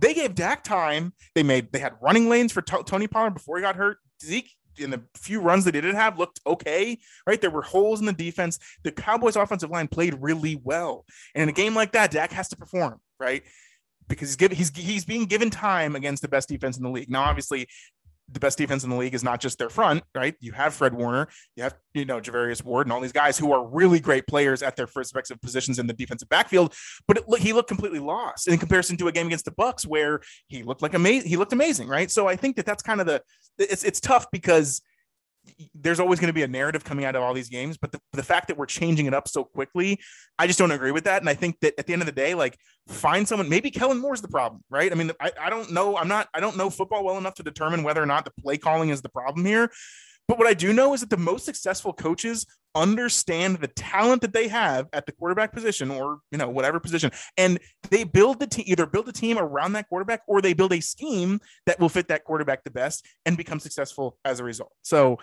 They 0.00 0.14
gave 0.14 0.34
Dak 0.34 0.64
time. 0.64 1.12
They 1.34 1.42
made, 1.42 1.72
they 1.72 1.78
had 1.78 1.94
running 2.00 2.28
lanes 2.28 2.52
for 2.52 2.62
T- 2.62 2.82
Tony 2.86 3.08
Pollard 3.08 3.34
before 3.34 3.56
he 3.56 3.62
got 3.62 3.76
hurt. 3.76 3.98
Zeke 4.22 4.50
in 4.78 4.90
the 4.90 5.02
few 5.14 5.40
runs 5.40 5.64
that 5.64 5.72
they 5.72 5.80
did 5.80 5.94
have 5.94 6.18
looked 6.18 6.40
okay, 6.46 6.98
right? 7.26 7.40
There 7.40 7.50
were 7.50 7.62
holes 7.62 8.00
in 8.00 8.06
the 8.06 8.12
defense. 8.12 8.58
The 8.82 8.92
Cowboys 8.92 9.36
offensive 9.36 9.70
line 9.70 9.88
played 9.88 10.14
really 10.20 10.60
well. 10.62 11.04
And 11.34 11.42
in 11.42 11.48
a 11.48 11.52
game 11.52 11.74
like 11.74 11.92
that, 11.92 12.10
Dak 12.10 12.32
has 12.32 12.48
to 12.48 12.56
perform, 12.56 13.00
right? 13.18 13.42
Because 14.08 14.36
he's 14.38 14.52
he's 14.52 14.76
he's 14.76 15.04
being 15.04 15.26
given 15.26 15.50
time 15.50 15.96
against 15.96 16.22
the 16.22 16.28
best 16.28 16.48
defense 16.48 16.76
in 16.76 16.84
the 16.84 16.90
league. 16.90 17.10
Now, 17.10 17.22
obviously, 17.22 17.68
the 18.28 18.40
best 18.40 18.58
defense 18.58 18.82
in 18.82 18.90
the 18.90 18.96
league 18.96 19.14
is 19.14 19.22
not 19.22 19.40
just 19.40 19.58
their 19.58 19.68
front, 19.68 20.02
right? 20.14 20.34
You 20.40 20.52
have 20.52 20.74
Fred 20.74 20.94
Warner, 20.94 21.28
you 21.54 21.62
have, 21.62 21.74
you 21.94 22.04
know, 22.04 22.20
Charvarius 22.20 22.64
Ward 22.64 22.86
and 22.86 22.92
all 22.92 23.00
these 23.00 23.12
guys 23.12 23.38
who 23.38 23.52
are 23.52 23.66
really 23.66 24.00
great 24.00 24.26
players 24.26 24.62
at 24.62 24.74
their 24.76 24.88
respective 24.94 25.40
positions 25.40 25.78
in 25.78 25.86
the 25.86 25.92
defensive 25.92 26.28
backfield. 26.28 26.74
But 27.06 27.18
it, 27.18 27.38
he 27.38 27.52
looked 27.52 27.68
completely 27.68 28.00
lost 28.00 28.48
in 28.48 28.58
comparison 28.58 28.96
to 28.98 29.08
a 29.08 29.12
game 29.12 29.26
against 29.26 29.44
the 29.44 29.52
Bucks 29.52 29.86
where 29.86 30.20
he 30.48 30.62
looked 30.62 30.82
like 30.82 30.94
amazing. 30.94 31.28
He 31.28 31.36
looked 31.36 31.52
amazing, 31.52 31.88
right? 31.88 32.10
So 32.10 32.26
I 32.26 32.36
think 32.36 32.56
that 32.56 32.66
that's 32.66 32.82
kind 32.82 33.00
of 33.00 33.06
the, 33.06 33.22
it's, 33.58 33.84
it's 33.84 34.00
tough 34.00 34.26
because 34.32 34.82
there's 35.74 36.00
always 36.00 36.20
going 36.20 36.28
to 36.28 36.34
be 36.34 36.42
a 36.42 36.48
narrative 36.48 36.84
coming 36.84 37.04
out 37.04 37.16
of 37.16 37.22
all 37.22 37.34
these 37.34 37.48
games, 37.48 37.76
but 37.76 37.92
the, 37.92 38.00
the 38.12 38.22
fact 38.22 38.48
that 38.48 38.56
we're 38.56 38.66
changing 38.66 39.06
it 39.06 39.14
up 39.14 39.28
so 39.28 39.44
quickly, 39.44 39.98
I 40.38 40.46
just 40.46 40.58
don't 40.58 40.70
agree 40.70 40.90
with 40.90 41.04
that. 41.04 41.22
And 41.22 41.28
I 41.28 41.34
think 41.34 41.60
that 41.60 41.74
at 41.78 41.86
the 41.86 41.92
end 41.92 42.02
of 42.02 42.06
the 42.06 42.12
day, 42.12 42.34
like 42.34 42.58
find 42.88 43.26
someone, 43.26 43.48
maybe 43.48 43.70
Kellen 43.70 43.98
Moore's 43.98 44.20
the 44.20 44.28
problem, 44.28 44.62
right? 44.70 44.90
I 44.90 44.94
mean, 44.94 45.12
I, 45.20 45.32
I 45.40 45.50
don't 45.50 45.70
know. 45.72 45.96
I'm 45.96 46.08
not, 46.08 46.28
I 46.34 46.40
don't 46.40 46.56
know 46.56 46.70
football 46.70 47.04
well 47.04 47.18
enough 47.18 47.34
to 47.34 47.42
determine 47.42 47.82
whether 47.82 48.02
or 48.02 48.06
not 48.06 48.24
the 48.24 48.32
play 48.42 48.58
calling 48.58 48.90
is 48.90 49.02
the 49.02 49.08
problem 49.08 49.44
here. 49.44 49.70
But 50.28 50.38
what 50.38 50.46
I 50.46 50.54
do 50.54 50.72
know 50.72 50.92
is 50.92 51.00
that 51.00 51.10
the 51.10 51.16
most 51.16 51.44
successful 51.44 51.92
coaches 51.92 52.46
understand 52.74 53.56
the 53.56 53.68
talent 53.68 54.22
that 54.22 54.32
they 54.32 54.48
have 54.48 54.86
at 54.92 55.06
the 55.06 55.12
quarterback 55.12 55.52
position 55.52 55.90
or 55.90 56.18
you 56.30 56.38
know 56.38 56.48
whatever 56.48 56.80
position. 56.80 57.10
And 57.36 57.58
they 57.90 58.04
build 58.04 58.40
the 58.40 58.46
team 58.46 58.64
either 58.66 58.86
build 58.86 59.08
a 59.08 59.12
team 59.12 59.38
around 59.38 59.72
that 59.72 59.88
quarterback 59.88 60.22
or 60.26 60.42
they 60.42 60.52
build 60.52 60.72
a 60.72 60.80
scheme 60.80 61.40
that 61.66 61.78
will 61.80 61.88
fit 61.88 62.08
that 62.08 62.24
quarterback 62.24 62.64
the 62.64 62.70
best 62.70 63.06
and 63.24 63.36
become 63.36 63.60
successful 63.60 64.18
as 64.24 64.40
a 64.40 64.44
result. 64.44 64.72
So 64.82 65.18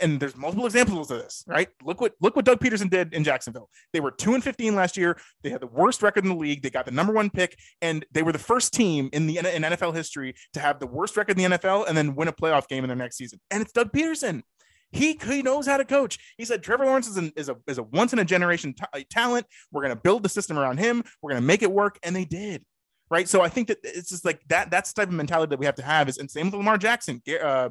and 0.00 0.20
there's 0.20 0.36
multiple 0.36 0.66
examples 0.66 1.10
of 1.10 1.18
this, 1.18 1.44
right? 1.46 1.68
Look 1.84 2.00
what 2.00 2.14
look 2.20 2.36
what 2.36 2.44
Doug 2.44 2.60
Pederson 2.60 2.90
did 2.90 3.14
in 3.14 3.24
Jacksonville. 3.24 3.68
They 3.92 4.00
were 4.00 4.10
two 4.10 4.34
and 4.34 4.42
fifteen 4.42 4.74
last 4.74 4.96
year. 4.96 5.18
They 5.42 5.50
had 5.50 5.60
the 5.60 5.66
worst 5.66 6.02
record 6.02 6.24
in 6.24 6.30
the 6.30 6.36
league. 6.36 6.62
They 6.62 6.70
got 6.70 6.86
the 6.86 6.92
number 6.92 7.12
one 7.12 7.30
pick, 7.30 7.58
and 7.82 8.04
they 8.12 8.22
were 8.22 8.32
the 8.32 8.38
first 8.38 8.72
team 8.72 9.10
in 9.12 9.26
the 9.26 9.38
in 9.38 9.62
NFL 9.62 9.94
history 9.94 10.34
to 10.52 10.60
have 10.60 10.78
the 10.80 10.86
worst 10.86 11.16
record 11.16 11.38
in 11.38 11.50
the 11.50 11.58
NFL 11.58 11.86
and 11.88 11.96
then 11.96 12.14
win 12.14 12.28
a 12.28 12.32
playoff 12.32 12.68
game 12.68 12.84
in 12.84 12.88
their 12.88 12.96
next 12.96 13.16
season. 13.16 13.40
And 13.50 13.62
it's 13.62 13.72
Doug 13.72 13.92
Pederson. 13.92 14.42
He, 14.90 15.18
he 15.22 15.42
knows 15.42 15.66
how 15.66 15.76
to 15.76 15.84
coach. 15.84 16.18
He 16.38 16.44
said 16.44 16.62
Trevor 16.62 16.86
Lawrence 16.86 17.08
is, 17.08 17.16
an, 17.16 17.32
is 17.36 17.48
a 17.48 17.56
is 17.66 17.78
a 17.78 17.82
once 17.82 18.12
in 18.12 18.18
a 18.18 18.24
generation 18.24 18.74
t- 18.74 19.04
talent. 19.10 19.46
We're 19.70 19.82
going 19.82 19.94
to 19.94 20.00
build 20.00 20.22
the 20.22 20.28
system 20.28 20.58
around 20.58 20.78
him. 20.78 21.04
We're 21.20 21.32
going 21.32 21.42
to 21.42 21.46
make 21.46 21.62
it 21.62 21.70
work, 21.70 21.98
and 22.02 22.16
they 22.16 22.24
did. 22.24 22.64
Right. 23.10 23.28
So 23.28 23.40
I 23.40 23.48
think 23.48 23.68
that 23.68 23.78
it's 23.82 24.10
just 24.10 24.24
like 24.24 24.40
that. 24.48 24.70
That's 24.70 24.92
the 24.92 25.00
type 25.00 25.08
of 25.08 25.14
mentality 25.14 25.50
that 25.50 25.58
we 25.58 25.66
have 25.66 25.76
to 25.76 25.82
have. 25.82 26.08
Is 26.08 26.18
and 26.18 26.30
same 26.30 26.46
with 26.46 26.54
Lamar 26.54 26.76
Jackson. 26.76 27.22
Uh, 27.42 27.70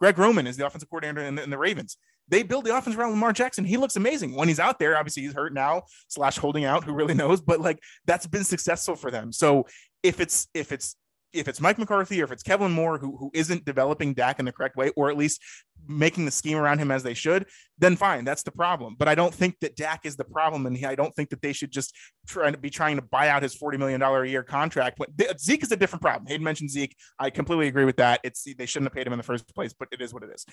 Greg 0.00 0.18
Roman 0.18 0.46
is 0.46 0.56
the 0.56 0.66
offensive 0.66 0.88
coordinator 0.88 1.20
in 1.26 1.34
the, 1.34 1.42
in 1.42 1.50
the 1.50 1.58
Ravens. 1.58 1.96
They 2.28 2.42
build 2.42 2.64
the 2.64 2.76
offense 2.76 2.96
around 2.96 3.10
Lamar 3.10 3.32
Jackson. 3.32 3.64
He 3.64 3.76
looks 3.76 3.96
amazing 3.96 4.34
when 4.34 4.48
he's 4.48 4.60
out 4.60 4.78
there. 4.78 4.96
Obviously, 4.96 5.24
he's 5.24 5.32
hurt 5.32 5.52
now, 5.52 5.82
slash 6.08 6.38
holding 6.38 6.64
out. 6.64 6.84
Who 6.84 6.92
really 6.92 7.14
knows? 7.22 7.40
But 7.40 7.60
like 7.60 7.80
that's 8.06 8.26
been 8.26 8.44
successful 8.44 8.96
for 8.96 9.10
them. 9.10 9.32
So 9.32 9.66
if 10.02 10.20
it's 10.20 10.48
if 10.54 10.72
it's 10.72 10.96
if 11.32 11.48
it's 11.48 11.60
Mike 11.60 11.78
McCarthy 11.78 12.20
or 12.20 12.24
if 12.24 12.32
it's 12.32 12.42
Kellen 12.42 12.72
Moore 12.72 12.98
who 12.98 13.16
who 13.16 13.30
isn't 13.34 13.64
developing 13.64 14.14
Dak 14.14 14.38
in 14.38 14.44
the 14.44 14.52
correct 14.52 14.76
way, 14.76 14.90
or 14.96 15.10
at 15.10 15.16
least 15.16 15.40
making 15.86 16.24
the 16.24 16.30
scheme 16.30 16.58
around 16.58 16.78
him 16.78 16.90
as 16.90 17.02
they 17.02 17.14
should, 17.14 17.46
then 17.78 17.96
fine, 17.96 18.24
that's 18.24 18.42
the 18.42 18.50
problem. 18.50 18.96
But 18.98 19.08
I 19.08 19.14
don't 19.14 19.32
think 19.32 19.56
that 19.60 19.76
Dak 19.76 20.00
is 20.04 20.16
the 20.16 20.24
problem, 20.24 20.66
and 20.66 20.84
I 20.84 20.94
don't 20.94 21.14
think 21.14 21.30
that 21.30 21.42
they 21.42 21.52
should 21.52 21.70
just 21.70 21.94
try 22.26 22.50
to 22.50 22.58
be 22.58 22.70
trying 22.70 22.96
to 22.96 23.02
buy 23.02 23.28
out 23.28 23.42
his 23.42 23.54
forty 23.54 23.78
million 23.78 24.00
dollar 24.00 24.24
a 24.24 24.28
year 24.28 24.42
contract. 24.42 24.98
But 24.98 25.40
Zeke 25.40 25.62
is 25.62 25.72
a 25.72 25.76
different 25.76 26.02
problem. 26.02 26.26
Hayden 26.26 26.44
mentioned 26.44 26.70
Zeke. 26.70 26.96
I 27.18 27.30
completely 27.30 27.68
agree 27.68 27.84
with 27.84 27.96
that. 27.96 28.20
It's 28.24 28.44
they 28.44 28.66
shouldn't 28.66 28.90
have 28.90 28.94
paid 28.94 29.06
him 29.06 29.12
in 29.12 29.18
the 29.18 29.24
first 29.24 29.52
place, 29.54 29.72
but 29.72 29.88
it 29.92 30.00
is 30.00 30.12
what 30.12 30.22
it 30.22 30.30
is. 30.34 30.44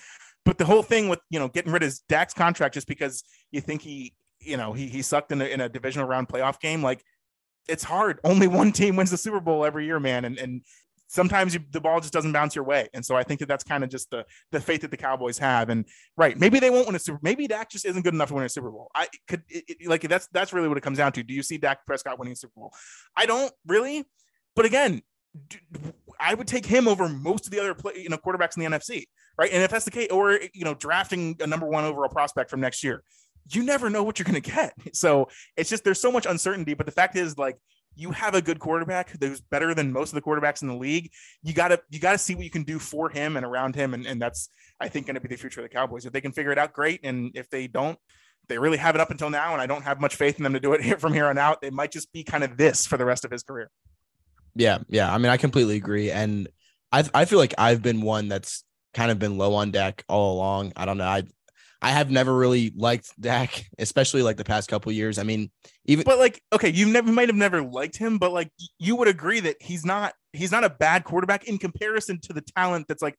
But 0.44 0.58
the 0.58 0.64
whole 0.64 0.82
thing 0.82 1.08
with 1.08 1.20
you 1.30 1.38
know 1.38 1.48
getting 1.48 1.72
rid 1.72 1.82
of 1.82 1.94
Dak's 2.08 2.34
contract 2.34 2.74
just 2.74 2.88
because 2.88 3.24
you 3.50 3.60
think 3.60 3.82
he 3.82 4.14
you 4.40 4.56
know 4.56 4.72
he 4.72 4.86
he 4.86 5.02
sucked 5.02 5.32
in 5.32 5.42
a, 5.42 5.44
in 5.44 5.60
a 5.60 5.68
divisional 5.68 6.06
round 6.06 6.28
playoff 6.28 6.60
game 6.60 6.82
like 6.82 7.02
it's 7.68 7.84
hard. 7.84 8.20
Only 8.24 8.46
one 8.46 8.72
team 8.72 8.96
wins 8.96 9.10
the 9.10 9.16
Super 9.16 9.40
Bowl 9.40 9.64
every 9.64 9.86
year, 9.86 10.00
man, 10.00 10.24
and 10.24 10.38
and 10.38 10.62
sometimes 11.08 11.54
you, 11.54 11.60
the 11.70 11.80
ball 11.80 12.00
just 12.00 12.12
doesn't 12.12 12.32
bounce 12.32 12.54
your 12.54 12.64
way. 12.64 12.86
And 12.94 13.04
so 13.04 13.16
I 13.16 13.22
think 13.22 13.40
that 13.40 13.46
that's 13.46 13.64
kind 13.64 13.82
of 13.82 13.90
just 13.90 14.10
the 14.10 14.24
the 14.52 14.60
faith 14.60 14.82
that 14.82 14.90
the 14.90 14.96
Cowboys 14.96 15.38
have. 15.38 15.70
And 15.70 15.86
right, 16.16 16.38
maybe 16.38 16.60
they 16.60 16.70
won't 16.70 16.86
win 16.86 16.96
a 16.96 16.98
Super. 16.98 17.18
Maybe 17.22 17.46
Dak 17.46 17.70
just 17.70 17.84
isn't 17.84 18.02
good 18.02 18.14
enough 18.14 18.28
to 18.28 18.34
win 18.34 18.44
a 18.44 18.48
Super 18.48 18.70
Bowl. 18.70 18.90
I 18.94 19.08
could 19.26 19.42
it, 19.48 19.64
it, 19.68 19.88
like 19.88 20.02
that's 20.02 20.28
that's 20.28 20.52
really 20.52 20.68
what 20.68 20.78
it 20.78 20.82
comes 20.82 20.98
down 20.98 21.12
to. 21.12 21.22
Do 21.22 21.34
you 21.34 21.42
see 21.42 21.58
Dak 21.58 21.84
Prescott 21.86 22.18
winning 22.18 22.32
a 22.32 22.36
Super 22.36 22.54
Bowl? 22.56 22.72
I 23.16 23.26
don't 23.26 23.52
really. 23.66 24.04
But 24.54 24.64
again, 24.64 25.02
I 26.20 26.34
would 26.34 26.46
take 26.46 26.66
him 26.66 26.88
over 26.88 27.08
most 27.08 27.46
of 27.46 27.52
the 27.52 27.60
other 27.60 27.74
play, 27.74 27.92
you 27.96 28.08
know 28.08 28.18
quarterbacks 28.18 28.56
in 28.56 28.64
the 28.64 28.76
NFC, 28.76 29.04
right? 29.38 29.50
And 29.52 29.62
if 29.62 29.70
that's 29.70 29.84
the 29.84 29.90
case, 29.90 30.08
or 30.10 30.38
you 30.52 30.64
know, 30.64 30.74
drafting 30.74 31.36
a 31.40 31.46
number 31.46 31.66
one 31.66 31.84
overall 31.84 32.08
prospect 32.08 32.50
from 32.50 32.60
next 32.60 32.82
year, 32.82 33.02
you 33.50 33.62
never 33.62 33.90
know 33.90 34.02
what 34.02 34.18
you're 34.18 34.24
going 34.24 34.40
to 34.40 34.50
get. 34.50 34.74
So 34.92 35.28
it's 35.56 35.70
just 35.70 35.84
there's 35.84 36.00
so 36.00 36.10
much 36.10 36.26
uncertainty. 36.26 36.74
But 36.74 36.86
the 36.86 36.92
fact 36.92 37.16
is, 37.16 37.38
like 37.38 37.56
you 37.94 38.10
have 38.10 38.34
a 38.34 38.42
good 38.42 38.58
quarterback 38.58 39.10
who's 39.20 39.40
better 39.40 39.74
than 39.74 39.92
most 39.92 40.10
of 40.10 40.14
the 40.14 40.22
quarterbacks 40.22 40.62
in 40.62 40.68
the 40.68 40.76
league. 40.76 41.10
You 41.42 41.52
gotta 41.52 41.80
you 41.90 42.00
gotta 42.00 42.18
see 42.18 42.34
what 42.34 42.44
you 42.44 42.50
can 42.50 42.62
do 42.62 42.78
for 42.78 43.08
him 43.10 43.36
and 43.36 43.44
around 43.44 43.74
him, 43.74 43.94
and, 43.94 44.06
and 44.06 44.20
that's 44.20 44.50
I 44.80 44.88
think 44.88 45.06
going 45.06 45.14
to 45.14 45.20
be 45.20 45.28
the 45.28 45.36
future 45.36 45.60
of 45.60 45.64
the 45.64 45.74
Cowboys. 45.74 46.06
If 46.06 46.12
they 46.12 46.20
can 46.20 46.32
figure 46.32 46.52
it 46.52 46.58
out, 46.58 46.72
great. 46.72 47.00
And 47.02 47.32
if 47.34 47.50
they 47.50 47.66
don't, 47.66 47.98
they 48.48 48.58
really 48.58 48.78
have 48.78 48.94
it 48.94 49.00
up 49.00 49.10
until 49.10 49.30
now, 49.30 49.52
and 49.52 49.60
I 49.60 49.66
don't 49.66 49.82
have 49.82 50.00
much 50.00 50.16
faith 50.16 50.38
in 50.38 50.44
them 50.44 50.54
to 50.54 50.60
do 50.60 50.72
it 50.72 51.00
from 51.00 51.12
here 51.12 51.26
on 51.26 51.38
out. 51.38 51.58
It 51.62 51.72
might 51.72 51.92
just 51.92 52.12
be 52.12 52.24
kind 52.24 52.44
of 52.44 52.56
this 52.56 52.86
for 52.86 52.96
the 52.96 53.04
rest 53.04 53.24
of 53.24 53.30
his 53.30 53.42
career. 53.42 53.70
Yeah, 54.54 54.78
yeah. 54.88 55.12
I 55.12 55.18
mean, 55.18 55.30
I 55.30 55.36
completely 55.36 55.76
agree, 55.76 56.10
and 56.10 56.48
I 56.92 57.04
I 57.14 57.24
feel 57.24 57.38
like 57.38 57.54
I've 57.58 57.82
been 57.82 58.00
one 58.00 58.28
that's 58.28 58.64
kind 58.94 59.10
of 59.10 59.18
been 59.18 59.38
low 59.38 59.54
on 59.54 59.70
Dak 59.70 60.04
all 60.08 60.34
along. 60.34 60.72
I 60.76 60.84
don't 60.84 60.98
know. 60.98 61.06
I 61.06 61.24
I 61.80 61.90
have 61.90 62.10
never 62.10 62.34
really 62.34 62.72
liked 62.74 63.12
Dak, 63.20 63.66
especially 63.78 64.22
like 64.22 64.36
the 64.36 64.44
past 64.44 64.68
couple 64.68 64.90
years. 64.90 65.16
I 65.16 65.22
mean, 65.22 65.50
even 65.84 66.04
but 66.04 66.18
like 66.18 66.42
okay, 66.52 66.70
you 66.70 66.86
never 66.86 67.12
might 67.12 67.28
have 67.28 67.36
never 67.36 67.62
liked 67.62 67.96
him, 67.96 68.18
but 68.18 68.32
like 68.32 68.50
you 68.78 68.96
would 68.96 69.06
agree 69.06 69.38
that 69.40 69.56
he's 69.60 69.84
not 69.84 70.12
he's 70.32 70.50
not 70.50 70.64
a 70.64 70.70
bad 70.70 71.04
quarterback 71.04 71.44
in 71.44 71.56
comparison 71.56 72.18
to 72.22 72.32
the 72.32 72.40
talent 72.40 72.86
that's 72.88 73.02
like 73.02 73.16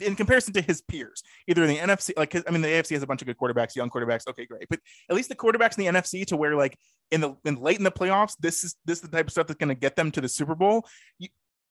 in 0.00 0.16
comparison 0.16 0.52
to 0.54 0.60
his 0.60 0.82
peers, 0.82 1.22
either 1.46 1.62
in 1.62 1.68
the 1.68 1.76
NFC. 1.76 2.10
Like 2.16 2.34
I 2.34 2.50
mean, 2.50 2.62
the 2.62 2.68
AFC 2.68 2.90
has 2.94 3.02
a 3.04 3.06
bunch 3.06 3.22
of 3.22 3.26
good 3.26 3.38
quarterbacks, 3.38 3.76
young 3.76 3.90
quarterbacks. 3.90 4.26
Okay, 4.28 4.44
great, 4.44 4.66
but 4.68 4.80
at 5.08 5.14
least 5.14 5.28
the 5.28 5.36
quarterbacks 5.36 5.78
in 5.78 5.84
the 5.84 6.00
NFC 6.00 6.26
to 6.26 6.36
where 6.36 6.56
like 6.56 6.76
in 7.12 7.20
the 7.20 7.36
in 7.44 7.56
late 7.56 7.78
in 7.78 7.84
the 7.84 7.92
playoffs, 7.92 8.34
this 8.40 8.64
is 8.64 8.74
this 8.86 8.98
is 8.98 9.02
the 9.02 9.16
type 9.16 9.26
of 9.26 9.32
stuff 9.32 9.46
that's 9.46 9.58
going 9.58 9.68
to 9.68 9.76
get 9.76 9.94
them 9.94 10.10
to 10.12 10.20
the 10.20 10.28
Super 10.28 10.56
Bowl. 10.56 10.84
You, 11.18 11.28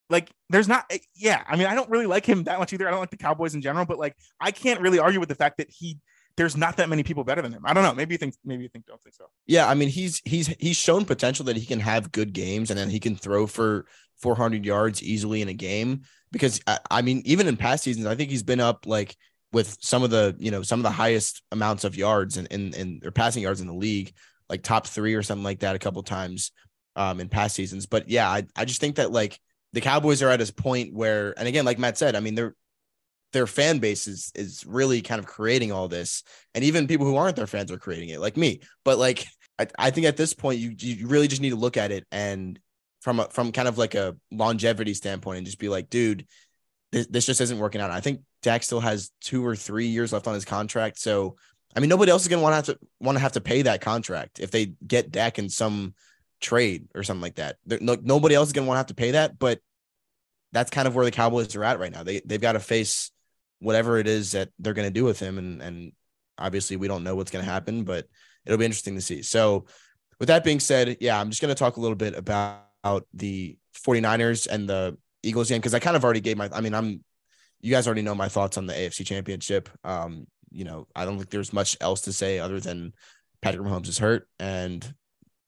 like 0.09 0.31
there's 0.49 0.67
not 0.67 0.85
eh, 0.89 0.97
yeah 1.15 1.43
i 1.47 1.55
mean 1.55 1.67
i 1.67 1.75
don't 1.75 1.89
really 1.89 2.07
like 2.07 2.25
him 2.25 2.43
that 2.45 2.57
much 2.57 2.73
either 2.73 2.87
i 2.87 2.89
don't 2.89 2.99
like 2.99 3.11
the 3.11 3.17
cowboys 3.17 3.53
in 3.53 3.61
general 3.61 3.85
but 3.85 3.99
like 3.99 4.15
i 4.39 4.49
can't 4.49 4.81
really 4.81 4.97
argue 4.97 5.19
with 5.19 5.29
the 5.29 5.35
fact 5.35 5.57
that 5.57 5.67
he 5.69 5.99
there's 6.39 6.55
not 6.55 6.77
that 6.77 6.87
many 6.87 7.03
people 7.03 7.25
better 7.25 7.41
than 7.41 7.51
him. 7.51 7.63
I 7.65 7.73
don't 7.73 7.83
know. 7.83 7.93
Maybe 7.93 8.13
you 8.13 8.17
think 8.17 8.33
maybe 8.45 8.63
you 8.63 8.69
think 8.69 8.85
don't 8.85 9.01
think 9.03 9.13
so. 9.13 9.25
Yeah, 9.45 9.67
I 9.67 9.73
mean 9.73 9.89
he's 9.89 10.21
he's 10.23 10.47
he's 10.47 10.77
shown 10.77 11.03
potential 11.03 11.43
that 11.45 11.57
he 11.57 11.65
can 11.65 11.81
have 11.81 12.13
good 12.13 12.31
games 12.31 12.69
and 12.69 12.79
then 12.79 12.89
he 12.89 13.01
can 13.01 13.17
throw 13.17 13.45
for 13.45 13.85
400 14.21 14.65
yards 14.65 15.03
easily 15.03 15.41
in 15.41 15.49
a 15.49 15.53
game 15.53 16.03
because 16.31 16.61
I, 16.65 16.79
I 16.89 17.01
mean 17.01 17.23
even 17.25 17.45
in 17.47 17.57
past 17.57 17.83
seasons 17.83 18.05
I 18.05 18.15
think 18.15 18.29
he's 18.29 18.43
been 18.43 18.61
up 18.61 18.85
like 18.85 19.17
with 19.51 19.77
some 19.81 20.01
of 20.01 20.11
the 20.11 20.33
you 20.39 20.49
know 20.49 20.61
some 20.61 20.79
of 20.79 20.83
the 20.83 20.91
highest 20.91 21.43
amounts 21.51 21.83
of 21.83 21.97
yards 21.97 22.37
and 22.37 22.47
in, 22.47 22.73
in, 22.73 23.01
in 23.03 23.11
passing 23.11 23.43
yards 23.43 23.59
in 23.59 23.67
the 23.67 23.73
league 23.73 24.13
like 24.49 24.63
top 24.63 24.87
three 24.87 25.15
or 25.15 25.23
something 25.23 25.43
like 25.43 25.59
that 25.59 25.75
a 25.75 25.79
couple 25.79 26.01
times 26.03 26.53
um 26.95 27.19
in 27.19 27.27
past 27.27 27.53
seasons 27.53 27.85
but 27.85 28.07
yeah 28.07 28.29
I, 28.29 28.43
I 28.55 28.63
just 28.63 28.79
think 28.79 28.95
that 28.95 29.11
like 29.11 29.37
the 29.73 29.81
Cowboys 29.81 30.23
are 30.23 30.29
at 30.29 30.39
this 30.39 30.51
point 30.51 30.93
where 30.93 31.37
and 31.37 31.49
again 31.49 31.65
like 31.65 31.79
Matt 31.79 31.97
said 31.97 32.15
I 32.15 32.21
mean 32.21 32.35
they're 32.35 32.55
their 33.31 33.47
fan 33.47 33.79
base 33.79 34.07
is 34.07 34.31
is 34.35 34.65
really 34.65 35.01
kind 35.01 35.19
of 35.19 35.25
creating 35.25 35.71
all 35.71 35.87
this. 35.87 36.23
And 36.55 36.63
even 36.63 36.87
people 36.87 37.05
who 37.05 37.15
aren't 37.15 37.35
their 37.35 37.47
fans 37.47 37.71
are 37.71 37.77
creating 37.77 38.09
it 38.09 38.19
like 38.19 38.37
me. 38.37 38.61
But 38.83 38.97
like 38.97 39.25
i, 39.59 39.67
I 39.77 39.91
think 39.91 40.07
at 40.07 40.17
this 40.17 40.33
point 40.33 40.59
you 40.59 40.73
you 40.77 41.07
really 41.07 41.27
just 41.27 41.41
need 41.41 41.51
to 41.51 41.55
look 41.55 41.77
at 41.77 41.91
it 41.91 42.05
and 42.11 42.59
from 43.01 43.19
a 43.19 43.29
from 43.29 43.51
kind 43.51 43.67
of 43.67 43.77
like 43.77 43.95
a 43.95 44.15
longevity 44.31 44.93
standpoint 44.93 45.37
and 45.37 45.45
just 45.45 45.59
be 45.59 45.69
like 45.69 45.89
dude 45.89 46.25
this, 46.91 47.05
this 47.07 47.25
just 47.27 47.39
isn't 47.39 47.59
working 47.59 47.81
out. 47.81 47.91
I 47.91 47.99
think 47.99 48.21
Dak 48.41 48.63
still 48.63 48.79
has 48.79 49.11
two 49.21 49.45
or 49.45 49.55
three 49.55 49.85
years 49.85 50.11
left 50.11 50.27
on 50.27 50.33
his 50.33 50.45
contract. 50.45 50.99
So 50.99 51.35
i 51.75 51.79
mean 51.79 51.89
nobody 51.89 52.11
else 52.11 52.23
is 52.23 52.27
going 52.27 52.39
to 52.39 52.43
want 52.43 52.65
to 52.65 52.79
want 52.99 53.15
to 53.15 53.19
have 53.21 53.33
to 53.33 53.41
pay 53.41 53.61
that 53.61 53.79
contract 53.81 54.39
if 54.39 54.49
they 54.49 54.73
get 54.87 55.11
Dak 55.11 55.37
in 55.37 55.49
some 55.49 55.93
trade 56.41 56.87
or 56.95 57.03
something 57.03 57.21
like 57.21 57.35
that. 57.35 57.57
No, 57.65 57.95
nobody 58.01 58.33
else 58.33 58.49
is 58.49 58.53
going 58.53 58.65
to 58.65 58.67
want 58.67 58.77
to 58.77 58.79
have 58.79 58.87
to 58.87 58.95
pay 58.95 59.11
that 59.11 59.37
but 59.37 59.59
that's 60.51 60.71
kind 60.71 60.87
of 60.87 60.95
where 60.95 61.05
the 61.05 61.11
Cowboys 61.11 61.55
are 61.55 61.63
at 61.63 61.79
right 61.79 61.91
now. 61.91 62.03
They 62.03 62.21
they've 62.25 62.41
got 62.41 62.53
to 62.53 62.59
face 62.59 63.11
whatever 63.59 63.97
it 63.97 64.07
is 64.07 64.31
that 64.31 64.49
they're 64.59 64.73
going 64.73 64.87
to 64.87 64.93
do 64.93 65.03
with 65.03 65.19
him. 65.19 65.37
And, 65.37 65.61
and 65.61 65.91
obviously 66.37 66.77
we 66.77 66.87
don't 66.87 67.03
know 67.03 67.15
what's 67.15 67.31
going 67.31 67.43
to 67.43 67.51
happen, 67.51 67.83
but 67.83 68.07
it'll 68.45 68.57
be 68.57 68.65
interesting 68.65 68.95
to 68.95 69.01
see. 69.01 69.21
So 69.21 69.65
with 70.19 70.27
that 70.27 70.43
being 70.43 70.59
said, 70.59 70.97
yeah, 70.99 71.19
I'm 71.19 71.29
just 71.29 71.41
going 71.41 71.53
to 71.53 71.59
talk 71.59 71.77
a 71.77 71.81
little 71.81 71.95
bit 71.95 72.15
about 72.15 72.67
the 73.13 73.57
49ers 73.85 74.47
and 74.47 74.67
the 74.67 74.97
Eagles 75.23 75.49
game. 75.49 75.61
Cause 75.61 75.73
I 75.73 75.79
kind 75.79 75.95
of 75.95 76.03
already 76.03 76.21
gave 76.21 76.37
my, 76.37 76.49
I 76.51 76.61
mean, 76.61 76.73
I'm, 76.73 77.03
you 77.61 77.71
guys 77.71 77.87
already 77.87 78.01
know 78.01 78.15
my 78.15 78.29
thoughts 78.29 78.57
on 78.57 78.65
the 78.65 78.73
AFC 78.73 79.05
championship. 79.05 79.69
Um, 79.83 80.27
you 80.49 80.63
know, 80.63 80.87
I 80.95 81.05
don't 81.05 81.17
think 81.17 81.29
there's 81.29 81.53
much 81.53 81.77
else 81.81 82.01
to 82.01 82.13
say 82.13 82.39
other 82.39 82.59
than 82.59 82.93
Patrick 83.41 83.65
Mahomes 83.65 83.87
is 83.87 83.99
hurt 83.99 84.27
and 84.39 84.81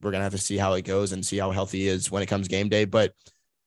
we're 0.01 0.11
going 0.11 0.19
to 0.19 0.23
have 0.23 0.33
to 0.33 0.37
see 0.37 0.57
how 0.57 0.73
it 0.73 0.83
goes 0.83 1.11
and 1.11 1.25
see 1.25 1.37
how 1.37 1.51
healthy 1.51 1.79
he 1.79 1.87
is 1.87 2.11
when 2.11 2.23
it 2.23 2.27
comes 2.27 2.47
game 2.47 2.69
day. 2.69 2.85
But 2.85 3.13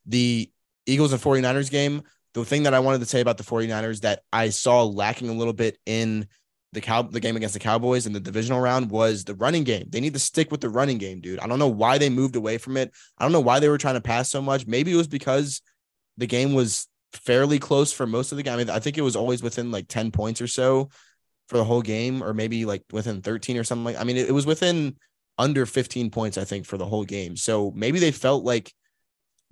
the 0.07 0.51
Eagles 0.87 1.13
and 1.13 1.23
49ers 1.23 1.71
game, 1.71 2.03
the 2.35 2.45
thing 2.45 2.65
that 2.65 2.75
I 2.75 2.81
wanted 2.81 2.99
to 2.99 3.07
say 3.07 3.21
about 3.21 3.39
the 3.39 3.45
49ers 3.45 4.01
that 4.01 4.23
I 4.33 4.51
saw 4.51 4.83
lacking 4.83 5.29
a 5.29 5.35
little 5.35 5.53
bit 5.53 5.79
in 5.87 6.27
the 6.73 6.81
cow 6.81 7.03
the 7.03 7.21
game 7.21 7.37
against 7.37 7.55
the 7.55 7.61
Cowboys 7.61 8.07
in 8.07 8.13
the 8.13 8.21
divisional 8.21 8.61
round 8.61 8.91
was 8.91 9.25
the 9.25 9.35
running 9.35 9.63
game. 9.65 9.87
They 9.89 10.01
need 10.01 10.15
to 10.15 10.19
stick 10.19 10.51
with 10.51 10.61
the 10.61 10.69
running 10.69 10.99
game, 10.99 11.21
dude. 11.21 11.39
I 11.39 11.47
don't 11.47 11.61
know 11.61 11.69
why 11.69 11.99
they 11.99 12.11
moved 12.11 12.37
away 12.37 12.59
from 12.59 12.77
it. 12.77 12.93
I 13.17 13.25
don't 13.25 13.33
know 13.33 13.41
why 13.41 13.61
they 13.61 13.69
were 13.69 13.79
trying 13.79 13.95
to 13.95 14.01
pass 14.01 14.29
so 14.31 14.43
much. 14.43 14.67
Maybe 14.67 14.93
it 14.93 14.97
was 14.97 15.07
because 15.07 15.63
the 16.19 16.27
game 16.27 16.53
was 16.53 16.89
fairly 17.13 17.61
close 17.61 17.93
for 17.93 18.07
most 18.07 18.33
of 18.33 18.37
the 18.37 18.43
game. 18.43 18.55
I, 18.55 18.57
mean, 18.57 18.71
I 18.71 18.81
think 18.81 18.99
it 18.99 19.03
was 19.03 19.17
always 19.17 19.43
within 19.43 19.71
like 19.71 19.87
10 19.89 20.11
points 20.11 20.41
or 20.41 20.49
so 20.49 20.91
for 21.49 21.57
the 21.57 21.65
whole 21.65 21.83
game, 21.83 22.23
or 22.23 22.35
maybe 22.35 22.65
like 22.65 22.83
within 22.93 23.23
13 23.23 23.57
or 23.57 23.65
something 23.65 23.85
like 23.85 23.99
I 23.99 24.05
mean, 24.05 24.17
it, 24.17 24.29
it 24.29 24.33
was 24.33 24.47
within 24.47 24.97
under 25.39 25.67
15 25.67 26.11
points, 26.11 26.39
I 26.39 26.45
think, 26.45 26.67
for 26.67 26.77
the 26.77 26.87
whole 26.87 27.05
game. 27.05 27.37
So 27.37 27.73
maybe 27.75 28.01
they 28.01 28.13
felt 28.13 28.45
like 28.45 28.73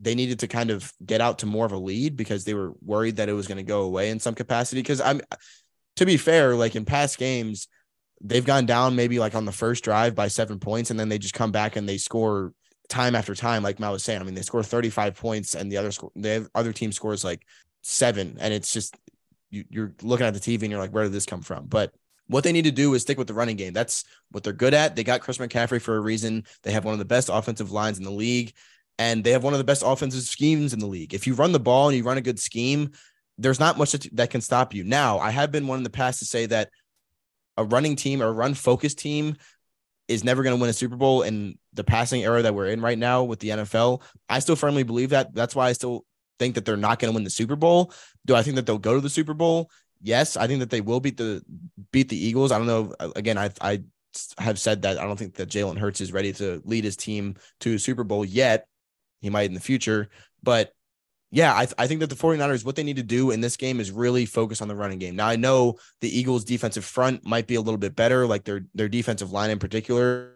they 0.02 0.14
needed 0.16 0.40
to 0.40 0.48
kind 0.48 0.70
of 0.70 0.92
get 1.04 1.20
out 1.20 1.38
to 1.38 1.46
more 1.46 1.64
of 1.64 1.72
a 1.72 1.78
lead 1.78 2.16
because 2.16 2.44
they 2.44 2.54
were 2.54 2.72
worried 2.82 3.16
that 3.16 3.28
it 3.28 3.34
was 3.34 3.46
going 3.46 3.56
to 3.56 3.62
go 3.62 3.82
away 3.82 4.10
in 4.10 4.18
some 4.18 4.34
capacity. 4.34 4.82
Because 4.82 5.00
I'm, 5.00 5.20
to 5.96 6.04
be 6.04 6.16
fair, 6.16 6.56
like 6.56 6.74
in 6.74 6.84
past 6.84 7.18
games, 7.18 7.68
they've 8.20 8.44
gone 8.44 8.66
down 8.66 8.96
maybe 8.96 9.20
like 9.20 9.36
on 9.36 9.44
the 9.44 9.52
first 9.52 9.84
drive 9.84 10.14
by 10.14 10.26
seven 10.28 10.58
points, 10.58 10.90
and 10.90 10.98
then 10.98 11.08
they 11.08 11.18
just 11.18 11.34
come 11.34 11.52
back 11.52 11.76
and 11.76 11.88
they 11.88 11.98
score 11.98 12.52
time 12.88 13.14
after 13.14 13.34
time. 13.34 13.62
Like 13.62 13.78
Matt 13.78 13.92
was 13.92 14.02
saying, 14.02 14.20
I 14.20 14.24
mean, 14.24 14.34
they 14.34 14.42
score 14.42 14.62
35 14.64 15.16
points, 15.16 15.54
and 15.54 15.70
the 15.70 15.76
other 15.76 15.92
score, 15.92 16.10
the 16.16 16.48
other 16.54 16.72
team 16.72 16.90
scores 16.90 17.24
like 17.24 17.46
seven, 17.82 18.36
and 18.40 18.52
it's 18.52 18.72
just 18.72 18.96
you, 19.50 19.64
you're 19.70 19.94
looking 20.02 20.26
at 20.26 20.34
the 20.34 20.40
TV 20.40 20.62
and 20.62 20.70
you're 20.70 20.80
like, 20.80 20.92
where 20.92 21.04
did 21.04 21.12
this 21.12 21.26
come 21.26 21.42
from? 21.42 21.66
But 21.66 21.92
what 22.26 22.42
they 22.42 22.52
need 22.52 22.64
to 22.64 22.72
do 22.72 22.94
is 22.94 23.02
stick 23.02 23.18
with 23.18 23.28
the 23.28 23.34
running 23.34 23.56
game. 23.56 23.72
That's 23.72 24.04
what 24.30 24.42
they're 24.42 24.52
good 24.52 24.74
at. 24.74 24.96
They 24.96 25.04
got 25.04 25.20
Chris 25.20 25.38
McCaffrey 25.38 25.80
for 25.80 25.96
a 25.96 26.00
reason. 26.00 26.44
They 26.62 26.72
have 26.72 26.84
one 26.84 26.94
of 26.94 26.98
the 26.98 27.04
best 27.04 27.28
offensive 27.32 27.70
lines 27.70 27.98
in 27.98 28.04
the 28.04 28.10
league 28.10 28.52
and 28.98 29.24
they 29.24 29.30
have 29.30 29.44
one 29.44 29.54
of 29.54 29.58
the 29.58 29.64
best 29.64 29.82
offensive 29.84 30.22
schemes 30.22 30.72
in 30.72 30.78
the 30.78 30.86
league. 30.86 31.14
If 31.14 31.26
you 31.26 31.34
run 31.34 31.52
the 31.52 31.60
ball 31.60 31.88
and 31.88 31.96
you 31.96 32.04
run 32.04 32.18
a 32.18 32.22
good 32.22 32.38
scheme, 32.38 32.92
there's 33.38 33.60
not 33.60 33.78
much 33.78 33.92
that 33.92 34.30
can 34.30 34.40
stop 34.40 34.74
you. 34.74 34.84
Now, 34.84 35.18
I 35.18 35.30
have 35.30 35.50
been 35.50 35.66
one 35.66 35.78
in 35.78 35.84
the 35.84 35.90
past 35.90 36.18
to 36.18 36.24
say 36.24 36.46
that 36.46 36.70
a 37.56 37.64
running 37.64 37.96
team 37.96 38.22
or 38.22 38.26
a 38.26 38.32
run 38.32 38.54
focused 38.54 38.98
team 38.98 39.36
is 40.08 40.24
never 40.24 40.42
going 40.42 40.56
to 40.56 40.60
win 40.60 40.70
a 40.70 40.74
Super 40.74 40.96
Bowl 40.96 41.22
in 41.22 41.58
the 41.72 41.84
passing 41.84 42.22
era 42.22 42.42
that 42.42 42.54
we're 42.54 42.68
in 42.68 42.80
right 42.80 42.98
now 42.98 43.24
with 43.24 43.40
the 43.40 43.50
NFL. 43.50 44.02
I 44.28 44.38
still 44.40 44.56
firmly 44.56 44.82
believe 44.82 45.10
that. 45.10 45.34
That's 45.34 45.54
why 45.54 45.68
I 45.68 45.72
still 45.72 46.04
think 46.38 46.54
that 46.54 46.64
they're 46.64 46.76
not 46.76 46.98
going 46.98 47.12
to 47.12 47.14
win 47.14 47.24
the 47.24 47.30
Super 47.30 47.56
Bowl. 47.56 47.92
Do 48.26 48.34
I 48.34 48.42
think 48.42 48.56
that 48.56 48.66
they'll 48.66 48.78
go 48.78 48.94
to 48.94 49.00
the 49.00 49.10
Super 49.10 49.34
Bowl? 49.34 49.70
yes, 50.02 50.36
I 50.36 50.46
think 50.46 50.60
that 50.60 50.70
they 50.70 50.80
will 50.80 51.00
beat 51.00 51.16
the 51.16 51.42
beat 51.92 52.08
the 52.08 52.16
Eagles. 52.16 52.52
I 52.52 52.58
don't 52.58 52.66
know. 52.66 52.94
Uh, 52.98 53.10
again, 53.16 53.38
I 53.38 53.50
I 53.60 53.82
have 54.38 54.58
said 54.58 54.82
that 54.82 54.98
I 54.98 55.04
don't 55.04 55.18
think 55.18 55.36
that 55.36 55.48
Jalen 55.48 55.78
Hurts 55.78 56.00
is 56.00 56.12
ready 56.12 56.32
to 56.34 56.60
lead 56.64 56.84
his 56.84 56.96
team 56.96 57.36
to 57.60 57.74
a 57.74 57.78
Super 57.78 58.04
Bowl 58.04 58.24
yet. 58.24 58.66
He 59.22 59.30
might 59.30 59.48
in 59.48 59.54
the 59.54 59.60
future, 59.60 60.10
but 60.42 60.72
yeah, 61.34 61.56
I, 61.56 61.64
th- 61.64 61.74
I 61.78 61.86
think 61.86 62.00
that 62.00 62.10
the 62.10 62.14
49ers, 62.14 62.62
what 62.62 62.76
they 62.76 62.82
need 62.82 62.96
to 62.96 63.02
do 63.02 63.30
in 63.30 63.40
this 63.40 63.56
game 63.56 63.80
is 63.80 63.90
really 63.90 64.26
focus 64.26 64.60
on 64.60 64.68
the 64.68 64.76
running 64.76 64.98
game. 64.98 65.16
Now, 65.16 65.28
I 65.28 65.36
know 65.36 65.78
the 66.02 66.18
Eagles' 66.18 66.44
defensive 66.44 66.84
front 66.84 67.24
might 67.24 67.46
be 67.46 67.54
a 67.54 67.60
little 67.60 67.78
bit 67.78 67.96
better, 67.96 68.26
like 68.26 68.44
their, 68.44 68.66
their 68.74 68.88
defensive 68.88 69.32
line 69.32 69.48
in 69.48 69.58
particular 69.58 70.34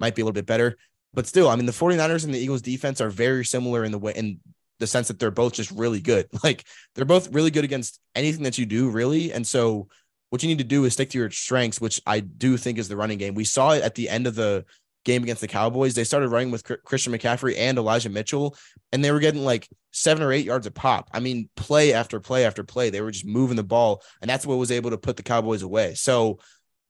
might 0.00 0.14
be 0.14 0.22
a 0.22 0.24
little 0.24 0.32
bit 0.32 0.46
better. 0.46 0.78
But 1.12 1.26
still, 1.26 1.50
I 1.50 1.56
mean, 1.56 1.66
the 1.66 1.72
49ers 1.72 2.24
and 2.24 2.32
the 2.32 2.38
Eagles 2.38 2.62
defense 2.62 3.02
are 3.02 3.10
very 3.10 3.44
similar 3.44 3.84
in 3.84 3.92
the 3.92 3.98
way, 3.98 4.14
in 4.16 4.40
the 4.78 4.86
sense 4.86 5.08
that 5.08 5.18
they're 5.18 5.30
both 5.30 5.52
just 5.52 5.70
really 5.72 6.00
good. 6.00 6.26
Like 6.42 6.64
they're 6.94 7.04
both 7.04 7.32
really 7.32 7.50
good 7.50 7.64
against 7.64 8.00
anything 8.14 8.44
that 8.44 8.56
you 8.56 8.64
do, 8.64 8.88
really. 8.88 9.32
And 9.32 9.46
so, 9.46 9.88
what 10.30 10.42
you 10.42 10.48
need 10.48 10.58
to 10.58 10.64
do 10.64 10.84
is 10.84 10.92
stick 10.92 11.10
to 11.10 11.18
your 11.18 11.30
strengths, 11.30 11.80
which 11.80 12.00
I 12.06 12.20
do 12.20 12.56
think 12.56 12.78
is 12.78 12.88
the 12.88 12.96
running 12.96 13.18
game. 13.18 13.34
We 13.34 13.44
saw 13.44 13.72
it 13.72 13.82
at 13.82 13.96
the 13.96 14.08
end 14.08 14.28
of 14.28 14.36
the 14.36 14.64
game 15.04 15.22
against 15.22 15.40
the 15.40 15.48
Cowboys, 15.48 15.94
they 15.94 16.04
started 16.04 16.28
running 16.28 16.50
with 16.50 16.64
Christian 16.84 17.12
McCaffrey 17.12 17.54
and 17.56 17.78
Elijah 17.78 18.10
Mitchell, 18.10 18.56
and 18.92 19.04
they 19.04 19.10
were 19.10 19.20
getting 19.20 19.44
like 19.44 19.68
seven 19.92 20.22
or 20.22 20.32
eight 20.32 20.44
yards 20.44 20.66
a 20.66 20.70
pop. 20.70 21.08
I 21.12 21.20
mean, 21.20 21.48
play 21.56 21.92
after 21.92 22.20
play 22.20 22.44
after 22.44 22.64
play, 22.64 22.90
they 22.90 23.00
were 23.00 23.10
just 23.10 23.26
moving 23.26 23.56
the 23.56 23.64
ball, 23.64 24.02
and 24.20 24.28
that's 24.28 24.46
what 24.46 24.58
was 24.58 24.70
able 24.70 24.90
to 24.90 24.98
put 24.98 25.16
the 25.16 25.22
Cowboys 25.22 25.62
away. 25.62 25.94
So 25.94 26.38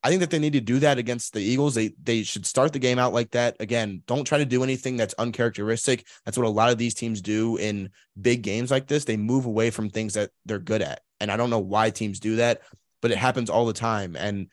I 0.03 0.09
think 0.09 0.21
that 0.21 0.31
they 0.31 0.39
need 0.39 0.55
to 0.55 0.61
do 0.61 0.79
that 0.79 0.99
against 0.99 1.35
the 1.35 1.41
Eagles. 1.41 1.75
They 1.75 1.93
they 2.03 2.23
should 2.23 2.47
start 2.47 2.73
the 2.73 2.79
game 2.79 2.99
out 2.99 3.13
like 3.13 3.33
that. 3.33 3.57
Again, 3.61 4.03
don't 4.07 4.25
try 4.25 4.39
to 4.39 4.47
do 4.47 4.63
anything 4.63 4.97
that's 4.97 5.15
uncharacteristic. 5.19 6.07
That's 6.25 6.39
what 6.39 6.47
a 6.47 6.51
lot 6.51 6.71
of 6.71 6.79
these 6.79 6.95
teams 6.95 7.21
do 7.21 7.57
in 7.59 7.91
big 8.21 8.43
games 8.43 8.71
like 8.71 8.87
this. 8.87 9.05
They 9.05 9.19
move 9.19 9.45
away 9.45 9.71
from 9.71 9.91
things 9.91 10.15
that 10.15 10.31
they're 10.47 10.59
good 10.59 10.81
at. 10.81 11.03
And 11.21 11.31
I 11.31 11.37
don't 11.37 11.51
know 11.51 11.59
why 11.59 11.91
teams 11.91 12.19
do 12.19 12.37
that, 12.37 12.63
but 13.03 13.11
it 13.11 13.19
happens 13.19 13.51
all 13.51 13.67
the 13.67 13.75
time. 13.75 14.17
And 14.17 14.49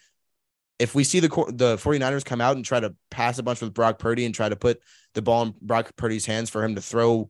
if 0.80 0.93
we 0.93 1.03
see 1.03 1.19
the 1.19 1.30
the 1.53 1.78
49ers 1.78 2.25
come 2.25 2.41
out 2.41 2.55
and 2.55 2.65
try 2.65 2.80
to 2.80 2.95
pass 3.09 3.39
a 3.39 3.43
bunch 3.43 3.61
with 3.61 3.73
Brock 3.73 3.99
Purdy 3.99 4.25
and 4.25 4.36
try 4.36 4.49
to 4.49 4.55
put 4.55 4.82
the 5.13 5.21
ball 5.21 5.43
in 5.43 5.53
Brock 5.61 5.91
Purdy's 5.95 6.25
hands 6.25 6.49
for 6.49 6.63
him 6.63 6.75
to 6.75 6.82
throw 6.82 7.30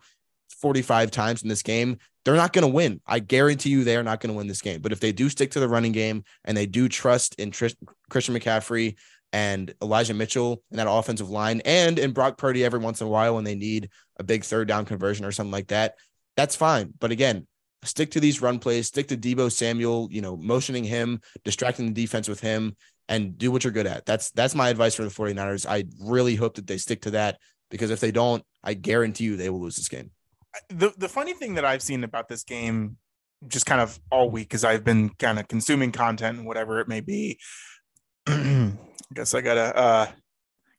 45 0.62 1.12
times 1.12 1.44
in 1.44 1.50
this 1.50 1.64
game, 1.64 1.98
they're 2.26 2.36
not 2.36 2.54
going 2.54 2.64
to 2.68 2.74
win. 2.74 3.00
I 3.06 3.20
guarantee 3.20 3.70
you 3.70 3.84
they 3.84 3.96
are 3.96 4.04
not 4.04 4.20
going 4.20 4.34
to 4.34 4.38
win 4.38 4.48
this 4.48 4.62
game. 4.62 4.82
But 4.82 4.92
if 4.92 5.00
they 5.00 5.12
do 5.12 5.30
stick 5.30 5.52
to 5.52 5.60
the 5.60 5.70
running 5.70 5.92
game 5.92 6.24
and 6.44 6.58
they 6.58 6.66
do 6.66 6.90
trust 6.90 7.36
in 7.36 7.52
Christian 7.52 8.36
McCaffrey 8.36 8.96
and 9.34 9.74
Elijah 9.82 10.14
Mitchell 10.14 10.62
in 10.72 10.78
that 10.78 10.90
offensive 10.90 11.30
line 11.30 11.62
and 11.64 12.00
in 12.00 12.12
Brock 12.12 12.38
Purdy 12.38 12.66
every 12.66 12.80
once 12.80 13.02
in 13.02 13.08
a 13.08 13.10
while 13.10 13.36
when 13.36 13.44
they 13.44 13.56
need 13.56 13.90
a 14.18 14.24
big 14.24 14.44
third 14.44 14.68
down 14.68 14.86
conversion 14.86 15.26
or 15.26 15.32
something 15.32 15.52
like 15.52 15.68
that, 15.68 15.96
that's 16.36 16.56
fine. 16.56 16.94
But 17.00 17.12
again, 17.12 17.48
stick 17.84 18.12
to 18.12 18.20
these 18.20 18.42
run 18.42 18.60
plays, 18.60 18.88
stick 18.88 19.08
to 19.10 19.18
Deebo 19.18 19.52
Samuel, 19.52 20.10
you 20.12 20.22
know, 20.22 20.36
motioning 20.36 20.84
him, 20.84 21.22
distracting 21.44 21.88
the 21.88 22.02
defense 22.02 22.28
with 22.28 22.40
him 22.40 22.76
and 23.10 23.38
do 23.38 23.52
what 23.52 23.64
you're 23.64 23.74
good 23.74 23.88
at. 23.88 24.06
That's 24.06 24.32
that's 24.32 24.56
my 24.56 24.70
advice 24.70 24.96
for 24.96 25.04
the 25.04 25.10
49ers. 25.10 25.66
I 25.68 25.86
really 26.02 26.36
hope 26.36 26.56
that 26.56 26.68
they 26.68 26.78
stick 26.78 27.02
to 27.04 27.12
that 27.12 27.38
because 27.70 27.92
if 27.92 28.00
they 28.00 28.12
don't, 28.12 28.44
I 28.64 28.74
guarantee 28.74 29.26
you 29.26 29.38
they 29.38 29.50
will 29.50 29.62
lose 29.62 29.76
this 29.76 29.88
game. 29.88 30.12
The 30.70 30.94
the 30.98 31.10
funny 31.10 31.34
thing 31.34 31.56
that 31.56 31.66
I've 31.66 31.82
seen 31.82 32.04
about 32.04 32.28
this 32.28 32.44
game 32.44 32.98
just 33.48 33.66
kind 33.66 33.82
of 33.82 34.00
all 34.12 34.30
week 34.30 34.48
because 34.48 34.64
I've 34.64 34.84
been 34.84 35.10
kind 35.10 35.40
of 35.40 35.48
consuming 35.48 35.92
content 35.92 36.38
and 36.38 36.48
whatever 36.48 36.80
it 36.80 36.88
may 36.88 37.02
be. 37.02 37.40
I 38.28 38.74
guess 39.14 39.34
I 39.34 39.42
gotta 39.42 39.78
uh 39.78 40.08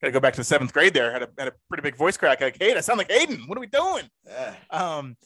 gotta 0.02 0.12
go 0.12 0.20
back 0.20 0.34
to 0.34 0.40
the 0.40 0.44
seventh 0.44 0.72
grade 0.72 0.94
there. 0.94 1.12
Had 1.12 1.22
a 1.22 1.28
had 1.38 1.48
a 1.48 1.52
pretty 1.68 1.82
big 1.82 1.96
voice 1.96 2.16
crack. 2.16 2.40
Like, 2.40 2.56
hey, 2.58 2.74
I 2.74 2.80
sound 2.80 2.98
like 2.98 3.10
Hayden. 3.10 3.44
What 3.46 3.56
are 3.56 3.60
we 3.60 3.66
doing? 3.66 4.08
Yeah. 4.26 4.54
Um 4.70 5.16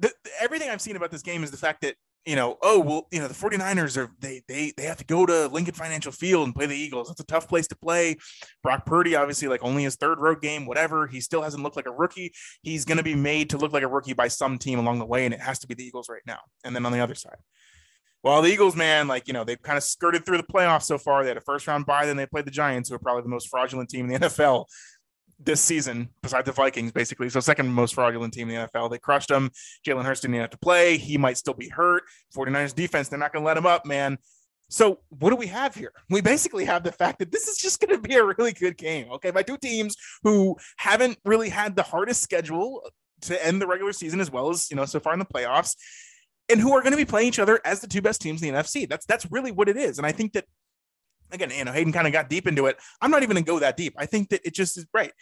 the, 0.00 0.12
everything 0.40 0.70
I've 0.70 0.80
seen 0.80 0.96
about 0.96 1.12
this 1.12 1.22
game 1.22 1.44
is 1.44 1.52
the 1.52 1.56
fact 1.56 1.82
that 1.82 1.94
you 2.26 2.36
know, 2.36 2.56
oh 2.62 2.80
well, 2.80 3.06
you 3.10 3.20
know, 3.20 3.28
the 3.28 3.34
49ers 3.34 3.96
are 3.96 4.10
they 4.20 4.42
they 4.48 4.72
they 4.76 4.84
have 4.84 4.96
to 4.98 5.04
go 5.04 5.26
to 5.26 5.48
Lincoln 5.48 5.74
Financial 5.74 6.12
Field 6.12 6.46
and 6.46 6.54
play 6.54 6.66
the 6.66 6.76
Eagles. 6.76 7.10
It's 7.10 7.20
a 7.20 7.26
tough 7.26 7.48
place 7.48 7.66
to 7.68 7.76
play. 7.76 8.16
Brock 8.62 8.86
Purdy, 8.86 9.14
obviously, 9.14 9.48
like 9.48 9.62
only 9.62 9.84
his 9.84 9.96
third 9.96 10.18
road 10.18 10.40
game, 10.40 10.66
whatever. 10.66 11.06
He 11.06 11.20
still 11.20 11.42
hasn't 11.42 11.62
looked 11.62 11.76
like 11.76 11.86
a 11.86 11.92
rookie. 11.92 12.32
He's 12.62 12.84
gonna 12.84 13.02
be 13.02 13.14
made 13.14 13.50
to 13.50 13.58
look 13.58 13.72
like 13.72 13.82
a 13.82 13.88
rookie 13.88 14.14
by 14.14 14.28
some 14.28 14.58
team 14.58 14.78
along 14.78 14.98
the 14.98 15.06
way, 15.06 15.24
and 15.24 15.34
it 15.34 15.40
has 15.40 15.58
to 15.60 15.66
be 15.66 15.74
the 15.74 15.84
Eagles 15.84 16.08
right 16.08 16.22
now. 16.26 16.40
And 16.64 16.74
then 16.74 16.86
on 16.86 16.92
the 16.92 17.00
other 17.00 17.14
side. 17.14 17.36
Well, 18.22 18.40
the 18.40 18.48
Eagles, 18.48 18.74
man, 18.74 19.06
like, 19.06 19.28
you 19.28 19.34
know, 19.34 19.44
they've 19.44 19.60
kind 19.60 19.76
of 19.76 19.82
skirted 19.84 20.24
through 20.24 20.38
the 20.38 20.44
playoffs 20.44 20.84
so 20.84 20.96
far. 20.96 21.22
They 21.22 21.28
had 21.28 21.36
a 21.36 21.42
first 21.42 21.66
round 21.66 21.84
bye, 21.84 22.06
then 22.06 22.16
they 22.16 22.24
played 22.24 22.46
the 22.46 22.50
Giants, 22.50 22.88
who 22.88 22.94
are 22.94 22.98
probably 22.98 23.22
the 23.22 23.28
most 23.28 23.50
fraudulent 23.50 23.90
team 23.90 24.10
in 24.10 24.18
the 24.18 24.26
NFL 24.28 24.64
this 25.38 25.60
season, 25.60 26.08
besides 26.22 26.46
the 26.46 26.52
Vikings, 26.52 26.92
basically. 26.92 27.28
So 27.28 27.40
second 27.40 27.68
most 27.68 27.94
fraudulent 27.94 28.34
team 28.34 28.48
in 28.50 28.56
the 28.56 28.68
NFL. 28.68 28.90
They 28.90 28.98
crushed 28.98 29.28
them. 29.28 29.50
Jalen 29.86 30.04
Hurts 30.04 30.20
didn't 30.20 30.36
have 30.36 30.50
to 30.50 30.58
play. 30.58 30.96
He 30.96 31.18
might 31.18 31.36
still 31.36 31.54
be 31.54 31.68
hurt. 31.68 32.04
49ers 32.36 32.74
defense, 32.74 33.08
they're 33.08 33.18
not 33.18 33.32
going 33.32 33.42
to 33.42 33.46
let 33.46 33.56
him 33.56 33.66
up, 33.66 33.86
man. 33.86 34.18
So 34.70 35.00
what 35.10 35.30
do 35.30 35.36
we 35.36 35.46
have 35.48 35.74
here? 35.74 35.92
We 36.10 36.20
basically 36.20 36.64
have 36.64 36.82
the 36.82 36.92
fact 36.92 37.18
that 37.18 37.30
this 37.30 37.48
is 37.48 37.58
just 37.58 37.80
going 37.80 37.94
to 37.94 38.08
be 38.08 38.14
a 38.14 38.24
really 38.24 38.52
good 38.52 38.76
game. 38.76 39.10
Okay, 39.12 39.30
by 39.30 39.42
two 39.42 39.58
teams 39.58 39.96
who 40.22 40.56
haven't 40.78 41.18
really 41.24 41.48
had 41.48 41.76
the 41.76 41.82
hardest 41.82 42.22
schedule 42.22 42.82
to 43.22 43.46
end 43.46 43.60
the 43.60 43.66
regular 43.66 43.92
season 43.92 44.20
as 44.20 44.30
well 44.30 44.50
as 44.50 44.70
you 44.70 44.76
know 44.76 44.84
so 44.84 45.00
far 45.00 45.12
in 45.12 45.18
the 45.18 45.24
playoffs, 45.24 45.76
and 46.48 46.60
who 46.60 46.72
are 46.72 46.80
going 46.80 46.92
to 46.92 46.96
be 46.96 47.04
playing 47.04 47.28
each 47.28 47.38
other 47.38 47.60
as 47.64 47.80
the 47.80 47.86
two 47.86 48.02
best 48.02 48.20
teams 48.20 48.42
in 48.42 48.52
the 48.52 48.60
NFC. 48.60 48.88
That's 48.88 49.06
that's 49.06 49.30
really 49.30 49.52
what 49.52 49.68
it 49.68 49.76
is. 49.76 49.98
And 49.98 50.06
I 50.06 50.12
think 50.12 50.32
that 50.32 50.46
again, 51.34 51.50
you 51.50 51.64
know, 51.64 51.72
Hayden 51.72 51.92
kind 51.92 52.06
of 52.06 52.12
got 52.12 52.28
deep 52.28 52.46
into 52.46 52.66
it. 52.66 52.78
I'm 53.00 53.10
not 53.10 53.22
even 53.22 53.34
gonna 53.34 53.44
go 53.44 53.58
that 53.58 53.76
deep. 53.76 53.94
I 53.96 54.06
think 54.06 54.30
that 54.30 54.40
it 54.44 54.54
just 54.54 54.76
is 54.78 54.86
right. 54.94 55.12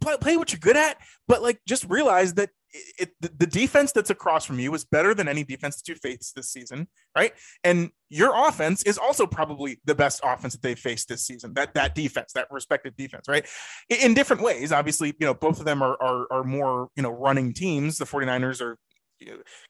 Play, 0.00 0.16
play 0.20 0.36
what 0.36 0.52
you're 0.52 0.60
good 0.60 0.76
at, 0.76 0.96
but 1.28 1.42
like 1.42 1.60
just 1.66 1.84
realize 1.88 2.34
that 2.34 2.50
it, 2.72 3.10
it, 3.20 3.38
the 3.38 3.46
defense 3.46 3.92
that's 3.92 4.10
across 4.10 4.44
from 4.44 4.58
you 4.58 4.72
is 4.74 4.84
better 4.84 5.14
than 5.14 5.28
any 5.28 5.44
defense 5.44 5.76
that 5.76 5.88
you 5.88 5.94
faced 5.96 6.34
this 6.34 6.50
season, 6.50 6.88
right? 7.16 7.32
And 7.64 7.90
your 8.08 8.32
offense 8.48 8.82
is 8.84 8.98
also 8.98 9.26
probably 9.26 9.80
the 9.84 9.94
best 9.94 10.20
offense 10.22 10.54
that 10.54 10.62
they 10.62 10.74
faced 10.74 11.08
this 11.08 11.24
season. 11.26 11.54
That 11.54 11.74
that 11.74 11.94
defense, 11.94 12.32
that 12.34 12.48
respective 12.50 12.96
defense, 12.96 13.26
right? 13.28 13.46
In, 13.88 13.98
in 13.98 14.14
different 14.14 14.42
ways, 14.42 14.72
obviously, 14.72 15.14
you 15.18 15.26
know, 15.26 15.34
both 15.34 15.58
of 15.58 15.64
them 15.64 15.82
are, 15.82 15.96
are 16.00 16.26
are 16.30 16.44
more 16.44 16.88
you 16.96 17.02
know 17.02 17.10
running 17.10 17.52
teams. 17.52 17.98
The 17.98 18.04
49ers 18.04 18.60
are 18.60 18.76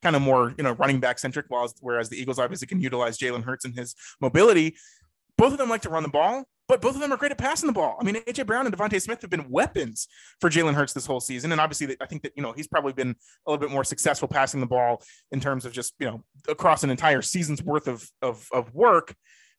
kind 0.02 0.16
of 0.16 0.22
more 0.22 0.54
you 0.56 0.64
know 0.64 0.72
running 0.72 1.00
back 1.00 1.18
centric, 1.18 1.46
while 1.48 1.72
whereas 1.80 2.08
the 2.08 2.20
Eagles 2.20 2.38
obviously 2.38 2.66
can 2.66 2.80
utilize 2.80 3.18
Jalen 3.18 3.44
Hurts 3.44 3.64
and 3.64 3.76
his 3.76 3.94
mobility 4.20 4.76
both 5.40 5.52
of 5.52 5.58
them 5.58 5.70
like 5.70 5.80
to 5.80 5.88
run 5.88 6.02
the 6.02 6.08
ball, 6.10 6.44
but 6.68 6.82
both 6.82 6.94
of 6.94 7.00
them 7.00 7.10
are 7.12 7.16
great 7.16 7.32
at 7.32 7.38
passing 7.38 7.66
the 7.66 7.72
ball. 7.72 7.96
I 7.98 8.04
mean, 8.04 8.16
AJ 8.16 8.46
Brown 8.46 8.66
and 8.66 8.76
DeVonta 8.76 9.00
Smith 9.00 9.22
have 9.22 9.30
been 9.30 9.48
weapons 9.48 10.06
for 10.38 10.50
Jalen 10.50 10.74
Hurts 10.74 10.92
this 10.92 11.06
whole 11.06 11.18
season, 11.18 11.50
and 11.50 11.58
obviously, 11.58 11.96
I 11.98 12.04
think 12.04 12.22
that 12.22 12.32
you 12.36 12.42
know 12.42 12.52
he's 12.52 12.68
probably 12.68 12.92
been 12.92 13.16
a 13.46 13.50
little 13.50 13.58
bit 13.58 13.72
more 13.72 13.82
successful 13.82 14.28
passing 14.28 14.60
the 14.60 14.66
ball 14.66 15.02
in 15.32 15.40
terms 15.40 15.64
of 15.64 15.72
just 15.72 15.94
you 15.98 16.06
know 16.06 16.22
across 16.46 16.84
an 16.84 16.90
entire 16.90 17.22
season's 17.22 17.62
worth 17.62 17.88
of 17.88 18.06
of, 18.20 18.46
of 18.52 18.74
work 18.74 19.14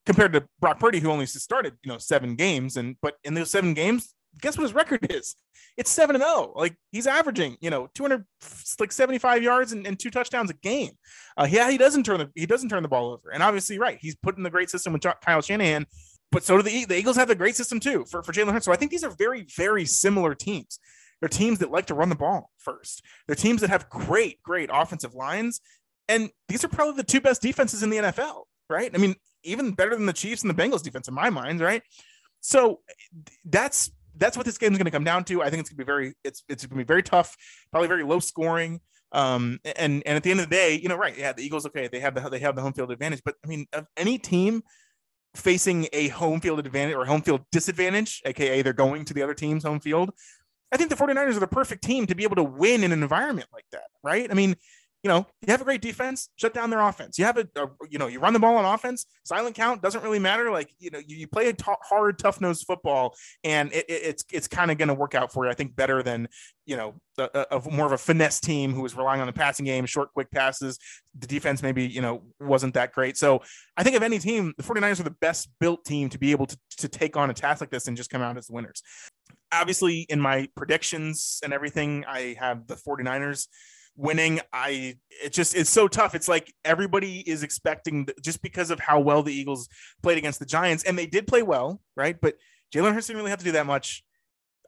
compared 0.05 0.33
to 0.33 0.45
Brock 0.59 0.79
Purdy, 0.79 0.99
who 0.99 1.09
only 1.09 1.25
started 1.25 1.73
you 1.83 1.91
know 1.91 1.97
seven 1.97 2.35
games, 2.35 2.77
and 2.77 2.95
but 3.01 3.15
in 3.23 3.33
those 3.33 3.49
seven 3.49 3.73
games, 3.73 4.13
guess 4.39 4.57
what 4.57 4.63
his 4.63 4.73
record 4.73 5.11
is? 5.11 5.35
It's 5.77 5.89
seven 5.89 6.15
and 6.15 6.23
zero. 6.23 6.53
Oh. 6.55 6.59
Like 6.59 6.75
he's 6.91 7.07
averaging, 7.07 7.57
you 7.61 7.69
know, 7.69 7.89
two 7.93 8.03
hundred 8.03 8.25
like 8.79 8.91
seventy 8.91 9.19
five 9.19 9.43
yards 9.43 9.71
and, 9.71 9.85
and, 9.87 9.99
two 9.99 10.09
touchdowns 10.09 10.49
a 10.49 10.53
game. 10.55 10.91
Uh, 11.37 11.47
yeah, 11.49 11.69
he 11.69 11.77
doesn't 11.77 12.03
turn 12.03 12.19
the 12.19 12.29
he 12.35 12.45
doesn't 12.45 12.69
turn 12.69 12.83
the 12.83 12.89
ball 12.89 13.11
over, 13.11 13.29
and 13.31 13.41
obviously, 13.41 13.79
right, 13.79 13.97
he's 14.01 14.15
put 14.15 14.37
in 14.37 14.43
the 14.43 14.49
great 14.49 14.69
system 14.69 14.93
with 14.93 15.03
Kyle 15.21 15.41
Shanahan. 15.41 15.85
But 16.31 16.43
so 16.43 16.57
do 16.57 16.63
the 16.63 16.85
the 16.85 16.97
Eagles 16.97 17.17
have 17.17 17.27
the 17.27 17.35
great 17.35 17.55
system 17.55 17.79
too 17.79 18.05
for 18.09 18.23
for 18.23 18.31
Jalen 18.31 18.53
Hurts. 18.53 18.65
So 18.65 18.71
I 18.71 18.75
think 18.75 18.91
these 18.91 19.03
are 19.03 19.09
very 19.09 19.45
very 19.55 19.85
similar 19.85 20.35
teams. 20.35 20.79
They're 21.19 21.29
teams 21.29 21.59
that 21.59 21.71
like 21.71 21.85
to 21.87 21.93
run 21.93 22.09
the 22.09 22.15
ball 22.15 22.49
first. 22.57 23.03
They're 23.27 23.35
teams 23.35 23.61
that 23.61 23.69
have 23.69 23.89
great 23.89 24.41
great 24.43 24.69
offensive 24.73 25.13
lines, 25.13 25.61
and 26.07 26.29
these 26.47 26.63
are 26.63 26.69
probably 26.69 26.95
the 26.95 27.03
two 27.03 27.21
best 27.21 27.41
defenses 27.41 27.83
in 27.83 27.89
the 27.89 27.97
NFL. 27.97 28.43
Right? 28.69 28.91
I 28.93 28.97
mean, 28.97 29.15
even 29.43 29.71
better 29.71 29.95
than 29.95 30.05
the 30.05 30.13
Chiefs 30.13 30.43
and 30.43 30.49
the 30.49 30.61
Bengals 30.61 30.83
defense 30.83 31.07
in 31.07 31.13
my 31.13 31.29
mind. 31.29 31.59
Right? 31.59 31.83
So 32.39 32.79
that's 33.45 33.91
that's 34.15 34.37
what 34.37 34.45
this 34.45 34.57
game 34.57 34.71
is 34.71 34.77
going 34.77 34.85
to 34.85 34.91
come 34.91 35.03
down 35.03 35.23
to. 35.25 35.41
I 35.41 35.49
think 35.49 35.61
it's 35.61 35.69
going 35.69 35.77
to 35.77 35.83
be 35.83 35.85
very 35.85 36.13
it's 36.23 36.43
it's 36.49 36.65
going 36.65 36.77
to 36.77 36.83
be 36.85 36.87
very 36.87 37.03
tough, 37.03 37.35
probably 37.71 37.87
very 37.87 38.03
low 38.03 38.19
scoring. 38.19 38.81
Um, 39.13 39.59
and 39.77 40.03
and 40.05 40.15
at 40.15 40.23
the 40.23 40.31
end 40.31 40.39
of 40.39 40.49
the 40.49 40.55
day, 40.55 40.79
you 40.81 40.87
know, 40.87 40.95
right? 40.95 41.17
Yeah, 41.17 41.33
the 41.33 41.43
Eagles, 41.43 41.65
okay, 41.67 41.89
they 41.91 41.99
have 41.99 42.15
the 42.15 42.29
they 42.29 42.39
have 42.39 42.55
the 42.55 42.61
home 42.61 42.73
field 42.73 42.91
advantage, 42.91 43.21
but 43.25 43.35
I 43.43 43.47
mean, 43.47 43.65
of 43.73 43.87
any 43.97 44.17
team 44.17 44.63
facing 45.35 45.87
a 45.93 46.09
home 46.09 46.41
field 46.41 46.59
advantage 46.59 46.95
or 46.95 47.05
home 47.05 47.21
field 47.21 47.41
disadvantage, 47.51 48.21
aka 48.25 48.61
they're 48.61 48.73
going 48.73 49.05
to 49.05 49.13
the 49.13 49.21
other 49.21 49.33
team's 49.33 49.63
home 49.63 49.79
field, 49.79 50.11
I 50.71 50.77
think 50.77 50.89
the 50.89 50.95
49ers 50.95 51.35
are 51.35 51.41
the 51.41 51.47
perfect 51.47 51.83
team 51.83 52.07
to 52.07 52.15
be 52.15 52.23
able 52.23 52.37
to 52.37 52.43
win 52.43 52.83
in 52.83 52.91
an 52.91 53.03
environment 53.03 53.49
like 53.51 53.65
that, 53.71 53.87
right? 54.03 54.29
I 54.29 54.33
mean, 54.33 54.55
you 55.03 55.07
know, 55.07 55.25
you 55.41 55.51
have 55.51 55.61
a 55.61 55.63
great 55.63 55.81
defense, 55.81 56.29
shut 56.35 56.53
down 56.53 56.69
their 56.69 56.81
offense. 56.81 57.17
You 57.17 57.25
have 57.25 57.37
a, 57.37 57.47
a 57.55 57.67
you 57.89 57.97
know, 57.97 58.07
you 58.07 58.19
run 58.19 58.33
the 58.33 58.39
ball 58.39 58.55
on 58.57 58.65
offense, 58.65 59.05
silent 59.23 59.55
count 59.55 59.81
doesn't 59.81 60.03
really 60.03 60.19
matter. 60.19 60.51
Like, 60.51 60.71
you 60.79 60.91
know, 60.91 60.99
you, 60.99 61.17
you 61.17 61.27
play 61.27 61.47
a 61.47 61.53
t- 61.53 61.63
hard, 61.81 62.19
tough 62.19 62.39
nosed 62.39 62.65
football, 62.67 63.15
and 63.43 63.71
it, 63.73 63.85
it, 63.89 64.01
it's 64.03 64.25
it's 64.31 64.47
kind 64.47 64.69
of 64.69 64.77
going 64.77 64.89
to 64.89 64.93
work 64.93 65.15
out 65.15 65.31
for 65.31 65.45
you. 65.45 65.51
I 65.51 65.55
think 65.55 65.75
better 65.75 66.03
than 66.03 66.27
you 66.65 66.77
know, 66.77 66.93
a, 67.17 67.47
a, 67.51 67.71
more 67.71 67.85
of 67.85 67.91
a 67.91 67.97
finesse 67.97 68.39
team 68.39 68.73
who 68.73 68.81
was 68.81 68.95
relying 68.95 69.19
on 69.19 69.27
the 69.27 69.33
passing 69.33 69.65
game, 69.65 69.85
short, 69.85 70.13
quick 70.13 70.31
passes. 70.31 70.77
The 71.17 71.27
defense 71.27 71.61
maybe 71.61 71.85
you 71.85 72.01
know 72.01 72.23
wasn't 72.39 72.75
that 72.75 72.93
great. 72.93 73.17
So 73.17 73.41
I 73.75 73.83
think 73.83 73.95
of 73.95 74.03
any 74.03 74.19
team, 74.19 74.53
the 74.57 74.63
49ers 74.63 74.99
are 74.99 75.03
the 75.03 75.15
best 75.19 75.49
built 75.59 75.83
team 75.83 76.09
to 76.09 76.19
be 76.19 76.31
able 76.31 76.45
to 76.45 76.57
to 76.77 76.87
take 76.87 77.17
on 77.17 77.29
a 77.29 77.33
task 77.33 77.61
like 77.61 77.71
this 77.71 77.87
and 77.87 77.97
just 77.97 78.09
come 78.09 78.21
out 78.21 78.37
as 78.37 78.47
the 78.47 78.53
winners. 78.53 78.83
Obviously, 79.51 80.05
in 80.07 80.21
my 80.21 80.47
predictions 80.55 81.39
and 81.43 81.51
everything, 81.51 82.05
I 82.07 82.37
have 82.39 82.67
the 82.67 82.75
49ers 82.75 83.47
winning. 84.01 84.41
I 84.51 84.95
it 85.23 85.31
just 85.31 85.55
it's 85.55 85.69
so 85.69 85.87
tough. 85.87 86.15
It's 86.15 86.27
like 86.27 86.53
everybody 86.65 87.19
is 87.19 87.43
expecting 87.43 88.07
just 88.21 88.41
because 88.41 88.71
of 88.71 88.79
how 88.79 88.99
well 88.99 89.23
the 89.23 89.33
Eagles 89.33 89.69
played 90.01 90.17
against 90.17 90.39
the 90.39 90.45
Giants, 90.45 90.83
and 90.83 90.97
they 90.97 91.05
did 91.05 91.27
play 91.27 91.43
well, 91.43 91.81
right? 91.95 92.19
But 92.19 92.35
Jalen 92.73 92.93
Hurts 92.93 93.07
didn't 93.07 93.17
really 93.17 93.29
have 93.29 93.39
to 93.39 93.45
do 93.45 93.51
that 93.53 93.65
much. 93.65 94.03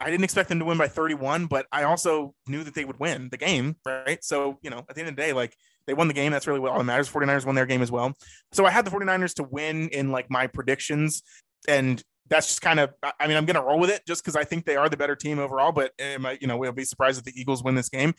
I 0.02 0.10
didn't 0.10 0.24
expect 0.24 0.50
them 0.50 0.60
to 0.60 0.66
win 0.66 0.78
by 0.78 0.88
31, 0.88 1.46
but 1.46 1.66
I 1.72 1.84
also 1.84 2.34
knew 2.48 2.64
that 2.64 2.74
they 2.74 2.84
would 2.84 3.00
win 3.00 3.30
the 3.30 3.38
game, 3.38 3.78
right? 3.86 4.22
So, 4.24 4.60
you 4.62 4.70
know, 4.70 4.80
at 4.90 4.96
the 4.96 5.02
end 5.02 5.10
of 5.10 5.16
the 5.16 5.22
day, 5.22 5.34
like 5.34 5.56
they 5.88 5.94
won 5.94 6.08
the 6.08 6.14
game. 6.14 6.32
That's 6.32 6.48
really 6.48 6.60
what 6.60 6.72
all 6.72 6.80
that 6.80 6.84
matters. 6.84 7.10
49ers 7.10 7.46
won 7.46 7.56
their 7.56 7.66
game 7.66 7.82
as 7.82 7.92
well. 7.92 8.14
So 8.52 8.66
I 8.66 8.72
had 8.72 8.86
the 8.86 8.92
49ers 8.92 9.36
to 9.36 9.44
win 9.44 9.90
in 9.90 10.12
like 10.12 10.30
my 10.30 10.48
predictions. 10.48 11.24
And 11.68 12.02
that's 12.28 12.48
just 12.48 12.62
kind 12.62 12.80
of, 12.80 12.92
I 13.20 13.28
mean, 13.28 13.38
I'm 13.38 13.46
going 13.46 13.56
to 13.56 13.62
roll 13.62 13.80
with 13.80 13.90
it 13.90 14.02
just 14.08 14.24
because 14.24 14.36
I 14.36 14.44
think 14.44 14.66
they 14.66 14.76
are 14.76 14.90
the 14.90 14.98
better 14.98 15.16
team 15.16 15.40
overall. 15.40 15.72
But, 15.72 15.92
eh, 16.00 16.16
am 16.16 16.26
I, 16.26 16.38
you 16.42 16.48
know, 16.48 16.58
we'll 16.58 16.72
be 16.72 16.86
surprised 16.86 17.20
if 17.20 17.26
the 17.26 17.40
Eagles 17.40 17.64
win 17.64 17.76
this 17.76 17.90
game. 17.90 18.14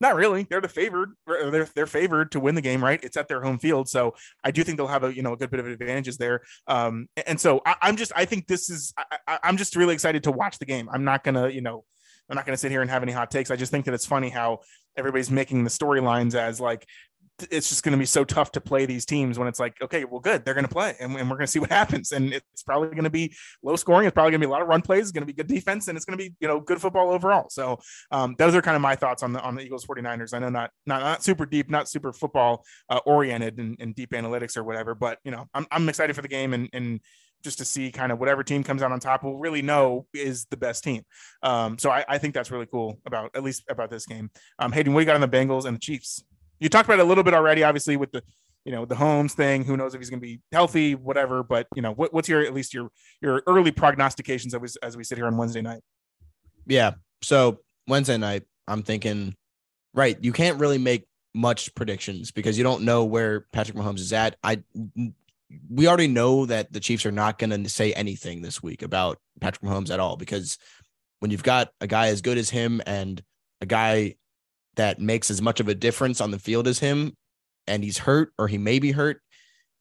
Not 0.00 0.14
really. 0.14 0.46
They're 0.48 0.62
the 0.62 0.68
favored. 0.68 1.12
They're 1.26 1.68
they're 1.74 1.86
favored 1.86 2.32
to 2.32 2.40
win 2.40 2.54
the 2.54 2.62
game, 2.62 2.82
right? 2.82 2.98
It's 3.02 3.18
at 3.18 3.28
their 3.28 3.42
home 3.42 3.58
field, 3.58 3.88
so 3.88 4.14
I 4.42 4.50
do 4.50 4.64
think 4.64 4.78
they'll 4.78 4.86
have 4.86 5.04
a 5.04 5.14
you 5.14 5.22
know 5.22 5.34
a 5.34 5.36
good 5.36 5.50
bit 5.50 5.60
of 5.60 5.66
advantages 5.66 6.16
there. 6.16 6.40
Um, 6.66 7.08
and 7.26 7.38
so 7.38 7.60
I, 7.66 7.76
am 7.82 7.96
just 7.96 8.10
I 8.16 8.24
think 8.24 8.46
this 8.46 8.70
is 8.70 8.94
I, 9.28 9.38
I'm 9.42 9.58
just 9.58 9.76
really 9.76 9.92
excited 9.92 10.24
to 10.24 10.32
watch 10.32 10.58
the 10.58 10.64
game. 10.64 10.88
I'm 10.90 11.04
not 11.04 11.22
gonna 11.22 11.50
you 11.50 11.60
know 11.60 11.84
I'm 12.30 12.36
not 12.36 12.46
gonna 12.46 12.56
sit 12.56 12.70
here 12.70 12.80
and 12.80 12.90
have 12.90 13.02
any 13.02 13.12
hot 13.12 13.30
takes. 13.30 13.50
I 13.50 13.56
just 13.56 13.70
think 13.70 13.84
that 13.84 13.94
it's 13.94 14.06
funny 14.06 14.30
how 14.30 14.60
everybody's 14.96 15.30
making 15.30 15.64
the 15.64 15.70
storylines 15.70 16.34
as 16.34 16.60
like 16.60 16.86
it's 17.50 17.68
just 17.68 17.82
going 17.82 17.92
to 17.92 17.98
be 17.98 18.06
so 18.06 18.24
tough 18.24 18.52
to 18.52 18.60
play 18.60 18.86
these 18.86 19.04
teams 19.04 19.38
when 19.38 19.48
it's 19.48 19.60
like, 19.60 19.80
okay, 19.82 20.04
well, 20.04 20.20
good, 20.20 20.44
they're 20.44 20.54
going 20.54 20.66
to 20.66 20.72
play, 20.72 20.94
and, 21.00 21.14
and 21.16 21.30
we're 21.30 21.36
going 21.36 21.46
to 21.46 21.50
see 21.50 21.58
what 21.58 21.70
happens. 21.80 22.12
And 22.12 22.32
it's 22.32 22.62
probably 22.62 22.88
going 22.88 23.04
to 23.04 23.10
be 23.10 23.34
low 23.62 23.76
scoring. 23.76 24.06
It's 24.06 24.14
probably 24.14 24.32
going 24.32 24.40
to 24.40 24.46
be 24.46 24.50
a 24.50 24.52
lot 24.52 24.62
of 24.62 24.68
run 24.68 24.82
plays. 24.82 25.02
It's 25.02 25.12
going 25.12 25.22
to 25.22 25.26
be 25.26 25.32
good 25.32 25.46
defense, 25.46 25.88
and 25.88 25.96
it's 25.96 26.04
going 26.04 26.18
to 26.18 26.24
be 26.24 26.34
you 26.40 26.48
know 26.48 26.60
good 26.60 26.80
football 26.80 27.10
overall. 27.10 27.48
So 27.50 27.78
um, 28.10 28.34
those 28.38 28.54
are 28.54 28.62
kind 28.62 28.76
of 28.76 28.82
my 28.82 28.96
thoughts 28.96 29.22
on 29.22 29.32
the 29.32 29.40
on 29.40 29.54
the 29.54 29.62
Eagles 29.62 29.86
49ers. 29.86 30.34
I 30.34 30.38
know 30.38 30.50
not 30.50 30.70
not 30.86 31.00
not 31.00 31.22
super 31.22 31.46
deep, 31.46 31.70
not 31.70 31.88
super 31.88 32.12
football 32.12 32.64
uh, 32.88 33.00
oriented 33.06 33.58
and, 33.58 33.76
and, 33.80 33.94
deep 33.94 34.10
analytics 34.10 34.56
or 34.56 34.64
whatever, 34.64 34.94
but 34.94 35.18
you 35.24 35.30
know 35.30 35.46
I'm 35.54 35.66
I'm 35.70 35.88
excited 35.88 36.14
for 36.14 36.22
the 36.22 36.28
game 36.28 36.54
and 36.54 36.68
and 36.72 37.00
just 37.42 37.58
to 37.58 37.64
see 37.64 37.90
kind 37.90 38.12
of 38.12 38.18
whatever 38.18 38.42
team 38.42 38.62
comes 38.62 38.82
out 38.82 38.92
on 38.92 39.00
top 39.00 39.22
will 39.22 39.38
really 39.38 39.62
know 39.62 40.06
is 40.12 40.46
the 40.46 40.56
best 40.56 40.84
team. 40.84 41.02
Um, 41.42 41.78
so 41.78 41.90
I, 41.90 42.04
I, 42.08 42.18
think 42.18 42.34
that's 42.34 42.50
really 42.50 42.66
cool 42.66 43.00
about 43.06 43.30
at 43.34 43.42
least 43.42 43.64
about 43.68 43.90
this 43.90 44.06
game. 44.06 44.30
Um, 44.58 44.72
Hayden, 44.72 44.92
what 44.92 45.00
do 45.00 45.02
you 45.02 45.06
got 45.06 45.14
on 45.14 45.20
the 45.22 45.28
Bengals 45.28 45.64
and 45.64 45.76
the 45.76 45.80
Chiefs? 45.80 46.22
You 46.60 46.68
talked 46.68 46.88
about 46.88 46.98
it 46.98 47.02
a 47.02 47.08
little 47.08 47.24
bit 47.24 47.34
already, 47.34 47.64
obviously 47.64 47.96
with 47.96 48.12
the 48.12 48.22
you 48.64 48.72
know 48.72 48.84
the 48.84 48.94
Holmes 48.94 49.34
thing. 49.34 49.64
Who 49.64 49.76
knows 49.76 49.94
if 49.94 50.00
he's 50.00 50.10
going 50.10 50.20
to 50.20 50.26
be 50.26 50.40
healthy, 50.52 50.94
whatever. 50.94 51.42
But 51.42 51.66
you 51.74 51.82
know, 51.82 51.92
what, 51.92 52.12
what's 52.12 52.28
your 52.28 52.42
at 52.42 52.54
least 52.54 52.74
your 52.74 52.90
your 53.20 53.42
early 53.46 53.70
prognostications 53.72 54.54
as 54.54 54.60
we, 54.60 54.68
as 54.82 54.96
we 54.96 55.04
sit 55.04 55.18
here 55.18 55.26
on 55.26 55.36
Wednesday 55.36 55.62
night? 55.62 55.80
Yeah. 56.66 56.92
So 57.22 57.60
Wednesday 57.88 58.18
night, 58.18 58.44
I'm 58.68 58.82
thinking, 58.82 59.34
right? 59.94 60.16
You 60.22 60.32
can't 60.32 60.58
really 60.60 60.78
make 60.78 61.06
much 61.34 61.74
predictions 61.74 62.30
because 62.30 62.58
you 62.58 62.64
don't 62.64 62.82
know 62.82 63.04
where 63.04 63.46
Patrick 63.52 63.76
Mahomes 63.76 64.00
is 64.00 64.12
at. 64.12 64.36
I 64.42 64.62
we 65.68 65.88
already 65.88 66.06
know 66.06 66.46
that 66.46 66.72
the 66.72 66.80
Chiefs 66.80 67.06
are 67.06 67.12
not 67.12 67.38
going 67.38 67.50
to 67.50 67.68
say 67.68 67.92
anything 67.92 68.42
this 68.42 68.62
week 68.62 68.82
about 68.82 69.18
Patrick 69.40 69.68
Mahomes 69.68 69.90
at 69.90 69.98
all 70.00 70.16
because 70.16 70.58
when 71.18 71.30
you've 71.30 71.42
got 71.42 71.70
a 71.80 71.86
guy 71.86 72.08
as 72.08 72.20
good 72.20 72.38
as 72.38 72.50
him 72.50 72.80
and 72.86 73.22
a 73.60 73.66
guy 73.66 74.14
that 74.80 74.98
makes 74.98 75.30
as 75.30 75.42
much 75.42 75.60
of 75.60 75.68
a 75.68 75.74
difference 75.74 76.20
on 76.20 76.30
the 76.30 76.38
field 76.38 76.66
as 76.66 76.78
him 76.78 77.12
and 77.66 77.84
he's 77.84 77.98
hurt 77.98 78.32
or 78.38 78.48
he 78.48 78.56
may 78.56 78.78
be 78.78 78.92
hurt, 78.92 79.20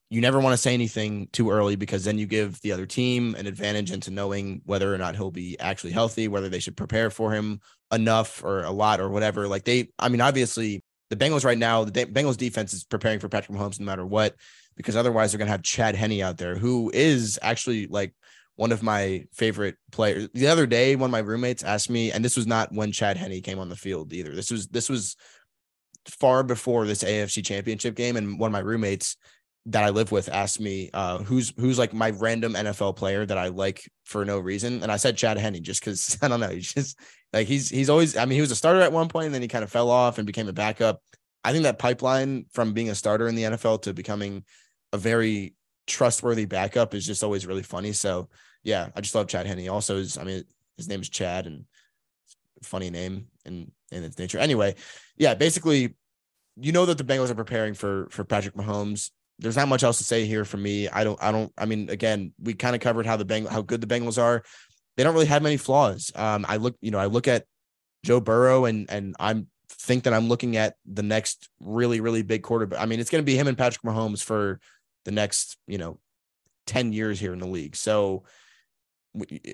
you 0.10 0.20
never 0.20 0.40
want 0.40 0.54
to 0.54 0.58
say 0.58 0.74
anything 0.74 1.30
too 1.32 1.50
early 1.52 1.78
because 1.78 2.04
then 2.04 2.18
you 2.18 2.26
give 2.26 2.60
the 2.62 2.74
other 2.74 2.86
team 2.86 3.34
an 3.36 3.48
advantage 3.48 3.92
into 3.92 4.12
knowing 4.12 4.62
whether 4.66 4.94
or 4.94 4.98
not 4.98 5.16
he'll 5.16 5.32
be 5.32 5.58
actually 5.60 5.94
healthy, 5.94 6.28
whether 6.28 6.50
they 6.50 6.60
should 6.60 6.76
prepare 6.76 7.10
for 7.10 7.32
him 7.32 7.62
enough 7.94 8.44
or 8.44 8.64
a 8.64 8.72
lot 8.72 9.00
or 9.00 9.10
whatever. 9.10 9.48
Like 9.48 9.64
they, 9.64 9.90
I 9.98 10.10
mean, 10.10 10.20
obviously 10.20 10.84
the 11.10 11.16
Bengals 11.16 11.46
right 11.46 11.58
now, 11.58 11.86
the 11.86 11.92
Bengals 11.92 12.38
defense 12.38 12.74
is 12.74 12.84
preparing 12.84 13.20
for 13.20 13.30
Patrick 13.30 13.58
Mahomes 13.58 13.80
no 13.80 13.86
matter 13.86 14.06
what, 14.06 14.36
because 14.76 14.98
otherwise 14.98 15.32
they're 15.32 15.38
going 15.40 15.48
to 15.48 15.52
have 15.52 15.64
Chad 15.64 15.96
Henne 15.96 16.22
out 16.22 16.38
there, 16.38 16.56
who 16.56 16.92
is 16.94 17.40
actually 17.42 17.88
like 17.88 18.14
one 18.60 18.74
of 18.74 18.84
my 18.84 19.24
favorite 19.32 19.78
players. 19.90 20.28
The 20.34 20.48
other 20.48 20.68
day, 20.68 20.98
one 20.98 21.08
of 21.08 21.12
my 21.14 21.20
roommates 21.20 21.64
asked 21.64 21.90
me, 21.90 22.12
and 22.12 22.26
this 22.26 22.36
was 22.36 22.46
not 22.46 22.74
when 22.74 22.92
Chad 22.92 23.16
Henne 23.16 23.42
came 23.42 23.58
on 23.58 23.70
the 23.70 23.76
field 23.78 24.12
either. 24.12 24.36
This 24.36 24.52
was 24.52 24.68
this 24.68 24.90
was 24.90 25.16
far 26.10 26.44
before 26.44 26.86
this 26.86 27.02
AFC 27.02 27.46
championship 27.46 27.96
game. 27.96 28.18
And 28.18 28.38
one 28.38 28.50
of 28.50 28.52
my 28.52 28.60
roommates 28.60 29.16
that 29.68 29.86
I 29.86 29.92
live 29.92 30.12
with 30.12 30.28
asked 30.28 30.60
me, 30.60 30.90
uh, 30.94 31.20
who's 31.20 31.54
who's 31.56 31.80
like 31.80 31.94
my 31.94 32.10
random 32.10 32.54
NFL 32.54 32.98
player 32.98 33.26
that 33.26 33.38
I 33.38 33.48
like 33.48 33.90
for 34.04 34.26
no 34.26 34.40
reason. 34.40 34.84
And 34.84 34.92
I 34.92 34.98
said 34.98 35.16
Chad 35.16 35.38
Henne 35.38 35.64
just 35.64 35.80
because 35.80 36.18
I 36.22 36.28
don't 36.28 36.42
know. 36.42 36.50
He's 36.50 36.74
just 36.74 37.00
like 37.32 37.48
he's 37.48 37.70
he's 37.70 37.90
always 37.90 38.18
I 38.18 38.26
mean, 38.26 38.36
he 38.36 38.42
was 38.42 38.52
a 38.52 38.58
starter 38.58 38.82
at 38.82 38.92
one 38.92 39.08
point 39.08 39.28
and 39.28 39.36
then 39.36 39.42
he 39.42 39.48
kind 39.48 39.64
of 39.64 39.72
fell 39.72 39.90
off 39.90 40.18
and 40.18 40.28
became 40.28 40.50
a 40.50 40.54
backup. 40.54 41.02
I 41.46 41.54
think 41.54 41.64
that 41.64 41.80
pipeline 41.80 42.46
from 42.52 42.74
being 42.74 42.90
a 42.90 42.96
starter 42.96 43.30
in 43.30 43.36
the 43.36 43.44
NFL 43.44 43.84
to 43.84 43.94
becoming 43.94 44.44
a 44.92 44.98
very 44.98 45.56
trustworthy 45.88 46.44
backup 46.44 46.94
is 46.94 47.06
just 47.06 47.24
always 47.24 47.48
really 47.48 47.64
funny. 47.64 47.94
So 47.94 48.28
yeah, 48.64 48.90
I 48.96 49.02
just 49.02 49.16
love 49.16 49.28
Chad 49.28 49.46
Henne. 49.46 49.70
Also, 49.70 49.98
is 49.98 50.18
I 50.18 50.24
mean, 50.24 50.44
his 50.78 50.88
name 50.88 51.02
is 51.02 51.10
Chad 51.10 51.48
and 51.48 51.66
funny 52.64 52.90
name 52.90 53.28
and 53.46 53.72
in 53.92 54.04
its 54.04 54.18
nature. 54.20 54.38
Anyway, 54.40 54.76
yeah, 55.18 55.34
basically, 55.34 55.96
you 56.56 56.72
know 56.72 56.86
that 56.86 56.98
the 56.98 57.04
Bengals 57.04 57.30
are 57.30 57.36
preparing 57.36 57.74
for 57.74 58.08
for 58.10 58.24
Patrick 58.24 58.56
Mahomes. 58.56 59.12
There's 59.40 59.56
not 59.56 59.70
much 59.70 59.84
else 59.84 60.00
to 60.00 60.04
say 60.04 60.26
here 60.26 60.44
for 60.44 60.58
me. 60.58 60.90
I 60.90 61.04
don't. 61.04 61.22
I 61.22 61.32
don't. 61.32 61.52
I 61.58 61.66
mean, 61.66 61.90
again, 61.90 62.34
we 62.40 62.54
kind 62.54 62.76
of 62.76 62.82
covered 62.82 63.06
how 63.06 63.18
the 63.18 63.26
Beng 63.26 63.48
how 63.48 63.62
good 63.62 63.82
the 63.82 63.88
Bengals 63.88 64.22
are. 64.22 64.44
They 64.98 65.04
don't 65.04 65.14
really 65.14 65.28
have 65.28 65.42
many 65.42 65.58
flaws. 65.58 66.12
Um, 66.16 66.46
I 66.48 66.58
look, 66.58 66.76
you 66.82 66.92
know, 66.92 67.00
I 67.00 67.06
look 67.06 67.28
at 67.28 67.46
Joe 68.04 68.20
Burrow 68.20 68.66
and 68.66 68.90
and 68.90 69.16
I'm 69.20 69.48
think 69.72 70.04
that 70.04 70.14
I'm 70.14 70.28
looking 70.28 70.58
at 70.58 70.76
the 70.86 71.04
next 71.04 71.48
really 71.62 72.02
really 72.02 72.22
big 72.22 72.44
quarterback. 72.44 72.82
I 72.82 72.86
mean, 72.86 73.00
it's 73.00 73.10
going 73.10 73.22
to 73.22 73.26
be 73.26 73.38
him 73.38 73.48
and 73.48 73.58
Patrick 73.58 73.84
Mahomes 73.84 74.22
for 74.22 74.60
the 75.06 75.12
next 75.12 75.58
you 75.68 75.78
know 75.78 76.00
10 76.68 76.94
years 76.94 77.20
here 77.20 77.34
in 77.34 77.40
the 77.40 77.48
league. 77.48 77.76
So 77.76 78.24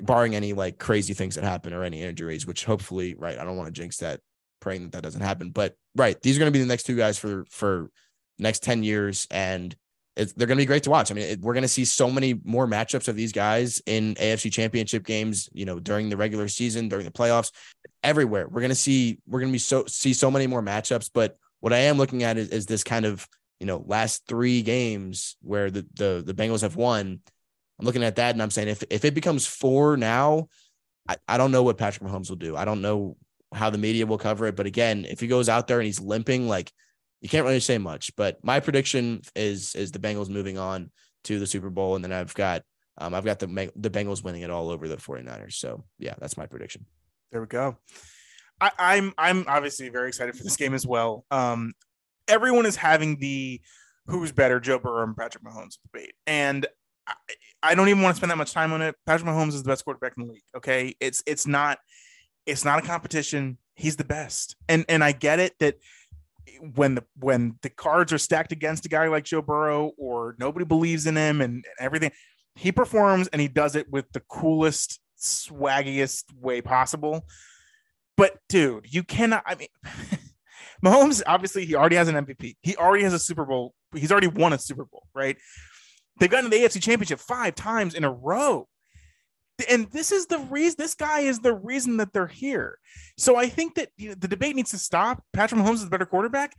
barring 0.04 0.36
any 0.36 0.54
like 0.54 0.80
crazy 0.80 1.14
things 1.14 1.36
that 1.36 1.44
happen 1.44 1.74
or 1.74 1.84
any 1.84 2.02
injuries, 2.02 2.46
which 2.46 2.66
hopefully, 2.66 3.16
right, 3.16 3.38
I 3.38 3.44
don't 3.44 3.58
want 3.58 3.68
to 3.68 3.80
jinx 3.80 3.98
that, 3.98 4.20
praying 4.60 4.84
that 4.84 4.92
that 4.94 5.04
doesn't 5.04 5.22
happen. 5.22 5.52
But 5.52 5.76
right, 5.96 6.20
these 6.22 6.38
are 6.38 6.40
going 6.40 6.52
to 6.52 6.58
be 6.58 6.62
the 6.62 6.68
next 6.68 6.84
two 6.84 6.96
guys 6.96 7.18
for 7.18 7.46
for 7.50 7.90
next 8.38 8.64
ten 8.64 8.84
years, 8.84 9.28
and 9.32 9.76
they're 10.16 10.48
going 10.48 10.58
to 10.58 10.62
be 10.62 10.66
great 10.66 10.84
to 10.84 10.90
watch. 10.90 11.12
I 11.12 11.14
mean, 11.14 11.26
it, 11.26 11.42
we're 11.42 11.54
going 11.54 11.64
to 11.64 11.68
see 11.68 11.86
so 11.86 12.10
many 12.10 12.40
more 12.46 12.68
matchups 12.68 13.08
of 13.08 13.16
these 13.16 13.34
guys 13.34 13.82
in 13.86 14.16
AFC 14.16 14.52
Championship 14.52 15.06
games. 15.06 15.50
You 15.54 15.66
know, 15.66 15.80
during 15.80 16.10
the 16.10 16.18
regular 16.18 16.48
season, 16.48 16.88
during 16.88 17.06
the 17.06 17.12
playoffs, 17.12 17.52
everywhere. 18.04 18.48
We're 18.48 18.62
going 18.62 18.70
to 18.70 18.76
see 18.76 19.20
we're 19.28 19.40
going 19.40 19.52
to 19.52 19.56
be 19.56 19.60
so 19.60 19.86
see 19.88 20.14
so 20.14 20.32
many 20.32 20.48
more 20.48 20.62
matchups. 20.62 21.10
But 21.14 21.38
what 21.60 21.74
I 21.74 21.80
am 21.80 21.98
looking 21.98 22.24
at 22.24 22.38
is, 22.38 22.50
is 22.50 22.66
this 22.66 22.84
kind 22.84 23.06
of 23.06 23.28
you 23.60 23.68
know 23.68 23.84
last 23.86 24.24
three 24.28 24.62
games 24.62 25.36
where 25.42 25.70
the 25.70 25.86
the 25.96 26.24
the 26.26 26.34
Bengals 26.34 26.62
have 26.62 26.76
won 26.76 27.20
I'm 27.80 27.86
looking 27.86 28.04
at 28.04 28.16
that 28.18 28.34
and 28.36 28.42
I'm 28.42 28.52
saying 28.52 28.70
if 28.70 28.84
if 28.90 29.06
it 29.06 29.14
becomes 29.14 29.46
four 29.46 29.98
now, 29.98 30.48
I, 31.08 31.18
I 31.28 31.38
don't 31.38 31.52
know 31.52 31.64
what 31.64 31.78
Patrick 31.78 32.10
Mahomes 32.10 32.30
will 32.30 32.38
do. 32.38 32.56
I 32.56 32.66
don't 32.66 32.82
know 32.82 33.18
how 33.54 33.70
the 33.70 33.78
media 33.78 34.06
will 34.06 34.18
cover 34.18 34.46
it. 34.48 34.56
But 34.56 34.66
again, 34.66 35.06
if 35.08 35.20
he 35.20 35.28
goes 35.28 35.50
out 35.50 35.68
there 35.68 35.80
and 35.80 35.86
he's 35.86 36.02
limping, 36.02 36.48
like 36.48 36.72
you 37.22 37.30
can't 37.30 37.46
really 37.46 37.60
say 37.60 37.78
much. 37.78 38.16
But 38.16 38.44
my 38.44 38.60
prediction 38.60 39.22
is 39.36 39.76
is 39.76 39.92
the 39.92 40.00
Bengals 40.00 40.30
moving 40.30 40.58
on 40.58 40.92
to 41.26 41.40
the 41.40 41.48
Super 41.48 41.70
Bowl. 41.70 41.96
And 41.96 42.04
then 42.04 42.12
I've 42.12 42.34
got 42.34 42.64
um, 42.98 43.14
I've 43.14 43.26
got 43.26 43.40
the 43.40 43.72
the 43.76 43.90
Bengals 43.90 44.24
winning 44.24 44.42
it 44.42 44.50
all 44.50 44.70
over 44.70 44.88
the 44.88 44.98
49ers. 44.98 45.54
So 45.54 45.86
yeah, 46.00 46.16
that's 46.20 46.38
my 46.38 46.46
prediction. 46.46 46.86
There 47.32 47.42
we 47.42 47.48
go. 47.48 47.78
I, 48.62 48.72
I'm 48.78 49.14
I'm 49.18 49.46
obviously 49.48 49.90
very 49.90 50.10
excited 50.10 50.36
for 50.36 50.44
this 50.44 50.56
game 50.56 50.74
as 50.74 50.88
well. 50.88 51.26
Um, 51.30 51.74
everyone 52.28 52.66
is 52.66 52.76
having 52.76 53.20
the 53.20 53.62
who's 54.08 54.32
better, 54.32 54.60
Joe 54.60 54.80
Burrow 54.80 55.04
and 55.04 55.18
Patrick 55.18 55.44
Mahomes 55.44 55.78
debate, 55.84 56.14
and 56.26 56.66
I, 57.08 57.14
I 57.66 57.76
don't 57.76 57.90
even 57.90 58.02
want 58.02 58.16
to 58.16 58.18
spend 58.18 58.32
that 58.32 58.38
much 58.38 58.54
time 58.54 58.74
on 58.74 58.82
it. 58.82 58.96
Patrick 59.06 59.30
Mahomes 59.30 59.50
is 59.50 59.64
the 59.64 59.70
best 59.70 59.84
quarterback 59.84 60.14
in 60.18 60.28
the 60.28 60.34
league. 60.34 60.44
Okay, 60.56 60.96
it's 61.00 61.24
it's 61.26 61.48
not 61.48 61.80
it's 62.46 62.64
not 62.64 62.80
a 62.80 62.82
competition. 62.82 63.58
He's 63.76 63.96
the 63.96 64.06
best, 64.06 64.56
and 64.70 64.86
and 64.88 65.04
I 65.04 65.12
get 65.12 65.40
it 65.40 65.54
that 65.60 65.76
when 66.76 66.96
the 66.96 67.04
when 67.20 67.58
the 67.62 67.70
cards 67.70 68.14
are 68.14 68.18
stacked 68.18 68.52
against 68.52 68.86
a 68.86 68.90
guy 68.90 69.08
like 69.08 69.26
Joe 69.26 69.42
Burrow 69.42 69.92
or 69.98 70.36
nobody 70.40 70.66
believes 70.66 71.08
in 71.08 71.16
him 71.16 71.42
and, 71.42 71.54
and 71.56 71.66
everything, 71.80 72.12
he 72.56 72.72
performs 72.72 73.28
and 73.30 73.42
he 73.42 73.48
does 73.48 73.76
it 73.76 73.92
with 73.92 74.06
the 74.14 74.22
coolest, 74.22 75.00
swaggiest 75.20 76.26
way 76.40 76.62
possible. 76.62 77.26
But 78.18 78.38
dude, 78.48 78.94
you 78.94 79.04
cannot. 79.04 79.44
I 79.46 79.56
mean, 79.56 79.68
Mahomes 80.86 81.22
obviously 81.26 81.66
he 81.66 81.76
already 81.76 81.96
has 81.98 82.08
an 82.08 82.16
MVP. 82.16 82.56
He 82.62 82.76
already 82.78 83.04
has 83.04 83.14
a 83.14 83.20
Super 83.20 83.46
Bowl. 83.46 83.74
He's 83.94 84.12
already 84.12 84.28
won 84.28 84.54
a 84.54 84.60
Super 84.60 84.86
Bowl, 84.86 85.08
right? 85.14 85.38
They've 86.18 86.30
gotten 86.30 86.50
the 86.50 86.58
AFC 86.58 86.82
Championship 86.82 87.20
five 87.20 87.56
times 87.56 87.94
in 87.94 88.04
a 88.04 88.12
row. 88.12 88.68
And 89.70 89.90
this 89.92 90.12
is 90.12 90.26
the 90.28 90.40
reason. 90.40 90.76
This 90.78 90.96
guy 90.96 91.22
is 91.22 91.40
the 91.40 91.54
reason 91.54 91.98
that 91.98 92.12
they're 92.12 92.28
here. 92.28 92.78
So 93.18 93.38
I 93.38 93.48
think 93.48 93.76
that 93.76 93.90
you 93.98 94.10
know, 94.10 94.16
the 94.16 94.28
debate 94.28 94.56
needs 94.56 94.72
to 94.72 94.78
stop. 94.78 95.24
Patrick 95.34 95.62
Mahomes 95.62 95.76
is 95.76 95.86
the 95.86 95.90
better 95.90 96.06
quarterback. 96.06 96.56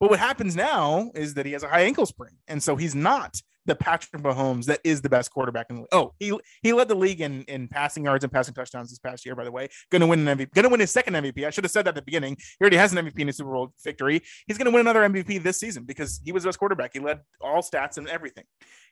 But 0.00 0.10
what 0.10 0.18
happens 0.18 0.56
now 0.56 1.10
is 1.14 1.34
that 1.34 1.46
he 1.46 1.52
has 1.52 1.62
a 1.62 1.68
high 1.68 1.82
ankle 1.82 2.06
sprain, 2.06 2.36
and 2.48 2.62
so 2.62 2.76
he's 2.76 2.94
not 2.94 3.36
the 3.66 3.74
Patrick 3.74 4.22
Mahomes 4.22 4.66
that 4.66 4.80
is 4.84 5.02
the 5.02 5.08
best 5.08 5.30
quarterback 5.30 5.66
in 5.70 5.76
the 5.76 5.82
league. 5.82 5.88
Oh, 5.92 6.12
he 6.18 6.38
he 6.62 6.72
led 6.72 6.88
the 6.88 6.94
league 6.94 7.20
in 7.20 7.42
in 7.44 7.68
passing 7.68 8.04
yards 8.04 8.24
and 8.24 8.32
passing 8.32 8.54
touchdowns 8.54 8.90
this 8.90 8.98
past 8.98 9.24
year, 9.24 9.34
by 9.34 9.44
the 9.44 9.52
way. 9.52 9.68
Going 9.90 10.00
to 10.00 10.06
win 10.06 10.26
an 10.26 10.38
MVP. 10.38 10.52
Going 10.52 10.64
to 10.64 10.68
win 10.68 10.80
his 10.80 10.90
second 10.90 11.14
MVP. 11.14 11.46
I 11.46 11.50
should 11.50 11.64
have 11.64 11.70
said 11.70 11.86
that 11.86 11.90
at 11.90 11.94
the 11.96 12.02
beginning. 12.02 12.36
He 12.38 12.62
already 12.62 12.76
has 12.76 12.92
an 12.92 13.04
MVP 13.04 13.18
in 13.20 13.28
a 13.28 13.32
Super 13.32 13.52
Bowl 13.52 13.72
victory. 13.82 14.22
He's 14.46 14.58
going 14.58 14.66
to 14.66 14.70
win 14.70 14.80
another 14.80 15.00
MVP 15.08 15.42
this 15.42 15.58
season 15.58 15.84
because 15.84 16.20
he 16.24 16.32
was 16.32 16.42
the 16.42 16.48
best 16.48 16.58
quarterback. 16.58 16.90
He 16.92 17.00
led 17.00 17.20
all 17.40 17.62
stats 17.62 17.96
and 17.96 18.08
everything. 18.08 18.44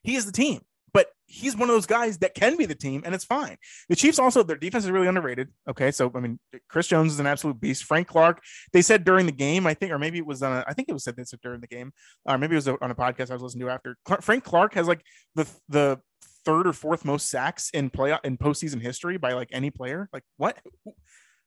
He 0.03 0.17
is 0.17 0.27
the 0.27 0.33
team 0.33 0.63
but 0.95 1.09
he's 1.27 1.57
one 1.57 1.69
of 1.69 1.75
those 1.75 1.87
guys 1.87 2.19
that 2.19 2.35
can 2.35 2.57
be 2.57 2.67
the 2.67 2.75
team, 2.75 3.03
and 3.05 3.15
it's 3.15 3.25
fine. 3.25 3.57
The 3.89 3.97
Chiefs 3.97 4.19
also 4.19 4.43
their 4.43 4.57
defense 4.57 4.85
is 4.85 4.91
really 4.91 5.07
underrated. 5.07 5.49
Okay, 5.69 5.91
so 5.91 6.11
I 6.15 6.21
mean, 6.21 6.39
Chris 6.69 6.87
Jones 6.87 7.13
is 7.13 7.21
an 7.21 7.27
absolute 7.27 7.61
beast. 7.61 7.85
Frank 7.85 8.09
Clark, 8.09 8.43
they 8.73 8.83
said 8.83 9.05
during 9.05 9.27
the 9.27 9.33
game, 9.33 9.67
I 9.67 9.75
think, 9.75 9.93
or 9.93 9.99
maybe 9.99 10.19
it 10.19 10.27
was 10.27 10.43
on, 10.43 10.53
a, 10.53 10.65
I 10.67 10.75
think 10.75 10.89
it 10.89 10.93
was 10.93 11.05
said 11.05 11.17
this 11.17 11.33
during 11.43 11.61
the 11.61 11.67
game, 11.67 11.93
or 12.27 12.39
maybe 12.39 12.55
it 12.55 12.57
was 12.57 12.69
on 12.69 12.91
a 12.91 12.95
podcast 12.95 13.31
I 13.31 13.35
was 13.35 13.43
listening 13.43 13.67
to 13.67 13.73
after. 13.73 13.97
Frank 14.21 14.45
Clark 14.45 14.75
has 14.75 14.87
like 14.87 15.03
the 15.35 15.49
the 15.69 16.01
third 16.45 16.67
or 16.67 16.73
fourth 16.73 17.05
most 17.05 17.29
sacks 17.31 17.71
in 17.71 17.91
play 17.91 18.17
in 18.25 18.37
postseason 18.37 18.81
history 18.81 19.17
by 19.17 19.33
like 19.33 19.49
any 19.53 19.71
player. 19.71 20.09
Like 20.13 20.25
what? 20.37 20.59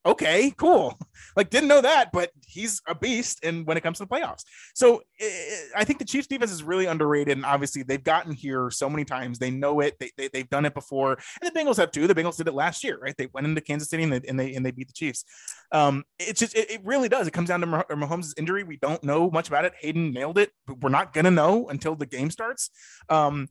Okay, 0.06 0.54
cool. 0.58 0.98
Like 1.36 1.50
didn't 1.50 1.68
know 1.68 1.82
that, 1.82 2.14
but 2.14 2.32
he's 2.46 2.82
a 2.88 2.96
beast. 2.96 3.44
And 3.44 3.66
when 3.66 3.76
it 3.76 3.82
comes 3.82 3.98
to 3.98 4.06
the 4.06 4.10
playoffs, 4.10 4.44
so 4.74 5.02
it, 5.20 5.26
eh, 5.26 5.68
I 5.76 5.84
think 5.84 6.00
the 6.00 6.06
Chiefs 6.06 6.28
defense 6.28 6.52
is 6.52 6.64
really 6.64 6.86
underrated. 6.86 7.36
And 7.36 7.46
obviously 7.46 7.84
they've 7.84 8.04
gotten 8.04 8.32
here 8.32 8.70
so 8.72 8.90
many 8.90 9.04
times. 9.04 9.38
They 9.38 9.52
know 9.52 9.82
it. 9.82 9.98
They, 10.00 10.12
they 10.18 10.40
have 10.40 10.50
done 10.50 10.66
it 10.66 10.74
before, 10.74 11.18
and 11.42 11.52
the 11.54 11.58
Bengals 11.58 11.76
have 11.76 11.92
too. 11.92 12.08
The 12.08 12.16
Bengals 12.16 12.38
did 12.38 12.48
it 12.48 12.54
last 12.54 12.86
year, 12.86 12.98
right? 13.02 13.16
They 13.18 13.28
went 13.34 13.48
into 13.48 13.60
Kansas 13.60 13.90
City 13.90 14.04
and 14.04 14.14
they 14.14 14.22
and 14.28 14.40
they, 14.40 14.54
and 14.56 14.66
they 14.66 14.72
beat 14.72 14.88
the 14.88 14.94
Chiefs. 14.94 15.26
Um, 15.74 16.06
it's 16.20 16.40
just 16.40 16.56
it, 16.56 16.72
it 16.72 16.82
really 16.86 17.10
does. 17.10 17.28
It 17.28 17.34
comes 17.34 17.50
down 17.50 17.62
to 17.62 17.68
Mahomes' 17.68 18.34
injury. 18.38 18.64
We 18.64 18.78
don't 18.78 19.04
know 19.04 19.30
much 19.30 19.50
about 19.50 19.66
it. 19.66 19.74
Hayden 19.82 20.14
nailed 20.14 20.38
it. 20.38 20.52
But 20.68 20.80
we're 20.80 20.90
not 20.90 21.12
gonna 21.12 21.32
know 21.32 21.68
until 21.68 21.96
the 21.96 22.06
game 22.06 22.30
starts. 22.30 22.70
Um, 23.10 23.50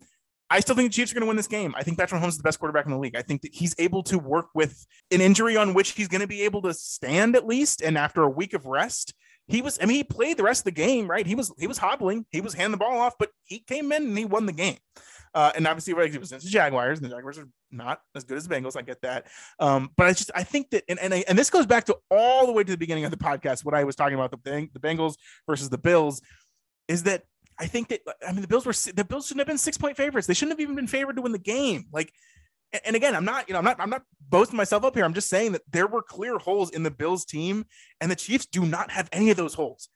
I 0.54 0.60
still 0.60 0.76
think 0.76 0.92
the 0.92 0.94
Chiefs 0.94 1.10
are 1.10 1.16
going 1.16 1.22
to 1.22 1.26
win 1.26 1.36
this 1.36 1.48
game. 1.48 1.74
I 1.76 1.82
think 1.82 1.98
Patrick 1.98 2.22
Mahomes 2.22 2.28
is 2.28 2.36
the 2.36 2.44
best 2.44 2.60
quarterback 2.60 2.84
in 2.84 2.92
the 2.92 2.98
league. 2.98 3.16
I 3.16 3.22
think 3.22 3.42
that 3.42 3.52
he's 3.52 3.74
able 3.76 4.04
to 4.04 4.20
work 4.20 4.50
with 4.54 4.86
an 5.10 5.20
injury 5.20 5.56
on 5.56 5.74
which 5.74 5.90
he's 5.90 6.06
going 6.06 6.20
to 6.20 6.28
be 6.28 6.42
able 6.42 6.62
to 6.62 6.72
stand 6.72 7.34
at 7.34 7.44
least. 7.44 7.82
And 7.82 7.98
after 7.98 8.22
a 8.22 8.30
week 8.30 8.54
of 8.54 8.64
rest, 8.64 9.14
he 9.48 9.60
was. 9.60 9.80
I 9.82 9.86
mean, 9.86 9.96
he 9.96 10.04
played 10.04 10.36
the 10.36 10.44
rest 10.44 10.60
of 10.60 10.66
the 10.66 10.70
game, 10.70 11.10
right? 11.10 11.26
He 11.26 11.34
was 11.34 11.52
he 11.58 11.66
was 11.66 11.78
hobbling. 11.78 12.24
He 12.30 12.40
was 12.40 12.54
handing 12.54 12.70
the 12.70 12.76
ball 12.76 13.00
off, 13.00 13.14
but 13.18 13.30
he 13.42 13.58
came 13.58 13.90
in 13.90 14.04
and 14.04 14.16
he 14.16 14.24
won 14.24 14.46
the 14.46 14.52
game. 14.52 14.78
Uh, 15.34 15.50
and 15.56 15.66
obviously, 15.66 15.92
right, 15.92 16.14
it 16.14 16.20
was 16.20 16.30
the 16.30 16.38
Jaguars, 16.38 17.00
and 17.00 17.10
the 17.10 17.14
Jaguars 17.14 17.38
are 17.38 17.48
not 17.72 18.00
as 18.14 18.22
good 18.22 18.36
as 18.36 18.46
the 18.46 18.54
Bengals. 18.54 18.76
I 18.76 18.82
get 18.82 19.02
that, 19.02 19.26
um, 19.58 19.90
but 19.96 20.06
I 20.06 20.12
just 20.12 20.30
I 20.36 20.44
think 20.44 20.70
that, 20.70 20.84
and 20.88 21.00
and, 21.00 21.12
I, 21.12 21.24
and 21.26 21.36
this 21.36 21.50
goes 21.50 21.66
back 21.66 21.86
to 21.86 21.96
all 22.12 22.46
the 22.46 22.52
way 22.52 22.62
to 22.62 22.70
the 22.70 22.78
beginning 22.78 23.04
of 23.04 23.10
the 23.10 23.16
podcast. 23.16 23.64
What 23.64 23.74
I 23.74 23.82
was 23.82 23.96
talking 23.96 24.14
about 24.14 24.30
the 24.30 24.68
the 24.72 24.78
Bengals 24.78 25.16
versus 25.48 25.68
the 25.68 25.78
Bills 25.78 26.22
is 26.86 27.02
that 27.02 27.24
I 27.58 27.66
think 27.66 27.88
that 27.88 28.00
I 28.26 28.32
mean 28.32 28.42
the 28.42 28.48
Bills 28.48 28.66
were 28.66 28.72
the 28.92 29.04
Bills 29.04 29.26
shouldn't 29.26 29.40
have 29.40 29.46
been 29.46 29.58
six 29.58 29.78
point 29.78 29.96
favorites. 29.96 30.26
They 30.26 30.34
shouldn't 30.34 30.52
have 30.52 30.60
even 30.60 30.74
been 30.74 30.86
favored 30.86 31.16
to 31.16 31.22
win 31.22 31.32
the 31.32 31.38
game. 31.38 31.86
Like, 31.92 32.12
and 32.84 32.96
again, 32.96 33.14
I'm 33.14 33.24
not 33.24 33.48
you 33.48 33.52
know 33.52 33.58
I'm 33.58 33.64
not 33.64 33.80
I'm 33.80 33.90
not 33.90 34.02
boasting 34.28 34.56
myself 34.56 34.84
up 34.84 34.94
here. 34.94 35.04
I'm 35.04 35.14
just 35.14 35.28
saying 35.28 35.52
that 35.52 35.62
there 35.70 35.86
were 35.86 36.02
clear 36.02 36.38
holes 36.38 36.70
in 36.70 36.82
the 36.82 36.90
Bills 36.90 37.24
team, 37.24 37.66
and 38.00 38.10
the 38.10 38.16
Chiefs 38.16 38.46
do 38.46 38.64
not 38.64 38.90
have 38.90 39.08
any 39.12 39.30
of 39.30 39.36
those 39.36 39.54
holes. 39.54 39.88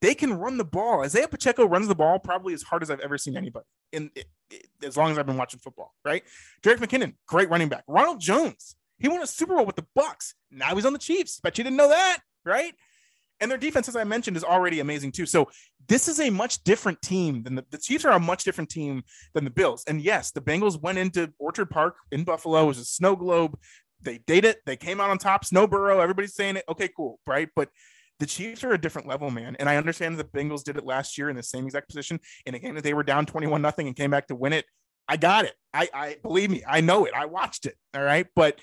They 0.00 0.14
can 0.14 0.34
run 0.34 0.58
the 0.58 0.64
ball. 0.64 1.02
Isaiah 1.02 1.28
Pacheco 1.28 1.66
runs 1.66 1.88
the 1.88 1.94
ball 1.94 2.18
probably 2.18 2.52
as 2.52 2.62
hard 2.62 2.82
as 2.82 2.90
I've 2.90 3.00
ever 3.00 3.16
seen 3.16 3.36
anybody 3.36 3.66
in 3.92 4.10
as 4.82 4.96
long 4.96 5.10
as 5.10 5.18
I've 5.18 5.26
been 5.26 5.36
watching 5.36 5.60
football. 5.60 5.94
Right? 6.04 6.24
Jerick 6.62 6.78
McKinnon, 6.78 7.14
great 7.26 7.50
running 7.50 7.68
back. 7.68 7.84
Ronald 7.86 8.20
Jones, 8.20 8.76
he 8.98 9.08
won 9.08 9.22
a 9.22 9.26
Super 9.26 9.56
Bowl 9.56 9.66
with 9.66 9.76
the 9.76 9.86
Bucs. 9.98 10.34
Now 10.50 10.74
he's 10.74 10.86
on 10.86 10.92
the 10.92 10.98
Chiefs. 10.98 11.40
Bet 11.40 11.58
you 11.58 11.64
didn't 11.64 11.76
know 11.76 11.88
that, 11.88 12.18
right? 12.44 12.74
And 13.40 13.50
their 13.50 13.58
defense, 13.58 13.88
as 13.88 13.96
I 13.96 14.04
mentioned, 14.04 14.36
is 14.36 14.44
already 14.44 14.80
amazing 14.80 15.12
too. 15.12 15.26
So 15.26 15.50
this 15.88 16.08
is 16.08 16.20
a 16.20 16.30
much 16.30 16.62
different 16.64 17.02
team 17.02 17.42
than 17.42 17.56
the, 17.56 17.64
the 17.70 17.78
Chiefs 17.78 18.04
are 18.04 18.12
a 18.12 18.20
much 18.20 18.44
different 18.44 18.70
team 18.70 19.02
than 19.34 19.44
the 19.44 19.50
Bills. 19.50 19.84
And 19.86 20.00
yes, 20.00 20.30
the 20.30 20.40
Bengals 20.40 20.80
went 20.80 20.98
into 20.98 21.32
Orchard 21.38 21.70
Park 21.70 21.96
in 22.12 22.24
Buffalo. 22.24 22.64
It 22.64 22.66
was 22.66 22.78
a 22.78 22.84
snow 22.84 23.16
globe. 23.16 23.58
They 24.00 24.18
did 24.26 24.44
it. 24.44 24.58
They 24.66 24.76
came 24.76 25.00
out 25.00 25.10
on 25.10 25.18
top. 25.18 25.44
Snowboro. 25.44 26.00
Everybody's 26.00 26.34
saying 26.34 26.56
it. 26.56 26.64
Okay, 26.68 26.88
cool, 26.96 27.18
right? 27.26 27.48
But 27.56 27.70
the 28.20 28.26
Chiefs 28.26 28.62
are 28.62 28.72
a 28.72 28.80
different 28.80 29.08
level, 29.08 29.30
man. 29.30 29.56
And 29.58 29.68
I 29.68 29.76
understand 29.76 30.16
the 30.16 30.24
Bengals 30.24 30.62
did 30.62 30.76
it 30.76 30.84
last 30.84 31.18
year 31.18 31.28
in 31.28 31.36
the 31.36 31.42
same 31.42 31.64
exact 31.64 31.88
position 31.88 32.20
in 32.46 32.54
a 32.54 32.58
game 32.58 32.74
that 32.76 32.84
they 32.84 32.94
were 32.94 33.02
down 33.02 33.26
21 33.26 33.60
nothing 33.60 33.86
and 33.86 33.96
came 33.96 34.10
back 34.10 34.28
to 34.28 34.34
win 34.34 34.52
it. 34.52 34.64
I 35.08 35.16
got 35.16 35.44
it. 35.44 35.54
I, 35.72 35.88
I 35.92 36.16
believe 36.22 36.50
me, 36.50 36.62
I 36.66 36.80
know 36.80 37.04
it. 37.04 37.12
I 37.14 37.26
watched 37.26 37.66
it. 37.66 37.74
All 37.94 38.02
right. 38.02 38.26
But 38.34 38.58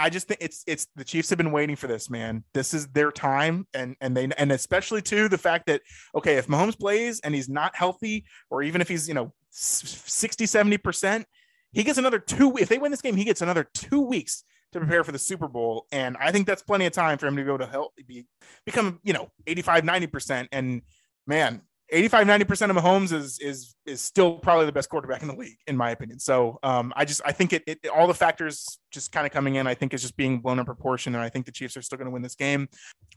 I 0.00 0.08
just 0.08 0.28
think 0.28 0.40
it's 0.40 0.64
it's 0.66 0.86
the 0.96 1.04
Chiefs 1.04 1.28
have 1.28 1.36
been 1.36 1.52
waiting 1.52 1.76
for 1.76 1.86
this, 1.86 2.08
man. 2.08 2.42
This 2.54 2.72
is 2.72 2.88
their 2.88 3.12
time, 3.12 3.66
and 3.74 3.96
and 4.00 4.16
they 4.16 4.28
and 4.38 4.50
especially 4.50 5.02
too 5.02 5.28
the 5.28 5.38
fact 5.38 5.66
that 5.66 5.82
okay, 6.14 6.36
if 6.36 6.46
Mahomes 6.46 6.78
plays 6.78 7.20
and 7.20 7.34
he's 7.34 7.48
not 7.48 7.76
healthy, 7.76 8.24
or 8.50 8.62
even 8.62 8.80
if 8.80 8.88
he's 8.88 9.06
you 9.06 9.14
know 9.14 9.32
60, 9.50 10.46
70 10.46 10.78
percent, 10.78 11.26
he 11.72 11.84
gets 11.84 11.98
another 11.98 12.18
two. 12.18 12.56
If 12.56 12.68
they 12.68 12.78
win 12.78 12.90
this 12.90 13.02
game, 13.02 13.14
he 13.14 13.24
gets 13.24 13.42
another 13.42 13.68
two 13.74 14.00
weeks 14.00 14.44
to 14.72 14.78
mm-hmm. 14.78 14.86
prepare 14.86 15.04
for 15.04 15.12
the 15.12 15.18
Super 15.18 15.48
Bowl, 15.48 15.86
and 15.92 16.16
I 16.18 16.32
think 16.32 16.46
that's 16.46 16.62
plenty 16.62 16.86
of 16.86 16.92
time 16.92 17.18
for 17.18 17.26
him 17.26 17.36
to 17.36 17.44
go 17.44 17.58
to 17.58 17.66
help 17.66 17.92
be 18.06 18.26
become 18.64 19.00
you 19.04 19.12
know 19.12 19.30
85, 19.46 19.84
90 19.84 20.06
percent. 20.06 20.48
And 20.50 20.80
man, 21.26 21.60
85 21.92 22.26
90% 22.26 22.70
of 22.70 22.76
Mahomes 22.76 23.12
is 23.12 23.38
is 23.40 23.74
is 23.86 24.00
still 24.00 24.38
probably 24.38 24.66
the 24.66 24.72
best 24.72 24.88
quarterback 24.88 25.22
in 25.22 25.28
the 25.28 25.34
league 25.34 25.56
in 25.66 25.76
my 25.76 25.90
opinion. 25.90 26.18
So 26.18 26.58
um, 26.62 26.92
I 26.96 27.04
just 27.04 27.20
I 27.24 27.32
think 27.32 27.52
it, 27.52 27.62
it 27.66 27.88
all 27.88 28.06
the 28.06 28.14
factors 28.14 28.78
just 28.90 29.12
kind 29.12 29.26
of 29.26 29.32
coming 29.32 29.56
in 29.56 29.66
I 29.66 29.74
think 29.74 29.94
is 29.94 30.02
just 30.02 30.16
being 30.16 30.40
blown 30.40 30.58
in 30.58 30.64
proportion 30.64 31.14
and 31.14 31.22
I 31.22 31.28
think 31.28 31.46
the 31.46 31.52
Chiefs 31.52 31.76
are 31.76 31.82
still 31.82 31.98
going 31.98 32.06
to 32.06 32.10
win 32.10 32.22
this 32.22 32.34
game. 32.34 32.68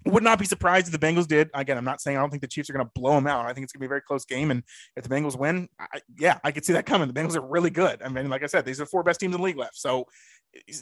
Would 0.05 0.23
not 0.23 0.39
be 0.39 0.45
surprised 0.45 0.87
if 0.87 0.99
the 0.99 1.05
Bengals 1.05 1.27
did. 1.27 1.49
Again, 1.53 1.77
I'm 1.77 1.85
not 1.85 2.01
saying 2.01 2.17
I 2.17 2.21
don't 2.21 2.29
think 2.29 2.41
the 2.41 2.47
Chiefs 2.47 2.69
are 2.69 2.73
going 2.73 2.85
to 2.85 2.91
blow 2.95 3.15
them 3.15 3.27
out. 3.27 3.45
I 3.45 3.53
think 3.53 3.63
it's 3.63 3.73
going 3.73 3.79
to 3.79 3.83
be 3.83 3.87
a 3.87 3.89
very 3.89 4.01
close 4.01 4.25
game 4.25 4.51
and 4.51 4.63
if 4.95 5.03
the 5.03 5.09
Bengals 5.09 5.37
win, 5.37 5.69
I, 5.79 6.01
yeah, 6.17 6.39
I 6.43 6.51
could 6.51 6.65
see 6.65 6.73
that 6.73 6.85
coming. 6.85 7.07
The 7.07 7.13
Bengals 7.13 7.35
are 7.35 7.45
really 7.45 7.69
good. 7.69 8.01
I 8.01 8.09
mean, 8.09 8.29
like 8.29 8.43
I 8.43 8.47
said, 8.47 8.65
these 8.65 8.79
are 8.79 8.83
the 8.83 8.89
four 8.89 9.03
best 9.03 9.19
teams 9.19 9.33
in 9.33 9.41
the 9.41 9.45
league 9.45 9.57
left. 9.57 9.77
So 9.77 10.07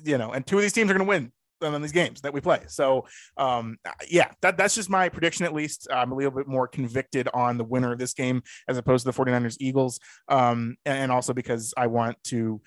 you 0.03 0.17
know, 0.17 0.31
and 0.31 0.45
two 0.45 0.57
of 0.57 0.61
these 0.61 0.73
teams 0.73 0.89
are 0.91 0.93
going 0.93 1.05
to 1.05 1.09
win 1.09 1.31
on 1.61 1.81
these 1.81 1.91
games 1.91 2.21
that 2.21 2.33
we 2.33 2.41
play. 2.41 2.61
So, 2.67 3.05
um, 3.37 3.77
yeah, 4.09 4.31
that, 4.41 4.57
that's 4.57 4.75
just 4.75 4.89
my 4.89 5.09
prediction. 5.09 5.45
At 5.45 5.53
least 5.53 5.87
I'm 5.91 6.11
a 6.11 6.15
little 6.15 6.31
bit 6.31 6.47
more 6.47 6.67
convicted 6.67 7.27
on 7.33 7.57
the 7.57 7.63
winner 7.63 7.91
of 7.93 7.99
this 7.99 8.13
game 8.13 8.41
as 8.67 8.77
opposed 8.77 9.05
to 9.05 9.11
the 9.11 9.17
49ers 9.17 9.57
Eagles. 9.59 9.99
Um, 10.27 10.75
and 10.85 11.11
also 11.11 11.33
because 11.33 11.73
I 11.77 11.87
want 11.87 12.21
to 12.25 12.61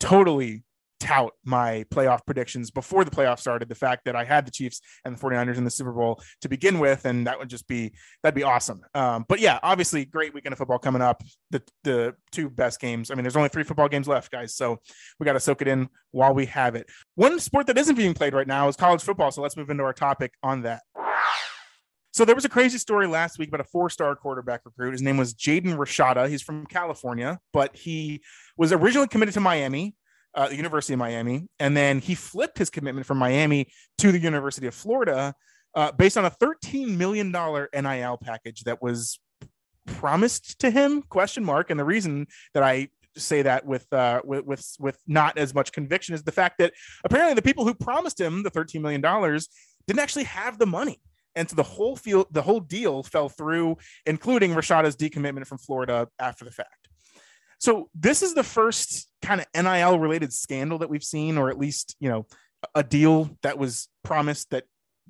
totally 0.00 0.64
tout 1.02 1.32
my 1.44 1.84
playoff 1.90 2.24
predictions 2.24 2.70
before 2.70 3.04
the 3.04 3.10
playoffs 3.10 3.40
started 3.40 3.68
the 3.68 3.74
fact 3.74 4.04
that 4.04 4.14
I 4.14 4.24
had 4.24 4.46
the 4.46 4.52
Chiefs 4.52 4.80
and 5.04 5.16
the 5.16 5.20
49ers 5.20 5.56
in 5.56 5.64
the 5.64 5.70
Super 5.70 5.92
Bowl 5.92 6.22
to 6.42 6.48
begin 6.48 6.78
with 6.78 7.04
and 7.04 7.26
that 7.26 7.38
would 7.38 7.50
just 7.50 7.66
be 7.66 7.92
that'd 8.22 8.36
be 8.36 8.44
awesome. 8.44 8.82
Um, 8.94 9.24
but 9.28 9.40
yeah, 9.40 9.58
obviously 9.64 10.04
great 10.04 10.32
weekend 10.32 10.52
of 10.52 10.58
football 10.58 10.78
coming 10.78 11.02
up. 11.02 11.22
The 11.50 11.62
the 11.82 12.14
two 12.30 12.48
best 12.48 12.80
games. 12.80 13.10
I 13.10 13.14
mean, 13.14 13.24
there's 13.24 13.36
only 13.36 13.48
three 13.48 13.64
football 13.64 13.88
games 13.88 14.06
left, 14.06 14.30
guys, 14.30 14.54
so 14.54 14.78
we 15.18 15.24
got 15.24 15.32
to 15.32 15.40
soak 15.40 15.60
it 15.60 15.68
in 15.68 15.88
while 16.12 16.34
we 16.34 16.46
have 16.46 16.76
it. 16.76 16.86
One 17.16 17.40
sport 17.40 17.66
that 17.66 17.78
isn't 17.78 17.96
being 17.96 18.14
played 18.14 18.32
right 18.32 18.46
now 18.46 18.68
is 18.68 18.76
college 18.76 19.02
football, 19.02 19.32
so 19.32 19.42
let's 19.42 19.56
move 19.56 19.70
into 19.70 19.82
our 19.82 19.92
topic 19.92 20.32
on 20.42 20.62
that. 20.62 20.82
So 22.12 22.26
there 22.26 22.34
was 22.34 22.44
a 22.44 22.50
crazy 22.50 22.76
story 22.76 23.06
last 23.06 23.38
week 23.38 23.48
about 23.48 23.60
a 23.60 23.64
four-star 23.64 24.14
quarterback 24.16 24.60
recruit. 24.66 24.92
His 24.92 25.00
name 25.00 25.16
was 25.16 25.32
Jaden 25.32 25.76
Rashada. 25.76 26.28
He's 26.28 26.42
from 26.42 26.66
California, 26.66 27.40
but 27.54 27.74
he 27.74 28.20
was 28.58 28.70
originally 28.70 29.08
committed 29.08 29.32
to 29.34 29.40
Miami 29.40 29.94
uh, 30.34 30.48
the 30.48 30.56
University 30.56 30.94
of 30.94 30.98
Miami, 30.98 31.48
and 31.58 31.76
then 31.76 31.98
he 31.98 32.14
flipped 32.14 32.58
his 32.58 32.70
commitment 32.70 33.06
from 33.06 33.18
Miami 33.18 33.68
to 33.98 34.12
the 34.12 34.18
University 34.18 34.66
of 34.66 34.74
Florida 34.74 35.34
uh, 35.74 35.92
based 35.92 36.16
on 36.16 36.24
a 36.24 36.30
$13 36.30 36.96
million 36.96 37.30
NIL 37.30 38.18
package 38.18 38.64
that 38.64 38.82
was 38.82 39.18
promised 39.86 40.60
to 40.60 40.70
him? 40.70 41.02
Question 41.02 41.44
mark. 41.44 41.70
And 41.70 41.78
the 41.78 41.84
reason 41.84 42.26
that 42.54 42.62
I 42.62 42.88
say 43.16 43.42
that 43.42 43.66
with 43.66 43.92
uh, 43.92 44.22
with, 44.24 44.44
with 44.46 44.76
with 44.78 44.98
not 45.06 45.36
as 45.36 45.54
much 45.54 45.72
conviction 45.72 46.14
is 46.14 46.22
the 46.22 46.32
fact 46.32 46.58
that 46.58 46.72
apparently 47.04 47.34
the 47.34 47.42
people 47.42 47.64
who 47.64 47.74
promised 47.74 48.18
him 48.18 48.42
the 48.42 48.50
$13 48.50 48.80
million 48.80 49.00
didn't 49.86 50.00
actually 50.00 50.24
have 50.24 50.58
the 50.58 50.66
money. 50.66 51.00
And 51.34 51.48
so 51.48 51.56
the 51.56 51.62
whole 51.62 51.96
field, 51.96 52.26
the 52.30 52.42
whole 52.42 52.60
deal 52.60 53.02
fell 53.02 53.28
through, 53.28 53.78
including 54.04 54.52
Rashada's 54.52 54.96
decommitment 54.96 55.46
from 55.46 55.58
Florida 55.58 56.08
after 56.18 56.44
the 56.44 56.50
fact. 56.50 56.81
So 57.62 57.88
this 57.94 58.22
is 58.24 58.34
the 58.34 58.42
first 58.42 59.08
kind 59.22 59.40
of 59.40 59.46
NIL 59.54 60.00
related 60.00 60.32
scandal 60.32 60.78
that 60.78 60.90
we've 60.90 61.04
seen, 61.04 61.38
or 61.38 61.48
at 61.48 61.56
least, 61.56 61.94
you 62.00 62.08
know, 62.08 62.26
a 62.74 62.82
deal 62.82 63.30
that 63.44 63.56
was 63.56 63.88
promised 64.02 64.50
that 64.50 64.64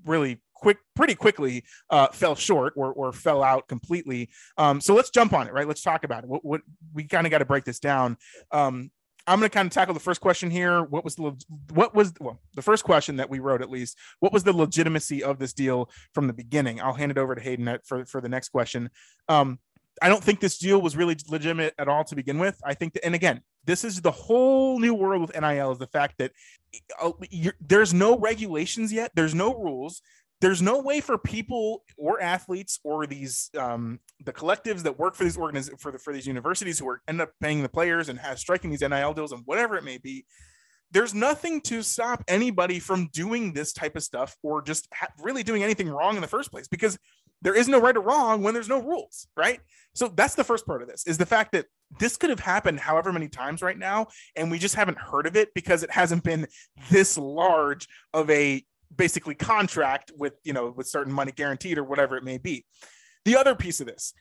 really 0.04 0.38
quick, 0.52 0.76
pretty 0.94 1.14
quickly 1.14 1.64
uh, 1.88 2.08
fell 2.08 2.34
short 2.34 2.74
or, 2.76 2.92
or 2.92 3.10
fell 3.10 3.42
out 3.42 3.68
completely. 3.68 4.28
Um, 4.58 4.82
so 4.82 4.94
let's 4.94 5.08
jump 5.08 5.32
on 5.32 5.46
it, 5.46 5.54
right? 5.54 5.66
Let's 5.66 5.80
talk 5.80 6.04
about 6.04 6.24
it. 6.24 6.28
What, 6.28 6.44
what 6.44 6.60
we 6.92 7.04
kind 7.04 7.26
of 7.26 7.30
got 7.30 7.38
to 7.38 7.46
break 7.46 7.64
this 7.64 7.80
down. 7.80 8.18
Um, 8.50 8.90
I'm 9.26 9.38
going 9.38 9.48
to 9.48 9.54
kind 9.54 9.64
of 9.64 9.72
tackle 9.72 9.94
the 9.94 10.00
first 10.00 10.20
question 10.20 10.50
here. 10.50 10.82
What 10.82 11.04
was 11.04 11.14
the 11.14 11.32
what 11.72 11.94
was 11.94 12.12
well 12.20 12.38
the 12.54 12.60
first 12.60 12.84
question 12.84 13.16
that 13.16 13.30
we 13.30 13.38
wrote 13.38 13.62
at 13.62 13.70
least? 13.70 13.96
What 14.20 14.32
was 14.32 14.44
the 14.44 14.52
legitimacy 14.52 15.22
of 15.22 15.38
this 15.38 15.54
deal 15.54 15.88
from 16.12 16.26
the 16.26 16.32
beginning? 16.34 16.82
I'll 16.82 16.92
hand 16.92 17.12
it 17.12 17.18
over 17.18 17.34
to 17.34 17.40
Hayden 17.40 17.78
for 17.86 18.04
for 18.04 18.20
the 18.20 18.28
next 18.28 18.50
question. 18.50 18.90
Um, 19.28 19.58
I 20.00 20.08
don't 20.08 20.24
think 20.24 20.40
this 20.40 20.58
deal 20.58 20.80
was 20.80 20.96
really 20.96 21.16
legitimate 21.28 21.74
at 21.78 21.88
all 21.88 22.04
to 22.04 22.16
begin 22.16 22.38
with. 22.38 22.58
I 22.64 22.74
think 22.74 22.94
that, 22.94 23.04
and 23.04 23.14
again, 23.14 23.42
this 23.64 23.84
is 23.84 24.00
the 24.00 24.10
whole 24.10 24.78
new 24.80 24.94
world 24.94 25.20
with 25.20 25.40
NIL 25.40 25.72
is 25.72 25.78
the 25.78 25.86
fact 25.86 26.14
that 26.18 26.32
uh, 27.00 27.12
there's 27.60 27.92
no 27.92 28.18
regulations 28.18 28.92
yet, 28.92 29.12
there's 29.14 29.34
no 29.34 29.54
rules. 29.54 30.00
there's 30.42 30.60
no 30.60 30.80
way 30.80 31.00
for 31.00 31.16
people 31.16 31.84
or 31.96 32.20
athletes 32.20 32.80
or 32.82 33.06
these 33.06 33.48
um, 33.56 34.00
the 34.24 34.32
collectives 34.32 34.82
that 34.82 34.98
work 34.98 35.14
for 35.14 35.22
these 35.22 35.36
organiz- 35.36 35.78
for 35.80 35.92
the, 35.92 35.98
for 35.98 36.12
these 36.12 36.26
universities 36.26 36.80
who 36.80 36.88
are 36.88 37.00
end 37.06 37.20
up 37.20 37.30
paying 37.40 37.62
the 37.62 37.68
players 37.68 38.08
and 38.08 38.18
has 38.18 38.40
striking 38.40 38.70
these 38.70 38.80
NIL 38.82 39.14
deals 39.14 39.32
and 39.32 39.42
whatever 39.46 39.76
it 39.76 39.84
may 39.84 39.98
be. 39.98 40.24
There's 40.90 41.14
nothing 41.14 41.62
to 41.62 41.82
stop 41.82 42.22
anybody 42.28 42.78
from 42.80 43.08
doing 43.14 43.54
this 43.54 43.72
type 43.72 43.96
of 43.96 44.02
stuff 44.02 44.36
or 44.42 44.60
just 44.60 44.88
ha- 44.92 45.08
really 45.22 45.42
doing 45.42 45.62
anything 45.62 45.88
wrong 45.88 46.16
in 46.16 46.20
the 46.20 46.28
first 46.28 46.50
place 46.50 46.68
because 46.68 46.98
there 47.42 47.54
is 47.54 47.68
no 47.68 47.80
right 47.80 47.96
or 47.96 48.00
wrong 48.00 48.42
when 48.42 48.54
there's 48.54 48.68
no 48.68 48.80
rules, 48.80 49.26
right? 49.36 49.60
So 49.94 50.08
that's 50.08 50.34
the 50.34 50.44
first 50.44 50.64
part 50.66 50.80
of 50.80 50.88
this 50.88 51.06
is 51.06 51.18
the 51.18 51.26
fact 51.26 51.52
that 51.52 51.66
this 52.00 52.16
could 52.16 52.30
have 52.30 52.40
happened 52.40 52.80
however 52.80 53.12
many 53.12 53.28
times 53.28 53.60
right 53.60 53.76
now 53.76 54.06
and 54.34 54.50
we 54.50 54.58
just 54.58 54.74
haven't 54.74 54.96
heard 54.96 55.26
of 55.26 55.36
it 55.36 55.52
because 55.54 55.82
it 55.82 55.90
hasn't 55.90 56.22
been 56.24 56.46
this 56.90 57.18
large 57.18 57.86
of 58.14 58.30
a 58.30 58.64
basically 58.94 59.34
contract 59.34 60.12
with 60.16 60.34
you 60.44 60.52
know 60.52 60.72
with 60.74 60.86
certain 60.86 61.12
money 61.12 61.32
guaranteed 61.32 61.76
or 61.76 61.84
whatever 61.84 62.16
it 62.16 62.24
may 62.24 62.38
be. 62.38 62.64
The 63.24 63.36
other 63.36 63.54
piece 63.54 63.80
of 63.80 63.86
this 63.86 64.14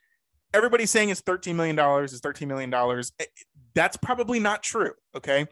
everybody's 0.54 0.92
saying 0.92 1.10
it's 1.10 1.22
13 1.22 1.56
million 1.56 1.76
dollars 1.76 2.12
is 2.12 2.20
13 2.20 2.48
million 2.48 2.70
dollars. 2.70 3.14
Eh, 3.20 3.26
that's 3.74 3.96
probably 3.98 4.40
not 4.40 4.64
true 4.64 4.92
okay? 5.16 5.46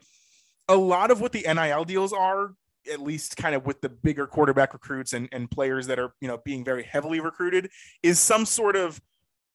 A 0.68 0.76
lot 0.76 1.10
of 1.10 1.20
what 1.20 1.32
the 1.32 1.44
nil 1.46 1.84
deals 1.84 2.12
are 2.12 2.52
at 2.90 3.00
least 3.00 3.36
kind 3.36 3.54
of 3.54 3.66
with 3.66 3.80
the 3.80 3.88
bigger 3.88 4.26
quarterback 4.26 4.72
recruits 4.72 5.12
and, 5.12 5.28
and 5.32 5.50
players 5.50 5.86
that 5.86 5.98
are 5.98 6.14
you 6.20 6.28
know 6.28 6.38
being 6.44 6.64
very 6.64 6.82
heavily 6.82 7.20
recruited 7.20 7.70
is 8.02 8.18
some 8.18 8.46
sort 8.46 8.76
of 8.76 9.00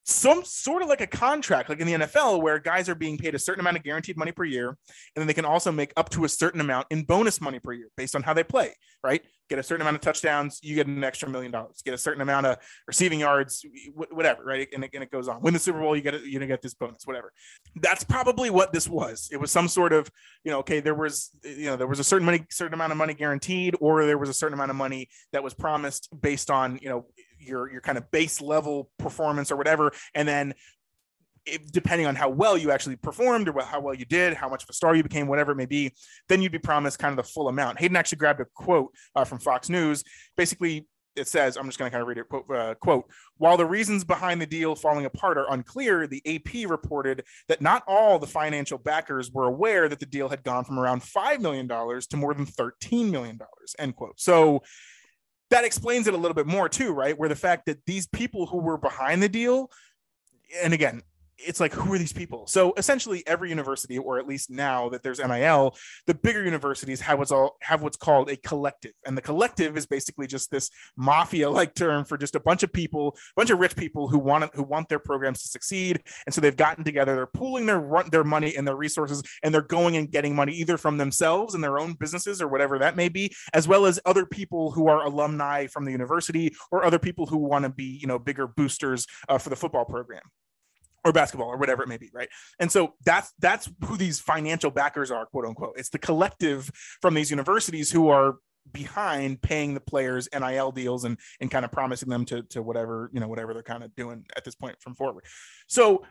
some 0.06 0.44
sort 0.46 0.84
of 0.84 0.88
like 0.88 1.02
a 1.02 1.08
contract, 1.08 1.68
like 1.68 1.80
in 1.80 1.88
the 1.88 1.94
NFL, 1.94 2.42
where 2.42 2.60
guys 2.60 2.88
are 2.88 2.96
being 2.96 3.18
paid 3.18 3.34
a 3.34 3.40
certain 3.40 3.60
amount 3.60 3.78
of 3.78 3.84
guaranteed 3.84 4.18
money 4.18 4.32
per 4.32 4.44
year, 4.44 4.70
and 4.70 4.78
then 5.16 5.26
they 5.26 5.34
can 5.34 5.46
also 5.46 5.72
make 5.72 5.92
up 5.98 6.10
to 6.10 6.26
a 6.26 6.30
certain 6.30 6.62
amount 6.62 6.86
in 6.92 7.04
bonus 7.04 7.42
money 7.42 7.60
per 7.60 7.74
year 7.74 7.90
based 7.98 8.16
on 8.16 8.22
how 8.22 8.34
they 8.34 8.44
play. 8.44 8.74
Right? 9.04 9.24
Get 9.50 9.60
a 9.60 9.64
certain 9.64 9.82
amount 9.82 9.96
of 9.96 10.02
touchdowns, 10.02 10.60
you 10.64 10.74
get 10.74 10.88
an 10.88 11.04
extra 11.04 11.30
million 11.30 11.52
dollars. 11.52 11.82
Get 11.84 11.94
a 11.94 11.98
certain 11.98 12.22
amount 12.22 12.48
of 12.48 12.58
receiving 12.88 13.20
yards, 13.20 13.64
whatever. 13.94 14.44
Right? 14.44 14.68
And 14.74 14.84
it, 14.84 14.92
and 14.94 15.04
it 15.04 15.12
goes 15.12 15.28
on. 15.28 15.42
Win 15.42 15.54
the 15.54 15.60
Super 15.60 15.80
Bowl, 15.80 15.96
you 15.96 16.02
get. 16.02 16.24
You 16.24 16.40
get 16.46 16.62
this 16.62 16.74
bonus, 16.74 17.06
whatever. 17.06 17.32
That's 17.76 18.04
probably 18.04 18.50
what 18.50 18.74
this 18.74 18.88
was. 18.88 19.30
It 19.32 19.38
was 19.38 19.52
some 19.52 19.68
sort 19.68 19.94
of, 19.94 20.10
you 20.44 20.52
know, 20.52 20.60
okay, 20.60 20.80
there 20.80 20.96
was, 20.96 21.32
you 21.44 21.66
know, 21.66 21.76
there 21.76 21.88
was 21.88 22.00
a 22.00 22.04
certain 22.04 22.26
money, 22.26 22.46
certain 22.50 22.74
amount 22.74 22.92
of 22.92 22.98
money 22.98 23.14
guaranteed, 23.14 23.76
or 23.80 24.06
there 24.06 24.18
was 24.18 24.30
a 24.30 24.34
certain 24.34 24.54
amount 24.54 24.72
of 24.72 24.78
money 24.78 25.10
that 25.34 25.44
was 25.44 25.54
promised 25.54 26.10
based 26.22 26.50
on, 26.52 26.80
you 26.82 26.90
know, 26.90 27.06
your 27.48 27.72
your 27.72 27.82
kind 27.82 27.98
of 27.98 28.10
base 28.12 28.42
level 28.42 28.90
performance 28.98 29.52
or 29.52 29.56
whatever 29.56 29.92
and 30.14 30.28
then 30.28 30.54
if, 31.46 31.72
depending 31.72 32.08
on 32.08 32.16
how 32.16 32.30
well 32.30 32.58
you 32.58 32.72
actually 32.72 32.96
performed 32.96 33.48
or 33.48 33.62
how 33.62 33.80
well 33.80 33.94
you 33.94 34.06
did, 34.06 34.34
how 34.34 34.50
much 34.50 34.64
of 34.64 34.70
a 34.70 34.74
star 34.74 34.96
you 34.96 35.04
became, 35.04 35.28
whatever 35.28 35.52
it 35.52 35.56
may 35.56 35.66
be, 35.66 35.94
then 36.28 36.42
you'd 36.42 36.52
be 36.52 36.60
promised 36.60 37.00
kind 37.00 37.18
of 37.18 37.24
the 37.24 37.32
full 37.32 37.48
amount. 37.48 37.80
Hayden 37.80 37.96
actually 37.96 38.18
grabbed 38.18 38.42
a 38.42 38.46
quote 38.56 38.92
uh, 39.16 39.24
from 39.24 39.40
Fox 39.40 39.70
News. 39.70 40.04
Basically, 40.36 40.88
it 41.16 41.28
says, 41.28 41.56
I'm 41.56 41.66
just 41.66 41.80
going 41.80 41.90
to 41.90 41.94
kind 41.94 42.02
of 42.02 42.08
read 42.08 42.18
it. 42.18 42.28
Quote, 42.28 42.52
uh, 42.52 42.76
quote, 42.76 43.06
while 43.38 43.58
the 43.58 43.66
reasons 43.66 44.04
behind 44.04 44.42
the 44.42 44.46
deal 44.46 44.76
falling 44.76 45.06
apart 45.06 45.38
are 45.38 45.52
unclear, 45.52 46.08
the 46.08 46.22
AP 46.26 46.70
reported 46.70 47.24
that 47.48 47.62
not 47.62 47.84
all 47.88 48.20
the 48.20 48.28
financial 48.28 48.78
backers 48.78 49.32
were 49.32 49.46
aware 49.46 49.88
that 49.88 50.00
the 50.00 50.06
deal 50.06 50.28
had 50.28 50.44
gone 50.44 50.66
from 50.66 50.78
around 50.78 51.02
$5 51.02 51.40
million 51.40 51.68
to 51.68 52.18
more 52.18 52.34
than 52.34 52.46
$13 52.46 53.12
million, 53.12 53.40
end 53.80 53.96
quote. 53.96 54.20
So 54.20 54.64
that 55.52 55.64
explains 55.64 56.08
it 56.08 56.14
a 56.14 56.18
little 56.18 56.36
bit 56.36 56.48
more 56.48 56.68
too, 56.70 56.92
right? 56.94 57.18
Where 57.18 57.30
the 57.30 57.36
fact 57.36 57.66
that 57.68 57.86
these 57.86 58.08
people 58.08 58.46
who 58.46 58.60
were 58.60 58.78
behind 58.78 59.22
the 59.22 59.30
deal, 59.30 59.72
and 60.64 60.74
again, 60.74 61.02
it's 61.38 61.60
like 61.60 61.74
who 61.74 61.94
are 61.94 61.98
these 61.98 62.14
people? 62.14 62.48
So 62.48 62.74
essentially 62.78 63.24
every 63.28 63.50
university 63.50 63.98
or 63.98 64.20
at 64.20 64.28
least 64.28 64.50
now 64.50 64.90
that 64.90 65.04
there's 65.04 65.20
nil 65.20 65.76
the 66.08 66.14
bigger 66.14 66.44
universities 66.44 67.02
have 67.02 67.20
what's 67.20 67.32
all 67.32 67.58
have 67.62 67.82
what's 67.82 67.98
called 67.98 68.30
a 68.30 68.38
collective. 68.38 68.94
And 69.06 69.18
the 69.18 69.22
collective 69.22 69.78
is 69.78 69.86
basically 69.86 70.28
just 70.28 70.52
this 70.52 70.70
mafia 70.96 71.50
like 71.50 71.76
term 71.76 72.06
for 72.06 72.18
just 72.18 72.36
a 72.36 72.40
bunch 72.40 72.64
of 72.64 72.72
people 72.72 73.16
a 73.16 73.34
bunch 73.36 73.50
of 73.50 73.60
rich 73.60 73.76
people 73.76 74.08
who 74.08 74.20
want 74.20 74.54
who 74.56 74.64
want 74.64 74.90
their 74.90 75.00
programs 75.00 75.42
to 75.42 75.48
succeed. 75.48 76.02
And 76.26 76.34
so 76.34 76.42
they've 76.42 76.56
gotten 76.56 76.84
together 76.84 77.16
they're 77.16 77.28
pooling 77.28 77.66
their 77.66 77.80
run 77.80 78.10
their 78.10 78.24
money 78.24 78.56
and 78.56 78.68
their 78.68 78.76
resources 78.76 79.24
and 79.44 79.54
they're 79.54 79.62
going 79.62 79.98
and 79.98 80.10
getting 80.12 80.36
money 80.36 80.54
either 80.54 80.78
from 80.78 80.98
themselves 80.98 81.54
and 81.54 81.64
their 81.64 81.80
own 81.80 81.94
businesses 81.94 82.42
or 82.42 82.48
whatever 82.48 82.80
that 82.80 82.96
may 82.96 83.10
be 83.10 83.34
as 83.54 83.68
well 83.68 83.86
as 83.86 84.00
other 84.06 84.26
people 84.26 84.72
who 84.72 84.88
are 84.88 85.06
alumni 85.06 85.68
from 85.68 85.86
the 85.86 85.92
university 85.92 86.54
or 86.72 86.84
other 86.84 87.00
people 87.00 87.26
who 87.26 87.38
want 87.38 87.64
to 87.64 87.70
be 87.70 88.00
you 88.02 88.08
know 88.08 88.20
bigger 88.20 88.48
boosters 88.48 89.06
uh, 89.30 89.38
for 89.38 89.50
the 89.50 89.56
football 89.56 89.86
program 89.86 90.22
or 91.06 91.14
basketball 91.14 91.48
or 91.48 91.58
whatever 91.58 91.84
it 91.84 91.88
may 91.88 91.98
be 91.98 92.10
right? 92.14 92.30
And 92.60 92.72
so 92.72 92.96
that's 93.06 93.32
that's 93.40 93.70
who 93.86 93.96
these 93.96 94.20
financial 94.20 94.72
backers 94.72 95.12
are 95.12 95.26
quote 95.28 95.46
unquote. 95.46 95.76
It's 95.78 95.90
the 95.90 96.00
collective 96.00 96.70
from 97.02 97.14
these 97.14 97.30
universities 97.30 97.92
who 97.92 98.10
are 98.10 98.36
behind 98.72 99.42
paying 99.42 99.76
the 99.76 99.80
players 99.80 100.28
nil 100.34 100.72
deals 100.72 101.06
and 101.06 101.18
and 101.40 101.52
kind 101.52 101.64
of 101.64 101.72
promising 101.72 102.10
them 102.10 102.26
to 102.26 102.42
to 102.44 102.62
whatever 102.62 103.10
you 103.14 103.20
know 103.20 103.28
whatever 103.28 103.54
they're 103.54 103.64
kind 103.64 103.84
of 103.84 103.96
doing 103.96 104.26
at 104.36 104.44
this 104.44 104.56
point 104.56 104.76
from 104.82 104.96
forward. 104.96 105.24
So 105.68 106.04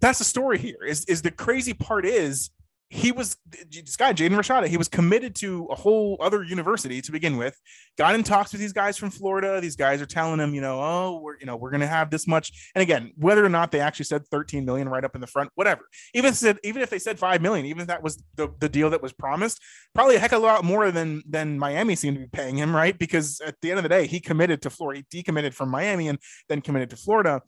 that's 0.00 0.18
the 0.18 0.24
story 0.24 0.58
here 0.58 0.84
is 0.86 1.04
is 1.06 1.22
the 1.22 1.30
crazy 1.30 1.74
part 1.74 2.04
is 2.04 2.50
he 2.90 3.12
was 3.12 3.36
this 3.70 3.96
guy 3.96 4.14
Jaden 4.14 4.30
Rashada. 4.30 4.66
He 4.66 4.78
was 4.78 4.88
committed 4.88 5.34
to 5.36 5.66
a 5.66 5.74
whole 5.74 6.16
other 6.20 6.42
university 6.42 7.02
to 7.02 7.12
begin 7.12 7.36
with. 7.36 7.58
Got 7.98 8.14
in 8.14 8.22
talks 8.22 8.52
with 8.52 8.62
these 8.62 8.72
guys 8.72 8.96
from 8.96 9.10
Florida. 9.10 9.60
These 9.60 9.76
guys 9.76 10.00
are 10.00 10.06
telling 10.06 10.40
him, 10.40 10.54
you 10.54 10.62
know, 10.62 10.80
oh, 10.80 11.20
we're 11.22 11.36
you 11.38 11.44
know 11.44 11.56
we're 11.56 11.70
going 11.70 11.82
to 11.82 11.86
have 11.86 12.08
this 12.08 12.26
much. 12.26 12.70
And 12.74 12.80
again, 12.80 13.12
whether 13.16 13.44
or 13.44 13.50
not 13.50 13.72
they 13.72 13.80
actually 13.80 14.06
said 14.06 14.26
13 14.28 14.64
million 14.64 14.88
right 14.88 15.04
up 15.04 15.14
in 15.14 15.20
the 15.20 15.26
front, 15.26 15.50
whatever. 15.54 15.82
Even 16.14 16.32
said 16.32 16.58
even 16.64 16.80
if 16.80 16.88
they 16.88 16.98
said 16.98 17.18
five 17.18 17.42
million, 17.42 17.66
even 17.66 17.82
if 17.82 17.88
that 17.88 18.02
was 18.02 18.22
the, 18.36 18.48
the 18.58 18.70
deal 18.70 18.88
that 18.90 19.02
was 19.02 19.12
promised, 19.12 19.60
probably 19.94 20.16
a 20.16 20.18
heck 20.18 20.32
of 20.32 20.42
a 20.42 20.46
lot 20.46 20.64
more 20.64 20.90
than 20.90 21.22
than 21.28 21.58
Miami 21.58 21.94
seemed 21.94 22.16
to 22.16 22.22
be 22.22 22.28
paying 22.28 22.56
him, 22.56 22.74
right? 22.74 22.98
Because 22.98 23.42
at 23.42 23.56
the 23.60 23.70
end 23.70 23.78
of 23.78 23.82
the 23.82 23.90
day, 23.90 24.06
he 24.06 24.18
committed 24.18 24.62
to 24.62 24.70
Florida, 24.70 25.02
he 25.10 25.22
decommitted 25.22 25.52
from 25.52 25.68
Miami 25.68 26.08
and 26.08 26.18
then 26.48 26.62
committed 26.62 26.88
to 26.90 26.96
Florida. 26.96 27.42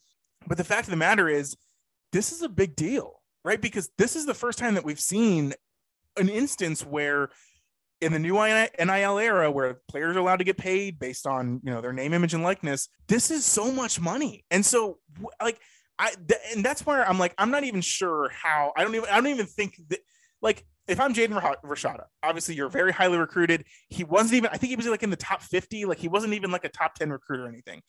But 0.47 0.59
the 0.59 0.65
fact 0.65 0.87
of 0.87 0.91
the 0.91 0.97
matter 0.97 1.29
is, 1.29 1.57
this 2.13 2.31
is 2.31 2.43
a 2.43 2.49
big 2.49 2.77
deal 2.77 3.20
right? 3.45 3.61
Because 3.61 3.91
this 3.99 4.17
is 4.17 4.27
the 4.27 4.35
first 4.35 4.59
time 4.59 4.75
that 4.75 4.85
we've 4.85 5.01
seen 5.01 5.55
an 6.17 6.29
instance 6.29 6.85
where 6.85 7.31
in 8.01 8.13
the 8.13 8.19
new 8.19 8.35
NIL 8.35 9.19
era 9.19 9.51
where 9.51 9.81
players 9.89 10.17
are 10.17 10.21
allowed 10.21 10.39
to 10.39 10.45
get 10.45 10.57
paid 10.57 10.99
based 10.99 11.27
on, 11.27 11.61
you 11.63 11.71
know, 11.71 11.81
their 11.81 11.93
name, 11.93 12.15
image 12.15 12.35
and 12.35 12.43
likeness, 12.43 12.89
this 13.09 13.31
is 13.31 13.45
so 13.45 13.71
much 13.71 14.01
money. 14.01 14.45
And 14.51 14.65
so 14.65 14.99
like 15.41 15.61
I 15.99 16.15
th- 16.15 16.41
and 16.55 16.65
that's 16.65 16.87
where 16.87 17.07
I'm 17.07 17.19
like 17.19 17.35
I'm 17.37 17.51
not 17.51 17.65
even 17.65 17.83
sure 17.83 18.31
how 18.31 18.73
I 18.77 18.85
don't 18.85 18.95
even 18.95 19.09
I 19.11 19.17
don't 19.17 19.27
even 19.27 19.47
think 19.47 19.79
that 19.89 20.01
like 20.41 20.65
if 20.89 20.99
I'm 20.99 21.15
Jaden 21.15 21.41
Rashada, 21.63 22.05
obviously 22.23 22.55
you're 22.57 22.69
very 22.69 22.93
highly 22.93 23.17
recruited. 23.17 23.65
He 23.89 24.03
wasn't 24.03 24.35
even, 24.35 24.51
I 24.53 24.57
think 24.57 24.71
he 24.71 24.77
was 24.77 24.87
like 24.87 25.05
in 25.05 25.11
the 25.11 25.17
top 25.17 25.41
50. 25.43 25.85
Like 25.85 25.99
he 25.99 26.09
wasn't 26.09 26.35
even 26.35 26.51
like 26.51 26.65
a 26.65 26.69
top 26.69 26.95
10 26.95 27.11
recruit 27.11 27.41
or 27.41 27.49
anything. 27.49 27.81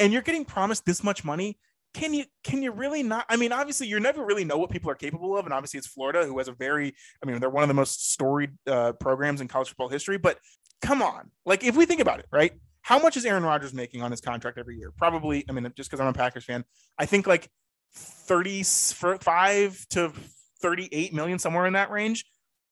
And 0.00 0.12
you're 0.12 0.22
getting 0.22 0.44
promised 0.44 0.84
this 0.84 1.04
much 1.04 1.24
money 1.24 1.58
can 1.92 2.14
you 2.14 2.24
can 2.44 2.62
you 2.62 2.70
really 2.70 3.02
not 3.02 3.24
i 3.28 3.36
mean 3.36 3.52
obviously 3.52 3.86
you 3.86 3.98
never 3.98 4.24
really 4.24 4.44
know 4.44 4.56
what 4.56 4.70
people 4.70 4.90
are 4.90 4.94
capable 4.94 5.36
of 5.36 5.44
and 5.44 5.52
obviously 5.52 5.78
it's 5.78 5.86
florida 5.86 6.24
who 6.24 6.38
has 6.38 6.48
a 6.48 6.52
very 6.52 6.94
i 7.22 7.26
mean 7.26 7.40
they're 7.40 7.50
one 7.50 7.62
of 7.62 7.68
the 7.68 7.74
most 7.74 8.12
storied 8.12 8.50
uh, 8.66 8.92
programs 8.92 9.40
in 9.40 9.48
college 9.48 9.68
football 9.68 9.88
history 9.88 10.16
but 10.18 10.38
come 10.82 11.02
on. 11.02 11.30
Like 11.44 11.62
if 11.62 11.76
we 11.76 11.84
think 11.86 12.00
about 12.00 12.20
it 12.20 12.26
right? 12.32 12.52
How 12.82 12.98
much 12.98 13.16
is 13.16 13.24
aaron 13.24 13.42
rodgers 13.42 13.74
making 13.74 14.02
on 14.02 14.10
his 14.10 14.20
contract 14.20 14.56
every 14.56 14.76
year? 14.76 14.92
Probably 14.96 15.44
i 15.48 15.52
mean 15.52 15.70
just 15.76 15.90
because 15.90 16.00
i'm 16.00 16.06
a 16.06 16.12
packers 16.12 16.44
fan 16.44 16.64
i 16.98 17.06
think 17.06 17.26
like 17.26 17.48
35 17.92 19.86
to 19.90 20.12
38 20.60 21.12
million 21.12 21.38
somewhere 21.38 21.66
in 21.66 21.72
that 21.74 21.90
range. 21.90 22.24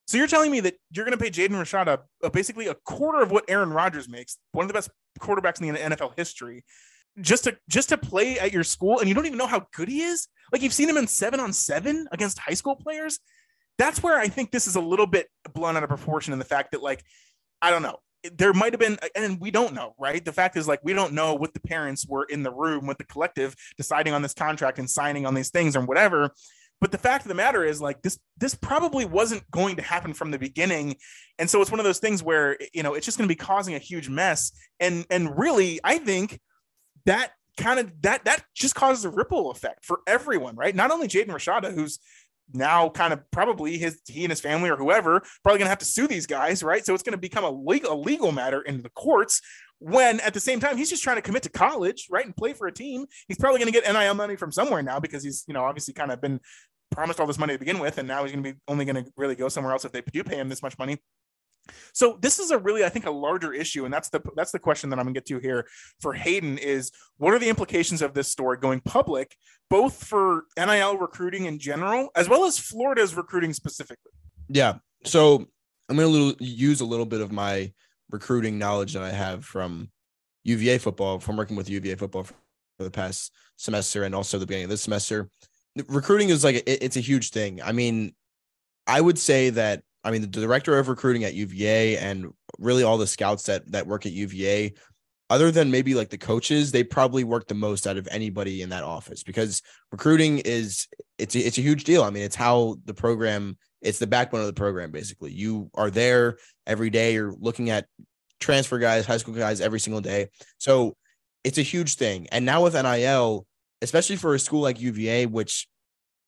So 0.06 0.16
you're 0.16 0.26
telling 0.26 0.50
me 0.50 0.60
that 0.60 0.76
you're 0.90 1.04
going 1.04 1.16
to 1.16 1.22
pay 1.22 1.30
Jaden 1.30 1.50
Rashada 1.50 1.98
uh, 2.24 2.30
basically 2.30 2.68
a 2.68 2.74
quarter 2.74 3.20
of 3.20 3.30
what 3.30 3.44
Aaron 3.48 3.70
Rodgers 3.70 4.08
makes, 4.08 4.38
one 4.52 4.64
of 4.64 4.68
the 4.68 4.74
best 4.74 4.90
quarterbacks 5.20 5.60
in 5.60 5.74
the 5.74 5.80
NFL 5.80 6.12
history, 6.16 6.64
just 7.20 7.44
to 7.44 7.56
just 7.68 7.88
to 7.90 7.98
play 7.98 8.38
at 8.38 8.52
your 8.52 8.64
school 8.64 8.98
and 8.98 9.08
you 9.08 9.14
don't 9.14 9.26
even 9.26 9.38
know 9.38 9.46
how 9.46 9.66
good 9.74 9.88
he 9.88 10.02
is? 10.02 10.28
Like 10.52 10.62
you've 10.62 10.72
seen 10.72 10.88
him 10.88 10.96
in 10.96 11.06
seven 11.06 11.40
on 11.40 11.52
seven 11.52 12.06
against 12.12 12.38
high 12.38 12.54
school 12.54 12.76
players. 12.76 13.18
That's 13.76 14.02
where 14.02 14.18
i 14.18 14.26
think 14.26 14.50
this 14.50 14.66
is 14.66 14.74
a 14.74 14.80
little 14.80 15.06
bit 15.06 15.28
blown 15.54 15.76
out 15.76 15.84
of 15.84 15.88
proportion 15.88 16.32
in 16.32 16.38
the 16.38 16.44
fact 16.44 16.72
that 16.72 16.82
like 16.82 17.02
i 17.62 17.70
don't 17.70 17.82
know. 17.82 17.96
There 18.32 18.52
might 18.52 18.72
have 18.72 18.80
been 18.80 18.98
and 19.14 19.40
we 19.40 19.50
don't 19.50 19.74
know 19.74 19.94
right? 19.98 20.24
The 20.24 20.32
fact 20.32 20.56
is 20.56 20.66
like 20.66 20.80
we 20.82 20.92
don't 20.92 21.12
know 21.12 21.34
what 21.34 21.54
the 21.54 21.60
parents 21.60 22.06
were 22.06 22.24
in 22.24 22.42
the 22.42 22.52
room 22.52 22.86
with 22.86 22.98
the 22.98 23.04
collective 23.04 23.54
deciding 23.76 24.12
on 24.12 24.22
this 24.22 24.34
contract 24.34 24.78
and 24.78 24.90
signing 24.90 25.26
on 25.26 25.34
these 25.34 25.50
things 25.50 25.76
or 25.76 25.82
whatever. 25.82 26.32
But 26.80 26.92
the 26.92 26.98
fact 26.98 27.24
of 27.24 27.28
the 27.28 27.34
matter 27.34 27.64
is 27.64 27.80
like 27.80 28.02
this 28.02 28.18
this 28.36 28.54
probably 28.54 29.04
wasn't 29.04 29.48
going 29.50 29.76
to 29.76 29.82
happen 29.82 30.14
from 30.14 30.30
the 30.30 30.38
beginning. 30.38 30.96
And 31.38 31.50
so 31.50 31.60
it's 31.60 31.70
one 31.70 31.80
of 31.80 31.84
those 31.84 31.98
things 31.98 32.22
where 32.22 32.56
you 32.72 32.82
know 32.82 32.94
it's 32.94 33.04
just 33.04 33.18
going 33.18 33.28
to 33.28 33.32
be 33.32 33.36
causing 33.36 33.74
a 33.74 33.78
huge 33.78 34.08
mess. 34.08 34.52
And 34.80 35.06
and 35.10 35.36
really 35.38 35.80
i 35.84 35.98
think 35.98 36.38
that 37.08 37.32
kind 37.56 37.80
of 37.80 37.90
that 38.02 38.24
that 38.26 38.44
just 38.54 38.74
causes 38.74 39.04
a 39.04 39.10
ripple 39.10 39.50
effect 39.50 39.84
for 39.84 40.00
everyone, 40.06 40.56
right? 40.56 40.74
Not 40.74 40.90
only 40.90 41.08
Jaden 41.08 41.28
Rashada, 41.28 41.74
who's 41.74 41.98
now 42.52 42.88
kind 42.88 43.12
of 43.12 43.20
probably 43.30 43.78
his 43.78 44.00
he 44.06 44.24
and 44.24 44.30
his 44.30 44.40
family 44.40 44.70
or 44.70 44.76
whoever 44.76 45.22
probably 45.42 45.58
gonna 45.58 45.70
have 45.70 45.78
to 45.78 45.84
sue 45.84 46.06
these 46.06 46.26
guys, 46.26 46.62
right? 46.62 46.84
So 46.84 46.94
it's 46.94 47.02
gonna 47.02 47.16
become 47.16 47.44
a 47.44 47.50
legal 47.50 47.92
a 47.92 47.98
legal 47.98 48.30
matter 48.30 48.60
in 48.60 48.82
the 48.82 48.90
courts. 48.90 49.40
When 49.80 50.20
at 50.20 50.34
the 50.34 50.40
same 50.40 50.60
time 50.60 50.76
he's 50.76 50.90
just 50.90 51.02
trying 51.02 51.16
to 51.16 51.22
commit 51.22 51.44
to 51.44 51.50
college, 51.50 52.08
right, 52.10 52.24
and 52.24 52.36
play 52.36 52.52
for 52.52 52.66
a 52.66 52.72
team. 52.72 53.06
He's 53.26 53.38
probably 53.38 53.60
to 53.72 53.80
get 53.80 53.90
NIL 53.90 54.14
money 54.14 54.36
from 54.36 54.52
somewhere 54.52 54.82
now 54.82 55.00
because 55.00 55.22
he's 55.22 55.44
you 55.48 55.54
know 55.54 55.64
obviously 55.64 55.94
kind 55.94 56.12
of 56.12 56.20
been 56.20 56.40
promised 56.90 57.20
all 57.20 57.26
this 57.26 57.38
money 57.38 57.54
to 57.54 57.58
begin 57.58 57.78
with, 57.78 57.98
and 57.98 58.06
now 58.06 58.22
he's 58.22 58.32
to 58.32 58.52
be 58.52 58.54
only 58.66 58.84
to 58.84 59.10
really 59.16 59.34
go 59.34 59.48
somewhere 59.48 59.72
else 59.72 59.84
if 59.84 59.92
they 59.92 60.02
do 60.12 60.24
pay 60.24 60.36
him 60.36 60.48
this 60.48 60.62
much 60.62 60.78
money. 60.78 60.98
So 61.92 62.18
this 62.20 62.38
is 62.38 62.50
a 62.50 62.58
really, 62.58 62.84
I 62.84 62.88
think, 62.88 63.06
a 63.06 63.10
larger 63.10 63.52
issue, 63.52 63.84
and 63.84 63.92
that's 63.92 64.08
the 64.08 64.20
that's 64.36 64.52
the 64.52 64.58
question 64.58 64.90
that 64.90 64.98
I'm 64.98 65.04
gonna 65.04 65.14
get 65.14 65.26
to 65.26 65.38
here 65.38 65.66
for 66.00 66.12
Hayden 66.12 66.58
is 66.58 66.90
what 67.16 67.34
are 67.34 67.38
the 67.38 67.48
implications 67.48 68.02
of 68.02 68.14
this 68.14 68.28
story 68.28 68.58
going 68.58 68.80
public, 68.80 69.36
both 69.70 70.04
for 70.04 70.44
NIL 70.56 70.96
recruiting 70.98 71.46
in 71.46 71.58
general 71.58 72.10
as 72.14 72.28
well 72.28 72.44
as 72.44 72.58
Florida's 72.58 73.14
recruiting 73.14 73.52
specifically. 73.52 74.12
Yeah. 74.48 74.78
So 75.04 75.46
I'm 75.88 75.96
gonna 75.96 76.34
use 76.40 76.80
a 76.80 76.86
little 76.86 77.06
bit 77.06 77.20
of 77.20 77.32
my 77.32 77.72
recruiting 78.10 78.58
knowledge 78.58 78.94
that 78.94 79.02
I 79.02 79.10
have 79.10 79.44
from 79.44 79.90
UVA 80.44 80.78
football, 80.78 81.18
from 81.18 81.36
working 81.36 81.56
with 81.56 81.68
UVA 81.68 81.94
football 81.94 82.24
for 82.24 82.34
the 82.78 82.90
past 82.90 83.32
semester 83.56 84.04
and 84.04 84.14
also 84.14 84.38
the 84.38 84.46
beginning 84.46 84.64
of 84.64 84.70
this 84.70 84.82
semester. 84.82 85.28
Recruiting 85.88 86.30
is 86.30 86.44
like 86.44 86.56
it, 86.56 86.82
it's 86.82 86.96
a 86.96 87.00
huge 87.00 87.30
thing. 87.30 87.60
I 87.62 87.72
mean, 87.72 88.14
I 88.86 89.00
would 89.00 89.18
say 89.18 89.50
that 89.50 89.82
I 90.04 90.10
mean, 90.10 90.20
the 90.20 90.26
director 90.26 90.78
of 90.78 90.88
recruiting 90.88 91.24
at 91.24 91.34
UVA 91.34 91.98
and 91.98 92.28
really 92.58 92.82
all 92.82 92.98
the 92.98 93.06
scouts 93.06 93.44
that 93.44 93.70
that 93.72 93.86
work 93.86 94.06
at 94.06 94.12
UVA, 94.12 94.74
other 95.30 95.50
than 95.50 95.70
maybe 95.70 95.94
like 95.94 96.10
the 96.10 96.18
coaches, 96.18 96.72
they 96.72 96.84
probably 96.84 97.24
work 97.24 97.48
the 97.48 97.54
most 97.54 97.86
out 97.86 97.96
of 97.96 98.08
anybody 98.10 98.62
in 98.62 98.70
that 98.70 98.84
office 98.84 99.22
because 99.22 99.62
recruiting 99.92 100.38
is 100.38 100.86
it's 101.18 101.34
a, 101.34 101.40
it's 101.40 101.58
a 101.58 101.62
huge 101.62 101.84
deal. 101.84 102.02
I 102.02 102.10
mean, 102.10 102.22
it's 102.22 102.36
how 102.36 102.76
the 102.84 102.94
program 102.94 103.56
it's 103.80 103.98
the 103.98 104.06
backbone 104.06 104.40
of 104.40 104.46
the 104.46 104.52
program 104.52 104.90
basically. 104.90 105.32
You 105.32 105.70
are 105.74 105.90
there 105.90 106.38
every 106.66 106.90
day. 106.90 107.14
You're 107.14 107.34
looking 107.38 107.70
at 107.70 107.86
transfer 108.40 108.78
guys, 108.78 109.06
high 109.06 109.16
school 109.16 109.34
guys 109.34 109.60
every 109.60 109.80
single 109.80 110.00
day. 110.00 110.28
So 110.58 110.96
it's 111.44 111.58
a 111.58 111.62
huge 111.62 111.94
thing. 111.94 112.26
And 112.32 112.44
now 112.44 112.62
with 112.62 112.74
NIL, 112.74 113.46
especially 113.82 114.16
for 114.16 114.34
a 114.34 114.38
school 114.38 114.60
like 114.60 114.80
UVA, 114.80 115.26
which 115.26 115.68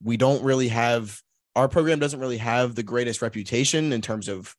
we 0.02 0.16
don't 0.16 0.42
really 0.42 0.68
have 0.68 1.20
our 1.60 1.68
program 1.68 1.98
doesn't 1.98 2.20
really 2.20 2.38
have 2.38 2.74
the 2.74 2.82
greatest 2.82 3.22
reputation 3.22 3.92
in 3.92 4.00
terms 4.00 4.28
of 4.28 4.56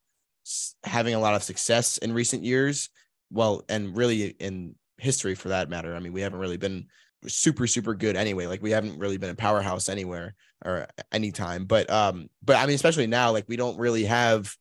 having 0.84 1.14
a 1.14 1.20
lot 1.20 1.34
of 1.34 1.42
success 1.42 1.98
in 1.98 2.12
recent 2.12 2.44
years. 2.44 2.90
Well, 3.30 3.64
and 3.68 3.96
really 3.96 4.26
in 4.38 4.76
history 4.98 5.34
for 5.34 5.48
that 5.48 5.68
matter. 5.68 5.94
I 5.94 5.98
mean, 5.98 6.12
we 6.12 6.20
haven't 6.20 6.38
really 6.38 6.56
been 6.56 6.86
super 7.26 7.66
super 7.66 7.94
good 7.94 8.16
anyway. 8.16 8.46
Like 8.46 8.62
we 8.62 8.70
haven't 8.70 8.98
really 8.98 9.16
been 9.16 9.30
a 9.30 9.34
powerhouse 9.34 9.88
anywhere 9.88 10.34
or 10.64 10.86
anytime. 11.10 11.64
But 11.64 11.90
um, 11.90 12.28
but 12.42 12.56
I 12.56 12.66
mean, 12.66 12.76
especially 12.76 13.06
now, 13.08 13.32
like 13.32 13.48
we 13.48 13.56
don't 13.56 13.78
really 13.78 14.04
have 14.04 14.54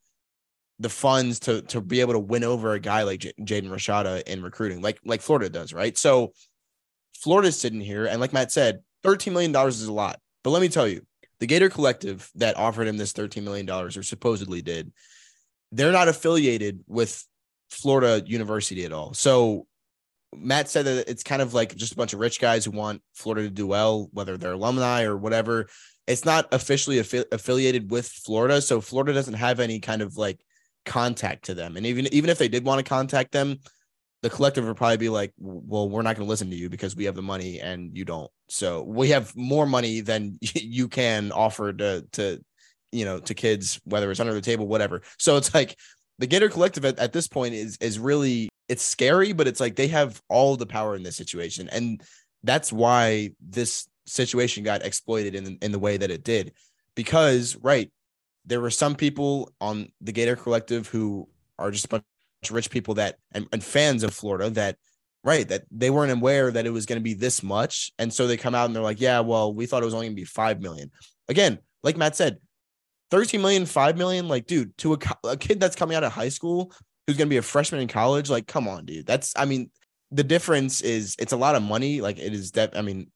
the 0.80 0.90
funds 0.90 1.40
to 1.42 1.62
to 1.64 1.80
be 1.80 2.02
able 2.02 2.14
to 2.14 2.20
win 2.20 2.44
over 2.44 2.74
a 2.74 2.80
guy 2.80 3.04
like 3.04 3.20
J- 3.20 3.34
Jaden 3.42 3.70
Rashada 3.70 4.24
in 4.28 4.42
recruiting, 4.42 4.82
like 4.82 5.00
like 5.06 5.22
Florida 5.22 5.50
does, 5.50 5.74
right? 5.74 5.96
So 5.96 6.34
Florida's 7.16 7.60
sitting 7.60 7.82
here, 7.82 8.08
and 8.08 8.20
like 8.20 8.34
Matt 8.34 8.52
said, 8.52 8.80
thirteen 9.04 9.34
million 9.34 9.52
dollars 9.52 9.80
is 9.80 9.88
a 9.88 9.94
lot. 9.94 10.20
But 10.44 10.50
let 10.50 10.62
me 10.62 10.70
tell 10.70 10.88
you, 10.88 11.06
the 11.42 11.48
Gator 11.48 11.70
Collective 11.70 12.30
that 12.36 12.56
offered 12.56 12.88
him 12.88 12.98
this 12.98 13.14
$13 13.14 13.42
million 13.42 13.68
or 13.70 13.90
supposedly 13.90 14.62
did, 14.62 14.94
they're 15.72 15.92
not 15.92 16.08
affiliated 16.08 16.84
with 16.88 17.26
Florida 17.72 18.24
University 18.26 18.86
at 18.86 18.94
all. 18.94 19.16
So 19.16 19.66
Matt 20.38 20.70
said 20.70 20.86
that 20.86 21.10
it's 21.10 21.24
kind 21.24 21.42
of 21.42 21.56
like 21.56 21.76
just 21.76 21.94
a 21.94 21.96
bunch 21.96 22.14
of 22.14 22.20
rich 22.20 22.40
guys 22.40 22.64
who 22.64 22.72
want 22.72 23.02
Florida 23.16 23.48
to 23.48 23.54
do 23.54 23.66
well, 23.66 24.08
whether 24.14 24.38
they're 24.38 24.52
alumni 24.52 25.04
or 25.04 25.18
whatever. 25.18 25.68
It's 26.06 26.26
not 26.26 26.48
officially 26.54 26.98
affi- 26.98 27.26
affiliated 27.32 27.90
with 27.90 28.08
Florida. 28.08 28.62
So 28.62 28.80
Florida 28.80 29.12
doesn't 29.12 29.34
have 29.34 29.60
any 29.60 29.80
kind 29.80 30.04
of 30.04 30.18
like 30.18 30.40
contact 30.86 31.46
to 31.46 31.56
them. 31.56 31.76
And 31.76 31.88
even 31.88 32.08
even 32.14 32.30
if 32.30 32.38
they 32.38 32.50
did 32.50 32.66
want 32.66 32.86
to 32.86 32.90
contact 32.90 33.32
them, 33.32 33.58
the 34.22 34.30
collective 34.30 34.66
would 34.66 34.78
probably 34.78 34.98
be 34.98 35.10
like, 35.10 35.34
well, 35.38 35.90
we're 35.90 36.04
not 36.04 36.16
going 36.16 36.26
to 36.26 36.30
listen 36.30 36.50
to 36.52 36.56
you 36.56 36.70
because 36.70 36.96
we 36.96 37.06
have 37.06 37.16
the 37.16 37.22
money 37.22 37.60
and 37.60 37.98
you 37.98 38.06
don't. 38.06 38.30
So 38.50 38.84
we 38.84 39.10
have 39.10 39.36
more 39.36 39.66
money 39.66 40.02
than 40.02 40.38
you 40.42 40.88
can 40.88 41.32
offer 41.32 41.74
to, 41.74 42.06
to, 42.14 42.44
you 42.92 43.06
know, 43.06 43.20
to 43.20 43.34
kids, 43.34 43.82
whether 43.86 44.12
it's 44.12 44.20
under 44.20 44.34
the 44.34 44.42
table, 44.42 44.68
whatever. 44.68 45.02
So 45.18 45.38
it's 45.38 45.54
like 45.54 45.76
the 46.20 46.28
Gator 46.28 46.50
Collective 46.50 46.86
at, 46.86 47.00
at 47.00 47.14
this 47.14 47.28
point 47.28 47.56
is, 47.56 47.78
is 47.82 47.98
really, 47.98 48.50
it's 48.70 48.84
scary, 48.84 49.34
but 49.34 49.48
it's 49.48 49.60
like 49.60 49.76
they 49.76 49.88
have 49.88 50.22
all 50.30 50.56
the 50.56 50.68
power 50.68 50.96
in 50.96 51.04
this 51.04 51.18
situation. 51.18 51.68
And 51.70 52.02
that's 52.44 52.72
why 52.72 53.32
this 53.40 53.88
situation 54.06 54.64
got 54.64 54.86
exploited 54.86 55.34
in, 55.34 55.58
in 55.62 55.72
the 55.72 55.80
way 55.80 55.98
that 55.98 56.12
it 56.12 56.24
did. 56.24 56.54
Because, 56.96 57.56
right, 57.56 57.92
there 58.46 58.62
were 58.62 58.70
some 58.70 58.96
people 58.96 59.52
on 59.60 59.92
the 60.00 60.12
Gator 60.12 60.36
Collective 60.36 60.88
who 60.88 61.28
are 61.58 61.72
just 61.72 61.86
a 61.86 61.90
bunch 61.90 62.04
rich 62.50 62.72
people 62.72 62.96
that 62.96 63.18
and, 63.34 63.48
and 63.52 63.64
fans 63.64 64.04
of 64.04 64.14
Florida 64.14 64.50
that 64.52 64.78
right 65.24 65.48
that 65.50 65.64
they 65.70 65.92
weren't 65.92 66.12
aware 66.12 66.50
that 66.50 66.66
it 66.66 66.72
was 66.72 66.86
going 66.88 67.00
to 67.00 67.04
be 67.04 67.14
this 67.14 67.44
much. 67.44 67.92
And 68.00 68.12
so 68.12 68.26
they 68.26 68.38
come 68.38 68.56
out 68.56 68.66
and 68.66 68.76
they're 68.76 68.82
like 68.82 69.02
yeah 69.02 69.20
well 69.20 69.54
we 69.54 69.66
thought 69.66 69.84
it 69.84 69.86
was 69.86 69.94
only 69.94 70.08
going 70.08 70.16
to 70.16 70.22
be 70.22 70.26
5 70.26 70.62
million. 70.62 70.90
Again 71.28 71.60
like 71.84 71.98
matt 71.98 72.16
said 72.16 72.38
13 73.12 73.42
million 73.42 73.66
5 73.66 73.98
million 73.98 74.28
like 74.28 74.48
dude 74.48 74.76
to 74.80 74.94
a, 74.94 75.00
a 75.28 75.38
kid 75.38 75.60
that's 75.60 75.76
coming 75.76 75.96
out 75.96 76.04
of 76.04 76.12
high 76.12 76.30
school 76.30 76.74
who's 77.06 77.18
going 77.18 77.28
to 77.28 77.34
be 77.34 77.38
a 77.38 77.44
freshman 77.44 77.82
in 77.82 77.88
college 77.88 78.30
like 78.30 78.48
come 78.48 78.68
on 78.68 78.86
dude. 78.86 79.06
That's 79.06 79.34
i 79.36 79.46
mean 79.46 79.70
the 80.10 80.24
difference 80.24 80.82
is 80.82 81.16
it's 81.20 81.34
a 81.34 81.38
lot 81.38 81.56
of 81.56 81.62
money. 81.62 82.02
Like 82.02 82.18
it 82.18 82.34
is 82.34 82.52
that 82.52 82.76
i 82.76 82.82
mean 82.82 83.12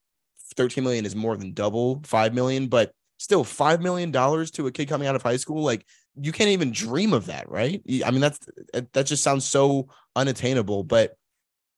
13 0.54 0.84
million 0.84 1.04
is 1.04 1.16
more 1.16 1.36
than 1.36 1.52
double 1.52 2.00
5 2.04 2.34
million 2.34 2.68
but 2.68 2.92
still 3.18 3.44
5 3.44 3.82
million 3.82 4.10
dollars 4.10 4.50
to 4.52 4.66
a 4.66 4.72
kid 4.72 4.88
coming 4.88 5.08
out 5.08 5.16
of 5.16 5.22
high 5.22 5.36
school 5.36 5.62
like 5.62 5.84
you 6.20 6.32
can't 6.32 6.50
even 6.50 6.72
dream 6.72 7.12
of 7.12 7.26
that, 7.26 7.50
right? 7.50 7.82
I 8.04 8.10
mean, 8.10 8.20
that's 8.20 8.38
uh, 8.74 8.82
that 8.92 9.06
just 9.06 9.22
sounds 9.22 9.44
so 9.44 9.88
unattainable, 10.14 10.84
but 10.84 11.16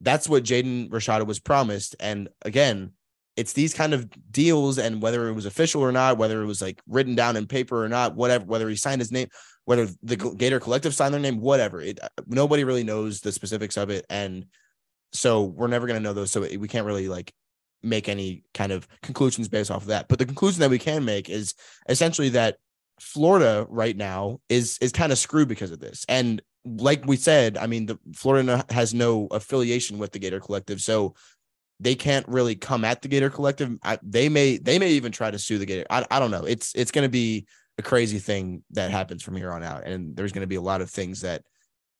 that's 0.00 0.28
what 0.28 0.44
Jaden 0.44 0.90
Rashada 0.90 1.26
was 1.26 1.40
promised. 1.40 1.96
And 1.98 2.28
again, 2.42 2.92
it's 3.36 3.52
these 3.52 3.74
kind 3.74 3.94
of 3.94 4.08
deals, 4.32 4.78
and 4.78 5.02
whether 5.02 5.28
it 5.28 5.32
was 5.32 5.46
official 5.46 5.82
or 5.82 5.92
not, 5.92 6.18
whether 6.18 6.42
it 6.42 6.46
was 6.46 6.62
like 6.62 6.80
written 6.86 7.14
down 7.14 7.36
in 7.36 7.46
paper 7.46 7.84
or 7.84 7.88
not, 7.88 8.14
whatever, 8.14 8.44
whether 8.44 8.68
he 8.68 8.76
signed 8.76 9.00
his 9.00 9.12
name, 9.12 9.28
whether 9.64 9.88
the 10.02 10.16
Gator 10.16 10.60
Collective 10.60 10.94
signed 10.94 11.14
their 11.14 11.20
name, 11.20 11.40
whatever. 11.40 11.80
It 11.80 11.98
uh, 12.02 12.08
nobody 12.26 12.64
really 12.64 12.84
knows 12.84 13.20
the 13.20 13.32
specifics 13.32 13.76
of 13.76 13.90
it, 13.90 14.06
and 14.08 14.46
so 15.12 15.44
we're 15.44 15.68
never 15.68 15.86
gonna 15.86 16.00
know 16.00 16.12
those. 16.12 16.30
So 16.30 16.40
we 16.40 16.68
can't 16.68 16.86
really 16.86 17.08
like 17.08 17.32
make 17.82 18.08
any 18.08 18.44
kind 18.54 18.72
of 18.72 18.88
conclusions 19.02 19.48
based 19.48 19.70
off 19.70 19.82
of 19.82 19.88
that. 19.88 20.08
But 20.08 20.18
the 20.18 20.26
conclusion 20.26 20.60
that 20.60 20.70
we 20.70 20.78
can 20.78 21.04
make 21.04 21.28
is 21.28 21.54
essentially 21.88 22.30
that 22.30 22.56
Florida 23.00 23.66
right 23.68 23.96
now 23.96 24.40
is 24.48 24.78
is 24.80 24.92
kind 24.92 25.12
of 25.12 25.18
screwed 25.18 25.48
because 25.48 25.70
of 25.70 25.80
this. 25.80 26.04
And 26.08 26.42
like 26.64 27.06
we 27.06 27.16
said, 27.16 27.56
I 27.56 27.66
mean, 27.66 27.86
the 27.86 27.98
Florida 28.14 28.64
has 28.70 28.94
no 28.94 29.26
affiliation 29.30 29.98
with 29.98 30.12
the 30.12 30.18
Gator 30.18 30.40
Collective, 30.40 30.80
so 30.80 31.14
they 31.80 31.94
can't 31.94 32.26
really 32.28 32.56
come 32.56 32.84
at 32.84 33.02
the 33.02 33.08
Gator 33.08 33.30
Collective. 33.30 33.76
I, 33.82 33.98
they 34.02 34.28
may 34.28 34.58
they 34.58 34.78
may 34.78 34.90
even 34.92 35.12
try 35.12 35.30
to 35.30 35.38
sue 35.38 35.58
the 35.58 35.66
Gator. 35.66 35.86
I, 35.90 36.04
I 36.10 36.18
don't 36.18 36.30
know. 36.30 36.44
It's 36.44 36.74
it's 36.74 36.90
going 36.90 37.04
to 37.04 37.10
be 37.10 37.46
a 37.78 37.82
crazy 37.82 38.18
thing 38.18 38.62
that 38.70 38.90
happens 38.90 39.22
from 39.22 39.36
here 39.36 39.52
on 39.52 39.62
out, 39.62 39.84
and 39.84 40.16
there's 40.16 40.32
going 40.32 40.42
to 40.42 40.48
be 40.48 40.56
a 40.56 40.60
lot 40.60 40.80
of 40.80 40.90
things 40.90 41.20
that 41.22 41.42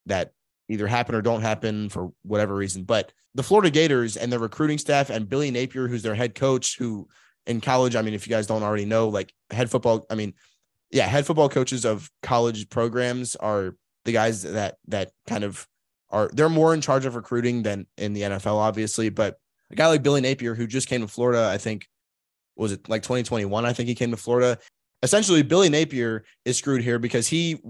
that 0.06 0.32
either 0.68 0.86
happen 0.86 1.14
or 1.14 1.22
don't 1.22 1.42
happen 1.42 1.88
for 1.88 2.12
whatever 2.22 2.54
reason. 2.54 2.84
But 2.84 3.12
the 3.34 3.42
Florida 3.42 3.70
Gators 3.70 4.16
and 4.16 4.30
their 4.30 4.38
recruiting 4.38 4.78
staff 4.78 5.10
and 5.10 5.28
Billy 5.28 5.50
Napier, 5.50 5.88
who's 5.88 6.02
their 6.02 6.14
head 6.14 6.34
coach, 6.34 6.76
who 6.76 7.08
in 7.46 7.60
college, 7.60 7.96
I 7.96 8.02
mean, 8.02 8.14
if 8.14 8.26
you 8.26 8.30
guys 8.30 8.46
don't 8.46 8.62
already 8.62 8.84
know, 8.84 9.08
like 9.08 9.32
head 9.50 9.70
football, 9.70 10.04
I 10.10 10.14
mean, 10.14 10.34
yeah, 10.90 11.06
head 11.06 11.26
football 11.26 11.48
coaches 11.48 11.84
of 11.84 12.10
college 12.22 12.68
programs 12.70 13.36
are 13.36 13.74
the 14.04 14.12
guys 14.12 14.42
that 14.42 14.76
that 14.88 15.12
kind 15.26 15.44
of 15.44 15.66
are 16.10 16.30
they're 16.32 16.48
more 16.48 16.72
in 16.74 16.80
charge 16.80 17.04
of 17.04 17.14
recruiting 17.14 17.62
than 17.62 17.86
in 17.96 18.12
the 18.12 18.22
NFL, 18.22 18.56
obviously. 18.56 19.08
But 19.10 19.36
a 19.70 19.76
guy 19.76 19.86
like 19.88 20.02
Billy 20.02 20.20
Napier, 20.20 20.54
who 20.54 20.66
just 20.66 20.88
came 20.88 21.02
to 21.02 21.08
Florida, 21.08 21.50
I 21.52 21.58
think 21.58 21.86
was 22.56 22.72
it 22.72 22.88
like 22.88 23.02
2021? 23.02 23.64
I 23.64 23.72
think 23.72 23.88
he 23.88 23.94
came 23.94 24.10
to 24.10 24.16
Florida. 24.16 24.58
Essentially, 25.02 25.42
Billy 25.42 25.68
Napier 25.68 26.24
is 26.44 26.56
screwed 26.56 26.82
here 26.82 26.98
because 26.98 27.28
he 27.28 27.60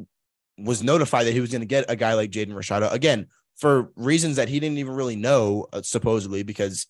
was 0.56 0.82
notified 0.82 1.26
that 1.26 1.32
he 1.32 1.40
was 1.40 1.50
going 1.50 1.60
to 1.60 1.66
get 1.66 1.84
a 1.88 1.96
guy 1.96 2.14
like 2.14 2.30
Jaden 2.30 2.54
Rashada 2.54 2.90
again 2.92 3.26
for 3.56 3.92
reasons 3.96 4.36
that 4.36 4.48
he 4.48 4.60
didn't 4.60 4.78
even 4.78 4.94
really 4.94 5.16
know, 5.16 5.66
uh, 5.72 5.82
supposedly 5.82 6.42
because 6.42 6.86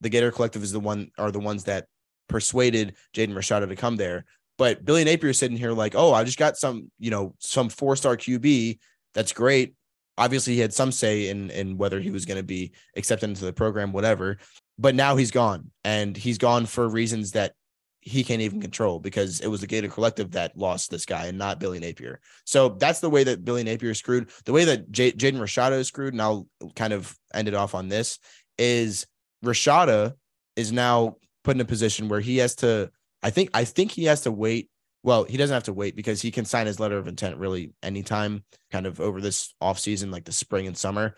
the 0.00 0.08
Gator 0.08 0.30
Collective 0.30 0.62
is 0.62 0.72
the 0.72 0.80
one 0.80 1.10
are 1.18 1.30
the 1.30 1.40
ones 1.40 1.64
that 1.64 1.86
persuaded 2.28 2.94
Jaden 3.14 3.34
Rashada 3.34 3.68
to 3.68 3.76
come 3.76 3.96
there. 3.96 4.24
But 4.60 4.84
Billy 4.84 5.04
Napier 5.04 5.32
sitting 5.32 5.56
here 5.56 5.72
like, 5.72 5.94
oh, 5.94 6.12
I 6.12 6.22
just 6.22 6.36
got 6.36 6.58
some, 6.58 6.90
you 6.98 7.10
know, 7.10 7.34
some 7.38 7.70
four 7.70 7.96
star 7.96 8.14
QB. 8.14 8.78
That's 9.14 9.32
great. 9.32 9.72
Obviously, 10.18 10.52
he 10.52 10.60
had 10.60 10.74
some 10.74 10.92
say 10.92 11.30
in 11.30 11.48
in 11.48 11.78
whether 11.78 11.98
he 11.98 12.10
was 12.10 12.26
going 12.26 12.36
to 12.36 12.42
be 12.44 12.72
accepted 12.94 13.30
into 13.30 13.46
the 13.46 13.54
program, 13.54 13.90
whatever. 13.90 14.36
But 14.78 14.94
now 14.94 15.16
he's 15.16 15.30
gone, 15.30 15.70
and 15.82 16.14
he's 16.14 16.36
gone 16.36 16.66
for 16.66 16.86
reasons 16.90 17.32
that 17.32 17.54
he 18.02 18.22
can't 18.22 18.42
even 18.42 18.60
control 18.60 19.00
because 19.00 19.40
it 19.40 19.46
was 19.46 19.62
the 19.62 19.66
Gator 19.66 19.88
Collective 19.88 20.32
that 20.32 20.54
lost 20.58 20.90
this 20.90 21.06
guy 21.06 21.24
and 21.24 21.38
not 21.38 21.58
Billy 21.58 21.78
Napier. 21.80 22.20
So 22.44 22.68
that's 22.68 23.00
the 23.00 23.08
way 23.08 23.24
that 23.24 23.46
Billy 23.46 23.64
Napier 23.64 23.94
screwed. 23.94 24.28
The 24.44 24.52
way 24.52 24.66
that 24.66 24.90
J- 24.90 25.12
Jaden 25.12 25.38
Rashada 25.38 25.78
is 25.78 25.88
screwed, 25.88 26.12
and 26.12 26.20
I'll 26.20 26.46
kind 26.76 26.92
of 26.92 27.16
end 27.32 27.48
it 27.48 27.54
off 27.54 27.74
on 27.74 27.88
this, 27.88 28.18
is 28.58 29.06
Rashada 29.42 30.16
is 30.54 30.70
now 30.70 31.16
put 31.44 31.56
in 31.56 31.62
a 31.62 31.64
position 31.64 32.08
where 32.08 32.20
he 32.20 32.36
has 32.38 32.56
to 32.56 32.90
I 33.22 33.30
think 33.30 33.50
I 33.54 33.64
think 33.64 33.92
he 33.92 34.04
has 34.04 34.22
to 34.22 34.32
wait. 34.32 34.70
Well, 35.02 35.24
he 35.24 35.36
doesn't 35.36 35.54
have 35.54 35.64
to 35.64 35.72
wait 35.72 35.96
because 35.96 36.20
he 36.20 36.30
can 36.30 36.44
sign 36.44 36.66
his 36.66 36.78
letter 36.78 36.98
of 36.98 37.08
intent 37.08 37.38
really 37.38 37.72
anytime, 37.82 38.44
kind 38.70 38.86
of 38.86 39.00
over 39.00 39.20
this 39.20 39.54
off 39.60 39.78
season, 39.78 40.10
like 40.10 40.24
the 40.24 40.32
spring 40.32 40.66
and 40.66 40.76
summer, 40.76 41.14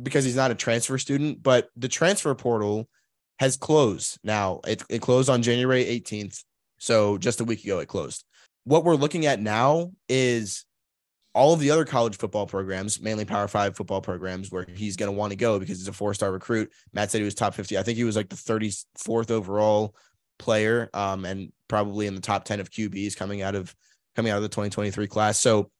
because 0.00 0.24
he's 0.24 0.36
not 0.36 0.50
a 0.50 0.56
transfer 0.56 0.98
student. 0.98 1.42
But 1.42 1.68
the 1.76 1.88
transfer 1.88 2.34
portal 2.34 2.88
has 3.38 3.56
closed 3.56 4.18
now. 4.24 4.60
It, 4.66 4.82
it 4.88 5.02
closed 5.02 5.28
on 5.30 5.42
January 5.42 5.84
18th. 5.84 6.42
So 6.78 7.18
just 7.18 7.40
a 7.40 7.44
week 7.44 7.64
ago, 7.64 7.78
it 7.78 7.86
closed. 7.86 8.24
What 8.64 8.84
we're 8.84 8.96
looking 8.96 9.26
at 9.26 9.40
now 9.40 9.92
is 10.08 10.64
all 11.34 11.52
of 11.52 11.60
the 11.60 11.70
other 11.70 11.84
college 11.84 12.16
football 12.16 12.46
programs, 12.46 13.00
mainly 13.00 13.24
Power 13.24 13.46
Five 13.46 13.76
football 13.76 14.00
programs, 14.00 14.50
where 14.50 14.66
he's 14.74 14.96
going 14.96 15.12
to 15.12 15.16
want 15.16 15.30
to 15.30 15.36
go 15.36 15.58
because 15.58 15.78
he's 15.78 15.88
a 15.88 15.92
four 15.92 16.14
star 16.14 16.32
recruit. 16.32 16.72
Matt 16.92 17.10
said 17.10 17.18
he 17.18 17.24
was 17.24 17.34
top 17.34 17.54
50. 17.54 17.78
I 17.78 17.82
think 17.82 17.96
he 17.96 18.04
was 18.04 18.16
like 18.16 18.30
the 18.30 18.36
34th 18.36 19.30
overall 19.30 19.94
player 20.38 20.90
um, 20.94 21.24
and 21.24 21.52
probably 21.68 22.06
in 22.06 22.14
the 22.14 22.20
top 22.20 22.44
10 22.44 22.60
of 22.60 22.70
QBs 22.70 23.16
coming 23.16 23.42
out 23.42 23.54
of 23.54 23.74
coming 24.14 24.32
out 24.32 24.36
of 24.36 24.42
the 24.42 24.48
2023 24.48 25.06
class. 25.06 25.38
So 25.38 25.70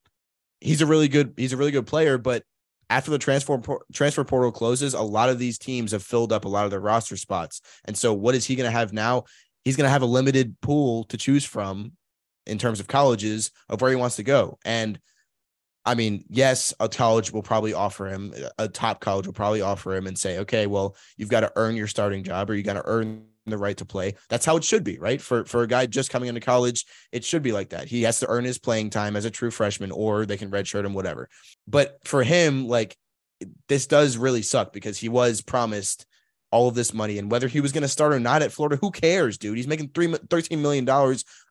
he's 0.61 0.81
a 0.81 0.85
really 0.85 1.07
good 1.07 1.33
he's 1.37 1.53
a 1.53 1.57
really 1.57 1.71
good 1.71 1.87
player, 1.87 2.17
but 2.17 2.43
after 2.89 3.11
the 3.11 3.19
transfer 3.19 3.61
transfer 3.93 4.23
portal 4.23 4.51
closes, 4.51 4.93
a 4.93 5.01
lot 5.01 5.29
of 5.29 5.39
these 5.39 5.57
teams 5.57 5.91
have 5.91 6.03
filled 6.03 6.31
up 6.31 6.45
a 6.45 6.49
lot 6.49 6.65
of 6.65 6.71
their 6.71 6.79
roster 6.79 7.17
spots. 7.17 7.61
And 7.85 7.97
so 7.97 8.13
what 8.13 8.35
is 8.35 8.45
he 8.45 8.55
going 8.55 8.69
to 8.69 8.77
have 8.77 8.93
now? 8.93 9.25
He's 9.65 9.75
going 9.75 9.87
to 9.87 9.91
have 9.91 10.01
a 10.01 10.07
limited 10.07 10.59
pool 10.61 11.03
to 11.05 11.17
choose 11.17 11.43
from 11.43 11.93
in 12.45 12.57
terms 12.57 12.79
of 12.79 12.87
colleges 12.87 13.51
of 13.67 13.81
where 13.81 13.91
he 13.91 13.97
wants 13.97 14.15
to 14.15 14.23
go. 14.23 14.57
And 14.63 14.99
I 15.85 15.95
mean, 15.95 16.25
yes, 16.29 16.73
a 16.79 16.89
college 16.89 17.31
will 17.31 17.43
probably 17.43 17.73
offer 17.73 18.07
him 18.07 18.33
a 18.57 18.67
top 18.67 18.99
college 18.99 19.25
will 19.25 19.33
probably 19.33 19.61
offer 19.61 19.95
him 19.95 20.07
and 20.07 20.17
say, 20.17 20.39
okay, 20.39 20.67
well, 20.67 20.95
you've 21.17 21.29
got 21.29 21.41
to 21.41 21.51
earn 21.55 21.75
your 21.75 21.87
starting 21.87 22.23
job 22.23 22.49
or 22.49 22.55
you 22.55 22.63
got 22.63 22.73
to 22.73 22.83
earn 22.85 23.25
the 23.51 23.57
right 23.57 23.77
to 23.77 23.85
play. 23.85 24.15
That's 24.29 24.45
how 24.45 24.57
it 24.57 24.63
should 24.63 24.83
be, 24.83 24.99
right? 24.99 25.21
For 25.21 25.45
for 25.45 25.63
a 25.63 25.67
guy 25.67 25.85
just 25.85 26.09
coming 26.09 26.29
into 26.29 26.41
college, 26.41 26.85
it 27.11 27.23
should 27.23 27.43
be 27.43 27.51
like 27.51 27.69
that. 27.69 27.87
He 27.87 28.03
has 28.03 28.19
to 28.19 28.27
earn 28.29 28.43
his 28.43 28.59
playing 28.59 28.89
time 28.89 29.15
as 29.15 29.25
a 29.25 29.31
true 29.31 29.51
freshman, 29.51 29.91
or 29.91 30.25
they 30.25 30.37
can 30.37 30.51
redshirt 30.51 30.85
him, 30.85 30.93
whatever. 30.93 31.29
But 31.67 31.97
for 32.05 32.23
him, 32.23 32.67
like 32.67 32.97
this 33.67 33.87
does 33.87 34.17
really 34.17 34.41
suck 34.41 34.73
because 34.73 34.97
he 34.97 35.09
was 35.09 35.41
promised 35.41 36.05
all 36.51 36.67
of 36.67 36.75
this 36.75 36.93
money 36.93 37.17
and 37.17 37.29
whether 37.29 37.47
he 37.47 37.59
was 37.59 37.71
going 37.71 37.81
to 37.81 37.87
start 37.87 38.13
or 38.13 38.19
not 38.19 38.41
at 38.41 38.51
Florida, 38.51 38.77
who 38.79 38.89
cares, 38.89 39.37
dude? 39.37 39.57
He's 39.57 39.67
making 39.67 39.89
three, 39.89 40.07
$13 40.07 40.59
million, 40.59 40.87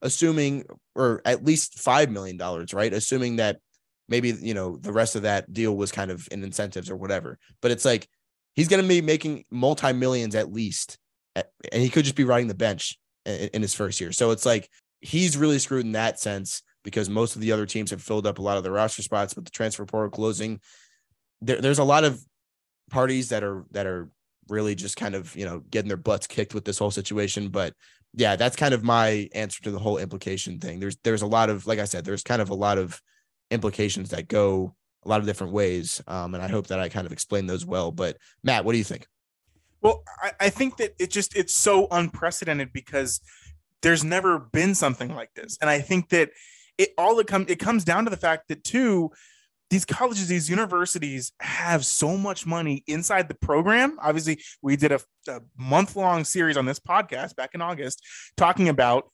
assuming, 0.03 0.65
or 0.95 1.21
at 1.25 1.45
least 1.45 1.77
$5 1.77 2.11
million, 2.11 2.39
right? 2.73 2.93
Assuming 2.93 3.37
that 3.37 3.59
maybe, 4.09 4.31
you 4.41 4.55
know, 4.55 4.79
the 4.79 4.93
rest 4.93 5.15
of 5.15 5.23
that 5.23 5.53
deal 5.53 5.77
was 5.77 5.93
kind 5.93 6.11
of 6.11 6.27
in 6.31 6.43
incentives 6.43 6.91
or 6.91 6.97
whatever. 6.97 7.39
But 7.61 7.73
it's 7.73 7.85
like, 7.85 8.09
he's 8.55 8.69
going 8.69 8.83
to 8.83 8.89
be 8.89 9.03
making 9.03 9.45
multi 9.51 9.93
millions 9.93 10.35
at 10.35 10.53
least 10.53 10.99
and 11.73 11.83
he 11.83 11.89
could 11.89 12.05
just 12.05 12.17
be 12.17 12.25
riding 12.25 12.49
the 12.49 12.55
bench 12.55 12.99
in, 13.25 13.63
his 13.63 13.75
first 13.75 14.01
year. 14.01 14.13
So 14.13 14.31
it's 14.31 14.47
like 14.47 14.71
he's 15.01 15.37
really 15.37 15.59
screwed 15.59 15.85
in 15.85 15.93
that 15.93 16.19
sense 16.19 16.63
because 16.85 17.09
most 17.09 17.35
of 17.35 17.43
the 17.43 17.53
other 17.53 17.67
teams 17.67 17.91
have 17.91 18.03
filled 18.03 18.27
up 18.27 18.39
a 18.39 18.43
lot 18.43 18.57
of 18.57 18.63
their 18.63 18.73
roster 18.73 19.03
spots 19.03 19.35
with 19.35 19.45
the 19.45 19.51
transfer 19.51 19.85
portal 19.85 20.11
closing. 20.11 20.61
There, 21.41 21.61
there's 21.61 21.79
a 21.79 21.85
lot 21.85 22.05
of 22.05 22.23
parties 22.91 23.31
that 23.31 23.43
are 23.43 23.65
that 23.73 23.87
are 23.87 24.09
really 24.49 24.77
just 24.77 24.97
kind 24.97 25.15
of 25.15 25.35
you 25.35 25.45
know 25.45 25.61
getting 25.71 25.89
their 25.89 25.97
butts 25.97 26.27
kicked 26.27 26.55
with 26.55 26.65
this 26.65 26.79
whole 26.79 26.91
situation. 26.91 27.49
But 27.49 27.75
yeah, 28.15 28.37
that's 28.37 28.57
kind 28.57 28.73
of 28.73 28.85
my 28.85 29.29
answer 29.35 29.63
to 29.65 29.71
the 29.71 29.79
whole 29.79 29.99
implication 29.99 30.59
thing. 30.59 30.81
There's 30.81 30.97
there's 31.03 31.23
a 31.23 31.27
lot 31.27 31.51
of 31.51 31.67
like 31.67 31.79
I 31.79 31.85
said, 31.85 32.05
there's 32.05 32.23
kind 32.23 32.41
of 32.41 32.51
a 32.51 32.55
lot 32.55 32.79
of 32.79 33.01
implications 33.51 34.11
that 34.11 34.29
go 34.29 34.75
a 35.05 35.09
lot 35.09 35.21
of 35.21 35.27
different 35.27 35.53
ways, 35.53 36.01
um, 36.07 36.35
and 36.35 36.43
I 36.43 36.49
hope 36.49 36.69
that 36.69 36.81
I 36.81 36.89
kind 36.89 37.07
of 37.07 37.13
explained 37.13 37.49
those 37.49 37.67
well. 37.67 37.93
But 37.93 38.17
Matt, 38.43 38.65
what 38.65 38.73
do 38.73 38.79
you 38.79 38.85
think? 38.85 39.07
Well, 39.83 40.03
I, 40.23 40.33
I 40.41 40.51
think 40.51 40.79
that 40.79 40.95
it 40.99 41.11
just 41.11 41.37
it's 41.37 41.55
so 41.55 41.87
unprecedented 41.91 42.73
because 42.73 43.21
there's 43.83 44.05
never 44.05 44.39
been 44.39 44.75
something 44.75 45.15
like 45.15 45.31
this, 45.35 45.59
and 45.61 45.71
I 45.71 45.81
think 45.81 46.09
that 46.11 46.31
it 46.79 46.91
all 46.99 47.19
it 47.19 47.27
comes 47.27 47.51
it 47.51 47.59
comes 47.59 47.85
down 47.85 48.05
to 48.05 48.11
the 48.11 48.17
fact 48.17 48.49
that 48.49 48.65
too 48.65 49.11
these 49.71 49.85
colleges, 49.85 50.29
these 50.29 50.49
universities 50.49 51.33
have 51.41 51.85
so 51.85 52.17
much 52.17 52.47
money 52.47 52.85
inside 52.87 53.29
the 53.29 53.35
program. 53.35 53.99
Obviously, 54.01 54.41
we 54.63 54.77
did 54.77 54.93
a, 54.93 55.01
a 55.29 55.41
month 55.57 55.97
long 55.97 56.25
series 56.25 56.57
on 56.57 56.67
this 56.67 56.79
podcast 56.79 57.35
back 57.35 57.51
in 57.53 57.61
August 57.61 58.03
talking 58.37 58.69
about 58.69 59.11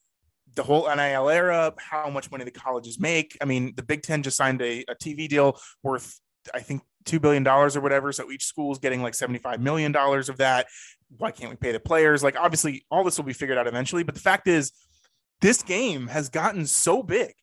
the 0.55 0.63
whole 0.63 0.87
NIL 0.95 1.31
era, 1.31 1.73
how 1.79 2.11
much 2.11 2.31
money 2.31 2.45
the 2.45 2.51
colleges 2.51 3.01
make. 3.01 3.37
I 3.41 3.47
mean, 3.47 3.73
the 3.77 3.83
Big 3.83 4.03
Ten 4.03 4.23
just 4.23 4.37
signed 4.37 4.61
a, 4.61 4.85
a 4.89 4.95
TV 4.95 5.27
deal 5.27 5.59
worth, 5.83 6.21
I 6.53 6.61
think, 6.61 6.83
two 7.05 7.21
billion 7.21 7.43
dollars 7.43 7.77
or 7.77 7.81
whatever. 7.81 8.13
So 8.13 8.31
each 8.31 8.45
school 8.45 8.73
is 8.73 8.79
getting 8.79 9.03
like 9.03 9.15
seventy-five 9.15 9.61
million 9.61 9.93
dollars 9.93 10.29
of 10.29 10.39
that. 10.39 10.67
Why 11.19 11.31
can't 11.31 11.51
we 11.51 11.57
pay 11.57 11.73
the 11.73 11.81
players? 11.81 12.23
Like 12.23 12.37
obviously, 12.37 12.85
all 12.91 13.05
this 13.05 13.19
will 13.19 13.25
be 13.25 13.33
figured 13.33 13.59
out 13.59 13.67
eventually. 13.67 14.03
But 14.03 14.15
the 14.15 14.21
fact 14.21 14.49
is, 14.49 14.73
this 15.41 15.63
game 15.63 16.07
has 16.09 16.29
gotten 16.29 16.67
so 16.67 17.03
big, 17.03 17.35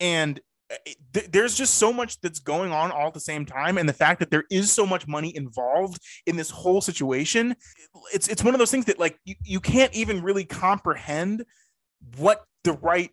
and 0.00 0.40
eh, 0.70 0.94
th- 1.12 1.30
there's 1.30 1.54
just 1.54 1.74
so 1.74 1.92
much 1.92 2.20
that's 2.20 2.40
going 2.40 2.72
on 2.72 2.90
all 2.90 3.08
at 3.08 3.14
the 3.14 3.20
same 3.20 3.46
time. 3.46 3.78
And 3.78 3.88
the 3.88 3.92
fact 3.92 4.20
that 4.20 4.30
there 4.30 4.44
is 4.50 4.72
so 4.72 4.86
much 4.86 5.06
money 5.06 5.34
involved 5.36 6.00
in 6.26 6.36
this 6.36 6.50
whole 6.50 6.80
situation, 6.80 7.54
it's 8.12 8.28
it's 8.28 8.42
one 8.42 8.54
of 8.54 8.58
those 8.58 8.70
things 8.70 8.86
that 8.86 8.98
like 8.98 9.18
you, 9.24 9.34
you 9.42 9.60
can't 9.60 9.94
even 9.94 10.22
really 10.22 10.44
comprehend 10.44 11.44
what 12.16 12.44
the 12.64 12.72
right 12.72 13.10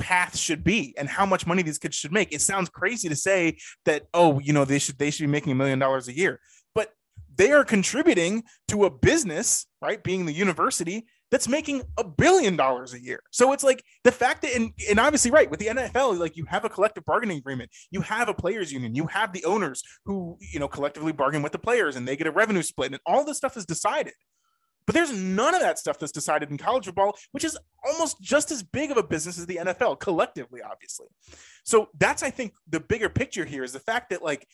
path 0.00 0.36
should 0.36 0.64
be 0.64 0.94
and 0.98 1.08
how 1.08 1.24
much 1.24 1.46
money 1.46 1.62
these 1.62 1.78
kids 1.78 1.96
should 1.96 2.12
make. 2.12 2.32
It 2.32 2.40
sounds 2.40 2.68
crazy 2.68 3.08
to 3.08 3.16
say 3.16 3.58
that, 3.84 4.06
oh, 4.12 4.40
you 4.40 4.52
know, 4.52 4.64
they 4.64 4.80
should 4.80 4.98
they 4.98 5.10
should 5.10 5.24
be 5.24 5.30
making 5.30 5.52
a 5.52 5.54
million 5.54 5.78
dollars 5.78 6.08
a 6.08 6.16
year. 6.16 6.40
But 6.74 6.92
they 7.36 7.52
are 7.52 7.64
contributing 7.64 8.42
to 8.68 8.84
a 8.86 8.90
business, 8.90 9.66
right? 9.80 10.02
Being 10.02 10.26
the 10.26 10.32
university 10.32 11.06
that's 11.30 11.46
making 11.46 11.82
a 11.96 12.02
billion 12.02 12.56
dollars 12.56 12.92
a 12.92 13.00
year. 13.00 13.22
So 13.30 13.52
it's 13.52 13.62
like 13.62 13.84
the 14.02 14.10
fact 14.10 14.42
that, 14.42 14.54
and, 14.54 14.72
and 14.88 14.98
obviously, 14.98 15.30
right, 15.30 15.48
with 15.48 15.60
the 15.60 15.66
NFL, 15.66 16.18
like 16.18 16.36
you 16.36 16.44
have 16.46 16.64
a 16.64 16.68
collective 16.68 17.04
bargaining 17.04 17.38
agreement, 17.38 17.70
you 17.90 18.00
have 18.00 18.28
a 18.28 18.34
players 18.34 18.72
union, 18.72 18.96
you 18.96 19.06
have 19.06 19.32
the 19.32 19.44
owners 19.44 19.82
who, 20.04 20.36
you 20.40 20.58
know, 20.58 20.66
collectively 20.66 21.12
bargain 21.12 21.42
with 21.42 21.52
the 21.52 21.58
players 21.58 21.94
and 21.94 22.06
they 22.06 22.16
get 22.16 22.26
a 22.26 22.32
revenue 22.32 22.62
split, 22.62 22.90
and 22.90 23.00
all 23.06 23.24
this 23.24 23.36
stuff 23.36 23.56
is 23.56 23.64
decided. 23.64 24.14
But 24.86 24.94
there's 24.94 25.12
none 25.12 25.54
of 25.54 25.60
that 25.60 25.78
stuff 25.78 25.98
that's 25.98 26.12
decided 26.12 26.50
in 26.50 26.58
college 26.58 26.86
football, 26.86 27.16
which 27.32 27.44
is 27.44 27.56
almost 27.84 28.20
just 28.20 28.50
as 28.50 28.62
big 28.62 28.90
of 28.90 28.96
a 28.96 29.02
business 29.02 29.38
as 29.38 29.46
the 29.46 29.56
NFL 29.56 30.00
collectively, 30.00 30.62
obviously. 30.62 31.06
So 31.64 31.88
that's, 31.98 32.22
I 32.22 32.30
think, 32.30 32.54
the 32.68 32.80
bigger 32.80 33.08
picture 33.08 33.44
here 33.44 33.62
is 33.62 33.72
the 33.72 33.80
fact 33.80 34.10
that, 34.10 34.22
like, 34.22 34.46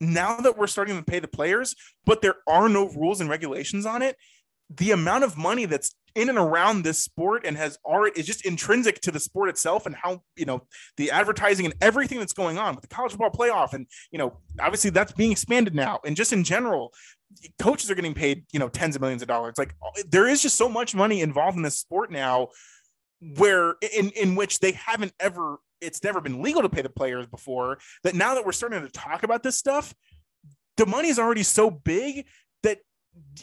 now 0.00 0.38
that 0.40 0.56
we're 0.56 0.66
starting 0.66 0.96
to 0.96 1.02
pay 1.02 1.20
the 1.20 1.28
players, 1.28 1.74
but 2.04 2.22
there 2.22 2.36
are 2.46 2.68
no 2.68 2.88
rules 2.88 3.20
and 3.20 3.30
regulations 3.30 3.86
on 3.86 4.02
it, 4.02 4.16
the 4.70 4.90
amount 4.90 5.24
of 5.24 5.36
money 5.36 5.64
that's 5.64 5.94
in 6.14 6.28
and 6.28 6.38
around 6.38 6.82
this 6.82 6.98
sport 6.98 7.46
and 7.46 7.56
has 7.56 7.78
already 7.84 8.18
is 8.18 8.26
just 8.26 8.44
intrinsic 8.44 9.00
to 9.00 9.10
the 9.10 9.20
sport 9.20 9.48
itself 9.48 9.86
and 9.86 9.94
how 9.94 10.22
you 10.36 10.44
know 10.44 10.62
the 10.96 11.10
advertising 11.10 11.64
and 11.64 11.74
everything 11.80 12.18
that's 12.18 12.32
going 12.32 12.58
on 12.58 12.74
with 12.74 12.82
the 12.82 12.88
college 12.88 13.12
football 13.12 13.30
playoff 13.30 13.72
and 13.72 13.86
you 14.10 14.18
know 14.18 14.36
obviously 14.60 14.90
that's 14.90 15.12
being 15.12 15.30
expanded 15.30 15.74
now 15.74 16.00
and 16.04 16.16
just 16.16 16.32
in 16.32 16.42
general 16.42 16.92
coaches 17.60 17.90
are 17.90 17.94
getting 17.94 18.14
paid 18.14 18.44
you 18.52 18.58
know 18.58 18.68
tens 18.68 18.96
of 18.96 19.02
millions 19.02 19.22
of 19.22 19.28
dollars. 19.28 19.54
Like 19.58 19.74
oh, 19.82 19.90
there 20.08 20.26
is 20.26 20.42
just 20.42 20.56
so 20.56 20.68
much 20.68 20.94
money 20.94 21.20
involved 21.20 21.56
in 21.56 21.62
this 21.62 21.78
sport 21.78 22.10
now 22.10 22.48
where 23.36 23.74
in 23.94 24.10
in 24.10 24.34
which 24.34 24.60
they 24.60 24.72
haven't 24.72 25.12
ever 25.20 25.58
it's 25.80 26.02
never 26.02 26.20
been 26.20 26.42
legal 26.42 26.62
to 26.62 26.68
pay 26.68 26.82
the 26.82 26.88
players 26.88 27.26
before 27.26 27.78
that 28.02 28.14
now 28.14 28.34
that 28.34 28.44
we're 28.44 28.52
starting 28.52 28.80
to 28.80 28.88
talk 28.90 29.22
about 29.22 29.42
this 29.42 29.56
stuff 29.56 29.94
the 30.76 30.86
money 30.86 31.08
is 31.08 31.18
already 31.18 31.42
so 31.42 31.70
big 31.70 32.26
that 32.62 32.78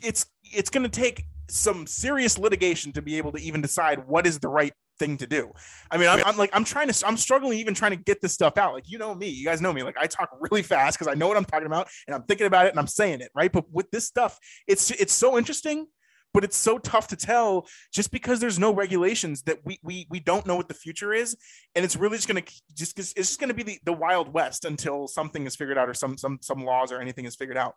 it's 0.02 0.26
it's 0.44 0.70
going 0.70 0.84
to 0.84 0.90
take 0.90 1.26
some 1.50 1.86
serious 1.86 2.38
litigation 2.40 2.92
to 2.94 3.02
be 3.02 3.18
able 3.18 3.32
to 3.32 3.40
even 3.40 3.62
decide 3.62 4.08
what 4.08 4.26
is 4.26 4.40
the 4.40 4.48
right 4.48 4.74
thing 4.98 5.18
to 5.18 5.28
do. 5.28 5.52
I 5.92 5.98
mean, 5.98 6.08
I'm, 6.10 6.24
I'm, 6.26 6.38
like, 6.38 6.50
I'm 6.54 6.64
trying 6.64 6.90
to, 6.90 7.08
I'm 7.08 7.18
struggling 7.18 7.58
even 7.60 7.74
trying 7.74 7.92
to 7.92 7.98
get 7.98 8.22
this 8.22 8.34
stuff 8.34 8.58
out. 8.58 8.74
Like, 8.74 8.90
you 8.90 8.98
know 8.98 9.14
me, 9.14 9.30
you 9.30 9.46
guys 9.46 9.62
know 9.62 9.74
me. 9.74 9.84
Like, 9.84 9.98
I 9.98 10.08
talk 10.08 10.30
really 10.40 10.64
fast 10.64 10.98
because 10.98 11.12
I 11.12 11.16
know 11.16 11.28
what 11.28 11.38
I'm 11.38 11.46
talking 11.46 11.68
about 11.68 11.88
and 12.08 12.16
I'm 12.16 12.24
thinking 12.24 12.48
about 12.48 12.66
it 12.66 12.70
and 12.70 12.80
I'm 12.80 12.88
saying 12.88 13.22
it 13.22 13.32
right. 13.36 13.52
But 13.52 13.72
with 13.72 13.90
this 13.92 14.06
stuff, 14.06 14.38
it's 14.68 14.92
it's 14.92 15.14
so 15.14 15.38
interesting, 15.38 15.88
but 16.34 16.44
it's 16.44 16.58
so 16.58 16.78
tough 16.78 17.08
to 17.10 17.16
tell 17.16 17.68
just 17.94 18.12
because 18.12 18.40
there's 18.40 18.60
no 18.60 18.74
regulations 18.74 19.42
that 19.44 19.60
we 19.66 19.80
we 19.84 20.08
we 20.10 20.20
don't 20.20 20.46
know 20.46 20.56
what 20.56 20.68
the 20.68 20.74
future 20.74 21.14
is, 21.14 21.38
and 21.76 21.86
it's 21.86 21.96
really 21.96 22.18
just 22.18 22.28
gonna 22.28 22.44
just 22.74 23.00
it's 23.00 23.14
just 23.14 23.40
gonna 23.40 23.54
be 23.54 23.64
the, 23.64 23.80
the 23.86 23.94
wild 23.94 24.34
west 24.34 24.66
until 24.66 25.08
something 25.08 25.46
is 25.46 25.56
figured 25.56 25.78
out 25.78 25.90
or 25.90 25.94
some 25.94 26.18
some 26.18 26.40
some 26.42 26.64
laws 26.64 26.92
or 26.92 27.00
anything 27.00 27.26
is 27.26 27.36
figured 27.36 27.58
out. 27.58 27.76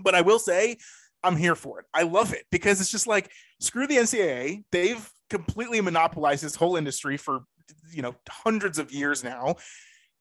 But 0.00 0.14
I 0.14 0.20
will 0.20 0.38
say 0.38 0.76
I'm 1.22 1.36
here 1.36 1.54
for 1.54 1.80
it. 1.80 1.86
I 1.92 2.02
love 2.02 2.32
it 2.32 2.44
because 2.50 2.80
it's 2.80 2.90
just 2.90 3.06
like 3.06 3.30
screw 3.60 3.86
the 3.86 3.96
NCAA. 3.96 4.64
They've 4.70 5.10
completely 5.28 5.80
monopolized 5.80 6.42
this 6.42 6.54
whole 6.54 6.76
industry 6.76 7.16
for 7.16 7.40
you 7.92 8.02
know 8.02 8.14
hundreds 8.28 8.78
of 8.78 8.92
years 8.92 9.22
now. 9.22 9.56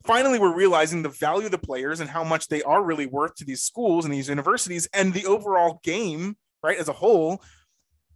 Finally, 0.05 0.39
we're 0.39 0.55
realizing 0.55 1.01
the 1.01 1.09
value 1.09 1.45
of 1.45 1.51
the 1.51 1.57
players 1.57 1.99
and 1.99 2.09
how 2.09 2.23
much 2.23 2.47
they 2.47 2.61
are 2.63 2.83
really 2.83 3.07
worth 3.07 3.35
to 3.35 3.45
these 3.45 3.63
schools 3.63 4.05
and 4.05 4.13
these 4.13 4.29
universities 4.29 4.87
and 4.93 5.13
the 5.13 5.25
overall 5.25 5.79
game, 5.83 6.37
right, 6.63 6.77
as 6.77 6.87
a 6.87 6.93
whole. 6.93 7.41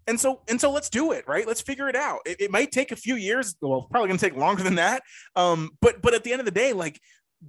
And 0.07 0.19
so, 0.19 0.41
and 0.47 0.59
so, 0.59 0.71
let's 0.71 0.89
do 0.89 1.11
it, 1.11 1.27
right? 1.27 1.45
Let's 1.45 1.61
figure 1.61 1.89
it 1.89 1.95
out. 1.95 2.19
It, 2.25 2.39
it 2.39 2.51
might 2.51 2.71
take 2.71 2.91
a 2.91 2.95
few 2.95 3.15
years. 3.15 3.55
Well, 3.61 3.87
probably 3.89 4.07
going 4.07 4.19
to 4.19 4.29
take 4.29 4.37
longer 4.37 4.63
than 4.63 4.75
that. 4.75 5.03
Um, 5.35 5.71
but, 5.81 6.01
but 6.01 6.13
at 6.13 6.23
the 6.23 6.31
end 6.31 6.39
of 6.39 6.45
the 6.45 6.51
day, 6.51 6.73
like 6.73 6.99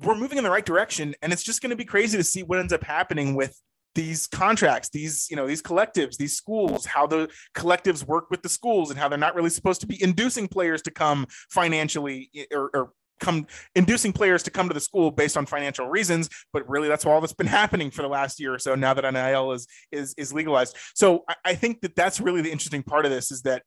we're 0.00 0.16
moving 0.16 0.38
in 0.38 0.44
the 0.44 0.50
right 0.50 0.64
direction, 0.64 1.14
and 1.22 1.32
it's 1.32 1.42
just 1.42 1.60
going 1.60 1.70
to 1.70 1.76
be 1.76 1.84
crazy 1.84 2.16
to 2.16 2.24
see 2.24 2.42
what 2.42 2.58
ends 2.58 2.72
up 2.72 2.82
happening 2.82 3.34
with 3.34 3.58
these 3.94 4.26
contracts 4.26 4.88
these 4.90 5.26
you 5.30 5.36
know 5.36 5.46
these 5.46 5.62
collectives 5.62 6.16
these 6.16 6.36
schools 6.36 6.86
how 6.86 7.06
the 7.06 7.28
collectives 7.54 8.06
work 8.06 8.30
with 8.30 8.42
the 8.42 8.48
schools 8.48 8.90
and 8.90 8.98
how 8.98 9.08
they're 9.08 9.18
not 9.18 9.34
really 9.34 9.50
supposed 9.50 9.80
to 9.80 9.86
be 9.86 10.02
inducing 10.02 10.48
players 10.48 10.82
to 10.82 10.90
come 10.90 11.26
financially 11.50 12.30
or, 12.52 12.70
or 12.74 12.92
come 13.20 13.46
inducing 13.76 14.12
players 14.12 14.42
to 14.42 14.50
come 14.50 14.68
to 14.68 14.74
the 14.74 14.80
school 14.80 15.10
based 15.10 15.36
on 15.36 15.46
financial 15.46 15.88
reasons 15.88 16.28
but 16.52 16.68
really 16.68 16.88
that's 16.88 17.06
all 17.06 17.20
that's 17.20 17.32
been 17.32 17.46
happening 17.46 17.90
for 17.90 18.02
the 18.02 18.08
last 18.08 18.40
year 18.40 18.54
or 18.54 18.58
so 18.58 18.74
now 18.74 18.92
that 18.92 19.04
nil 19.12 19.52
is 19.52 19.66
is 19.90 20.14
is 20.16 20.32
legalized. 20.32 20.76
So 20.94 21.24
I, 21.28 21.34
I 21.44 21.54
think 21.54 21.80
that 21.82 21.94
that's 21.94 22.20
really 22.20 22.42
the 22.42 22.50
interesting 22.50 22.82
part 22.82 23.04
of 23.04 23.10
this 23.10 23.30
is 23.30 23.42
that 23.42 23.62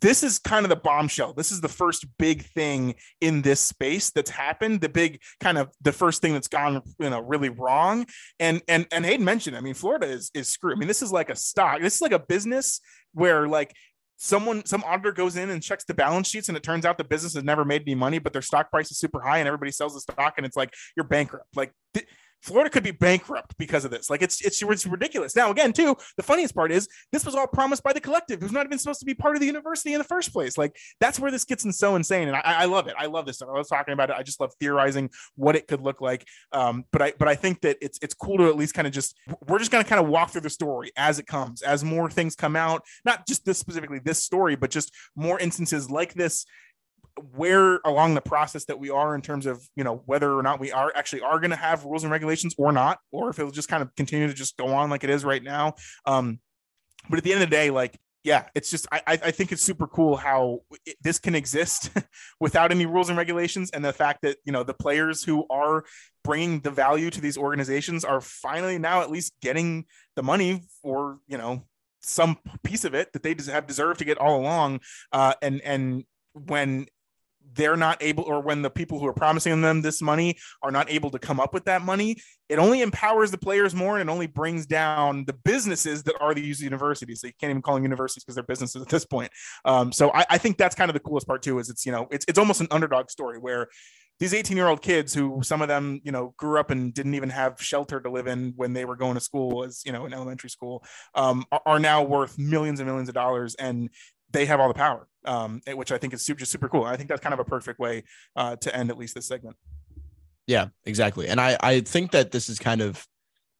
this 0.00 0.22
is 0.22 0.38
kind 0.38 0.64
of 0.64 0.70
the 0.70 0.76
bombshell. 0.76 1.32
This 1.34 1.52
is 1.52 1.60
the 1.60 1.68
first 1.68 2.06
big 2.18 2.44
thing 2.46 2.94
in 3.20 3.42
this 3.42 3.60
space 3.60 4.10
that's 4.10 4.30
happened. 4.30 4.80
The 4.80 4.88
big 4.88 5.20
kind 5.40 5.58
of 5.58 5.70
the 5.82 5.92
first 5.92 6.22
thing 6.22 6.32
that's 6.32 6.48
gone, 6.48 6.82
you 6.98 7.10
know, 7.10 7.20
really 7.20 7.48
wrong. 7.48 8.06
And 8.40 8.62
and 8.68 8.86
and 8.92 9.04
Hayden 9.04 9.24
mentioned, 9.24 9.56
I 9.56 9.60
mean, 9.60 9.74
Florida 9.74 10.06
is 10.06 10.30
is 10.34 10.48
screwed. 10.48 10.76
I 10.76 10.78
mean, 10.78 10.88
this 10.88 11.02
is 11.02 11.12
like 11.12 11.30
a 11.30 11.36
stock. 11.36 11.80
This 11.80 11.96
is 11.96 12.02
like 12.02 12.12
a 12.12 12.18
business 12.18 12.80
where 13.12 13.46
like 13.48 13.74
someone 14.16 14.64
some 14.64 14.84
auditor 14.84 15.12
goes 15.12 15.36
in 15.36 15.50
and 15.50 15.62
checks 15.62 15.84
the 15.84 15.94
balance 15.94 16.28
sheets 16.28 16.48
and 16.48 16.56
it 16.56 16.62
turns 16.62 16.84
out 16.84 16.96
the 16.96 17.02
business 17.02 17.34
has 17.34 17.42
never 17.42 17.64
made 17.64 17.82
any 17.82 17.94
money 17.96 18.20
but 18.20 18.32
their 18.32 18.40
stock 18.40 18.70
price 18.70 18.88
is 18.88 18.96
super 18.96 19.20
high 19.20 19.38
and 19.38 19.48
everybody 19.48 19.72
sells 19.72 19.94
the 19.94 20.00
stock 20.00 20.34
and 20.36 20.46
it's 20.46 20.56
like 20.56 20.72
you're 20.96 21.02
bankrupt 21.02 21.48
like 21.56 21.72
th- 21.92 22.06
Florida 22.42 22.70
could 22.70 22.82
be 22.82 22.90
bankrupt 22.90 23.56
because 23.56 23.84
of 23.84 23.90
this. 23.90 24.10
Like 24.10 24.22
it's, 24.22 24.44
it's 24.44 24.62
it's 24.62 24.86
ridiculous. 24.86 25.34
Now, 25.36 25.50
again, 25.50 25.72
too, 25.72 25.96
the 26.16 26.22
funniest 26.22 26.54
part 26.54 26.72
is 26.72 26.88
this 27.12 27.24
was 27.24 27.34
all 27.34 27.46
promised 27.46 27.82
by 27.82 27.92
the 27.92 28.00
collective, 28.00 28.40
who's 28.40 28.52
not 28.52 28.66
even 28.66 28.78
supposed 28.78 29.00
to 29.00 29.06
be 29.06 29.14
part 29.14 29.36
of 29.36 29.40
the 29.40 29.46
university 29.46 29.94
in 29.94 29.98
the 29.98 30.04
first 30.04 30.32
place. 30.32 30.58
Like 30.58 30.76
that's 31.00 31.18
where 31.18 31.30
this 31.30 31.44
gets 31.44 31.62
so 31.78 31.96
insane, 31.96 32.28
and 32.28 32.36
I, 32.36 32.40
I 32.44 32.64
love 32.64 32.88
it. 32.88 32.94
I 32.98 33.06
love 33.06 33.26
this 33.26 33.36
stuff. 33.36 33.48
I 33.48 33.58
was 33.58 33.68
talking 33.68 33.92
about 33.92 34.10
it. 34.10 34.16
I 34.16 34.22
just 34.22 34.40
love 34.40 34.52
theorizing 34.58 35.10
what 35.36 35.56
it 35.56 35.68
could 35.68 35.80
look 35.80 36.00
like. 36.00 36.26
Um, 36.52 36.84
but 36.92 37.02
I 37.02 37.12
but 37.18 37.28
I 37.28 37.34
think 37.34 37.60
that 37.62 37.78
it's 37.80 37.98
it's 38.02 38.14
cool 38.14 38.38
to 38.38 38.48
at 38.48 38.56
least 38.56 38.74
kind 38.74 38.86
of 38.86 38.92
just 38.92 39.16
we're 39.46 39.58
just 39.58 39.70
going 39.70 39.82
to 39.82 39.88
kind 39.88 40.02
of 40.02 40.08
walk 40.08 40.30
through 40.30 40.40
the 40.42 40.50
story 40.50 40.90
as 40.96 41.18
it 41.18 41.26
comes, 41.26 41.62
as 41.62 41.84
more 41.84 42.10
things 42.10 42.34
come 42.34 42.56
out. 42.56 42.84
Not 43.04 43.26
just 43.26 43.44
this 43.44 43.58
specifically 43.58 44.00
this 44.00 44.22
story, 44.22 44.56
but 44.56 44.70
just 44.70 44.92
more 45.16 45.38
instances 45.38 45.90
like 45.90 46.14
this 46.14 46.44
where 47.34 47.78
along 47.84 48.14
the 48.14 48.20
process 48.20 48.64
that 48.66 48.78
we 48.78 48.90
are 48.90 49.14
in 49.14 49.22
terms 49.22 49.46
of 49.46 49.62
you 49.76 49.84
know 49.84 50.02
whether 50.06 50.32
or 50.32 50.42
not 50.42 50.60
we 50.60 50.72
are 50.72 50.92
actually 50.94 51.20
are 51.20 51.38
going 51.40 51.50
to 51.50 51.56
have 51.56 51.84
rules 51.84 52.04
and 52.04 52.12
regulations 52.12 52.54
or 52.58 52.72
not 52.72 52.98
or 53.10 53.30
if 53.30 53.38
it'll 53.38 53.50
just 53.50 53.68
kind 53.68 53.82
of 53.82 53.94
continue 53.96 54.26
to 54.26 54.34
just 54.34 54.56
go 54.56 54.68
on 54.68 54.90
like 54.90 55.04
it 55.04 55.10
is 55.10 55.24
right 55.24 55.42
now. 55.42 55.74
Um 56.06 56.40
but 57.08 57.18
at 57.18 57.24
the 57.24 57.32
end 57.32 57.42
of 57.42 57.50
the 57.50 57.54
day 57.54 57.70
like 57.70 57.98
yeah 58.24 58.46
it's 58.54 58.70
just 58.70 58.86
i 58.92 59.02
i 59.06 59.30
think 59.32 59.50
it's 59.50 59.62
super 59.62 59.88
cool 59.88 60.16
how 60.16 60.60
it, 60.86 60.96
this 61.02 61.18
can 61.18 61.34
exist 61.34 61.90
without 62.40 62.70
any 62.70 62.86
rules 62.86 63.08
and 63.08 63.18
regulations. 63.18 63.70
And 63.70 63.84
the 63.84 63.92
fact 63.92 64.22
that 64.22 64.38
you 64.44 64.52
know 64.52 64.62
the 64.62 64.74
players 64.74 65.22
who 65.22 65.46
are 65.50 65.84
bringing 66.24 66.60
the 66.60 66.70
value 66.70 67.10
to 67.10 67.20
these 67.20 67.36
organizations 67.36 68.04
are 68.04 68.20
finally 68.20 68.78
now 68.78 69.02
at 69.02 69.10
least 69.10 69.34
getting 69.42 69.86
the 70.16 70.22
money 70.22 70.62
for 70.82 71.18
you 71.26 71.36
know 71.36 71.64
some 72.02 72.38
piece 72.62 72.84
of 72.84 72.94
it 72.94 73.12
that 73.12 73.22
they 73.22 73.34
have 73.50 73.66
deserved 73.66 73.98
to 74.00 74.04
get 74.04 74.18
all 74.18 74.40
along. 74.40 74.80
Uh, 75.12 75.34
and 75.42 75.60
and 75.62 76.04
when 76.34 76.86
they're 77.54 77.76
not 77.76 78.02
able 78.02 78.24
or 78.24 78.40
when 78.40 78.62
the 78.62 78.70
people 78.70 78.98
who 78.98 79.06
are 79.06 79.12
promising 79.12 79.60
them 79.60 79.82
this 79.82 80.02
money 80.02 80.36
are 80.62 80.70
not 80.70 80.90
able 80.90 81.10
to 81.10 81.18
come 81.18 81.40
up 81.40 81.52
with 81.54 81.64
that 81.64 81.82
money 81.82 82.16
it 82.52 82.58
only 82.58 82.82
empowers 82.82 83.30
the 83.30 83.38
players 83.38 83.74
more 83.74 83.98
and 83.98 84.10
it 84.10 84.12
only 84.12 84.26
brings 84.26 84.66
down 84.66 85.24
the 85.24 85.32
businesses 85.32 86.02
that 86.02 86.14
are 86.20 86.34
these 86.34 86.60
universities. 86.60 87.22
So 87.22 87.28
you 87.28 87.32
can't 87.40 87.48
even 87.48 87.62
call 87.62 87.76
them 87.76 87.82
universities 87.82 88.24
because 88.24 88.34
they're 88.34 88.44
businesses 88.44 88.82
at 88.82 88.88
this 88.88 89.06
point. 89.06 89.32
Um, 89.64 89.90
so 89.90 90.12
I, 90.12 90.26
I, 90.28 90.38
think 90.38 90.58
that's 90.58 90.74
kind 90.74 90.90
of 90.90 90.92
the 90.92 91.00
coolest 91.00 91.26
part 91.26 91.42
too 91.42 91.58
is 91.58 91.70
it's 91.70 91.86
you 91.86 91.92
know 91.92 92.08
it's, 92.10 92.26
it's 92.28 92.38
almost 92.38 92.60
an 92.60 92.68
underdog 92.70 93.10
story 93.10 93.38
where 93.38 93.68
these 94.20 94.34
18 94.34 94.54
year 94.54 94.68
old 94.68 94.82
kids 94.82 95.14
who 95.14 95.40
some 95.42 95.62
of 95.62 95.68
them 95.68 96.00
you 96.04 96.12
know 96.12 96.34
grew 96.36 96.60
up 96.60 96.70
and 96.70 96.92
didn't 96.92 97.14
even 97.14 97.30
have 97.30 97.60
shelter 97.60 98.00
to 98.00 98.10
live 98.10 98.26
in 98.26 98.52
when 98.56 98.74
they 98.74 98.84
were 98.84 98.96
going 98.96 99.14
to 99.14 99.20
school 99.20 99.64
as 99.64 99.80
you 99.86 99.92
know 99.92 100.04
in 100.04 100.12
elementary 100.12 100.50
school 100.50 100.84
um, 101.14 101.46
are, 101.50 101.62
are 101.64 101.78
now 101.78 102.02
worth 102.02 102.38
millions 102.38 102.80
and 102.80 102.86
millions 102.86 103.08
of 103.08 103.14
dollars. 103.14 103.54
And 103.54 103.88
they 104.32 104.46
have 104.46 104.60
all 104.60 104.68
the 104.68 104.74
power, 104.74 105.08
um, 105.24 105.60
which 105.74 105.92
I 105.92 105.98
think 105.98 106.14
is 106.14 106.24
super, 106.24 106.40
just 106.40 106.52
super 106.52 106.68
cool. 106.68 106.84
I 106.84 106.96
think 106.96 107.08
that's 107.08 107.20
kind 107.20 107.34
of 107.34 107.40
a 107.40 107.44
perfect 107.44 107.78
way 107.78 108.04
uh, 108.36 108.56
to 108.56 108.74
end 108.74 108.90
at 108.90 108.98
least 108.98 109.14
this 109.14 109.26
segment. 109.26 109.56
Yeah, 110.46 110.68
exactly. 110.84 111.28
And 111.28 111.40
I, 111.40 111.56
I 111.60 111.80
think 111.80 112.12
that 112.12 112.32
this 112.32 112.48
is 112.48 112.58
kind 112.58 112.80
of, 112.80 113.06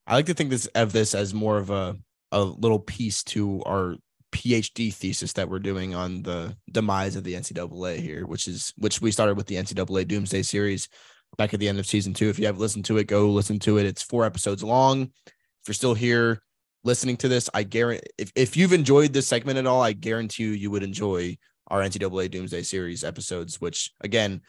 I 0.05 0.15
like 0.15 0.25
to 0.25 0.33
think 0.33 0.49
this 0.49 0.65
of 0.67 0.91
this 0.91 1.15
as 1.15 1.33
more 1.33 1.57
of 1.57 1.69
a, 1.69 1.95
a 2.31 2.43
little 2.43 2.79
piece 2.79 3.23
to 3.23 3.63
our 3.65 3.95
PhD 4.33 4.93
thesis 4.93 5.33
that 5.33 5.47
we're 5.47 5.59
doing 5.59 5.95
on 5.95 6.23
the 6.23 6.57
demise 6.69 7.15
of 7.15 7.23
the 7.23 7.35
NCAA 7.35 7.99
here, 7.99 8.25
which 8.25 8.47
is 8.47 8.73
which 8.77 8.99
we 8.99 9.11
started 9.11 9.37
with 9.37 9.45
the 9.47 9.55
NCAA 9.55 10.07
Doomsday 10.07 10.41
series 10.41 10.89
back 11.37 11.53
at 11.53 11.59
the 11.59 11.69
end 11.69 11.79
of 11.79 11.85
season 11.85 12.13
two. 12.13 12.29
If 12.29 12.39
you 12.39 12.47
haven't 12.47 12.61
listened 12.61 12.85
to 12.85 12.97
it, 12.97 13.07
go 13.07 13.29
listen 13.29 13.59
to 13.59 13.77
it. 13.77 13.85
It's 13.85 14.03
four 14.03 14.25
episodes 14.25 14.63
long. 14.63 15.03
If 15.03 15.67
you're 15.67 15.73
still 15.75 15.93
here, 15.93 16.41
listening 16.83 17.17
to 17.17 17.27
this, 17.27 17.49
I 17.53 17.63
guarantee 17.63 18.07
if, 18.17 18.31
if 18.35 18.57
you've 18.57 18.73
enjoyed 18.73 19.13
this 19.13 19.27
segment 19.27 19.57
at 19.57 19.67
all, 19.67 19.81
I 19.81 19.93
guarantee 19.93 20.43
you 20.43 20.49
you 20.49 20.71
would 20.71 20.83
enjoy 20.83 21.37
our 21.67 21.81
NCAA 21.81 22.29
Doomsday 22.31 22.63
Series 22.63 23.03
episodes, 23.03 23.61
which 23.61 23.91
again, 24.01 24.41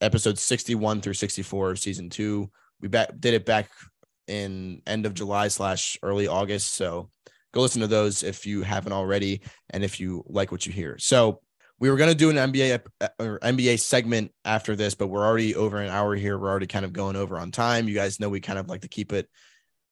episodes 0.00 0.42
61 0.42 1.00
through 1.00 1.14
64 1.14 1.72
of 1.72 1.78
season 1.78 2.10
two. 2.10 2.50
We 2.80 2.88
back, 2.88 3.08
did 3.18 3.34
it 3.34 3.46
back 3.46 3.70
in 4.26 4.82
end 4.86 5.06
of 5.06 5.14
July 5.14 5.48
slash 5.48 5.98
early 6.02 6.28
August. 6.28 6.74
So 6.74 7.10
go 7.52 7.60
listen 7.60 7.80
to 7.80 7.86
those 7.86 8.22
if 8.22 8.46
you 8.46 8.62
haven't 8.62 8.92
already 8.92 9.40
and 9.70 9.82
if 9.82 10.00
you 10.00 10.24
like 10.28 10.52
what 10.52 10.66
you 10.66 10.72
hear. 10.72 10.98
So 10.98 11.40
we 11.80 11.90
were 11.90 11.96
going 11.96 12.10
to 12.10 12.14
do 12.14 12.30
an 12.30 12.36
NBA 12.36 12.80
or 13.18 13.38
NBA 13.40 13.80
segment 13.80 14.32
after 14.44 14.76
this, 14.76 14.94
but 14.94 15.08
we're 15.08 15.26
already 15.26 15.54
over 15.54 15.78
an 15.78 15.90
hour 15.90 16.14
here. 16.14 16.38
We're 16.38 16.50
already 16.50 16.66
kind 16.66 16.84
of 16.84 16.92
going 16.92 17.16
over 17.16 17.36
on 17.36 17.50
time. 17.50 17.88
You 17.88 17.94
guys 17.94 18.20
know 18.20 18.28
we 18.28 18.40
kind 18.40 18.58
of 18.58 18.68
like 18.68 18.82
to 18.82 18.88
keep 18.88 19.12
it 19.12 19.28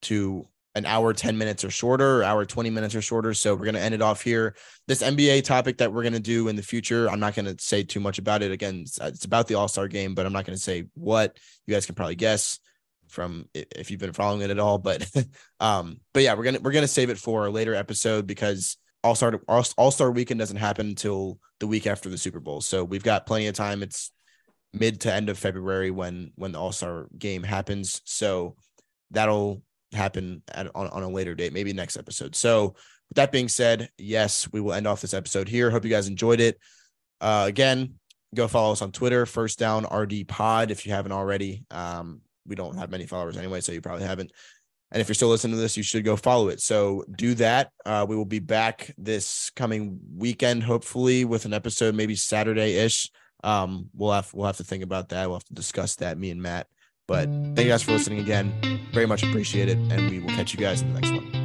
to 0.02 0.46
an 0.74 0.86
hour 0.86 1.12
10 1.12 1.36
minutes 1.36 1.64
or 1.64 1.70
shorter 1.70 2.20
or 2.20 2.24
hour 2.24 2.44
20 2.46 2.70
minutes 2.70 2.94
or 2.94 3.02
shorter. 3.02 3.34
So 3.34 3.54
we're 3.54 3.64
going 3.64 3.74
to 3.74 3.80
end 3.80 3.94
it 3.94 4.02
off 4.02 4.22
here. 4.22 4.54
This 4.88 5.02
nba 5.02 5.44
topic 5.44 5.78
that 5.78 5.92
we're 5.92 6.02
going 6.02 6.14
to 6.14 6.20
do 6.20 6.48
in 6.48 6.56
the 6.56 6.62
future 6.62 7.08
i'm 7.10 7.20
not 7.20 7.34
going 7.34 7.44
to 7.44 7.62
say 7.62 7.82
too 7.82 8.00
much 8.00 8.18
about 8.18 8.42
it. 8.42 8.50
Again 8.50 8.82
it's, 8.82 8.98
it's 8.98 9.24
about 9.24 9.48
the 9.48 9.54
all-star 9.54 9.88
game 9.88 10.14
but 10.14 10.26
i'm 10.26 10.32
not 10.32 10.44
going 10.44 10.56
to 10.56 10.62
say 10.62 10.84
what. 10.94 11.36
You 11.66 11.74
guys 11.74 11.86
can 11.86 11.94
probably 11.94 12.16
guess 12.16 12.58
from 13.08 13.46
if 13.54 13.90
you've 13.90 14.00
been 14.00 14.12
following 14.12 14.40
it 14.40 14.50
at 14.50 14.58
all 14.58 14.78
but 14.78 15.06
um 15.60 16.00
but 16.14 16.22
yeah 16.22 16.34
we're 16.34 16.44
gonna 16.44 16.60
we're 16.60 16.72
gonna 16.72 16.88
save 16.88 17.10
it 17.10 17.18
for 17.18 17.46
a 17.46 17.50
later 17.50 17.74
episode 17.74 18.26
because 18.26 18.78
all-star 19.04 19.40
all-star 19.48 20.10
weekend 20.10 20.38
doesn't 20.38 20.56
happen 20.56 20.86
until 20.86 21.38
the 21.60 21.66
week 21.66 21.86
after 21.86 22.08
the 22.08 22.18
super 22.18 22.40
bowl. 22.40 22.60
So 22.60 22.84
we've 22.84 23.02
got 23.02 23.26
plenty 23.26 23.46
of 23.46 23.54
time. 23.54 23.82
It's 23.82 24.10
mid 24.72 25.00
to 25.02 25.12
end 25.12 25.28
of 25.28 25.38
february 25.38 25.90
when 25.90 26.32
when 26.34 26.52
the 26.52 26.60
all-star 26.60 27.08
game 27.16 27.42
happens. 27.42 28.00
So 28.04 28.56
that'll 29.10 29.62
happen 29.92 30.42
at, 30.52 30.68
on, 30.74 30.88
on 30.88 31.02
a 31.02 31.08
later 31.08 31.34
date, 31.34 31.52
maybe 31.52 31.72
next 31.72 31.96
episode. 31.96 32.34
So, 32.34 32.74
with 33.08 33.16
that 33.16 33.32
being 33.32 33.48
said, 33.48 33.90
yes, 33.98 34.48
we 34.52 34.60
will 34.60 34.72
end 34.72 34.86
off 34.86 35.02
this 35.02 35.14
episode 35.14 35.48
here. 35.48 35.70
Hope 35.70 35.84
you 35.84 35.90
guys 35.90 36.08
enjoyed 36.08 36.40
it. 36.40 36.58
Uh, 37.20 37.44
again, 37.46 37.94
go 38.34 38.48
follow 38.48 38.72
us 38.72 38.82
on 38.82 38.92
Twitter, 38.92 39.26
First 39.26 39.58
Down 39.58 39.84
RD 39.84 40.26
Pod, 40.28 40.70
if 40.70 40.86
you 40.86 40.92
haven't 40.92 41.12
already. 41.12 41.64
Um, 41.70 42.22
we 42.46 42.56
don't 42.56 42.78
have 42.78 42.90
many 42.90 43.06
followers 43.06 43.36
anyway, 43.36 43.60
so 43.60 43.72
you 43.72 43.80
probably 43.80 44.06
haven't. 44.06 44.32
And 44.90 45.00
if 45.00 45.08
you're 45.08 45.14
still 45.14 45.28
listening 45.28 45.56
to 45.56 45.60
this, 45.60 45.76
you 45.76 45.82
should 45.82 46.04
go 46.04 46.16
follow 46.16 46.48
it. 46.48 46.60
So 46.60 47.04
do 47.16 47.34
that. 47.34 47.70
Uh, 47.86 48.04
we 48.06 48.14
will 48.14 48.26
be 48.26 48.40
back 48.40 48.94
this 48.98 49.50
coming 49.56 49.98
weekend, 50.16 50.62
hopefully, 50.62 51.24
with 51.24 51.46
an 51.46 51.54
episode, 51.54 51.94
maybe 51.94 52.14
Saturday 52.14 52.74
ish. 52.74 53.10
Um, 53.42 53.88
we'll 53.94 54.12
have 54.12 54.32
we'll 54.34 54.46
have 54.46 54.58
to 54.58 54.64
think 54.64 54.84
about 54.84 55.08
that. 55.08 55.26
We'll 55.26 55.36
have 55.36 55.44
to 55.44 55.54
discuss 55.54 55.96
that, 55.96 56.18
me 56.18 56.30
and 56.30 56.42
Matt. 56.42 56.66
But 57.12 57.28
thank 57.28 57.58
you 57.58 57.68
guys 57.68 57.82
for 57.82 57.92
listening 57.92 58.20
again. 58.20 58.54
Very 58.94 59.04
much 59.04 59.22
appreciate 59.22 59.68
it. 59.68 59.76
And 59.76 60.10
we 60.10 60.18
will 60.18 60.30
catch 60.30 60.54
you 60.54 60.58
guys 60.58 60.80
in 60.80 60.94
the 60.94 60.98
next 60.98 61.10
one. 61.10 61.42